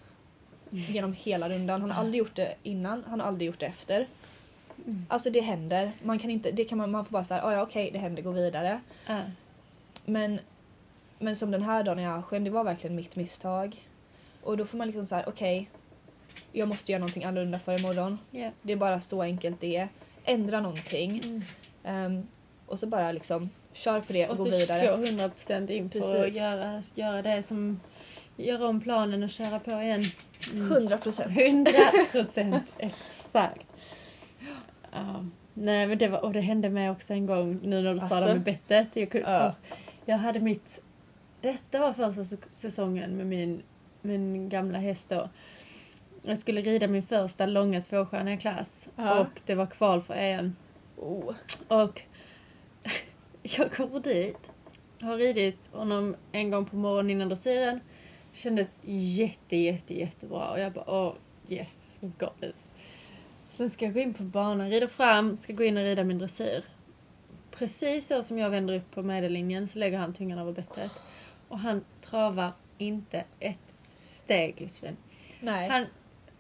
Genom 0.70 1.14
hela 1.14 1.50
rundan. 1.50 1.82
Han 1.82 1.92
har 1.92 2.00
aldrig 2.00 2.20
gjort 2.20 2.36
det 2.36 2.56
innan, 2.64 3.04
han 3.08 3.20
har 3.20 3.28
aldrig 3.28 3.48
gjort 3.48 3.60
det 3.60 3.66
efter. 3.66 4.08
Mm. 4.88 5.06
Alltså 5.10 5.30
det 5.30 5.42
händer. 5.42 5.92
Man 6.04 6.20
kan 6.20 6.30
inte, 6.30 6.52
det 6.52 6.66
kan 6.66 6.78
man, 6.78 6.92
man 6.92 7.06
får 7.06 7.12
bara 7.12 7.24
säga, 7.24 7.42
ja 7.44 7.62
okej 7.62 7.90
det 7.94 8.00
händer, 8.00 8.22
gå 8.22 8.32
vidare. 8.32 8.82
Ja. 9.08 9.22
Men, 10.06 10.40
men 11.20 11.36
som 11.36 11.52
den 11.52 11.64
här 11.64 11.84
dagen 11.84 12.00
i 12.00 12.08
Asien, 12.08 12.44
det 12.44 12.50
var 12.50 12.64
verkligen 12.64 12.96
mitt 12.96 13.16
misstag. 13.16 13.76
Och 14.44 14.58
då 14.58 14.66
får 14.66 14.78
man 14.78 14.88
liksom 14.88 15.06
så 15.06 15.16
här: 15.16 15.30
okej, 15.30 15.70
jag 16.52 16.68
måste 16.68 16.92
göra 16.92 17.00
någonting 17.00 17.24
annorlunda 17.24 17.60
för 17.60 17.80
imorgon. 17.80 18.20
Ja. 18.32 18.52
Det 18.62 18.74
är 18.74 18.78
bara 18.78 19.00
så 19.00 19.22
enkelt 19.22 19.62
det 19.62 19.76
är. 19.76 19.90
Ändra 20.24 20.62
någonting. 20.62 21.22
Mm. 21.24 21.44
Ehm, 21.84 22.28
och 22.66 22.80
så 22.80 22.88
bara 22.88 23.12
liksom, 23.12 23.50
kör 23.74 24.02
på 24.02 24.14
det 24.14 24.26
och 24.28 24.32
Och 24.32 24.38
gå 24.38 24.44
så 24.46 24.52
vidare. 24.52 24.98
gå 24.98 25.04
100% 25.04 25.72
in 25.72 25.90
på 25.90 25.98
att 25.98 26.36
göra, 26.36 26.84
göra 26.96 27.22
det 27.22 27.44
som 27.44 27.80
göra 28.38 28.68
om 28.68 28.82
planen 28.82 29.24
och 29.24 29.30
köra 29.30 29.60
på 29.60 29.72
igen. 29.72 30.04
Mm. 30.54 30.72
100 30.72 30.98
procent. 30.98 31.38
100 31.38 31.72
procent, 32.12 32.64
exakt. 32.78 33.67
Ja. 34.98 35.26
Nej 35.54 35.88
men 35.88 35.98
det 35.98 36.08
var, 36.08 36.26
och 36.26 36.34
det 36.34 36.42
hände 36.42 36.70
mig 36.70 36.90
också 36.90 37.14
en 37.14 37.26
gång 37.26 37.60
nu 37.64 37.82
när 37.82 37.94
du 37.94 38.00
sa 38.00 38.06
Asså? 38.06 38.28
det 38.28 38.34
med 38.34 38.44
bettet. 38.44 38.90
Jag, 38.94 39.12
kunde, 39.12 39.32
Ja. 39.32 39.56
jag 40.06 40.18
hade 40.18 40.40
mitt, 40.40 40.82
detta 41.42 41.80
var 41.80 41.94
första 41.94 42.38
säsongen 42.54 43.18
med 43.18 43.28
min, 43.28 43.62
min 44.02 44.50
gamla 44.50 44.80
häst 44.80 45.10
då. 45.10 45.30
Jag 46.26 46.38
skulle 46.40 46.62
rida 46.62 46.88
min 46.88 47.04
första 47.04 47.46
långa 47.46 47.82
tvåstjärniga 47.82 48.38
klass 48.38 48.90
Ja. 48.96 49.20
och 49.20 49.42
det 49.46 49.56
var 49.56 49.66
kval 49.66 50.02
för 50.02 50.14
EM. 50.14 50.56
Oh. 50.98 51.34
Och 51.68 52.02
jag 53.44 53.72
kommer 53.72 54.00
dit, 54.00 54.52
har 55.02 55.18
ridit 55.18 55.70
honom 55.72 56.16
en 56.32 56.52
gång 56.52 56.66
på 56.66 56.76
morgonen 56.76 57.10
innan 57.10 57.30
dressyren. 57.30 57.80
Kändes 58.34 58.74
jätte, 59.18 59.56
jätte, 59.58 59.94
jättebra 60.00 60.50
och 60.52 60.60
jag 60.60 60.72
bara 60.74 60.86
åh 60.92 61.14
yes, 61.50 61.98
we 62.02 62.12
got 62.20 62.42
this. 62.42 62.72
Sen 63.58 63.70
ska 63.70 63.86
jag 63.86 63.94
gå 63.94 64.00
in 64.00 64.14
på 64.14 64.24
banan, 64.24 64.70
rida 64.70 64.88
fram, 64.88 65.38
ska 65.38 65.54
gå 65.54 65.64
in 65.64 65.78
och 65.78 65.84
rida 65.84 66.04
min 66.04 66.18
dressyr. 66.18 66.64
Precis 67.52 68.08
så 68.08 68.24
som 68.24 68.38
jag 68.38 68.50
vänder 68.50 68.76
upp 68.76 68.92
på 68.92 69.04
medellinjen 69.04 69.68
så 69.68 69.80
lägger 69.80 69.98
han 69.98 70.14
tungan 70.14 70.40
över 70.40 70.52
bettet. 70.52 70.92
Och 71.48 71.60
han 71.60 71.86
travar 72.02 72.52
inte 72.78 73.24
ett 73.40 73.74
steg 73.90 74.62
Josefin. 74.62 74.98
Nej. 75.40 75.70
Han, 75.70 75.86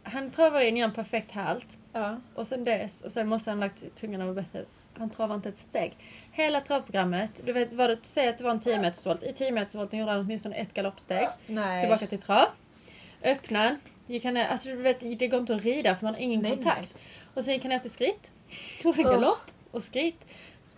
han 0.03 0.31
travar 0.31 0.61
in, 0.61 0.77
gör 0.77 0.87
en 0.87 0.93
perfekt 0.93 1.31
halt. 1.31 1.77
Ja. 1.93 2.17
Och 2.35 2.47
sen 2.47 2.63
dess, 2.63 3.01
och 3.01 3.11
sen 3.11 3.27
måste 3.27 3.49
han 3.49 3.59
lagt 3.59 3.95
tungan 3.95 4.21
över 4.21 4.33
bettet. 4.33 4.67
Han 4.93 5.09
travar 5.09 5.35
inte 5.35 5.49
ett 5.49 5.57
steg. 5.57 5.97
Hela 6.31 6.61
travprogrammet, 6.61 7.41
du 7.45 7.53
vet 7.53 7.73
vad 7.73 7.89
det, 7.89 7.97
säg 8.01 8.27
att 8.27 8.37
det 8.37 8.43
var 8.43 8.51
en 8.51 8.59
10 8.59 8.81
metersvolt. 8.81 9.23
I 9.23 9.33
10 9.33 9.51
metersvolten 9.51 9.99
gjorde 9.99 10.11
han 10.11 10.21
åtminstone 10.21 10.55
ett 10.55 10.73
galoppsteg. 10.73 11.27
Nej. 11.47 11.81
Tillbaka 11.81 12.07
till 12.07 12.21
trav. 12.21 12.47
Öppnade, 13.23 13.77
gick 14.07 14.25
han 14.25 14.33
ner, 14.33 14.47
alltså 14.47 14.69
du 14.69 14.75
vet 14.75 15.19
det 15.19 15.27
går 15.27 15.39
inte 15.39 15.55
att 15.55 15.63
rida 15.63 15.95
för 15.95 16.05
man 16.05 16.13
har 16.13 16.21
ingen 16.21 16.41
Nej, 16.41 16.51
kontakt. 16.51 16.93
Och 17.37 17.43
sen 17.43 17.59
han 17.61 17.69
ner 17.69 17.79
till 17.79 17.91
skritt. 17.91 18.31
Och 18.83 18.95
sen 18.95 19.03
galopp 19.03 19.51
och 19.71 19.83
skritt. 19.83 20.25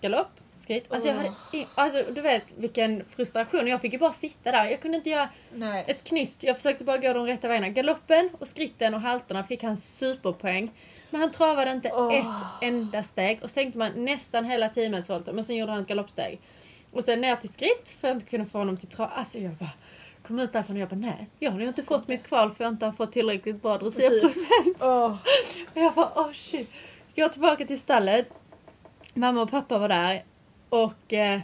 Galopp, 0.01 0.32
skritt. 0.53 0.93
Alltså 0.93 1.10
jag 1.10 1.16
hade, 1.16 1.34
alltså 1.76 2.03
du 2.12 2.22
vet 2.22 2.53
vilken 2.57 3.06
frustration. 3.06 3.68
Jag 3.68 3.81
fick 3.81 3.94
ju 3.94 3.99
bara 3.99 4.14
sitta 4.14 4.52
där. 4.52 4.65
Jag 4.65 4.81
kunde 4.81 4.98
inte 4.98 5.10
göra 5.10 5.30
Nej. 5.53 5.84
ett 5.88 6.03
knyst. 6.03 6.44
Jag 6.44 6.56
försökte 6.56 6.84
bara 6.84 6.98
gå 6.98 7.14
de 7.14 7.26
rätta 7.26 7.48
vägarna. 7.48 7.69
Galoppen 7.69 8.30
och 8.40 8.48
skritten 8.48 8.94
och 8.94 9.02
halterna 9.02 9.44
fick 9.44 9.64
han 9.64 9.77
superpoäng. 9.77 10.72
Men 11.10 11.22
han 11.22 11.31
travade 11.31 11.72
inte 11.72 11.91
Åh. 11.94 12.15
ett 12.15 12.64
enda 12.64 13.03
steg 13.03 13.40
och 13.44 13.52
sänkte 13.52 13.77
man 13.77 14.06
nästan 14.06 14.45
hela 14.45 14.69
10 14.69 14.90
metersvolten. 14.90 15.36
Men 15.36 15.44
sen 15.44 15.56
gjorde 15.56 15.72
han 15.72 15.81
ett 15.81 15.88
galoppsteg. 15.88 16.40
Och 16.91 17.03
sen 17.03 17.22
ner 17.22 17.36
till 17.36 17.53
skritt 17.53 17.95
för 18.02 18.07
att 18.07 18.14
inte 18.14 18.26
kunna 18.26 18.45
få 18.45 18.57
honom 18.57 18.77
till 18.77 18.90
trav. 18.90 19.10
Alltså 19.14 19.40
jag 19.40 19.52
bara 19.52 19.72
kom 20.30 20.39
ut 20.39 20.53
därifrån 20.53 20.76
och 20.76 20.81
jag 20.81 20.89
bara 20.89 20.95
nej. 20.95 21.30
Jag 21.39 21.51
har 21.51 21.60
ju 21.60 21.68
inte 21.68 21.84
fått 21.84 22.07
mitt 22.07 22.23
kval 22.23 22.51
för 22.53 22.64
jag 22.64 22.73
inte 22.73 22.85
har 22.85 22.93
fått 22.93 23.11
tillräckligt 23.11 23.61
bra 23.61 23.77
dressyrprocent. 23.77 24.77
Åh. 24.81 25.18
Och 25.73 25.81
jag 25.81 25.93
bara 25.93 26.11
oh 26.15 26.34
shit. 26.34 26.72
Går 27.15 27.30
tillbaka 27.30 27.65
till 27.65 27.80
stallet. 27.80 28.34
Mamma 29.14 29.41
och 29.41 29.51
pappa 29.51 29.77
var 29.77 29.89
där. 29.89 30.23
Och, 30.69 31.14
eh, 31.14 31.41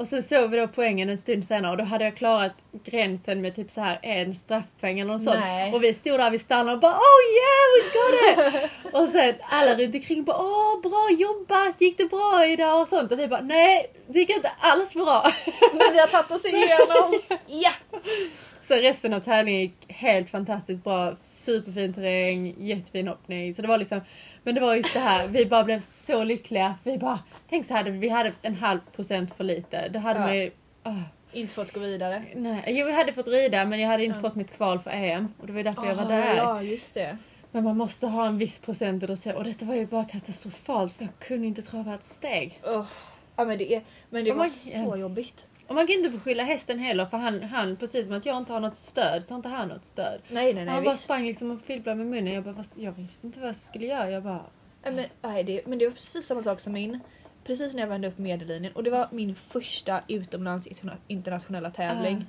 och 0.00 0.06
sen 0.06 0.22
såg 0.22 0.50
vi 0.50 0.56
då 0.56 0.68
poängen 0.68 1.10
en 1.10 1.18
stund 1.18 1.44
senare 1.44 1.70
och 1.70 1.76
då 1.76 1.84
hade 1.84 2.04
jag 2.04 2.16
klarat 2.16 2.52
gränsen 2.84 3.40
med 3.40 3.54
typ 3.56 3.70
så 3.70 3.80
här 3.80 3.98
en 4.02 4.34
straffpoäng 4.34 5.00
eller 5.00 5.12
något 5.12 5.24
sånt. 5.24 5.40
Nej. 5.40 5.72
Och 5.72 5.84
vi 5.84 5.94
stod 5.94 6.20
där 6.20 6.30
vid 6.30 6.40
stallen 6.40 6.74
och 6.74 6.80
bara 6.80 6.92
oh 6.92 7.22
yeah 7.36 7.66
we 7.74 7.82
got 7.98 8.64
it! 8.64 8.70
och 8.94 9.08
sen 9.08 9.34
alla 9.50 9.74
runt 9.74 9.94
omkring 9.94 10.24
bara 10.24 10.36
åh 10.36 10.80
bra 10.80 11.08
jobbat, 11.18 11.80
gick 11.80 11.98
det 11.98 12.04
bra 12.04 12.46
idag 12.46 12.82
och 12.82 12.88
sånt. 12.88 13.12
Och 13.12 13.18
vi 13.18 13.28
bara 13.28 13.40
nej 13.40 13.92
det 14.06 14.18
gick 14.18 14.30
inte 14.30 14.50
alls 14.60 14.94
bra. 14.94 15.32
Men 15.72 15.92
vi 15.92 15.98
har 15.98 16.06
tagit 16.06 16.30
oss 16.30 16.44
igenom. 16.44 17.20
Ja! 17.46 17.70
Så 18.62 18.74
resten 18.74 19.14
av 19.14 19.20
tävlingen 19.20 19.60
gick 19.60 19.92
helt 19.92 20.30
fantastiskt 20.30 20.84
bra. 20.84 21.16
Superfin 21.16 21.94
terräng, 21.94 22.54
jättefin 22.58 23.08
hoppning. 23.08 23.54
Så 23.54 23.62
det 23.62 23.68
var 23.68 23.78
liksom, 23.78 24.00
men 24.42 24.54
det 24.54 24.60
var 24.60 24.74
just 24.74 24.94
det 24.94 25.00
här, 25.00 25.28
vi 25.28 25.46
bara 25.46 25.64
blev 25.64 25.80
så 25.80 26.24
lyckliga. 26.24 26.74
Vi 26.82 26.98
bara, 26.98 27.18
tänk 27.48 27.66
så 27.66 27.74
hade 27.74 27.90
vi 27.90 28.08
hade 28.08 28.32
en 28.42 28.54
halv 28.54 28.80
procent 28.96 29.34
för 29.34 29.44
lite. 29.44 29.88
Det 29.88 29.98
hade 29.98 30.20
Ja. 30.20 30.26
man 30.26 30.36
ju, 30.36 30.50
ah. 30.82 30.92
Inte 31.32 31.54
fått 31.54 31.72
gå 31.72 31.80
vidare. 31.80 32.22
Nej, 32.34 32.62
jo, 32.66 32.86
jag 32.88 32.94
hade 32.96 33.12
fått 33.12 33.28
rida 33.28 33.64
men 33.64 33.80
jag 33.80 33.88
hade 33.88 34.04
inte 34.04 34.16
Ja. 34.18 34.20
fått 34.20 34.34
mitt 34.34 34.56
kval 34.56 34.78
för 34.78 34.90
EM. 34.90 35.28
Och 35.40 35.46
det 35.46 35.52
var 35.52 35.62
därför 35.62 35.86
jag 35.86 35.94
var 35.94 36.04
Ah, 36.04 36.08
där. 36.08 36.36
Ja, 36.36 36.62
just 36.62 36.94
det. 36.94 37.16
Men 37.52 37.64
man 37.64 37.76
måste 37.76 38.06
ha 38.06 38.26
en 38.26 38.38
viss 38.38 38.58
procent 38.58 39.02
och, 39.02 39.08
då 39.08 39.16
så, 39.16 39.32
och 39.32 39.44
detta 39.44 39.64
var 39.64 39.74
ju 39.74 39.86
bara 39.86 40.04
katastrofalt 40.04 40.92
för 40.96 41.04
jag 41.04 41.26
kunde 41.28 41.46
inte 41.46 41.62
trava 41.62 41.94
ett 41.94 42.04
steg. 42.04 42.60
Oh. 42.64 42.86
Ja, 43.36 43.44
men 43.44 43.58
det, 43.58 43.74
är, 43.74 43.82
men 44.10 44.24
det 44.24 44.32
Oh 44.32 44.36
var 44.38 44.46
så 44.46 44.96
jobbigt. 44.96 45.46
Och 45.70 45.76
man 45.76 45.86
kan 45.86 45.96
inte 45.96 46.08
beskylla 46.10 46.42
hästen 46.44 46.78
heller 46.78 47.06
för 47.06 47.16
han, 47.16 47.42
han 47.42 47.76
precis 47.76 48.06
som 48.06 48.14
att 48.16 48.26
jag 48.26 48.38
inte 48.38 48.52
har 48.52 48.60
något 48.60 48.74
stöd 48.74 49.24
så 49.24 49.34
har 49.34 49.36
inte 49.36 49.48
han 49.48 49.68
något 49.68 49.84
stöd. 49.84 50.20
Nej, 50.28 50.54
nej, 50.54 50.64
nej. 50.64 50.74
han 50.74 50.84
bara 50.84 50.90
visst. 50.92 51.04
sprang 51.04 51.26
liksom 51.26 51.50
och 51.50 51.60
filplade 51.60 51.96
med 51.98 52.06
munnen. 52.06 52.34
Jag, 52.34 52.44
bara, 52.44 52.64
jag 52.76 52.92
visste 52.92 53.26
inte 53.26 53.38
vad 53.40 53.48
jag 53.48 53.56
skulle 53.56 53.86
göra. 53.86 54.10
Jag 54.10 54.22
bara... 54.22 54.44
Men, 54.82 55.04
nej, 55.22 55.44
det, 55.44 55.66
men 55.66 55.78
det 55.78 55.84
var 55.86 55.92
precis 55.92 56.26
samma 56.26 56.42
sak 56.42 56.60
som 56.60 56.72
min. 56.72 57.00
Precis 57.44 57.74
när 57.74 57.80
jag 57.80 57.88
vände 57.88 58.08
upp 58.08 58.18
medellinjen 58.18 58.72
och 58.72 58.82
det 58.84 58.90
var 58.90 59.08
min 59.10 59.34
första 59.34 60.00
utomlands 60.08 60.66
interna- 60.66 60.96
internationella 61.08 61.70
tävling. 61.70 62.26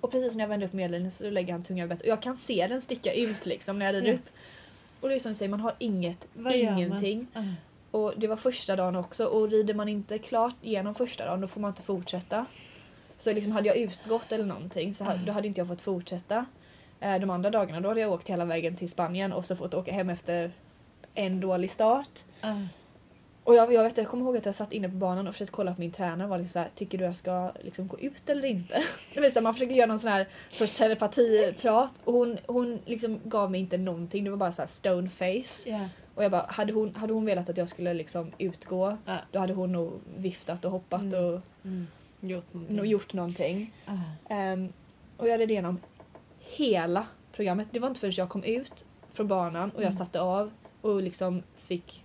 Och 0.00 0.10
precis 0.10 0.34
när 0.34 0.44
jag 0.44 0.48
vände 0.48 0.66
upp 0.66 0.72
medellinjen 0.72 1.10
så 1.10 1.30
lägger 1.30 1.52
han 1.52 1.62
tungan 1.62 1.88
bettet 1.88 2.02
och 2.02 2.08
jag 2.08 2.22
kan 2.22 2.36
se 2.36 2.66
den 2.66 2.80
sticka 2.80 3.12
ut 3.12 3.46
liksom 3.46 3.78
när 3.78 3.86
jag 3.86 3.94
rider 3.94 4.08
Ja. 4.08 4.14
upp. 4.14 4.28
Och 5.00 5.08
det 5.08 5.14
är 5.14 5.18
som 5.18 5.30
du 5.30 5.34
säger, 5.34 5.50
man 5.50 5.60
har 5.60 5.74
inget, 5.78 6.28
Vad 6.32 6.52
ingenting. 6.52 7.26
Ah. 7.34 7.42
Och 7.90 8.12
det 8.16 8.26
var 8.26 8.36
första 8.36 8.76
dagen 8.76 8.96
också 8.96 9.24
och 9.24 9.50
rider 9.50 9.74
man 9.74 9.88
inte 9.88 10.18
klart 10.18 10.54
igenom 10.62 10.94
första 10.94 11.24
dagen 11.26 11.40
då 11.40 11.46
får 11.48 11.60
man 11.60 11.70
inte 11.70 11.82
fortsätta. 11.82 12.46
Så 13.18 13.32
liksom 13.32 13.52
hade 13.52 13.68
jag 13.68 13.76
utgått 13.76 14.32
eller 14.32 14.44
någonting 14.44 14.94
så 14.94 15.04
hade, 15.04 15.24
då 15.24 15.32
hade 15.32 15.48
inte 15.48 15.60
jag 15.60 15.68
fått 15.68 15.80
fortsätta. 15.80 16.46
Eh, 17.00 17.20
De 17.20 17.30
andra 17.30 17.50
dagarna 17.50 17.80
då 17.80 17.88
hade 17.88 18.00
jag 18.00 18.12
åkt 18.12 18.28
hela 18.28 18.44
vägen 18.44 18.76
till 18.76 18.88
Spanien 18.88 19.32
och 19.32 19.46
så 19.46 19.56
fått 19.56 19.74
åka 19.74 19.92
hem 19.92 20.10
efter 20.10 20.52
en 21.14 21.40
dålig 21.40 21.70
start. 21.70 22.24
Ah. 22.40 22.54
Och 23.44 23.54
jag, 23.54 23.72
jag, 23.72 23.82
vet, 23.84 23.98
jag 23.98 24.08
kommer 24.08 24.24
ihåg 24.24 24.36
att 24.36 24.46
jag 24.46 24.54
satt 24.54 24.72
inne 24.72 24.88
på 24.88 24.94
banan 24.94 25.28
och 25.28 25.34
försökte 25.34 25.52
kolla 25.52 25.74
på 25.74 25.80
min 25.80 25.92
tränare 25.92 26.28
var 26.28 26.38
liksom 26.38 26.52
så 26.52 26.58
här, 26.58 26.68
tycker 26.74 26.98
du 26.98 27.04
jag 27.04 27.16
ska 27.16 27.52
liksom 27.60 27.88
gå 27.88 27.98
ut 28.00 28.28
eller 28.28 28.48
inte? 28.48 28.82
Det 29.14 29.20
vill 29.20 29.32
säga, 29.32 29.42
man 29.42 29.54
försöker 29.54 29.74
göra 29.74 29.86
någon 29.86 29.98
sån 29.98 30.10
här 30.10 30.28
sorts 30.52 30.72
telepatiprat 30.72 31.94
och 32.04 32.12
hon, 32.12 32.38
hon 32.46 32.78
liksom 32.84 33.20
gav 33.24 33.50
mig 33.50 33.60
inte 33.60 33.76
någonting, 33.78 34.24
det 34.24 34.30
var 34.30 34.36
bara 34.36 34.52
så 34.52 34.62
här 34.62 34.66
stone 34.66 35.10
face. 35.10 35.70
Ja. 35.70 35.80
Och 36.18 36.24
jag 36.24 36.30
bara, 36.30 36.46
hade 36.48 36.72
hon, 36.72 36.94
hade 36.94 37.12
hon 37.12 37.24
velat 37.24 37.48
att 37.48 37.56
jag 37.56 37.68
skulle 37.68 37.94
liksom 37.94 38.32
utgå 38.38 38.96
Ja. 39.04 39.18
då 39.32 39.38
hade 39.38 39.52
hon 39.54 39.72
nog 39.72 40.00
viftat 40.16 40.64
och 40.64 40.70
hoppat 40.70 41.02
Mm. 41.02 41.24
och 41.24 41.40
Mm. 41.64 41.86
Gjort 42.20 42.52
någonting. 42.54 42.86
gjort 42.90 43.12
någonting. 43.12 43.72
Ehm, 44.30 44.72
och 45.16 45.28
jag 45.28 45.40
red 45.40 45.50
igenom 45.50 45.80
hela 46.38 47.06
programmet. 47.32 47.68
Det 47.70 47.80
var 47.80 47.88
inte 47.88 48.00
förrän 48.00 48.12
jag 48.16 48.28
kom 48.28 48.44
ut 48.44 48.84
från 49.12 49.28
banan 49.28 49.70
och 49.70 49.76
jag 49.82 49.86
Mm. 49.86 49.92
satte 49.92 50.20
av 50.20 50.50
och 50.80 51.02
liksom 51.02 51.42
fick 51.56 52.04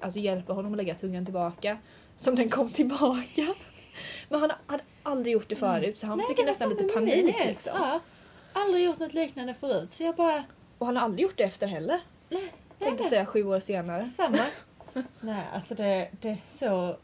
alltså, 0.00 0.18
hjälpa 0.20 0.52
honom 0.52 0.72
att 0.72 0.76
lägga 0.76 0.94
tungan 0.94 1.24
tillbaka 1.24 1.78
som 2.16 2.34
den 2.34 2.50
kom 2.50 2.70
tillbaka. 2.70 3.54
Men 4.28 4.40
han 4.40 4.50
hade 4.66 4.82
aldrig 5.02 5.32
gjort 5.32 5.48
det 5.48 5.56
förut 5.56 5.98
så 5.98 6.06
han 6.06 6.18
Nej, 6.18 6.26
fick 6.26 6.46
nästan 6.46 6.70
samma 6.70 6.80
lite 6.82 6.94
panik. 6.94 7.36
Liksom. 7.46 7.72
Ja. 7.76 8.00
Aldrig 8.52 8.84
gjort 8.84 8.98
något 8.98 9.14
liknande 9.14 9.54
förut 9.54 9.92
så 9.92 10.02
jag 10.02 10.16
bara... 10.16 10.44
Och 10.78 10.86
han 10.86 10.96
har 10.96 11.04
aldrig 11.04 11.22
gjort 11.22 11.36
det 11.36 11.44
efter 11.44 11.66
heller. 11.66 12.00
Nej, 12.28 12.52
Tänkte 12.80 13.02
nej. 13.02 13.10
säga 13.10 13.26
sju 13.26 13.44
år 13.44 13.60
senare. 13.60 14.06
Samma. 14.06 14.38
Nej, 15.20 15.44
alltså 15.54 15.74
det, 15.74 16.08
det 16.20 16.28
är 16.30 16.36
så... 16.36 16.96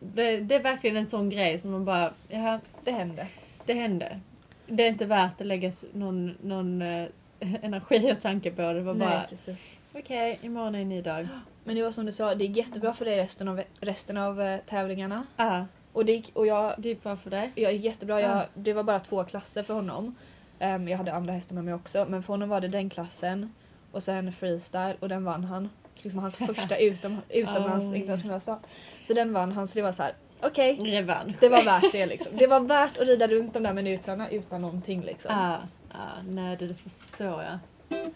Det, 0.00 0.36
det 0.40 0.54
är 0.54 0.62
verkligen 0.62 0.96
en 0.96 1.06
sån 1.06 1.30
grej 1.30 1.58
som 1.58 1.70
man 1.70 1.84
bara, 1.84 2.12
ja, 2.28 2.60
Det 2.84 2.90
hände. 2.92 3.26
det 3.66 3.74
hände. 3.74 4.20
Det 4.66 4.82
är 4.84 4.88
inte 4.88 5.04
värt 5.04 5.40
att 5.40 5.46
lägga 5.46 5.68
s- 5.68 5.84
någon, 5.92 6.36
någon 6.42 6.82
eh, 6.82 7.06
energi 7.62 8.12
och 8.12 8.20
tanke 8.20 8.50
på 8.50 8.62
det. 8.62 8.74
Det 8.74 8.80
var 8.80 8.94
Nej, 8.94 9.08
bara, 9.08 9.22
precis. 9.28 9.76
okej, 9.94 10.38
imorgon 10.42 10.74
är 10.74 10.80
en 10.82 10.88
ny 10.88 11.02
dag. 11.02 11.28
Men 11.64 11.76
det 11.76 11.82
var 11.82 11.92
som 11.92 12.06
du 12.06 12.12
sa, 12.12 12.34
det 12.34 12.44
gick 12.44 12.56
jättebra 12.56 12.92
för 12.94 13.04
dig 13.04 13.16
resten 13.16 13.48
av, 13.48 13.62
resten 13.80 14.16
av 14.16 14.42
eh, 14.42 14.58
tävlingarna. 14.66 15.26
Ah, 15.36 15.62
Och, 15.92 16.04
det 16.04 16.12
gick, 16.12 16.30
och 16.36 16.46
jag, 16.46 16.74
det 16.78 16.88
gick 16.88 17.02
bra 17.02 17.16
för 17.16 17.30
dig. 17.30 17.52
jag 17.54 17.72
gick 17.72 17.84
jättebra. 17.84 18.20
Jag, 18.20 18.30
Ja. 18.36 18.44
Det 18.54 18.72
var 18.72 18.82
bara 18.82 18.98
två 19.00 19.24
klasser 19.24 19.62
för 19.62 19.74
honom. 19.74 20.14
Ehm, 20.58 20.88
jag 20.88 20.98
hade 20.98 21.12
andra 21.12 21.32
hästar 21.32 21.54
med 21.54 21.64
mig 21.64 21.74
också. 21.74 22.06
Men 22.08 22.22
för 22.22 22.32
honom 22.32 22.48
var 22.48 22.60
det 22.60 22.68
den 22.68 22.90
klassen 22.90 23.54
och 23.92 24.02
sen 24.02 24.32
freestyle 24.32 24.96
och 25.00 25.08
den 25.08 25.24
vann 25.24 25.44
han. 25.44 25.68
Liksom 25.94 26.20
hans 26.20 26.36
första 26.36 26.76
utom, 26.78 27.20
utomlands 27.28 27.86
Oh, 27.86 27.98
internationella 27.98 28.40
start. 28.40 28.62
Så 29.02 29.14
den 29.14 29.32
vann 29.32 29.52
han 29.52 29.68
så 29.68 29.78
det 29.78 29.82
var 29.82 29.92
så 29.92 30.02
här. 30.02 30.12
okej. 30.42 30.78
Revansch. 30.82 31.36
Det 31.40 31.48
var 31.48 31.62
värt 31.62 31.92
det 31.92 32.06
liksom. 32.06 32.36
Det 32.36 32.46
var 32.46 32.60
värt 32.60 32.98
att 32.98 33.08
rida 33.08 33.26
runt 33.26 33.54
de 33.54 33.62
där 33.62 33.72
minuterna 33.72 34.30
utan 34.30 34.62
någonting 34.62 35.00
liksom. 35.02 35.30
Ah, 35.34 35.56
ah, 35.92 36.22
nej, 36.28 36.56
det 36.56 36.74
förstår 36.74 37.42
jag. 37.42 37.58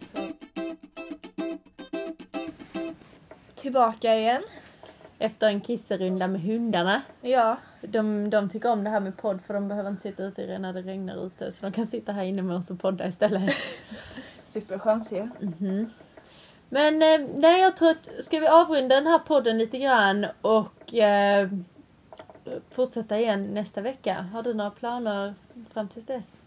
Så. 0.00 0.22
Tillbaka 3.54 4.18
igen. 4.18 4.42
Efter 5.18 5.46
en 5.48 5.60
kisserunda 5.60 6.28
med 6.28 6.42
hundarna. 6.42 7.02
Ja. 7.20 7.56
De, 7.80 8.30
de 8.30 8.50
tycker 8.50 8.70
om 8.70 8.84
det 8.84 8.90
här 8.90 9.00
med 9.00 9.16
podd 9.16 9.40
för 9.46 9.54
de 9.54 9.68
behöver 9.68 9.90
inte 9.90 10.02
sitta 10.02 10.24
ute 10.24 10.58
när 10.58 10.72
det 10.72 10.82
regnar 10.82 11.26
ute 11.26 11.52
så 11.52 11.58
de 11.60 11.72
kan 11.72 11.86
sitta 11.86 12.12
här 12.12 12.24
inne 12.24 12.42
med 12.42 12.56
oss 12.56 12.70
och 12.70 12.80
podda 12.80 13.08
istället. 13.08 13.54
Superskönt 14.52 15.12
ju. 15.12 15.28
Mhm. 15.40 15.90
Men 16.68 17.02
eh, 17.02 17.28
nej, 17.34 17.60
jag 17.62 17.76
tror 17.76 17.90
att 17.90 18.24
ska 18.24 18.40
vi 18.40 18.46
avrunda 18.46 18.94
den 18.94 19.06
här 19.06 19.18
podden 19.18 19.58
lite 19.58 19.78
grann 19.78 20.26
och 20.42 20.94
eh, 20.94 21.48
fortsätta 22.70 23.18
igen 23.18 23.44
nästa 23.54 23.80
vecka. 23.80 24.14
Har 24.32 24.42
du 24.42 24.54
några 24.54 24.70
planer 24.70 25.34
fram 25.72 25.88
tills 25.88 26.06
dess? 26.06 26.40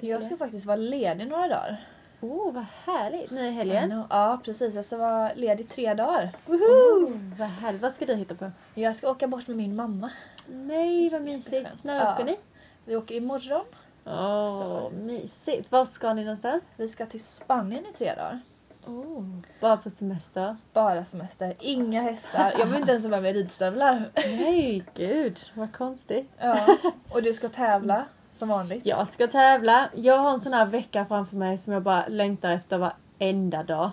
Jag 0.00 0.22
ska 0.22 0.36
faktiskt 0.36 0.66
vara 0.66 0.76
ledig 0.76 1.26
några 1.28 1.48
dagar. 1.48 1.84
Oh, 2.20 2.52
vad 2.52 2.64
härligt! 2.84 3.30
Nu 3.30 3.46
i 3.46 3.50
helgen. 3.50 4.02
Ja 4.10 4.40
precis, 4.44 4.74
jag 4.74 4.84
ska 4.84 4.96
vara 4.96 5.32
ledig 5.34 5.68
tre 5.68 5.94
dagar. 5.94 6.30
Woho! 6.46 7.12
Vad 7.38 7.48
härligt. 7.48 7.82
Vad 7.82 7.92
ska 7.92 8.06
du 8.06 8.14
hitta 8.14 8.34
på? 8.34 8.50
Jag 8.74 8.96
ska 8.96 9.10
åka 9.10 9.26
bort 9.28 9.46
med 9.48 9.56
min 9.56 9.76
mamma. 9.76 10.10
Nej, 10.48 11.08
vad 11.08 11.22
mysigt. 11.22 11.68
När 11.82 11.96
Ja. 12.04 12.12
åker 12.14 12.24
ni? 12.24 12.36
Vi 12.84 12.96
åker 12.96 13.14
imorgon. 13.14 13.64
Åh, 14.04 14.58
Så. 14.58 14.90
mysigt. 14.94 15.72
Var 15.72 15.84
ska 15.84 16.14
ni 16.14 16.24
någonstans? 16.24 16.62
Vi 16.76 16.88
ska 16.88 17.06
till 17.06 17.24
Spanien 17.24 17.86
i 17.86 17.92
tre 17.92 18.14
dagar. 18.14 18.40
Oh. 18.86 19.24
Bara 19.60 19.76
på 19.76 19.90
semester? 19.90 20.56
Bara 20.72 21.04
semester, 21.04 21.54
inga 21.60 22.02
hästar. 22.02 22.52
Jag 22.58 22.66
vill 22.66 22.76
inte 22.80 22.90
ens 22.92 23.04
ha 23.04 23.10
med 23.10 23.22
mig 23.22 23.32
ridstövlar. 23.32 24.10
Nej, 24.14 24.84
gud. 24.94 25.38
Vad 25.54 25.72
konstigt. 25.72 26.30
Ja. 26.38 26.76
Och 27.10 27.22
du 27.22 27.34
ska 27.34 27.48
tävla 27.48 28.04
som 28.30 28.48
vanligt. 28.48 28.86
Jag 28.86 29.08
ska 29.08 29.26
tävla. 29.26 29.88
Jag 29.94 30.18
har 30.18 30.30
en 30.30 30.40
sån 30.40 30.52
här 30.52 30.66
vecka 30.66 31.04
framför 31.04 31.36
mig 31.36 31.58
som 31.58 31.72
jag 31.72 31.82
bara 31.82 32.06
längtar 32.08 32.50
efter 32.50 32.78
varenda 32.78 33.62
dag. 33.62 33.90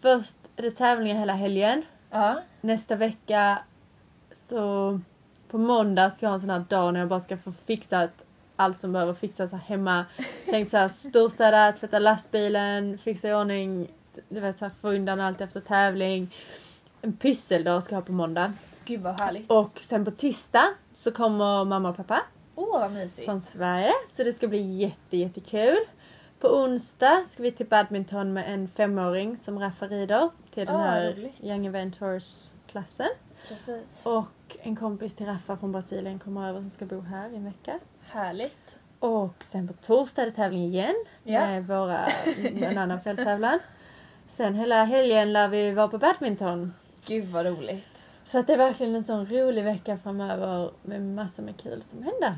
Först 0.00 0.36
är 0.56 0.62
det 0.62 0.70
tävlingar 0.70 1.16
hela 1.18 1.32
helgen. 1.32 1.82
Ja. 2.10 2.40
Nästa 2.60 2.96
vecka 2.96 3.58
så 4.48 5.00
på 5.48 5.58
måndag 5.58 6.10
ska 6.10 6.26
jag 6.26 6.30
ha 6.30 6.34
en 6.34 6.40
sån 6.40 6.50
här 6.50 6.64
dag 6.68 6.92
när 6.92 7.00
jag 7.00 7.08
bara 7.08 7.20
ska 7.20 7.36
få 7.36 7.52
fixat 7.52 8.10
allt 8.56 8.80
som 8.80 8.92
behöver 8.92 9.14
fixas 9.14 9.52
här 9.52 9.58
hemma. 9.58 10.04
Tänkt 10.50 10.70
såhär 10.70 10.88
storstäda, 10.88 11.72
tvätta 11.72 11.98
lastbilen, 11.98 12.98
fixa 12.98 13.28
i 13.28 13.34
ordning, 13.34 13.88
du 14.28 14.40
vet 14.40 14.58
såhär 14.58 14.72
få 14.80 14.88
undan 14.88 15.20
allt 15.20 15.40
efter 15.40 15.60
tävling. 15.60 16.34
En 17.02 17.12
pysseldag 17.16 17.82
ska 17.82 17.94
jag 17.94 18.00
ha 18.00 18.06
på 18.06 18.12
måndag. 18.12 18.52
Gud 18.84 19.00
vad 19.00 19.20
härligt. 19.20 19.50
Och 19.50 19.80
sen 19.82 20.04
på 20.04 20.10
tisdag 20.10 20.74
så 20.92 21.12
kommer 21.12 21.64
mamma 21.64 21.88
och 21.88 21.96
pappa 21.96 22.22
Åh 22.54 22.80
vad 22.80 22.92
mysigt. 22.92 23.24
från 23.24 23.40
Sverige. 23.40 23.92
Så 24.16 24.24
det 24.24 24.32
ska 24.32 24.48
bli 24.48 24.76
jätte, 24.76 25.16
jättekul. 25.16 25.78
På 26.40 26.48
onsdag 26.48 27.24
ska 27.26 27.42
vi 27.42 27.52
till 27.52 27.66
badminton 27.66 28.32
med 28.32 28.54
en 28.54 28.68
femåring 28.68 29.36
som 29.36 29.58
Raffa 29.58 29.86
rider 29.86 30.30
till 30.50 30.66
den 30.66 30.76
Ah, 30.76 30.78
här 30.84 31.12
roligt. 31.12 31.44
Young 31.44 31.66
Eventors-klassen. 31.66 33.08
Precis. 33.48 34.06
Och 34.06 34.56
en 34.62 34.76
kompis 34.76 35.14
till 35.14 35.26
Raffa 35.26 35.56
från 35.56 35.72
Brasilien 35.72 36.18
kommer 36.18 36.48
över 36.48 36.60
som 36.60 36.70
ska 36.70 36.84
bo 36.84 37.00
här 37.00 37.28
i 37.32 37.36
en 37.36 37.44
vecka. 37.44 37.78
Härligt. 38.14 38.76
Och 38.98 39.34
sen 39.40 39.68
på 39.68 39.74
torsdag 39.74 40.22
är 40.22 40.26
det 40.26 40.32
tävling 40.32 40.64
igen 40.64 40.94
Ja. 41.24 41.46
med 41.46 41.66
våra, 41.66 42.06
en 42.60 42.78
annan 42.78 43.00
fälttävlan. 43.04 43.58
Sen 44.28 44.54
hela 44.54 44.84
helgen 44.84 45.32
lär 45.32 45.48
vi 45.48 45.70
vara 45.70 45.88
på 45.88 45.98
badminton. 45.98 46.74
Gud 47.06 47.24
vad 47.28 47.46
roligt. 47.46 48.08
Så 48.24 48.38
att 48.38 48.46
det 48.46 48.52
är 48.52 48.56
verkligen 48.58 48.94
en 48.94 49.04
sån 49.04 49.26
rolig 49.26 49.64
vecka 49.64 49.98
framöver 50.02 50.70
med 50.82 51.02
massor 51.02 51.42
med 51.42 51.56
kul 51.56 51.82
som 51.82 52.02
händer. 52.02 52.36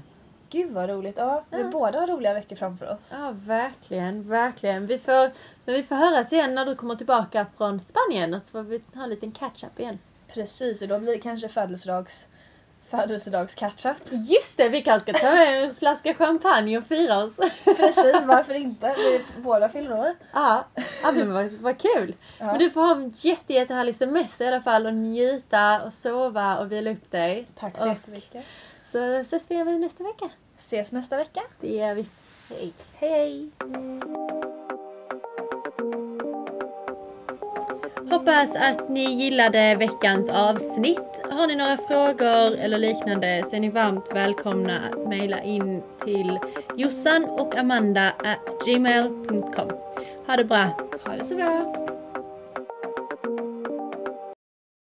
Gud 0.51 0.71
vad 0.73 0.91
roligt. 0.91 1.17
Ja, 1.19 1.45
vi 1.51 1.61
Ja. 1.61 1.69
båda 1.69 2.01
har 2.01 2.07
roliga 2.07 2.35
veckor 2.35 2.57
framför 2.57 2.93
oss. 2.93 3.11
Ja, 3.13 3.33
verkligen, 3.35 4.29
verkligen. 4.29 4.87
Vi 4.87 4.99
får, 4.99 5.33
men 5.65 5.75
vi 5.75 5.83
får 5.83 5.97
höras 5.97 6.33
igen 6.33 6.55
när 6.55 6.67
du 6.67 6.75
kommer 6.75 6.95
tillbaka 6.97 7.47
från 7.57 7.81
Spanien 7.81 8.35
och 8.35 8.43
så 8.43 8.47
får 8.49 8.63
vi 8.63 8.81
ha 8.95 9.03
en 9.05 9.11
liten 9.11 9.33
catch-up 9.33 9.81
igen. 9.81 9.99
Precis, 10.29 10.83
och 10.83 10.89
då 10.89 10.99
blir 10.99 11.13
det 11.13 11.19
kanske 11.21 11.49
födelsedags, 11.49 12.27
födelsedags 12.91 13.55
catch-up. 13.55 13.97
Just 14.11 14.57
det, 14.57 14.69
vi 14.69 14.83
kanske 14.83 15.13
ska 15.13 15.27
ta 15.27 15.35
med 15.35 15.65
en 15.65 15.75
flaska 15.75 16.15
champagne 16.15 16.79
och 16.79 16.85
fira 16.85 17.25
oss. 17.25 17.37
Precis, 17.65 18.25
varför 18.25 18.55
inte? 18.55 18.95
Vi 18.97 19.21
båda 19.43 19.69
fyller 19.69 19.99
år. 19.99 20.15
Ja, 20.33 20.65
ja 21.03 21.13
men 21.13 21.33
vad, 21.33 21.53
vad 21.53 21.79
kul. 21.79 22.15
Ja. 22.39 22.47
Men 22.47 22.59
du 22.59 22.71
får 22.71 22.81
ha 22.81 22.97
en 22.97 23.13
jätte, 23.17 23.55
jättehärlig 23.55 23.95
semester 23.95 24.45
i 24.45 24.49
alla 24.49 24.63
fall 24.63 24.87
och 24.87 24.95
njuta 24.95 25.83
och 25.83 25.93
sova 25.93 26.59
och 26.59 26.73
vila 26.73 26.91
upp 26.91 27.11
dig. 27.11 27.47
Tack 27.59 27.79
så 27.79 27.85
Och 27.85 27.89
jättemycket. 27.89 28.45
Så 28.93 28.99
ses 28.99 29.51
vi 29.51 29.79
nästa 29.79 30.05
vecka. 30.05 30.31
Ses 30.59 30.93
nästa 30.93 31.17
vecka. 31.17 31.41
Det 31.61 31.75
gör 31.75 31.95
vi. 31.95 32.07
Hej. 32.49 32.73
Hej 32.99 33.11
hej! 33.11 34.56
Hoppas 38.17 38.57
att 38.57 38.89
ni 38.89 39.15
gillade 39.15 39.75
veckans 39.75 40.29
avsnitt. 40.29 41.21
Har 41.31 41.47
ni 41.47 41.57
några 41.57 41.77
frågor 41.77 42.59
eller 42.59 42.79
liknande 42.79 43.43
så 43.47 43.57
är 43.57 43.61
ni 43.61 43.69
varmt 43.69 44.09
välkomna 44.15 44.79
att 44.93 45.09
mejla 45.09 45.43
in 45.43 45.83
till 46.05 46.39
jossan 46.77 47.25
och 47.25 47.57
amanda 47.57 48.09
at 48.09 48.67
gmail.com. 48.67 49.71
Ha 50.27 50.37
det 50.37 50.45
bra! 50.45 50.65
Ha 51.07 51.17
det 51.17 51.25
så 51.25 51.35
bra! 51.35 51.87